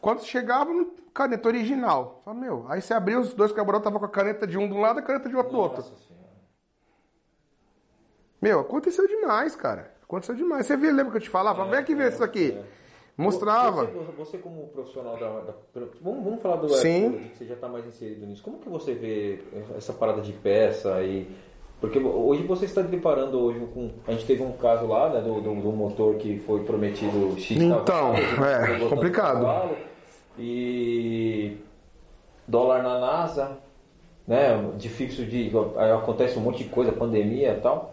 Quando 0.00 0.24
chegava 0.24 0.72
no 0.72 0.86
caneta 1.14 1.48
original, 1.48 2.20
fala, 2.24 2.36
meu, 2.36 2.66
aí 2.68 2.82
você 2.82 2.92
abriu 2.92 3.20
os 3.20 3.32
dois 3.32 3.52
carburadores, 3.52 3.84
tava 3.84 4.00
com 4.00 4.06
a 4.06 4.08
caneta 4.08 4.44
de 4.46 4.58
um 4.58 4.64
um 4.64 4.80
lado 4.80 4.98
e 4.98 5.02
a 5.02 5.06
caneta 5.06 5.28
de 5.28 5.36
outro 5.36 5.52
do 5.52 5.58
outro. 5.58 5.82
Senhora. 5.82 6.11
Meu, 8.42 8.60
aconteceu 8.60 9.06
demais, 9.06 9.54
cara. 9.56 9.92
Aconteceu 10.02 10.34
demais. 10.34 10.66
Você 10.66 10.76
viu, 10.76 10.92
lembra 10.92 11.12
que 11.12 11.18
eu 11.18 11.22
te 11.22 11.30
falava? 11.30 11.64
Vem 11.64 11.78
aqui 11.78 11.94
ver 11.94 12.12
isso 12.12 12.22
aqui. 12.24 12.58
Mostrava. 13.16 13.84
Você, 13.86 14.12
você 14.18 14.38
como 14.38 14.66
profissional 14.68 15.16
da. 15.16 15.28
da- 15.40 15.54
vamos, 16.00 16.24
vamos 16.24 16.42
falar 16.42 16.56
do 16.56 16.68
Sim. 16.70 17.06
Apple, 17.08 17.28
que 17.28 17.38
você 17.38 17.44
já 17.44 17.54
está 17.54 17.68
mais 17.68 17.86
inserido 17.86 18.26
nisso. 18.26 18.42
Como 18.42 18.58
que 18.58 18.68
você 18.68 18.94
vê 18.94 19.38
essa 19.76 19.92
parada 19.92 20.20
de 20.20 20.32
peça 20.32 21.00
e 21.02 21.28
Porque 21.80 21.98
hoje 21.98 22.42
você 22.44 22.64
está 22.64 22.80
deparando 22.82 23.38
hoje 23.38 23.60
com. 23.72 23.90
A 24.08 24.12
gente 24.12 24.26
teve 24.26 24.42
um 24.42 24.52
caso 24.52 24.86
lá, 24.86 25.08
né, 25.10 25.20
do, 25.20 25.40
do, 25.40 25.54
do 25.54 25.72
motor 25.72 26.16
que 26.16 26.38
foi 26.40 26.64
prometido 26.64 27.38
X 27.38 27.60
Então, 27.60 28.14
é, 28.14 28.88
complicado. 28.88 29.40
cavalo, 29.44 29.76
e 30.38 31.58
dólar 32.48 32.82
na 32.82 32.98
NASA, 32.98 33.58
né? 34.26 34.70
De 34.78 34.88
fixo 34.88 35.24
de. 35.24 35.50
aí 35.76 35.92
Acontece 35.92 36.38
um 36.38 36.42
monte 36.42 36.64
de 36.64 36.70
coisa, 36.70 36.90
pandemia 36.92 37.52
e 37.52 37.60
tal. 37.60 37.91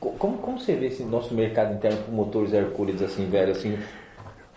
Co- 0.00 0.10
Como, 0.12 0.38
como 0.38 0.58
você 0.58 0.74
vê 0.74 0.86
esse 0.86 1.02
nosso 1.04 1.34
mercado 1.34 1.74
interno 1.74 2.02
com 2.04 2.12
motores 2.12 2.52
Hercules 2.52 3.00
assim, 3.02 3.28
velho? 3.28 3.52
Assim, 3.52 3.78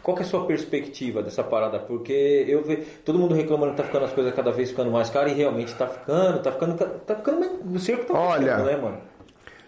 qual 0.02 0.18
é 0.18 0.22
a 0.22 0.26
sua 0.26 0.46
perspectiva 0.46 1.24
dessa 1.24 1.44
parada? 1.44 1.80
Porque 1.80 2.46
eu 2.48 2.64
vejo 2.64 2.84
todo 3.06 3.18
mundo 3.18 3.34
reclamando 3.34 3.72
que 3.72 3.78
tá 3.78 3.84
ficando 3.84 4.06
as 4.06 4.12
coisas 4.14 4.34
cada 4.34 4.52
vez 4.52 4.70
ficando 4.70 4.92
mais 4.92 5.10
caras 5.10 5.32
e 5.32 5.36
realmente 5.36 5.74
tá 5.76 5.88
ficando, 5.88 6.42
tá 6.42 6.52
ficando, 6.52 6.78
tá 7.00 7.16
ficando, 7.16 7.40
mais- 7.40 7.52
o 7.76 7.80
cerco 7.80 8.06
tá 8.06 8.20
Olha. 8.20 8.58
fechando, 8.58 8.66
né, 8.66 8.78
mano? 8.78 8.98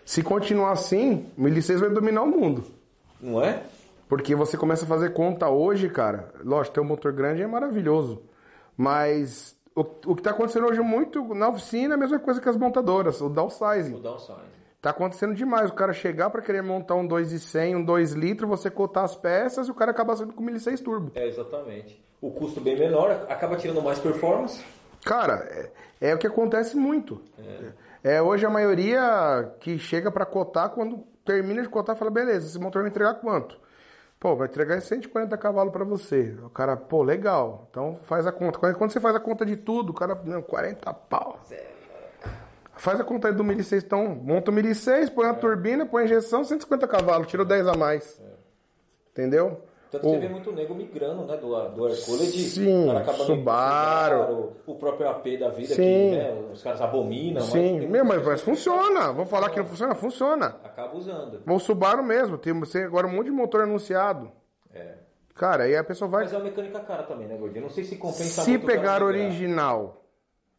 Se 0.04 0.22
continuar 0.22 0.72
assim, 0.72 1.26
o 1.38 1.42
1006 1.42 1.80
vai 1.80 1.90
dominar 1.90 2.22
o 2.24 2.28
mundo. 2.28 2.64
Não 3.20 3.42
é? 3.44 3.64
Porque 4.08 4.36
você 4.36 4.56
começa 4.56 4.86
a 4.86 4.88
fazer 4.88 5.14
conta 5.14 5.50
hoje, 5.50 5.90
cara. 5.90 6.30
Lógico, 6.44 6.76
ter 6.76 6.82
um 6.82 6.86
motor 6.86 7.12
grande 7.12 7.42
é 7.42 7.48
maravilhoso. 7.48 8.22
Mas 8.78 9.58
o, 9.76 9.82
o 9.82 10.14
que 10.16 10.20
está 10.22 10.30
acontecendo 10.32 10.68
hoje 10.68 10.80
muito 10.82 11.34
na 11.34 11.50
oficina 11.50 11.94
é 11.94 11.98
a 11.98 12.00
mesma 12.00 12.20
coisa 12.20 12.40
que 12.40 12.48
as 12.48 12.56
montadoras, 12.58 13.20
o 13.22 13.26
O 13.26 13.30
downsizing. 13.30 13.96
Tá 14.86 14.92
acontecendo 14.92 15.34
demais. 15.34 15.72
O 15.72 15.74
cara 15.74 15.94
chegar 15.94 16.30
para 16.30 16.44
querer 16.44 16.62
montar 16.62 16.94
um 16.94 17.08
2,100, 17.08 17.78
um 17.78 17.84
2 17.84 18.12
litros, 18.12 18.48
você 18.48 18.70
cotar 18.70 19.04
as 19.04 19.16
peças 19.16 19.68
e 19.68 19.72
o 19.72 19.74
cara 19.74 19.90
acaba 19.90 20.16
saindo 20.16 20.32
com 20.32 20.46
1.6 20.46 20.80
turbo. 20.84 21.12
É, 21.16 21.28
exatamente. 21.28 22.00
O 22.22 22.30
custo 22.30 22.62
bem 22.62 22.78
menor, 22.78 23.26
acaba 23.28 23.56
tirando 23.56 23.82
mais 23.82 23.98
performance. 23.98 24.64
Cara, 25.04 25.44
é, 26.00 26.10
é 26.12 26.14
o 26.14 26.20
que 26.20 26.28
acontece 26.28 26.78
muito. 26.78 27.20
É, 28.04 28.22
hoje 28.22 28.46
a 28.46 28.50
maioria 28.52 29.56
que 29.60 29.80
chega 29.80 30.12
para 30.12 30.24
cotar, 30.24 30.70
quando 30.70 31.04
termina 31.26 31.64
de 31.64 31.70
cotar, 31.70 31.96
fala: 31.96 32.12
beleza, 32.12 32.46
esse 32.46 32.60
motor 32.60 32.84
vai 32.84 32.92
entregar 32.92 33.16
quanto? 33.16 33.60
Pô, 34.20 34.36
vai 34.36 34.48
entregar 34.48 34.80
140 34.80 35.36
cavalos 35.36 35.74
para 35.74 35.84
você. 35.84 36.38
O 36.44 36.50
cara, 36.52 36.78
pô, 36.78 37.02
legal. 37.02 37.68
Então 37.72 37.98
faz 38.04 38.28
a 38.28 38.32
conta. 38.32 38.60
Quando 38.60 38.76
quando 38.76 38.92
você 38.92 39.00
faz 39.00 39.16
a 39.16 39.20
conta 39.20 39.48
de 39.48 39.58
tudo, 39.58 39.90
o 39.90 39.94
cara, 39.96 40.14
não, 40.24 40.44
40 40.44 40.94
pau. 40.94 41.40
Faz 42.78 43.00
a 43.00 43.04
conta 43.04 43.30
aí 43.30 43.34
do 43.34 43.44
1.600, 43.44 43.84
então 43.86 44.08
monta 44.08 44.52
o 44.52 44.54
1.600, 44.54 45.10
põe 45.14 45.28
a 45.28 45.34
turbina, 45.34 45.86
põe 45.86 46.04
a 46.04 46.06
injeção, 46.06 46.44
150 46.44 46.88
cavalos, 46.88 47.28
tirou 47.28 47.46
10 47.46 47.68
a 47.68 47.74
mais. 47.76 48.22
Entendeu? 49.12 49.62
Tanto 49.92 50.08
Ou- 50.08 50.14
você 50.16 50.20
vê 50.20 50.28
muito 50.28 50.52
nego 50.52 50.76
migrando, 50.76 51.24
né, 51.26 51.38
do, 51.38 51.48
do 51.70 51.88
Hercules. 51.88 52.34
de- 52.34 52.50
Sim, 52.50 52.90
o 52.90 52.98
migrando 52.98 53.14
Subaru. 53.24 54.54
O 54.66 54.76
próprio 54.76 55.08
AP 55.08 55.38
da 55.38 55.50
vida, 55.50 55.70
Sim. 55.74 55.76
que 55.76 56.16
né, 56.18 56.34
os 56.52 56.62
caras 56.62 56.82
abominam. 56.82 57.36
mas 57.42 57.46
Sim, 57.46 57.88
mas, 57.88 58.06
mas 58.06 58.24
pessoa 58.24 58.42
funciona. 58.42 59.14
Vamos 59.14 59.30
falar 59.30 59.50
que 59.52 59.60
não 59.60 59.66
funciona? 59.66 59.96
Funciona. 59.96 60.50
que 60.62 60.66
Acaba 60.66 60.98
usando. 60.98 61.42
O 61.48 61.60
Subaru 61.60 62.04
mesmo, 62.04 62.38
tem 62.38 62.52
você 62.60 62.80
agora 62.84 63.08
um 63.08 63.12
monte 63.12 63.26
de 63.28 63.32
motor 63.32 63.62
anunciado. 63.62 64.30
É. 64.74 64.96
Cara, 65.34 65.64
aí 65.64 65.76
a 65.78 65.84
pessoa 65.84 66.10
vai. 66.10 66.24
Mas 66.24 66.34
é 66.34 66.38
uma 66.38 66.44
mecânica 66.46 66.80
cara 66.82 67.04
também, 67.04 67.28
né, 67.28 67.38
Gordinho? 67.38 67.64
Não 67.64 67.70
sei 67.70 67.84
se 67.86 67.96
compensa 67.96 68.42
Se 68.42 68.56
o 68.56 68.60
pegar 68.62 69.02
o 69.02 69.08
migrar. 69.08 69.26
original, 69.28 70.05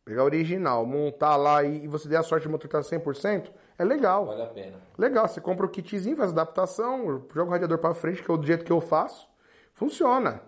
pegar 0.06 0.22
original, 0.22 0.86
montar 0.86 1.34
lá 1.34 1.64
e, 1.64 1.84
e 1.84 1.88
você 1.88 2.08
der 2.08 2.18
a 2.18 2.22
sorte 2.22 2.44
de 2.44 2.48
motor 2.48 2.66
estar 2.66 2.80
100%, 2.80 3.50
é 3.76 3.84
legal. 3.84 4.24
Vale 4.24 4.42
a 4.42 4.46
pena. 4.46 4.76
Legal, 4.96 5.26
você 5.26 5.40
compra 5.40 5.66
o 5.66 5.68
kitzinho, 5.68 6.16
faz 6.16 6.30
adaptação, 6.30 7.24
joga 7.34 7.48
o 7.48 7.52
radiador 7.52 7.78
pra 7.78 7.92
frente, 7.92 8.22
que 8.22 8.30
é 8.30 8.34
o 8.34 8.40
jeito 8.40 8.64
que 8.64 8.70
eu 8.70 8.80
faço. 8.80 9.28
Funciona. 9.74 10.40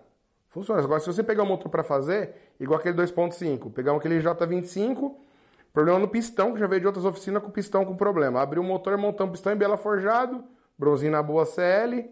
Funciona. 0.47 0.81
Agora, 0.81 1.01
se 1.01 1.07
você 1.07 1.21
pegar 1.21 1.43
o 1.43 1.45
motor 1.45 1.69
pra 1.69 1.83
fazer, 1.83 2.53
igual 2.57 2.79
aquele 2.79 2.95
2.5, 2.95 3.71
pegar 3.73 3.93
aquele 3.93 4.21
J25, 4.21 5.13
problema 5.73 5.99
no 5.99 6.07
pistão, 6.07 6.53
que 6.53 6.59
já 6.59 6.65
veio 6.65 6.79
de 6.79 6.87
outras 6.87 7.03
oficinas 7.03 7.43
com 7.43 7.51
pistão 7.51 7.83
com 7.83 7.97
problema. 7.97 8.41
Abrir 8.41 8.59
o 8.59 8.63
motor, 8.63 8.97
montar 8.97 9.25
um 9.25 9.31
pistão 9.31 9.51
em 9.51 9.57
Bela 9.57 9.75
Forjado, 9.75 10.41
bronzinho 10.77 11.11
na 11.11 11.21
boa 11.21 11.45
CL, 11.45 12.09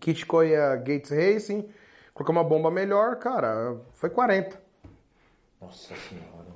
kit 0.00 0.24
Koya 0.24 0.74
Gates 0.76 1.10
Racing, 1.10 1.68
colocar 2.14 2.32
uma 2.32 2.42
bomba 2.42 2.70
melhor, 2.70 3.16
cara, 3.16 3.76
foi 3.92 4.08
40. 4.08 4.58
Nossa 5.60 5.94
senhora. 5.94 6.51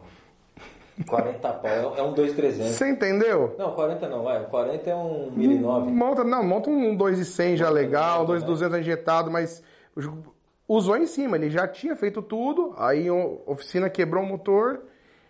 40 1.05 1.49
pau. 1.53 1.95
É 1.97 2.03
um 2.03 2.13
2,300. 2.13 2.73
Você 2.73 2.89
entendeu? 2.89 3.55
Não, 3.59 3.73
40 3.73 4.09
não, 4.09 4.23
vai. 4.23 4.45
40 4.45 4.91
é 4.91 4.95
um 4.95 5.31
1009. 5.31 5.91
Monta, 5.91 6.25
não, 6.25 6.43
monta 6.43 6.71
um 6.71 6.97
2,100 6.97 7.57
já 7.57 7.69
legal, 7.69 8.21
né? 8.21 8.27
2,200 8.27 8.79
injetado, 8.81 9.31
mas 9.31 9.63
usou 10.67 10.97
em 10.97 11.07
cima, 11.07 11.37
ele 11.37 11.51
já 11.51 11.69
tinha 11.69 11.95
feito 11.95 12.23
tudo, 12.23 12.75
aí 12.77 13.09
a 13.09 13.15
oficina 13.47 13.89
quebrou 13.89 14.23
o 14.23 14.27
motor, 14.27 14.83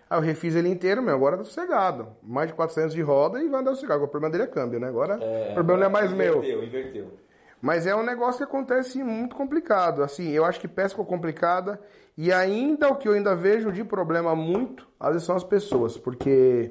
aí 0.09 0.19
eu 0.19 0.23
refiz 0.23 0.55
ele 0.55 0.69
inteiro, 0.69 1.03
meu, 1.03 1.14
agora 1.14 1.37
tá 1.37 1.45
sossegado. 1.45 2.09
Mais 2.23 2.49
de 2.49 2.55
400 2.55 2.95
de 2.95 3.03
roda 3.03 3.43
e 3.43 3.49
vai 3.49 3.61
andar 3.61 3.75
sossegado. 3.75 4.05
O 4.05 4.09
problema 4.09 4.33
dele 4.33 4.45
é 4.45 4.47
câmbio, 4.47 4.81
né? 4.81 4.89
Agora 4.89 5.19
o 5.51 5.55
problema 5.55 5.81
não 5.81 5.87
é 5.87 5.89
mais 5.89 6.12
meu. 6.12 6.39
Inverteu, 6.39 6.64
inverteu. 6.64 7.07
Mas 7.61 7.87
é 7.87 7.95
um 7.95 8.05
negócio 8.05 8.39
que 8.39 8.45
acontece 8.45 9.03
muito 9.03 9.35
complicado. 9.35 10.03
Assim, 10.03 10.31
eu 10.31 10.45
acho 10.45 10.61
que 10.61 10.69
peça 10.69 10.91
ficou 10.91 11.05
complicada. 11.05 11.81
E 12.17 12.33
ainda 12.33 12.89
o 12.89 12.97
que 12.97 13.09
eu 13.09 13.13
ainda 13.13 13.35
vejo 13.35 13.71
de 13.71 13.85
problema 13.85 14.35
muito, 14.35 14.87
às 14.99 15.13
vezes 15.13 15.27
são 15.27 15.37
as 15.37 15.45
pessoas, 15.45 15.99
porque 15.99 16.71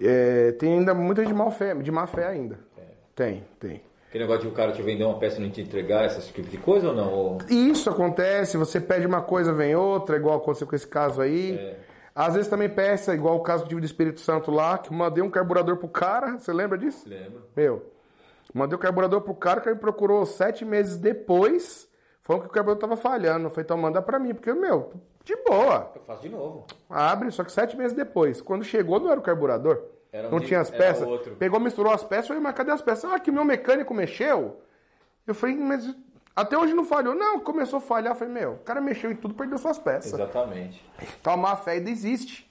é, 0.00 0.52
tem 0.52 0.78
ainda 0.78 0.92
muita 0.92 1.24
de 1.24 1.32
má 1.32 1.50
fé, 1.50 1.74
de 1.74 1.90
má 1.90 2.06
fé 2.06 2.26
ainda. 2.26 2.58
Tem, 3.14 3.44
tem. 3.58 3.82
Aquele 4.08 4.24
negócio 4.24 4.42
de 4.42 4.48
o 4.48 4.52
cara 4.52 4.72
te 4.72 4.82
vender 4.82 5.04
uma 5.04 5.18
peça 5.18 5.38
e 5.38 5.42
não 5.42 5.50
te 5.50 5.60
entregar, 5.60 6.04
esse 6.04 6.32
tipo 6.32 6.48
de 6.48 6.58
coisa 6.58 6.88
ou 6.88 6.94
não? 6.94 7.38
Isso 7.48 7.88
acontece, 7.88 8.56
você 8.56 8.80
pede 8.80 9.06
uma 9.06 9.22
coisa, 9.22 9.52
vem 9.52 9.76
outra, 9.76 10.16
igual 10.16 10.38
aconteceu 10.38 10.66
com 10.66 10.74
esse 10.74 10.86
caso 10.86 11.22
aí. 11.22 11.52
É. 11.52 11.76
Às 12.14 12.34
vezes 12.34 12.50
também 12.50 12.68
peça, 12.68 13.14
igual 13.14 13.36
o 13.36 13.40
caso 13.40 13.62
que 13.62 13.68
tive 13.68 13.80
do 13.80 13.86
Espírito 13.86 14.20
Santo 14.20 14.50
lá, 14.50 14.78
que 14.78 14.92
mandei 14.92 15.22
um 15.22 15.30
carburador 15.30 15.76
pro 15.76 15.86
cara, 15.86 16.38
você 16.38 16.52
lembra 16.52 16.76
disso? 16.76 17.08
Lembro. 17.08 17.42
Meu, 17.56 17.86
mandei 18.54 18.76
o 18.76 18.78
carburador 18.80 19.20
pro 19.20 19.34
cara, 19.34 19.60
que 19.60 19.68
ele 19.68 19.78
procurou 19.78 20.24
sete 20.26 20.64
meses 20.64 20.96
depois, 20.96 21.88
falando 22.22 22.42
que 22.42 22.48
o 22.48 22.52
carburador 22.52 22.80
tava 22.80 22.96
falhando. 22.96 23.46
Eu 23.46 23.50
falei, 23.50 23.64
então 23.64 23.76
manda 23.76 24.00
pra 24.02 24.18
mim, 24.18 24.34
porque, 24.34 24.52
meu, 24.52 24.92
de 25.24 25.36
boa. 25.46 25.90
Eu 25.94 26.00
faço 26.02 26.22
de 26.22 26.28
novo. 26.28 26.66
Abre, 26.88 27.30
só 27.30 27.44
que 27.44 27.52
sete 27.52 27.76
meses 27.76 27.92
depois. 27.96 28.40
Quando 28.40 28.64
chegou, 28.64 28.98
não 29.00 29.10
era 29.10 29.20
o 29.20 29.22
carburador. 29.22 29.82
Era 30.12 30.26
um 30.28 30.32
não 30.32 30.40
de- 30.40 30.46
tinha 30.46 30.60
as 30.60 30.70
peças. 30.70 31.06
Pegou, 31.38 31.60
misturou 31.60 31.92
as 31.92 32.02
peças. 32.02 32.24
Eu 32.24 32.28
falei, 32.28 32.42
mas 32.42 32.54
cadê 32.54 32.72
as 32.72 32.82
peças? 32.82 33.10
Ah, 33.12 33.18
que 33.20 33.30
meu 33.30 33.44
mecânico 33.44 33.94
mexeu. 33.94 34.60
Eu 35.24 35.34
falei, 35.34 35.54
mas 35.56 35.94
até 36.34 36.58
hoje 36.58 36.74
não 36.74 36.84
falhou. 36.84 37.14
Não, 37.14 37.38
começou 37.38 37.76
a 37.76 37.80
falhar. 37.80 38.12
Eu 38.14 38.16
falei, 38.16 38.34
meu, 38.34 38.52
o 38.54 38.58
cara 38.58 38.80
mexeu 38.80 39.12
em 39.12 39.14
tudo, 39.14 39.34
perdeu 39.34 39.56
suas 39.56 39.78
peças. 39.78 40.12
Exatamente. 40.12 40.84
Então 41.20 41.32
a 41.34 41.36
má 41.36 41.54
fé 41.54 41.72
ainda 41.72 41.88
existe. 41.90 42.49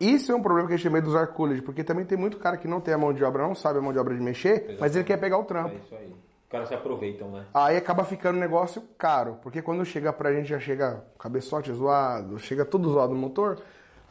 Isso 0.00 0.32
é 0.32 0.34
um 0.34 0.42
problema 0.42 0.66
que 0.68 0.74
eu 0.74 0.78
chamei 0.78 1.00
dos 1.00 1.14
Arcoolage, 1.14 1.62
porque 1.62 1.84
também 1.84 2.04
tem 2.04 2.18
muito 2.18 2.36
cara 2.38 2.56
que 2.56 2.66
não 2.68 2.80
tem 2.80 2.92
a 2.92 2.98
mão 2.98 3.12
de 3.12 3.22
obra, 3.24 3.42
não 3.46 3.54
sabe 3.54 3.78
a 3.78 3.82
mão 3.82 3.92
de 3.92 3.98
obra 3.98 4.14
de 4.14 4.20
mexer, 4.20 4.76
mas 4.80 4.94
ele 4.94 5.04
quer 5.04 5.16
pegar 5.18 5.38
o 5.38 5.42
É 5.42 5.44
trampo. 5.44 5.76
isso 5.84 5.94
aí. 5.94 6.06
Os 6.08 6.48
caras 6.50 6.68
se 6.68 6.74
aproveitam, 6.74 7.28
né? 7.30 7.44
Aí 7.54 7.76
acaba 7.76 8.04
ficando 8.04 8.36
um 8.36 8.40
negócio 8.40 8.82
caro, 8.98 9.38
porque 9.42 9.60
quando 9.62 9.84
chega 9.84 10.12
pra 10.12 10.32
gente 10.32 10.48
já 10.48 10.58
chega 10.60 11.04
cabeçote 11.18 11.72
zoado, 11.72 12.38
chega 12.38 12.64
tudo 12.64 12.90
zoado 12.90 13.12
no 13.14 13.20
motor, 13.20 13.58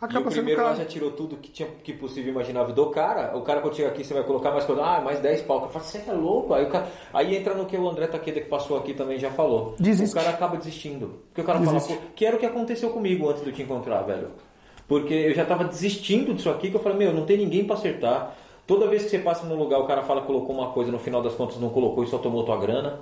E 0.01 0.05
acaba 0.05 0.27
o 0.27 0.31
sendo 0.31 0.43
primeiro 0.43 0.61
lá 0.63 0.73
já 0.75 0.83
tirou 0.83 1.11
tudo 1.11 1.37
que 1.37 1.49
tinha 1.49 1.69
que 1.81 1.93
possível 1.93 2.33
imaginável 2.33 2.73
do 2.73 2.89
cara. 2.89 3.37
O 3.37 3.41
cara 3.43 3.61
quando 3.61 3.75
chega 3.75 3.87
aqui, 3.87 4.03
você 4.03 4.13
vai 4.13 4.23
colocar 4.23 4.51
mais 4.51 4.65
coisa. 4.65 4.81
Ah, 4.83 4.99
mais 4.99 5.19
10 5.21 5.43
pau. 5.43 5.61
Eu 5.63 5.69
falo, 5.69 5.85
você 5.85 6.03
é 6.05 6.11
louco? 6.11 6.53
Aí, 6.53 6.65
o 6.65 6.69
cara... 6.69 6.87
Aí 7.13 7.33
entra 7.37 7.53
no 7.53 7.65
que 7.65 7.77
o 7.77 7.87
André 7.89 8.07
Taqueda 8.07 8.41
que 8.41 8.49
passou 8.49 8.77
aqui 8.77 8.93
também 8.93 9.17
já 9.17 9.31
falou. 9.31 9.75
Desiste. 9.79 10.13
O 10.13 10.19
cara 10.21 10.35
acaba 10.35 10.57
desistindo. 10.57 11.21
Porque 11.29 11.39
o 11.39 11.45
cara 11.45 11.59
Desiste. 11.59 11.93
fala, 11.93 12.01
pô, 12.01 12.07
que 12.13 12.25
era 12.25 12.35
o 12.35 12.39
que 12.39 12.45
aconteceu 12.45 12.89
comigo 12.89 13.29
antes 13.29 13.43
de 13.43 13.49
eu 13.49 13.55
te 13.55 13.61
encontrar, 13.61 14.01
velho. 14.01 14.31
Porque 14.99 15.13
eu 15.13 15.33
já 15.33 15.43
tava 15.45 15.63
desistindo 15.63 16.33
disso 16.35 16.49
aqui, 16.49 16.69
que 16.69 16.75
eu 16.75 16.79
falei, 16.79 16.97
meu, 16.99 17.13
não 17.13 17.25
tem 17.25 17.37
ninguém 17.37 17.65
pra 17.65 17.75
acertar. 17.75 18.35
Toda 18.67 18.87
vez 18.87 19.03
que 19.03 19.09
você 19.09 19.19
passa 19.19 19.45
num 19.45 19.55
lugar, 19.55 19.79
o 19.79 19.87
cara 19.87 20.03
fala 20.03 20.21
que 20.21 20.27
colocou 20.27 20.55
uma 20.55 20.71
coisa, 20.71 20.91
no 20.91 20.99
final 20.99 21.21
das 21.21 21.33
contas 21.33 21.57
não 21.59 21.69
colocou 21.69 22.03
e 22.03 22.07
só 22.07 22.17
tomou 22.19 22.43
tua 22.45 22.57
grana. 22.57 22.99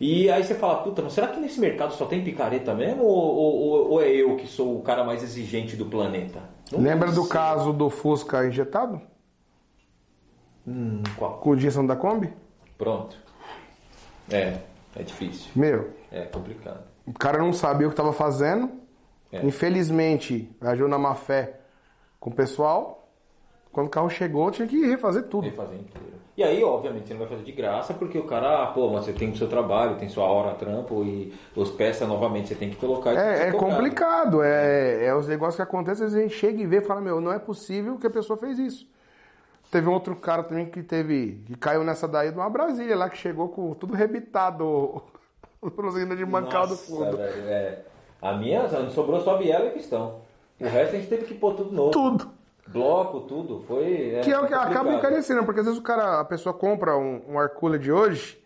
E 0.00 0.30
aí 0.30 0.42
você 0.42 0.54
fala, 0.54 0.76
puta, 0.76 1.02
mas 1.02 1.12
será 1.12 1.28
que 1.28 1.38
nesse 1.38 1.60
mercado 1.60 1.92
só 1.92 2.06
tem 2.06 2.22
picareta 2.24 2.74
mesmo? 2.74 3.02
Ou, 3.04 3.36
ou- 3.36 3.90
ou 3.92 4.02
é 4.02 4.08
eu 4.08 4.34
que 4.36 4.46
sou 4.46 4.76
o 4.78 4.82
cara 4.82 5.04
mais 5.04 5.22
exigente 5.22 5.76
do 5.76 5.86
planeta? 5.86 6.40
Não 6.72 6.80
Lembra 6.80 7.12
do 7.12 7.26
caso 7.28 7.72
do 7.72 7.88
Fusca 7.90 8.46
injetado? 8.46 9.00
Hum, 10.66 11.02
qual? 11.16 11.34
Com 11.38 11.54
injeção 11.54 11.86
da 11.86 11.94
Kombi? 11.96 12.32
Pronto. 12.76 13.16
É, 14.30 14.58
é 14.96 15.02
difícil. 15.02 15.50
Meu, 15.54 15.90
É 16.10 16.22
complicado. 16.22 16.80
o 17.06 17.12
cara 17.12 17.38
não 17.38 17.52
sabia 17.52 17.86
o 17.86 17.90
que 17.90 17.94
estava 17.94 18.12
fazendo. 18.12 18.70
É. 19.42 19.46
Infelizmente, 19.46 20.50
agiu 20.60 20.88
na 20.88 20.98
má 20.98 21.14
fé 21.14 21.60
com 22.18 22.30
o 22.30 22.34
pessoal. 22.34 23.08
Quando 23.72 23.88
o 23.88 23.90
carro 23.90 24.08
chegou, 24.08 24.50
tinha 24.50 24.66
que 24.66 24.86
refazer 24.86 25.24
tudo. 25.24 25.44
Refazer 25.44 25.78
inteiro. 25.78 26.16
E 26.36 26.44
aí, 26.44 26.62
obviamente, 26.62 27.08
você 27.08 27.14
não 27.14 27.20
vai 27.20 27.28
fazer 27.28 27.44
de 27.44 27.52
graça, 27.52 27.94
porque 27.94 28.18
o 28.18 28.24
cara, 28.24 28.64
ah, 28.64 28.66
pô, 28.66 28.90
mas 28.90 29.06
você 29.06 29.12
tem 29.14 29.30
o 29.30 29.36
seu 29.36 29.48
trabalho, 29.48 29.96
tem 29.96 30.06
sua 30.06 30.24
hora 30.24 30.54
trampo 30.54 31.02
e 31.02 31.32
os 31.54 31.70
peças 31.70 32.06
novamente 32.06 32.48
você 32.48 32.54
tem 32.54 32.68
que 32.68 32.76
colocar. 32.76 33.14
e 33.14 33.16
É, 33.16 33.48
é 33.48 33.52
cobrado. 33.52 33.76
complicado, 33.76 34.42
é, 34.42 35.06
é 35.06 35.14
os 35.14 35.26
negócios 35.26 35.56
que 35.56 35.62
acontecem, 35.62 36.04
às 36.04 36.12
vezes 36.12 36.18
a 36.18 36.28
gente 36.28 36.38
chega 36.38 36.60
e 36.60 36.66
vê 36.66 36.78
e 36.78 36.82
fala, 36.82 37.00
meu, 37.00 37.22
não 37.22 37.32
é 37.32 37.38
possível 37.38 37.96
que 37.96 38.06
a 38.06 38.10
pessoa 38.10 38.36
fez 38.36 38.58
isso. 38.58 38.86
Teve 39.70 39.88
um 39.88 39.92
outro 39.92 40.14
cara 40.14 40.42
também 40.42 40.66
que 40.66 40.82
teve, 40.82 41.42
que 41.46 41.56
caiu 41.56 41.82
nessa 41.82 42.06
daí 42.06 42.30
de 42.30 42.36
uma 42.36 42.50
Brasília 42.50 42.94
lá, 42.94 43.08
que 43.08 43.16
chegou 43.16 43.48
com 43.48 43.72
tudo 43.72 43.94
rebitado, 43.94 45.02
o 45.60 45.70
prosseguindo 45.70 46.14
de 46.14 46.26
mancal 46.26 46.66
do 46.66 46.76
fundo. 46.76 47.16
velho, 47.16 47.48
é. 47.48 47.78
A 48.20 48.32
minha, 48.32 48.66
não 48.68 48.90
sobrou 48.90 49.20
só 49.20 49.36
biela 49.36 49.66
e 49.66 49.70
pistão. 49.70 50.20
O 50.60 50.64
resto 50.64 50.96
a 50.96 50.98
gente 50.98 51.08
teve 51.08 51.24
que 51.26 51.34
pôr 51.34 51.54
tudo 51.54 51.72
novo. 51.72 51.90
Tudo. 51.90 52.30
bloco, 52.66 53.20
tudo. 53.20 53.62
Foi. 53.68 54.14
É, 54.16 54.20
Que 54.20 54.32
é 54.32 54.38
o 54.38 54.46
que 54.46 54.54
acaba 54.54 54.92
encarecendo, 54.92 55.44
porque 55.44 55.60
às 55.60 55.66
vezes 55.66 55.80
o 55.80 55.82
cara, 55.82 56.20
a 56.20 56.24
pessoa 56.24 56.54
compra 56.54 56.96
um, 56.96 57.22
um 57.28 57.38
Arcula 57.38 57.78
de 57.78 57.92
hoje 57.92 58.42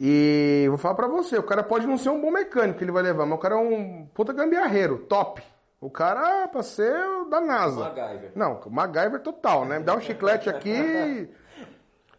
e 0.00 0.66
vou 0.68 0.78
falar 0.78 0.94
pra 0.94 1.08
você, 1.08 1.36
o 1.36 1.42
cara 1.42 1.62
pode 1.62 1.86
não 1.86 1.98
ser 1.98 2.10
um 2.10 2.20
bom 2.20 2.30
mecânico 2.30 2.78
que 2.78 2.84
ele 2.84 2.92
vai 2.92 3.02
levar, 3.02 3.26
mas 3.26 3.36
o 3.36 3.40
cara 3.40 3.56
é 3.56 3.58
um 3.58 4.06
puta 4.14 4.32
gambiarreiro, 4.32 4.98
top. 5.08 5.42
O 5.80 5.90
cara 5.90 6.42
é 6.42 6.46
pra 6.46 6.62
ser 6.62 6.94
da 7.28 7.40
NASA. 7.40 7.80
MacGyver. 7.80 8.32
Não, 8.34 8.60
MacGyver 8.68 9.20
total, 9.20 9.64
né? 9.64 9.80
Dá 9.80 9.94
um 9.96 10.00
chiclete 10.00 10.48
aqui 10.48 11.28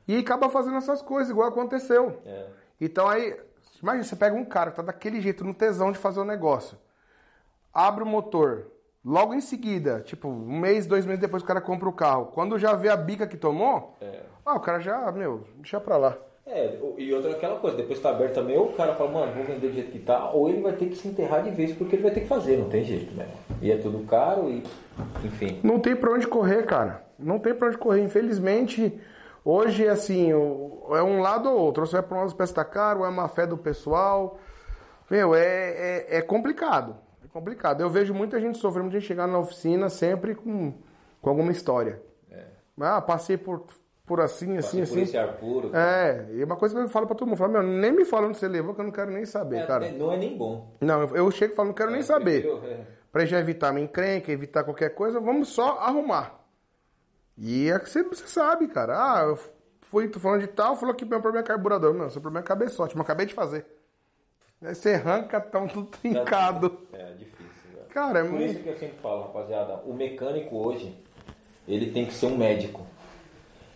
e 0.07 0.17
acaba 0.17 0.49
fazendo 0.49 0.77
essas 0.77 1.01
coisas, 1.01 1.29
igual 1.29 1.49
aconteceu. 1.49 2.21
É. 2.25 2.47
Então 2.81 3.07
aí, 3.07 3.35
imagina, 3.81 4.03
você 4.03 4.15
pega 4.15 4.35
um 4.35 4.45
cara 4.45 4.71
que 4.71 4.77
tá 4.77 4.83
daquele 4.83 5.21
jeito, 5.21 5.43
no 5.43 5.53
tesão 5.53 5.91
de 5.91 5.97
fazer 5.97 6.19
o 6.19 6.25
negócio. 6.25 6.77
Abre 7.73 8.03
o 8.03 8.07
motor. 8.07 8.67
Logo 9.03 9.33
em 9.33 9.41
seguida, 9.41 10.01
tipo, 10.01 10.27
um 10.27 10.59
mês, 10.59 10.85
dois 10.85 11.05
meses 11.05 11.21
depois 11.21 11.41
o 11.41 11.45
cara 11.45 11.61
compra 11.61 11.87
o 11.87 11.93
carro. 11.93 12.25
Quando 12.27 12.59
já 12.59 12.73
vê 12.73 12.89
a 12.89 12.97
bica 12.97 13.25
que 13.25 13.37
tomou, 13.37 13.97
ah, 14.45 14.55
o 14.55 14.59
cara 14.59 14.79
já, 14.79 15.09
meu, 15.11 15.45
deixa 15.57 15.79
pra 15.79 15.95
lá. 15.97 16.17
É, 16.45 16.77
e 16.97 17.13
outra 17.13 17.31
aquela 17.31 17.59
coisa, 17.59 17.77
depois 17.77 17.99
que 17.99 18.03
tá 18.03 18.09
aberto 18.09 18.33
também, 18.33 18.57
ou 18.57 18.69
o 18.69 18.73
cara 18.73 18.95
fala, 18.95 19.11
mano, 19.11 19.31
vou 19.33 19.43
vender 19.43 19.67
do 19.67 19.73
jeito 19.73 19.91
que 19.91 19.99
tá, 19.99 20.31
ou 20.31 20.49
ele 20.49 20.61
vai 20.61 20.73
ter 20.73 20.87
que 20.87 20.95
se 20.95 21.07
enterrar 21.07 21.43
de 21.43 21.51
vez 21.51 21.71
porque 21.73 21.95
ele 21.95 22.01
vai 22.03 22.11
ter 22.11 22.21
que 22.21 22.27
fazer, 22.27 22.57
não 22.57 22.67
tem 22.67 22.83
jeito, 22.83 23.13
né? 23.15 23.27
E 23.61 23.71
é 23.71 23.77
tudo 23.77 23.99
caro 24.07 24.49
e. 24.49 24.63
Enfim. 25.23 25.59
Não 25.63 25.79
tem 25.79 25.95
pra 25.95 26.11
onde 26.11 26.27
correr, 26.27 26.65
cara. 26.65 27.05
Não 27.19 27.37
tem 27.37 27.53
pra 27.53 27.67
onde 27.67 27.77
correr. 27.77 28.01
Infelizmente, 28.01 28.99
hoje, 29.45 29.87
assim, 29.87 30.33
o- 30.33 30.68
é 30.95 31.03
um 31.03 31.21
lado 31.21 31.49
ou 31.49 31.57
outro. 31.57 31.81
Ou 31.83 31.87
Você 31.87 31.93
vai 31.97 32.03
pra 32.03 32.17
umas 32.17 32.33
peças 32.33 32.53
tá 32.55 32.65
caro, 32.65 32.99
ou 33.01 33.05
é 33.05 33.09
má 33.09 33.27
fé 33.27 33.45
do 33.47 33.57
pessoal. 33.57 34.39
Meu, 35.09 35.33
é, 35.35 35.45
é, 35.45 36.17
é 36.17 36.21
complicado. 36.21 36.95
É 37.23 37.27
complicado. 37.27 37.81
Eu 37.81 37.89
vejo 37.89 38.13
muita 38.13 38.39
gente 38.39 38.57
sofrendo, 38.57 38.85
muita 38.85 38.99
gente 38.99 39.07
chegar 39.07 39.27
na 39.27 39.39
oficina 39.39 39.89
sempre 39.89 40.35
com, 40.35 40.73
com 41.21 41.29
alguma 41.29 41.51
história. 41.51 42.01
Ah, 42.81 43.01
passei 43.01 43.35
por, 43.37 43.65
por 44.05 44.21
assim, 44.21 44.57
assim, 44.57 44.79
Passei 44.79 44.85
por 44.85 44.93
assim. 44.93 45.01
esse 45.01 45.17
ar 45.17 45.33
puro. 45.33 45.75
É, 45.75 46.27
e 46.31 46.41
uma 46.45 46.55
coisa 46.55 46.73
que 46.75 46.81
eu 46.81 46.87
falo 46.87 47.05
pra 47.05 47.13
todo 47.15 47.27
mundo, 47.27 47.37
falo, 47.37 47.51
meu, 47.51 47.61
nem 47.61 47.91
me 47.91 48.05
fala 48.05 48.27
onde 48.27 48.37
você 48.37 48.47
levou, 48.47 48.73
que 48.73 48.79
eu 48.79 48.85
não 48.85 48.91
quero 48.91 49.11
nem 49.11 49.25
saber, 49.25 49.57
É, 49.57 49.65
cara. 49.65 49.85
é, 49.87 49.91
não 49.91 50.13
é 50.13 50.17
nem 50.17 50.37
bom. 50.37 50.77
Não, 50.79 51.01
eu, 51.01 51.15
eu 51.17 51.31
chego 51.31 51.51
e 51.51 51.55
falo, 51.57 51.67
não 51.67 51.75
quero 51.75 51.91
nem 51.91 52.01
saber. 52.01 52.41
prefiro, 52.43 52.65
é. 52.65 52.79
Pra 53.11 53.25
já 53.25 53.37
evitar 53.37 53.73
minha 53.73 53.83
encrenca, 53.83 54.31
evitar 54.31 54.63
qualquer 54.63 54.91
coisa, 54.95 55.19
vamos 55.19 55.49
só 55.49 55.79
arrumar. 55.79 56.39
E 57.37 57.69
é 57.69 57.77
que 57.79 57.89
você, 57.89 58.01
você 58.01 58.27
sabe, 58.27 58.69
cara. 58.69 58.93
Ah, 58.95 59.23
eu 59.23 59.37
fui, 59.89 60.07
tô 60.07 60.19
falando 60.19 60.41
de 60.41 60.47
tal, 60.47 60.75
falou 60.75 60.93
que 60.95 61.05
meu 61.05 61.21
problema 61.21 61.43
é 61.43 61.47
carburador. 61.47 61.93
Não, 61.93 62.09
seu 62.09 62.21
problema 62.21 62.43
é 62.43 62.47
cabeçote, 62.47 62.95
mas 62.97 63.05
acabei 63.05 63.25
de 63.25 63.33
fazer. 63.33 63.65
Aí 64.61 64.75
você 64.75 64.93
arranca, 64.93 65.39
tá 65.39 65.61
tudo 65.67 65.85
trincado. 65.87 66.79
É 66.93 67.11
difícil, 67.13 67.71
velho. 67.73 67.85
Cara, 67.89 68.19
é 68.19 68.23
Por 68.23 68.31
muito... 68.31 68.45
isso 68.51 68.59
que 68.63 68.69
eu 68.69 68.77
sempre 68.77 68.97
falo, 69.01 69.21
rapaziada, 69.21 69.75
o 69.85 69.93
mecânico 69.93 70.55
hoje, 70.57 70.93
ele 71.67 71.91
tem 71.91 72.05
que 72.05 72.13
ser 72.13 72.25
um 72.25 72.37
médico. 72.37 72.85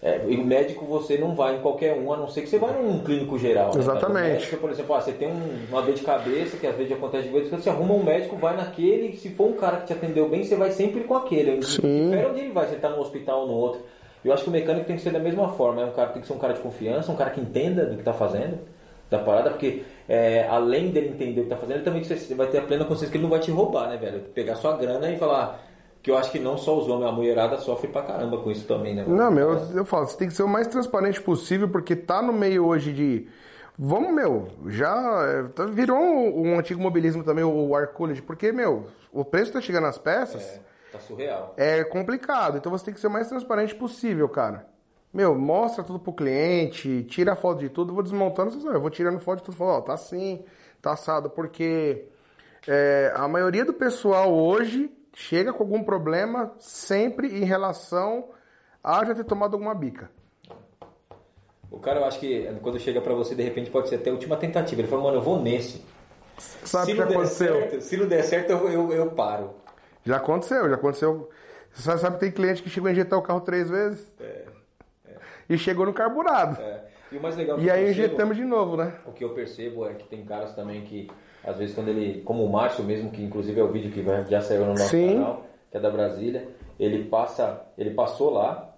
É, 0.02 0.22
e 0.28 0.36
o 0.36 0.44
médico 0.46 0.84
você 0.86 1.18
não 1.18 1.34
vai 1.34 1.56
em 1.56 1.62
qualquer 1.62 1.98
um, 1.98 2.12
a 2.12 2.18
não 2.18 2.28
ser 2.28 2.42
que 2.42 2.48
você 2.50 2.60
vá 2.60 2.68
num 2.74 3.02
clínico 3.02 3.40
geral. 3.40 3.74
né? 3.74 3.80
Exatamente. 3.80 4.28
O 4.28 4.34
médico, 4.34 4.58
por 4.58 4.70
exemplo, 4.70 4.96
ah, 4.96 5.00
você 5.02 5.14
tem 5.14 5.30
um- 5.32 5.66
uma 5.70 5.82
dor 5.82 5.94
de 5.94 6.02
cabeça, 6.04 6.58
que 6.58 6.68
às 6.68 6.76
vezes 6.76 6.92
acontece 6.92 7.24
de 7.28 7.34
vez 7.34 7.48
quando, 7.48 7.62
você 7.64 7.70
arruma 7.70 7.94
um 7.94 8.04
médico, 8.04 8.36
vai 8.36 8.58
naquele, 8.58 9.16
se 9.16 9.30
for 9.30 9.48
um 9.48 9.54
cara 9.54 9.78
que 9.78 9.88
te 9.88 9.94
atendeu 9.94 10.28
bem, 10.28 10.44
você 10.44 10.58
vai 10.58 10.72
sempre 10.72 11.06
com 11.06 11.16
aquele. 11.16 11.64
Sim. 11.64 12.10
Difere 12.10 12.26
onde 12.26 12.40
ele 12.42 12.52
vai, 12.52 12.66
se 12.66 12.74
ele 12.74 12.82
tá 12.82 12.90
num 12.90 13.00
hospital 13.00 13.44
ou 13.44 13.48
no 13.48 13.54
outro. 13.54 13.82
Eu 14.24 14.34
acho 14.34 14.44
que 14.44 14.50
o 14.50 14.54
mecânico 14.54 14.86
tem 14.86 14.96
que 14.96 15.02
ser 15.02 15.12
da 15.12 15.20
mesma 15.20 15.50
forma, 15.50 15.82
é 15.82 15.86
um 15.86 15.92
cara, 15.92 16.10
tem 16.10 16.22
que 16.22 16.28
ser 16.28 16.34
um 16.34 16.40
cara 16.40 16.54
de 16.54 16.62
confiança, 16.62 17.12
um 17.12 17.16
cara 17.16 17.30
que 17.32 17.42
entenda 17.42 17.86
do 17.86 17.98
que 17.98 18.04
tá 18.04 18.14
fazendo, 18.14 18.60
da 19.10 19.20
parada, 19.20 19.50
porque 19.50 19.84
é, 20.08 20.48
além 20.48 20.92
dele 20.92 21.10
entender 21.10 21.42
o 21.42 21.44
que 21.44 21.50
tá 21.50 21.58
fazendo, 21.58 21.78
ele 21.78 21.84
também 21.84 22.04
você 22.04 22.34
vai 22.34 22.48
ter 22.48 22.60
a 22.60 22.62
plena 22.62 22.86
consciência 22.86 23.12
que 23.12 23.18
ele 23.18 23.24
não 23.24 23.30
vai 23.30 23.40
te 23.40 23.52
roubar, 23.52 23.90
né, 23.90 23.98
velho? 23.98 24.22
Pegar 24.34 24.56
sua 24.56 24.78
grana 24.78 25.12
e 25.12 25.18
falar 25.18 25.60
que 26.02 26.12
eu 26.12 26.18
acho 26.18 26.32
que 26.32 26.40
não 26.40 26.58
só 26.58 26.78
os 26.78 26.90
homens, 26.90 27.10
a 27.10 27.12
mulherada 27.14 27.58
sofre 27.58 27.88
pra 27.88 28.02
caramba 28.02 28.38
com 28.38 28.52
isso 28.52 28.68
também, 28.68 28.94
né? 28.94 29.06
Não, 29.08 29.32
meu, 29.32 29.54
eu, 29.74 29.86
falo, 29.86 30.06
você 30.06 30.18
tem 30.18 30.28
que 30.28 30.34
ser 30.34 30.44
o 30.44 30.48
mais 30.50 30.68
transparente 30.68 31.22
possível, 31.22 31.70
porque 31.70 31.96
tá 31.96 32.22
no 32.22 32.34
meio 32.34 32.66
hoje 32.66 32.92
de. 32.92 33.28
Vamos, 33.80 34.14
meu, 34.14 34.50
já 34.68 34.94
é, 35.28 35.44
tá- 35.48 35.66
virou 35.66 35.98
um, 35.98 36.50
um 36.50 36.60
antigo 36.60 36.80
mobilismo 36.82 37.24
também, 37.24 37.44
o 37.44 37.74
Arculid, 37.74 38.22
porque, 38.22 38.52
meu, 38.52 38.88
o 39.12 39.24
preço 39.24 39.54
tá 39.54 39.62
chegando 39.62 39.84
nas 39.84 39.98
peças. 39.98 40.44
É, 40.44 40.73
tá 40.94 41.00
surreal. 41.00 41.54
é 41.58 41.84
complicado. 41.84 42.58
Então 42.58 42.72
você 42.72 42.86
tem 42.86 42.94
que 42.94 43.00
ser 43.00 43.08
o 43.08 43.12
mais 43.12 43.28
transparente 43.28 43.76
possível, 43.76 44.30
cara. 44.30 44.68
Meu, 45.14 45.36
mostra 45.36 45.84
tudo 45.84 46.00
pro 46.00 46.14
cliente, 46.14 47.04
tira 47.04 47.34
a 47.34 47.36
foto 47.36 47.60
de 47.60 47.70
tudo, 47.70 47.94
vou 47.94 48.02
desmontando, 48.02 48.52
eu 48.72 48.82
vou 48.82 48.90
tirando 48.90 49.20
foto 49.20 49.40
de 49.40 49.44
tudo, 49.46 49.58
falo, 49.58 49.72
ó, 49.72 49.82
tá 49.82 49.94
assim, 49.94 50.44
tá 50.82 50.94
assado, 50.94 51.30
porque 51.30 52.08
é, 52.68 53.14
a 53.16 53.28
maioria 53.28 53.64
do 53.64 53.74
pessoal 53.74 54.34
hoje 54.34 54.92
chega 55.14 55.54
com 55.54 55.62
algum 55.64 55.84
problema 55.84 56.52
sempre 56.58 57.28
em 57.28 57.46
relação 57.46 58.30
a 58.84 59.06
já 59.06 59.14
ter 59.14 59.24
tomado 59.24 59.54
alguma 59.54 59.76
bica. 59.76 60.10
O 61.70 61.80
cara, 61.80 62.00
eu 62.00 62.06
acho 62.06 62.20
que 62.20 62.48
quando 62.62 62.80
chega 62.80 63.02
pra 63.02 63.14
você, 63.14 63.36
de 63.36 63.44
repente 63.44 63.70
pode 63.70 63.90
ser 63.90 63.96
até 63.96 64.10
a 64.10 64.14
última 64.14 64.36
tentativa. 64.38 64.82
Ele 64.82 64.88
fala, 64.88 65.04
mano, 65.04 65.18
eu 65.18 65.22
vou 65.22 65.42
nesse. 65.42 65.84
Sabe 66.38 66.86
se 66.86 66.92
o 66.92 66.96
que 66.96 67.02
não 67.02 67.08
der 67.08 67.16
aconteceu? 67.16 67.54
certo, 67.54 67.82
se 67.82 67.98
não 67.98 68.08
der 68.08 68.24
certo, 68.24 68.50
eu, 68.52 68.70
eu, 68.70 68.92
eu 68.92 69.12
paro. 69.12 69.56
Já 70.06 70.18
aconteceu, 70.18 70.70
já 70.70 70.76
aconteceu. 70.76 71.30
Você 71.72 71.82
sabe, 71.84 72.00
sabe 72.02 72.16
que 72.16 72.20
tem 72.22 72.32
cliente 72.32 72.62
que 72.62 72.70
chegou 72.70 72.88
a 72.88 72.92
injetar 72.92 73.18
o 73.18 73.22
carro 73.22 73.42
três 73.42 73.70
vezes? 73.70 74.12
E 75.50 75.58
chegou 75.58 75.86
no 75.86 75.94
carburado. 75.94 76.62
É. 76.62 76.82
E 77.12 77.18
o 77.18 77.22
mais 77.22 77.36
legal 77.36 77.60
E 77.60 77.70
aí 77.70 77.86
percebo- 77.86 78.06
injetamos 78.08 78.38
de 78.38 78.44
novo, 78.44 78.78
né? 78.78 78.94
O 79.06 79.12
que 79.12 79.24
eu 79.24 79.30
percebo 79.34 79.86
é 79.88 79.94
que 79.94 80.06
tem 80.08 80.24
caras 80.26 80.56
também 80.56 80.82
que, 80.82 81.10
às 81.44 81.58
vezes, 81.58 81.76
quando 81.76 81.90
ele, 81.90 82.22
como 82.22 82.44
o 82.44 82.52
Márcio 82.52 82.84
mesmo, 82.84 83.12
que 83.12 83.24
inclusive 83.24 83.60
é 83.60 83.64
o 83.64 83.68
vídeo 83.72 83.92
que 83.92 84.04
já 84.30 84.42
saiu 84.42 84.62
no 84.62 84.72
nosso 84.74 84.90
Sim. 84.90 85.16
canal, 85.16 85.46
que 85.70 85.78
é 85.78 85.80
da 85.80 85.90
Brasília, 85.92 86.48
ele 86.80 87.04
passa, 87.06 87.62
ele 87.78 87.92
passou 87.92 88.32
lá, 88.32 88.73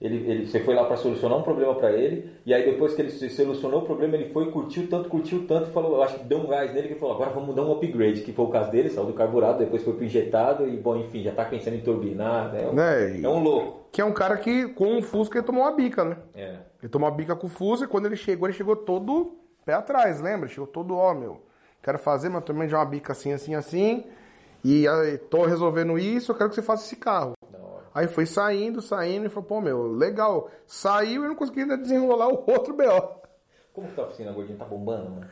ele, 0.00 0.30
ele, 0.30 0.46
você 0.46 0.60
foi 0.60 0.74
lá 0.74 0.84
para 0.84 0.96
solucionar 0.96 1.38
um 1.38 1.42
problema 1.42 1.74
para 1.74 1.90
ele, 1.92 2.30
e 2.46 2.54
aí 2.54 2.64
depois 2.64 2.94
que 2.94 3.02
ele 3.02 3.10
solucionou 3.10 3.80
o 3.80 3.84
problema, 3.84 4.14
ele 4.14 4.32
foi, 4.32 4.50
curtiu 4.52 4.88
tanto, 4.88 5.08
curtiu 5.08 5.44
tanto, 5.46 5.70
falou, 5.70 5.96
eu 5.96 6.02
acho 6.02 6.18
que 6.18 6.24
deu 6.24 6.38
um 6.38 6.46
gás 6.46 6.72
nele, 6.72 6.86
que 6.86 6.92
ele 6.94 7.00
falou, 7.00 7.16
agora 7.16 7.30
vamos 7.30 7.54
dar 7.56 7.62
um 7.62 7.72
upgrade, 7.72 8.20
que 8.20 8.32
foi 8.32 8.44
o 8.44 8.48
caso 8.48 8.70
dele, 8.70 8.90
saiu 8.90 9.06
do 9.06 9.12
carburado, 9.12 9.58
depois 9.58 9.82
foi 9.82 9.94
pro 9.94 10.04
injetado, 10.04 10.68
e 10.68 10.76
bom, 10.76 10.96
enfim, 10.96 11.22
já 11.22 11.32
tá 11.32 11.44
pensando 11.44 11.74
em 11.74 11.80
turbinar, 11.80 12.52
né? 12.52 12.70
Né, 12.72 13.16
e- 13.18 13.24
É 13.24 13.28
um 13.28 13.42
louco. 13.42 13.88
Que 13.90 14.00
é 14.00 14.04
um 14.04 14.12
cara 14.12 14.36
que, 14.36 14.68
com 14.68 14.98
o 14.98 15.02
Fusca, 15.02 15.38
ele 15.38 15.46
tomou 15.46 15.62
uma 15.64 15.72
bica, 15.72 16.04
né? 16.04 16.16
É. 16.34 16.56
Ele 16.80 16.88
tomou 16.90 17.08
uma 17.08 17.14
bica 17.16 17.34
com 17.34 17.46
o 17.46 17.50
Fusca 17.50 17.86
e 17.86 17.88
quando 17.88 18.06
ele 18.06 18.16
chegou, 18.16 18.46
ele 18.46 18.56
chegou 18.56 18.76
todo 18.76 19.36
pé 19.64 19.72
atrás, 19.74 20.20
lembra? 20.20 20.46
Chegou 20.48 20.66
todo, 20.66 20.94
ó, 20.96 21.12
meu, 21.12 21.40
quero 21.82 21.98
fazer, 21.98 22.28
mas 22.28 22.44
também 22.44 22.68
já 22.68 22.78
uma 22.78 22.84
bica 22.84 23.12
assim, 23.12 23.32
assim, 23.32 23.54
assim. 23.56 24.04
E 24.62 24.86
aí, 24.86 25.18
tô 25.18 25.44
resolvendo 25.44 25.98
isso, 25.98 26.30
eu 26.32 26.36
quero 26.36 26.50
que 26.50 26.54
você 26.54 26.62
faça 26.62 26.84
esse 26.84 26.96
carro. 26.96 27.32
Aí 27.98 28.06
foi 28.06 28.26
saindo, 28.26 28.80
saindo 28.80 29.26
e 29.26 29.28
falou, 29.28 29.48
pô, 29.48 29.60
meu, 29.60 29.90
legal. 29.90 30.48
Saiu 30.68 31.24
e 31.24 31.28
não 31.28 31.34
consegui 31.34 31.62
ainda 31.62 31.76
desenrolar 31.76 32.28
o 32.30 32.44
outro 32.46 32.72
BO. 32.72 33.18
Como 33.72 33.88
que 33.88 33.96
tá 33.96 34.02
a 34.02 34.04
oficina, 34.04 34.30
gordinho? 34.30 34.56
Tá 34.56 34.64
bombando, 34.64 35.10
mano? 35.10 35.26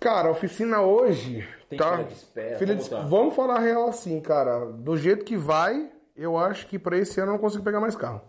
Cara, 0.00 0.26
a 0.26 0.32
oficina 0.32 0.80
hoje. 0.80 1.48
Tem 1.68 1.78
tá... 1.78 1.92
fila 1.92 2.04
de 2.04 2.14
espera, 2.14 2.66
de- 2.74 2.90
tá? 2.90 3.00
Vamos 3.02 3.36
falar 3.36 3.58
a 3.58 3.60
real 3.60 3.88
assim, 3.88 4.20
cara. 4.20 4.66
Do 4.72 4.96
jeito 4.96 5.24
que 5.24 5.36
vai, 5.36 5.88
eu 6.16 6.36
acho 6.36 6.66
que 6.66 6.80
pra 6.80 6.98
esse 6.98 7.20
ano 7.20 7.30
eu 7.30 7.34
não 7.34 7.40
consigo 7.40 7.62
pegar 7.62 7.78
mais 7.78 7.94
carro. 7.94 8.20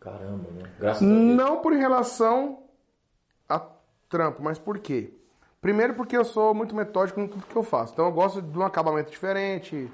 Caramba, 0.00 0.50
né? 0.52 0.70
Graças 0.78 1.02
a 1.02 1.04
Deus. 1.06 1.20
Não 1.36 1.60
por 1.60 1.74
relação 1.74 2.62
a 3.46 3.60
trampo, 4.08 4.42
mas 4.42 4.58
por 4.58 4.78
quê? 4.78 5.12
Primeiro 5.60 5.92
porque 5.92 6.16
eu 6.16 6.24
sou 6.24 6.54
muito 6.54 6.74
metódico 6.74 7.20
em 7.20 7.28
tudo 7.28 7.44
que 7.44 7.54
eu 7.56 7.62
faço. 7.62 7.92
Então 7.92 8.06
eu 8.06 8.12
gosto 8.12 8.40
de 8.40 8.58
um 8.58 8.62
acabamento 8.62 9.10
diferente. 9.10 9.90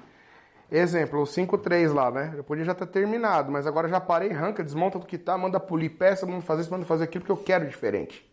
Exemplo, 0.71 1.21
o 1.21 1.25
5.3 1.25 1.93
lá, 1.93 2.09
né? 2.09 2.33
Eu 2.35 2.43
podia 2.43 2.65
já 2.65 2.73
ter 2.73 2.87
terminado, 2.87 3.51
mas 3.51 3.67
agora 3.67 3.87
já 3.87 3.99
parei, 4.01 4.31
arranca, 4.31 4.63
desmonta 4.63 4.97
do 4.97 5.05
que 5.05 5.17
tá, 5.17 5.37
manda 5.37 5.59
polir 5.59 5.91
peça, 5.95 6.25
manda 6.25 6.41
fazer 6.41 6.63
isso, 6.63 6.71
manda 6.71 6.85
fazer 6.85 7.03
aquilo 7.03 7.23
que 7.23 7.31
eu 7.31 7.37
quero 7.37 7.67
diferente. 7.67 8.27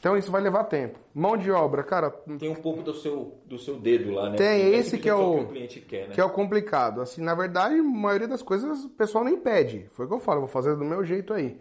Então 0.00 0.16
isso 0.16 0.32
vai 0.32 0.40
levar 0.40 0.64
tempo. 0.64 0.98
Mão 1.14 1.36
de 1.36 1.50
obra, 1.52 1.84
cara, 1.84 2.10
Tem 2.10 2.48
um 2.50 2.56
pouco 2.56 2.82
do 2.82 2.92
seu, 2.92 3.34
do 3.46 3.56
seu 3.58 3.76
dedo 3.76 4.10
lá, 4.12 4.30
né? 4.30 4.36
Tem 4.36 4.70
Não 4.72 4.78
esse 4.78 4.98
que 4.98 5.08
é 5.08 5.14
o- 5.14 5.34
que 5.36 5.44
o 5.44 5.48
cliente 5.48 5.80
quer, 5.80 6.08
né? 6.08 6.14
que 6.14 6.20
é 6.20 6.24
o 6.24 6.30
complicado. 6.30 7.00
Assim, 7.00 7.22
na 7.22 7.34
verdade, 7.34 7.76
a 7.78 7.82
maioria 7.82 8.26
das 8.26 8.42
coisas 8.42 8.84
o 8.84 8.88
pessoal 8.88 9.22
nem 9.22 9.36
pede. 9.36 9.86
Foi 9.92 10.06
o 10.06 10.08
que 10.08 10.14
eu 10.14 10.18
falo, 10.20 10.38
eu 10.38 10.42
vou 10.42 10.48
fazer 10.50 10.74
do 10.74 10.84
meu 10.84 11.04
jeito 11.04 11.32
aí. 11.32 11.56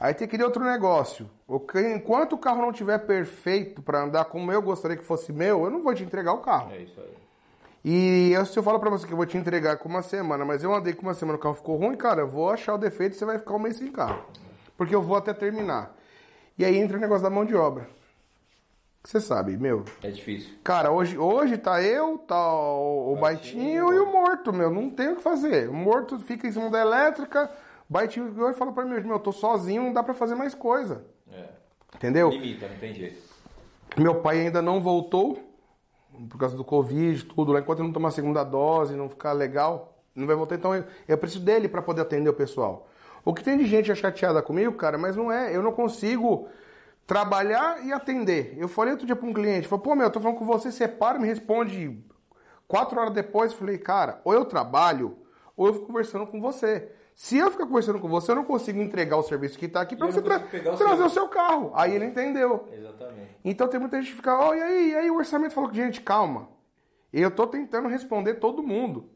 Aí 0.00 0.14
tem 0.14 0.26
que 0.26 0.36
ir 0.36 0.42
outro 0.42 0.64
negócio. 0.64 1.28
Enquanto 1.94 2.32
o 2.32 2.38
carro 2.38 2.62
não 2.62 2.70
estiver 2.70 2.98
perfeito 2.98 3.82
para 3.82 4.02
andar 4.02 4.24
como 4.24 4.50
eu 4.50 4.62
gostaria 4.62 4.96
que 4.96 5.04
fosse 5.04 5.30
meu, 5.32 5.64
eu 5.64 5.70
não 5.70 5.82
vou 5.82 5.94
te 5.94 6.02
entregar 6.02 6.32
o 6.32 6.38
carro. 6.38 6.72
É 6.72 6.78
isso 6.82 6.98
aí. 6.98 7.21
E 7.84 8.30
eu, 8.32 8.46
se 8.46 8.56
eu 8.56 8.62
falo 8.62 8.78
pra 8.78 8.90
você 8.90 9.06
que 9.06 9.12
eu 9.12 9.16
vou 9.16 9.26
te 9.26 9.36
entregar 9.36 9.76
com 9.76 9.88
uma 9.88 10.02
semana, 10.02 10.44
mas 10.44 10.62
eu 10.62 10.72
andei 10.72 10.92
com 10.92 11.02
uma 11.02 11.14
semana, 11.14 11.36
o 11.36 11.40
carro 11.40 11.54
ficou 11.54 11.76
ruim, 11.76 11.96
cara, 11.96 12.20
eu 12.20 12.28
vou 12.28 12.48
achar 12.50 12.74
o 12.74 12.78
defeito 12.78 13.14
e 13.14 13.18
você 13.18 13.24
vai 13.24 13.38
ficar 13.38 13.54
um 13.54 13.58
mês 13.58 13.76
sem 13.76 13.90
carro. 13.90 14.24
Porque 14.76 14.94
eu 14.94 15.02
vou 15.02 15.16
até 15.16 15.32
terminar. 15.34 15.96
E 16.56 16.64
aí 16.64 16.76
entra 16.76 16.96
o 16.96 17.00
negócio 17.00 17.22
da 17.24 17.30
mão 17.30 17.44
de 17.44 17.54
obra. 17.56 17.88
Você 19.04 19.20
sabe, 19.20 19.56
meu. 19.56 19.84
É 20.00 20.10
difícil. 20.10 20.54
Cara, 20.62 20.92
hoje, 20.92 21.18
hoje 21.18 21.58
tá 21.58 21.82
eu, 21.82 22.18
tá 22.18 22.54
o, 22.54 23.14
o 23.14 23.16
Baitinho, 23.16 23.86
Baitinho. 23.86 23.92
e 23.94 23.98
o 23.98 24.12
morto, 24.12 24.52
meu. 24.52 24.70
Não 24.70 24.88
tem 24.88 25.08
o 25.08 25.16
que 25.16 25.22
fazer. 25.22 25.68
O 25.68 25.74
morto 25.74 26.20
fica 26.20 26.46
em 26.46 26.52
cima 26.52 26.70
da 26.70 26.80
elétrica, 26.80 27.50
o 27.90 27.92
Baitinho 27.92 28.32
e 28.48 28.54
fala 28.54 28.72
pra 28.72 28.84
mim, 28.84 29.00
meu, 29.00 29.16
eu 29.16 29.18
tô 29.18 29.32
sozinho, 29.32 29.82
não 29.82 29.92
dá 29.92 30.04
pra 30.04 30.14
fazer 30.14 30.36
mais 30.36 30.54
coisa. 30.54 31.04
É. 31.32 31.46
Entendeu? 31.96 32.30
Limita, 32.30 32.68
não 32.68 32.76
tem 32.76 32.94
jeito. 32.94 33.20
Meu 33.98 34.20
pai 34.20 34.40
ainda 34.40 34.62
não 34.62 34.80
voltou, 34.80 35.36
por 36.28 36.38
causa 36.38 36.56
do 36.56 36.64
Covid, 36.64 37.24
tudo 37.24 37.52
lá. 37.52 37.60
Enquanto 37.60 37.78
ele 37.80 37.88
não 37.88 37.92
tomar 37.92 38.08
a 38.08 38.12
segunda 38.12 38.44
dose, 38.44 38.94
não 38.94 39.08
ficar 39.08 39.32
legal, 39.32 39.98
Não 40.14 40.26
vai 40.26 40.36
voltar, 40.36 40.56
então 40.56 40.72
eu 41.08 41.18
preciso 41.18 41.42
dele 41.42 41.68
para 41.68 41.80
poder 41.80 42.02
atender 42.02 42.28
o 42.28 42.34
pessoal. 42.34 42.88
O 43.24 43.32
que 43.32 43.42
tem 43.42 43.56
de 43.56 43.64
gente 43.66 43.90
é 43.90 43.94
chateada 43.94 44.42
comigo, 44.42 44.72
cara, 44.74 44.98
mas 44.98 45.16
não 45.16 45.32
é. 45.32 45.54
Eu 45.56 45.62
não 45.62 45.72
consigo 45.72 46.48
trabalhar 47.06 47.84
e 47.84 47.92
atender. 47.92 48.54
Eu 48.58 48.68
falei 48.68 48.92
outro 48.92 49.06
dia 49.06 49.16
para 49.16 49.26
um 49.26 49.32
cliente, 49.32 49.68
falei, 49.68 49.84
pô, 49.84 49.94
meu, 49.94 50.06
eu 50.06 50.10
tô 50.10 50.20
falando 50.20 50.38
com 50.38 50.44
você, 50.44 50.70
você 50.70 50.86
para, 50.86 51.18
me 51.18 51.26
responde 51.26 51.98
quatro 52.68 53.00
horas 53.00 53.14
depois. 53.14 53.52
Falei, 53.52 53.78
cara, 53.78 54.20
ou 54.24 54.34
eu 54.34 54.44
trabalho, 54.44 55.16
ou 55.56 55.66
eu 55.68 55.74
fico 55.74 55.86
conversando 55.86 56.26
com 56.26 56.40
você. 56.40 56.92
Se 57.14 57.36
eu 57.36 57.50
ficar 57.50 57.66
conversando 57.66 57.98
com 57.98 58.08
você, 58.08 58.32
eu 58.32 58.36
não 58.36 58.44
consigo 58.44 58.80
entregar 58.80 59.16
o 59.16 59.22
serviço 59.22 59.58
que 59.58 59.66
está 59.66 59.80
aqui 59.80 59.94
para 59.94 60.06
você 60.06 60.22
tra 60.22 60.36
o 60.38 60.76
trazer 60.76 60.96
seu... 60.96 61.06
o 61.06 61.10
seu 61.10 61.28
carro. 61.28 61.70
Aí 61.74 61.94
ele 61.94 62.06
entendeu. 62.06 62.68
Exatamente. 62.72 63.36
Então 63.44 63.68
tem 63.68 63.78
muita 63.78 64.00
gente 64.00 64.10
que 64.10 64.16
fica, 64.16 64.48
oh, 64.48 64.54
e 64.54 64.62
aí, 64.62 64.90
e 64.90 64.94
aí 64.94 65.10
o 65.10 65.16
orçamento 65.16 65.52
falou, 65.52 65.72
gente, 65.72 66.00
calma. 66.00 66.48
Eu 67.12 67.30
tô 67.30 67.46
tentando 67.46 67.88
responder 67.88 68.34
todo 68.34 68.62
mundo. 68.62 69.10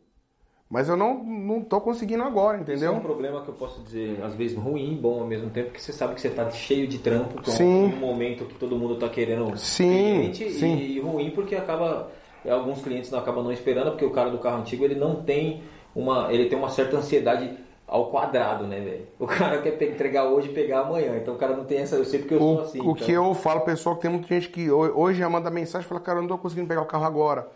Mas 0.68 0.88
eu 0.88 0.96
não, 0.96 1.22
não 1.22 1.62
tô 1.62 1.80
conseguindo 1.80 2.24
agora, 2.24 2.58
entendeu? 2.58 2.74
Isso 2.74 2.84
é 2.86 2.90
um 2.90 3.00
problema 3.00 3.40
que 3.42 3.48
eu 3.48 3.54
posso 3.54 3.80
dizer, 3.82 4.20
às 4.22 4.34
vezes 4.34 4.56
ruim 4.56 4.94
e 4.94 4.96
bom 4.96 5.20
ao 5.20 5.26
mesmo 5.26 5.48
tempo, 5.48 5.68
porque 5.68 5.80
você 5.80 5.92
sabe 5.92 6.16
que 6.16 6.20
você 6.20 6.28
tá 6.28 6.50
cheio 6.50 6.88
de 6.88 6.98
trampo, 6.98 7.40
com 7.40 7.50
sim. 7.52 7.64
um 7.64 7.96
momento 7.96 8.44
que 8.46 8.54
todo 8.56 8.76
mundo 8.76 8.96
tá 8.96 9.08
querendo 9.08 9.56
sim, 9.56 10.32
cliente, 10.32 10.50
sim. 10.50 10.74
E, 10.74 10.96
e 10.96 11.00
ruim 11.00 11.30
porque 11.30 11.54
acaba 11.54 12.10
alguns 12.50 12.82
clientes 12.82 13.10
não 13.12 13.20
acabam 13.20 13.44
não 13.44 13.52
esperando, 13.52 13.90
porque 13.90 14.04
o 14.04 14.10
cara 14.10 14.28
do 14.28 14.38
carro 14.38 14.58
antigo 14.58 14.84
ele 14.84 14.96
não 14.96 15.22
tem 15.22 15.62
uma, 15.94 16.32
ele 16.32 16.46
tem 16.46 16.58
uma 16.58 16.68
certa 16.68 16.96
ansiedade 16.96 17.56
ao 17.86 18.10
quadrado, 18.10 18.66
né, 18.66 18.80
velho? 18.80 19.06
O 19.18 19.26
cara 19.26 19.62
quer 19.62 19.80
entregar 19.82 20.24
hoje 20.24 20.50
e 20.50 20.52
pegar 20.52 20.80
amanhã. 20.80 21.16
Então 21.16 21.34
o 21.34 21.38
cara 21.38 21.56
não 21.56 21.64
tem 21.64 21.78
essa. 21.78 21.96
Eu 21.96 22.04
sei 22.04 22.20
porque 22.20 22.34
eu 22.34 22.42
o, 22.42 22.54
sou 22.56 22.60
assim. 22.62 22.80
O 22.80 22.82
então... 22.82 22.94
que 22.94 23.12
eu 23.12 23.34
falo, 23.34 23.60
pessoal, 23.60 23.94
que 23.94 24.02
tem 24.02 24.10
muita 24.10 24.26
gente 24.28 24.48
que 24.48 24.70
hoje 24.70 25.18
já 25.18 25.28
manda 25.28 25.50
mensagem 25.50 25.86
e 25.86 25.88
fala, 25.88 26.00
cara, 26.00 26.18
eu 26.18 26.22
não 26.22 26.28
tô 26.28 26.38
conseguindo 26.38 26.68
pegar 26.68 26.82
o 26.82 26.86
carro 26.86 27.04
agora. 27.04 27.48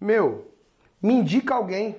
Meu, 0.00 0.46
me 1.02 1.14
indica 1.14 1.54
alguém. 1.54 1.96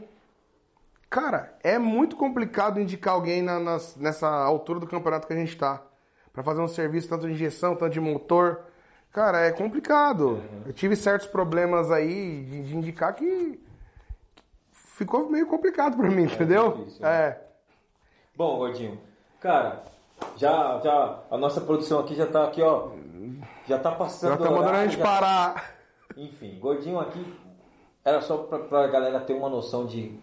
Cara, 1.10 1.54
é 1.64 1.78
muito 1.78 2.16
complicado 2.16 2.80
indicar 2.80 3.14
alguém 3.14 3.42
na, 3.42 3.60
nas, 3.60 3.96
nessa 3.96 4.28
altura 4.28 4.80
do 4.80 4.88
campeonato 4.88 5.28
que 5.28 5.34
a 5.34 5.38
gente 5.38 5.58
tá. 5.58 5.82
para 6.34 6.44
fazer 6.44 6.62
um 6.62 6.68
serviço 6.68 7.10
tanto 7.10 7.28
de 7.28 7.34
injeção, 7.34 7.76
tanto 7.76 7.94
de 7.94 8.00
motor. 8.00 8.62
Cara, 9.12 9.40
é 9.40 9.52
complicado. 9.52 10.28
Uhum. 10.28 10.64
Eu 10.66 10.74
tive 10.74 10.96
certos 10.96 11.28
problemas 11.28 11.90
aí 11.92 12.44
de, 12.44 12.64
de, 12.64 12.76
indicar 12.76 13.14
que 13.14 13.60
ficou 14.74 15.30
meio 15.30 15.48
complicado 15.48 15.96
para 15.96 16.10
mim, 16.10 16.24
é 16.24 16.26
entendeu? 16.26 16.72
Difícil, 16.72 17.02
né? 17.02 17.10
É. 17.10 17.45
Bom, 18.36 18.58
Gordinho, 18.58 19.00
cara, 19.40 19.84
já, 20.38 20.80
já 20.84 21.20
a 21.32 21.38
nossa 21.38 21.62
produção 21.62 22.00
aqui 22.00 22.16
já 22.16 22.28
tá 22.28 22.46
aqui, 22.46 22.62
ó. 22.62 22.90
Já 23.68 23.80
tá 23.80 23.92
passando. 23.92 24.32
Já 24.32 24.38
tá 24.38 24.52
mandando 24.52 24.78
a 24.78 24.86
gente 24.86 24.98
já... 24.98 25.04
parar. 25.04 25.76
Enfim, 26.16 26.58
Gordinho 26.60 27.00
aqui 27.00 27.34
era 28.04 28.22
só 28.22 28.38
pra, 28.38 28.60
pra 28.60 28.88
galera 28.88 29.20
ter 29.20 29.34
uma 29.34 29.50
noção 29.50 29.86
de 29.86 30.18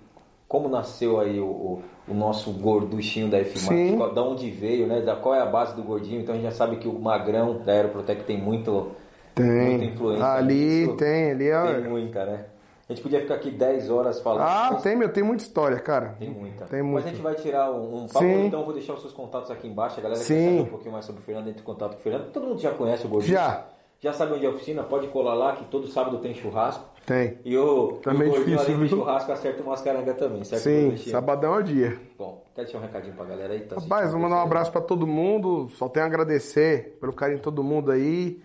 como 0.47 0.69
nasceu 0.69 1.19
aí 1.19 1.41
o, 1.41 1.47
o, 1.47 1.83
o 2.09 2.15
nosso 2.15 2.53
gorduchinho 2.53 3.29
da 3.29 3.43
FMAX, 3.43 4.15
da 4.15 4.23
onde 4.23 4.51
veio, 4.51 4.87
né? 4.87 5.01
Da 5.01 5.17
qual 5.17 5.35
é 5.35 5.41
a 5.41 5.47
base 5.47 5.75
do 5.75 5.83
gordinho. 5.83 6.21
Então 6.21 6.35
a 6.35 6.39
gente 6.39 6.45
já 6.45 6.53
sabe 6.53 6.77
que 6.77 6.87
o 6.87 6.99
magrão 6.99 7.59
da 7.65 7.73
Aeroprotec 7.73 8.25
tem 8.25 8.39
muito 8.39 8.93
tem. 9.35 9.47
muita 9.47 9.85
influência. 9.87 10.27
Ali 10.27 10.55
nisso. 10.55 10.97
tem, 10.97 11.31
ali 11.31 11.49
é. 11.49 11.73
Tem 11.81 11.89
muita, 11.89 12.25
né? 12.27 12.45
A 12.93 12.95
gente 12.95 13.03
podia 13.03 13.21
ficar 13.21 13.37
aqui 13.37 13.51
10 13.51 13.89
horas 13.89 14.21
falando. 14.21 14.43
Ah, 14.43 14.79
tem, 14.83 14.95
meu, 14.95 15.11
tem 15.11 15.23
muita 15.23 15.43
história, 15.43 15.79
cara. 15.79 16.15
Tem 16.19 16.29
muita. 16.29 16.67
Tem 16.67 16.83
muita. 16.83 17.01
Mas 17.01 17.07
a 17.07 17.09
gente 17.09 17.23
vai 17.23 17.35
tirar 17.35 17.71
um, 17.73 18.03
um 18.03 18.07
papo, 18.07 18.19
Sim. 18.19 18.47
então 18.47 18.61
eu 18.61 18.67
vou 18.67 18.75
deixar 18.75 18.93
os 18.93 19.01
seus 19.01 19.15
contatos 19.15 19.51
aqui 19.51 19.67
embaixo. 19.67 19.99
A 19.99 20.03
galera 20.03 20.21
Sim. 20.21 20.35
quer 20.35 20.45
saber 20.45 20.61
um 20.61 20.67
pouquinho 20.67 20.93
mais 20.93 21.05
sobre 21.07 21.23
o 21.23 21.25
Fernando, 21.25 21.49
entre 21.49 21.63
em 21.63 21.65
contato 21.65 21.93
com 21.93 22.01
o 22.01 22.03
Fernando. 22.03 22.31
Todo 22.31 22.47
mundo 22.47 22.61
já 22.61 22.71
conhece 22.73 23.07
o 23.07 23.09
Gordinho. 23.09 23.33
Já. 23.33 23.67
Já 23.99 24.13
sabe 24.13 24.35
onde 24.35 24.45
é 24.45 24.49
a 24.49 24.51
oficina, 24.51 24.83
pode 24.83 25.07
colar 25.07 25.33
lá, 25.33 25.57
que 25.57 25.65
todo 25.67 25.87
sábado 25.87 26.19
tem 26.19 26.35
churrasco. 26.35 26.85
Tem. 27.07 27.39
E 27.45 27.57
o, 27.57 28.01
também 28.03 28.29
o 28.29 28.33
difícil, 28.33 28.61
além 28.61 28.79
de 28.81 28.89
churrasco, 28.89 29.33
acerta 29.33 29.63
umas 29.63 29.81
carangas 29.81 30.17
também, 30.17 30.45
certo? 30.45 30.63
Sim, 30.63 30.97
sabadão 30.97 31.55
é 31.55 31.59
o 31.61 31.63
dia. 31.63 31.99
Bom, 32.19 32.45
quer 32.55 32.65
deixar 32.65 32.79
um 32.79 32.83
recadinho 32.83 33.15
pra 33.15 33.25
galera 33.25 33.55
aí? 33.55 33.61
Tá 33.61 33.77
Rapaz, 33.77 34.11
vou 34.11 34.21
mandar 34.21 34.37
um 34.37 34.43
abraço 34.43 34.71
pra 34.71 34.81
todo 34.81 35.07
mundo, 35.07 35.69
só 35.77 35.89
tenho 35.89 36.05
a 36.05 36.09
agradecer 36.09 36.99
pelo 37.01 37.13
carinho 37.13 37.39
de 37.39 37.45
todo 37.45 37.63
mundo 37.63 37.91
aí. 37.91 38.43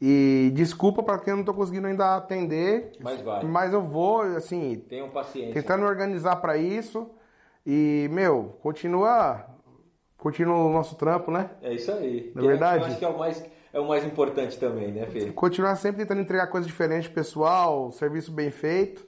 E 0.00 0.50
desculpa 0.54 1.02
para 1.02 1.18
quem 1.18 1.32
eu 1.32 1.38
não 1.38 1.44
tô 1.44 1.54
conseguindo 1.54 1.86
ainda 1.86 2.16
atender. 2.16 2.92
Mas 3.00 3.20
vai. 3.22 3.44
Mas 3.44 3.72
eu 3.72 3.82
vou, 3.82 4.20
assim. 4.22 4.84
Tenham 4.88 5.08
paciência. 5.08 5.54
Tentando 5.54 5.86
organizar 5.86 6.36
para 6.36 6.56
isso. 6.56 7.10
E, 7.64 8.08
meu, 8.12 8.56
continua. 8.62 9.46
Continua 10.18 10.56
o 10.56 10.72
nosso 10.72 10.96
trampo, 10.96 11.30
né? 11.30 11.50
É 11.62 11.72
isso 11.72 11.90
aí. 11.92 12.32
Na 12.34 12.42
é 12.42 12.46
verdade. 12.46 12.82
Eu 12.82 12.88
acho 12.88 12.98
que 12.98 13.04
é 13.04 13.08
o 13.08 13.18
mais, 13.18 13.44
é 13.72 13.80
o 13.80 13.88
mais 13.88 14.04
importante 14.04 14.58
também, 14.58 14.92
né, 14.92 15.06
Fê? 15.06 15.30
Continuar 15.32 15.76
sempre 15.76 16.02
tentando 16.02 16.20
entregar 16.20 16.48
coisas 16.48 16.66
diferentes 16.66 17.08
pessoal, 17.08 17.90
serviço 17.92 18.32
bem 18.32 18.50
feito. 18.50 19.06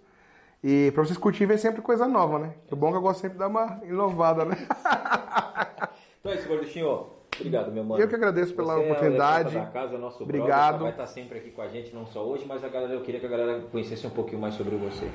E 0.63 0.91
pra 0.93 1.05
vocês 1.05 1.19
curtirem, 1.19 1.49
vem 1.49 1.59
sempre 1.59 1.83
coisa 1.83 2.07
nova, 2.07 2.39
né? 2.39 2.55
O 2.71 2.77
bom 2.77 2.89
é 2.89 2.91
que 2.91 2.97
eu 2.97 3.03
gosto 3.03 3.21
sempre 3.21 3.35
de 3.35 3.39
dar 3.39 3.49
uma 3.49 3.81
inovada, 3.85 4.45
né? 4.45 4.57
então 6.21 6.33
é 6.33 6.35
isso, 6.35 6.49
Gorduchinho. 6.49 7.18
Obrigado, 7.39 7.73
meu 7.73 7.85
mano. 7.85 8.03
Eu 8.03 8.09
que 8.09 8.15
agradeço 8.15 8.55
pela 8.55 8.75
Você 8.75 8.85
oportunidade. 8.85 9.57
É 9.57 9.61
da 9.61 9.67
casa, 9.67 9.99
nosso 9.99 10.23
Obrigado. 10.23 10.79
Brother, 10.79 10.81
vai 10.81 10.91
estar 10.91 11.07
sempre 11.07 11.39
aqui 11.39 11.51
com 11.51 11.63
a 11.63 11.69
gente, 11.69 11.95
não 11.95 12.07
só 12.07 12.25
hoje, 12.25 12.45
mas 12.47 12.65
a 12.65 12.69
galera, 12.69 12.95
eu 12.95 13.01
queria 13.01 13.21
que 13.21 13.27
a 13.27 13.29
galera 13.29 13.61
conhecesse 13.71 14.07
um 14.07 14.11
pouquinho 14.11 14.41
mais 14.41 14.55
sobre 14.55 14.77
você. 14.77 15.07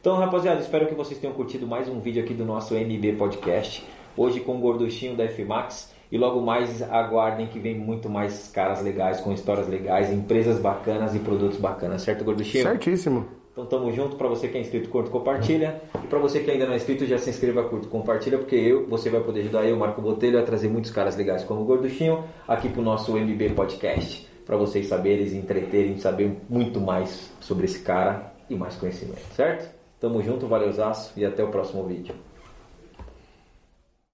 Então, 0.00 0.16
rapaziada, 0.16 0.60
espero 0.60 0.86
que 0.86 0.94
vocês 0.94 1.20
tenham 1.20 1.34
curtido 1.34 1.66
mais 1.66 1.88
um 1.88 2.00
vídeo 2.00 2.22
aqui 2.22 2.32
do 2.32 2.44
nosso 2.44 2.74
MB 2.74 3.14
Podcast. 3.18 3.86
Hoje 4.16 4.40
com 4.40 4.56
o 4.56 4.60
gorduchinho 4.60 5.16
da 5.16 5.28
FMAX. 5.28 5.96
E 6.10 6.16
logo 6.16 6.40
mais 6.40 6.80
aguardem 6.82 7.48
que 7.48 7.58
vem 7.58 7.74
muito 7.78 8.08
mais 8.08 8.48
caras 8.48 8.82
legais, 8.82 9.20
com 9.20 9.30
histórias 9.30 9.68
legais, 9.68 10.10
empresas 10.10 10.58
bacanas 10.58 11.14
e 11.14 11.18
produtos 11.18 11.58
bacanas, 11.58 12.00
certo, 12.00 12.24
gorduchinho? 12.24 12.64
Certíssimo. 12.64 13.37
Então 13.58 13.66
tamo 13.66 13.92
junto, 13.92 14.14
para 14.14 14.28
você 14.28 14.46
que 14.46 14.56
é 14.56 14.60
inscrito, 14.60 14.88
curta, 14.88 15.10
compartilha. 15.10 15.82
E 16.04 16.06
para 16.06 16.20
você 16.20 16.38
que 16.38 16.48
ainda 16.48 16.64
não 16.64 16.74
é 16.74 16.76
inscrito, 16.76 17.04
já 17.04 17.18
se 17.18 17.28
inscreva, 17.28 17.64
curta, 17.64 17.88
compartilha, 17.88 18.38
porque 18.38 18.54
eu, 18.54 18.86
você 18.86 19.10
vai 19.10 19.20
poder 19.20 19.40
ajudar 19.40 19.64
eu, 19.64 19.76
Marco 19.76 20.00
Botelho, 20.00 20.38
a 20.38 20.42
trazer 20.44 20.68
muitos 20.68 20.92
caras 20.92 21.16
legais 21.16 21.42
como 21.42 21.62
o 21.62 21.64
Gorduchinho 21.64 22.22
aqui 22.46 22.68
pro 22.68 22.82
nosso 22.82 23.16
MB 23.16 23.54
Podcast. 23.56 24.28
Para 24.46 24.56
vocês 24.56 24.86
saberem, 24.86 25.26
entreterem, 25.36 25.98
saber 25.98 26.36
muito 26.48 26.80
mais 26.80 27.32
sobre 27.40 27.64
esse 27.64 27.80
cara 27.80 28.32
e 28.48 28.54
mais 28.54 28.76
conhecimento, 28.76 29.34
certo? 29.34 29.68
Tamo 29.98 30.22
junto, 30.22 30.46
valeuzaço 30.46 31.12
e 31.18 31.24
até 31.24 31.42
o 31.42 31.48
próximo 31.48 31.82
vídeo. 31.82 32.14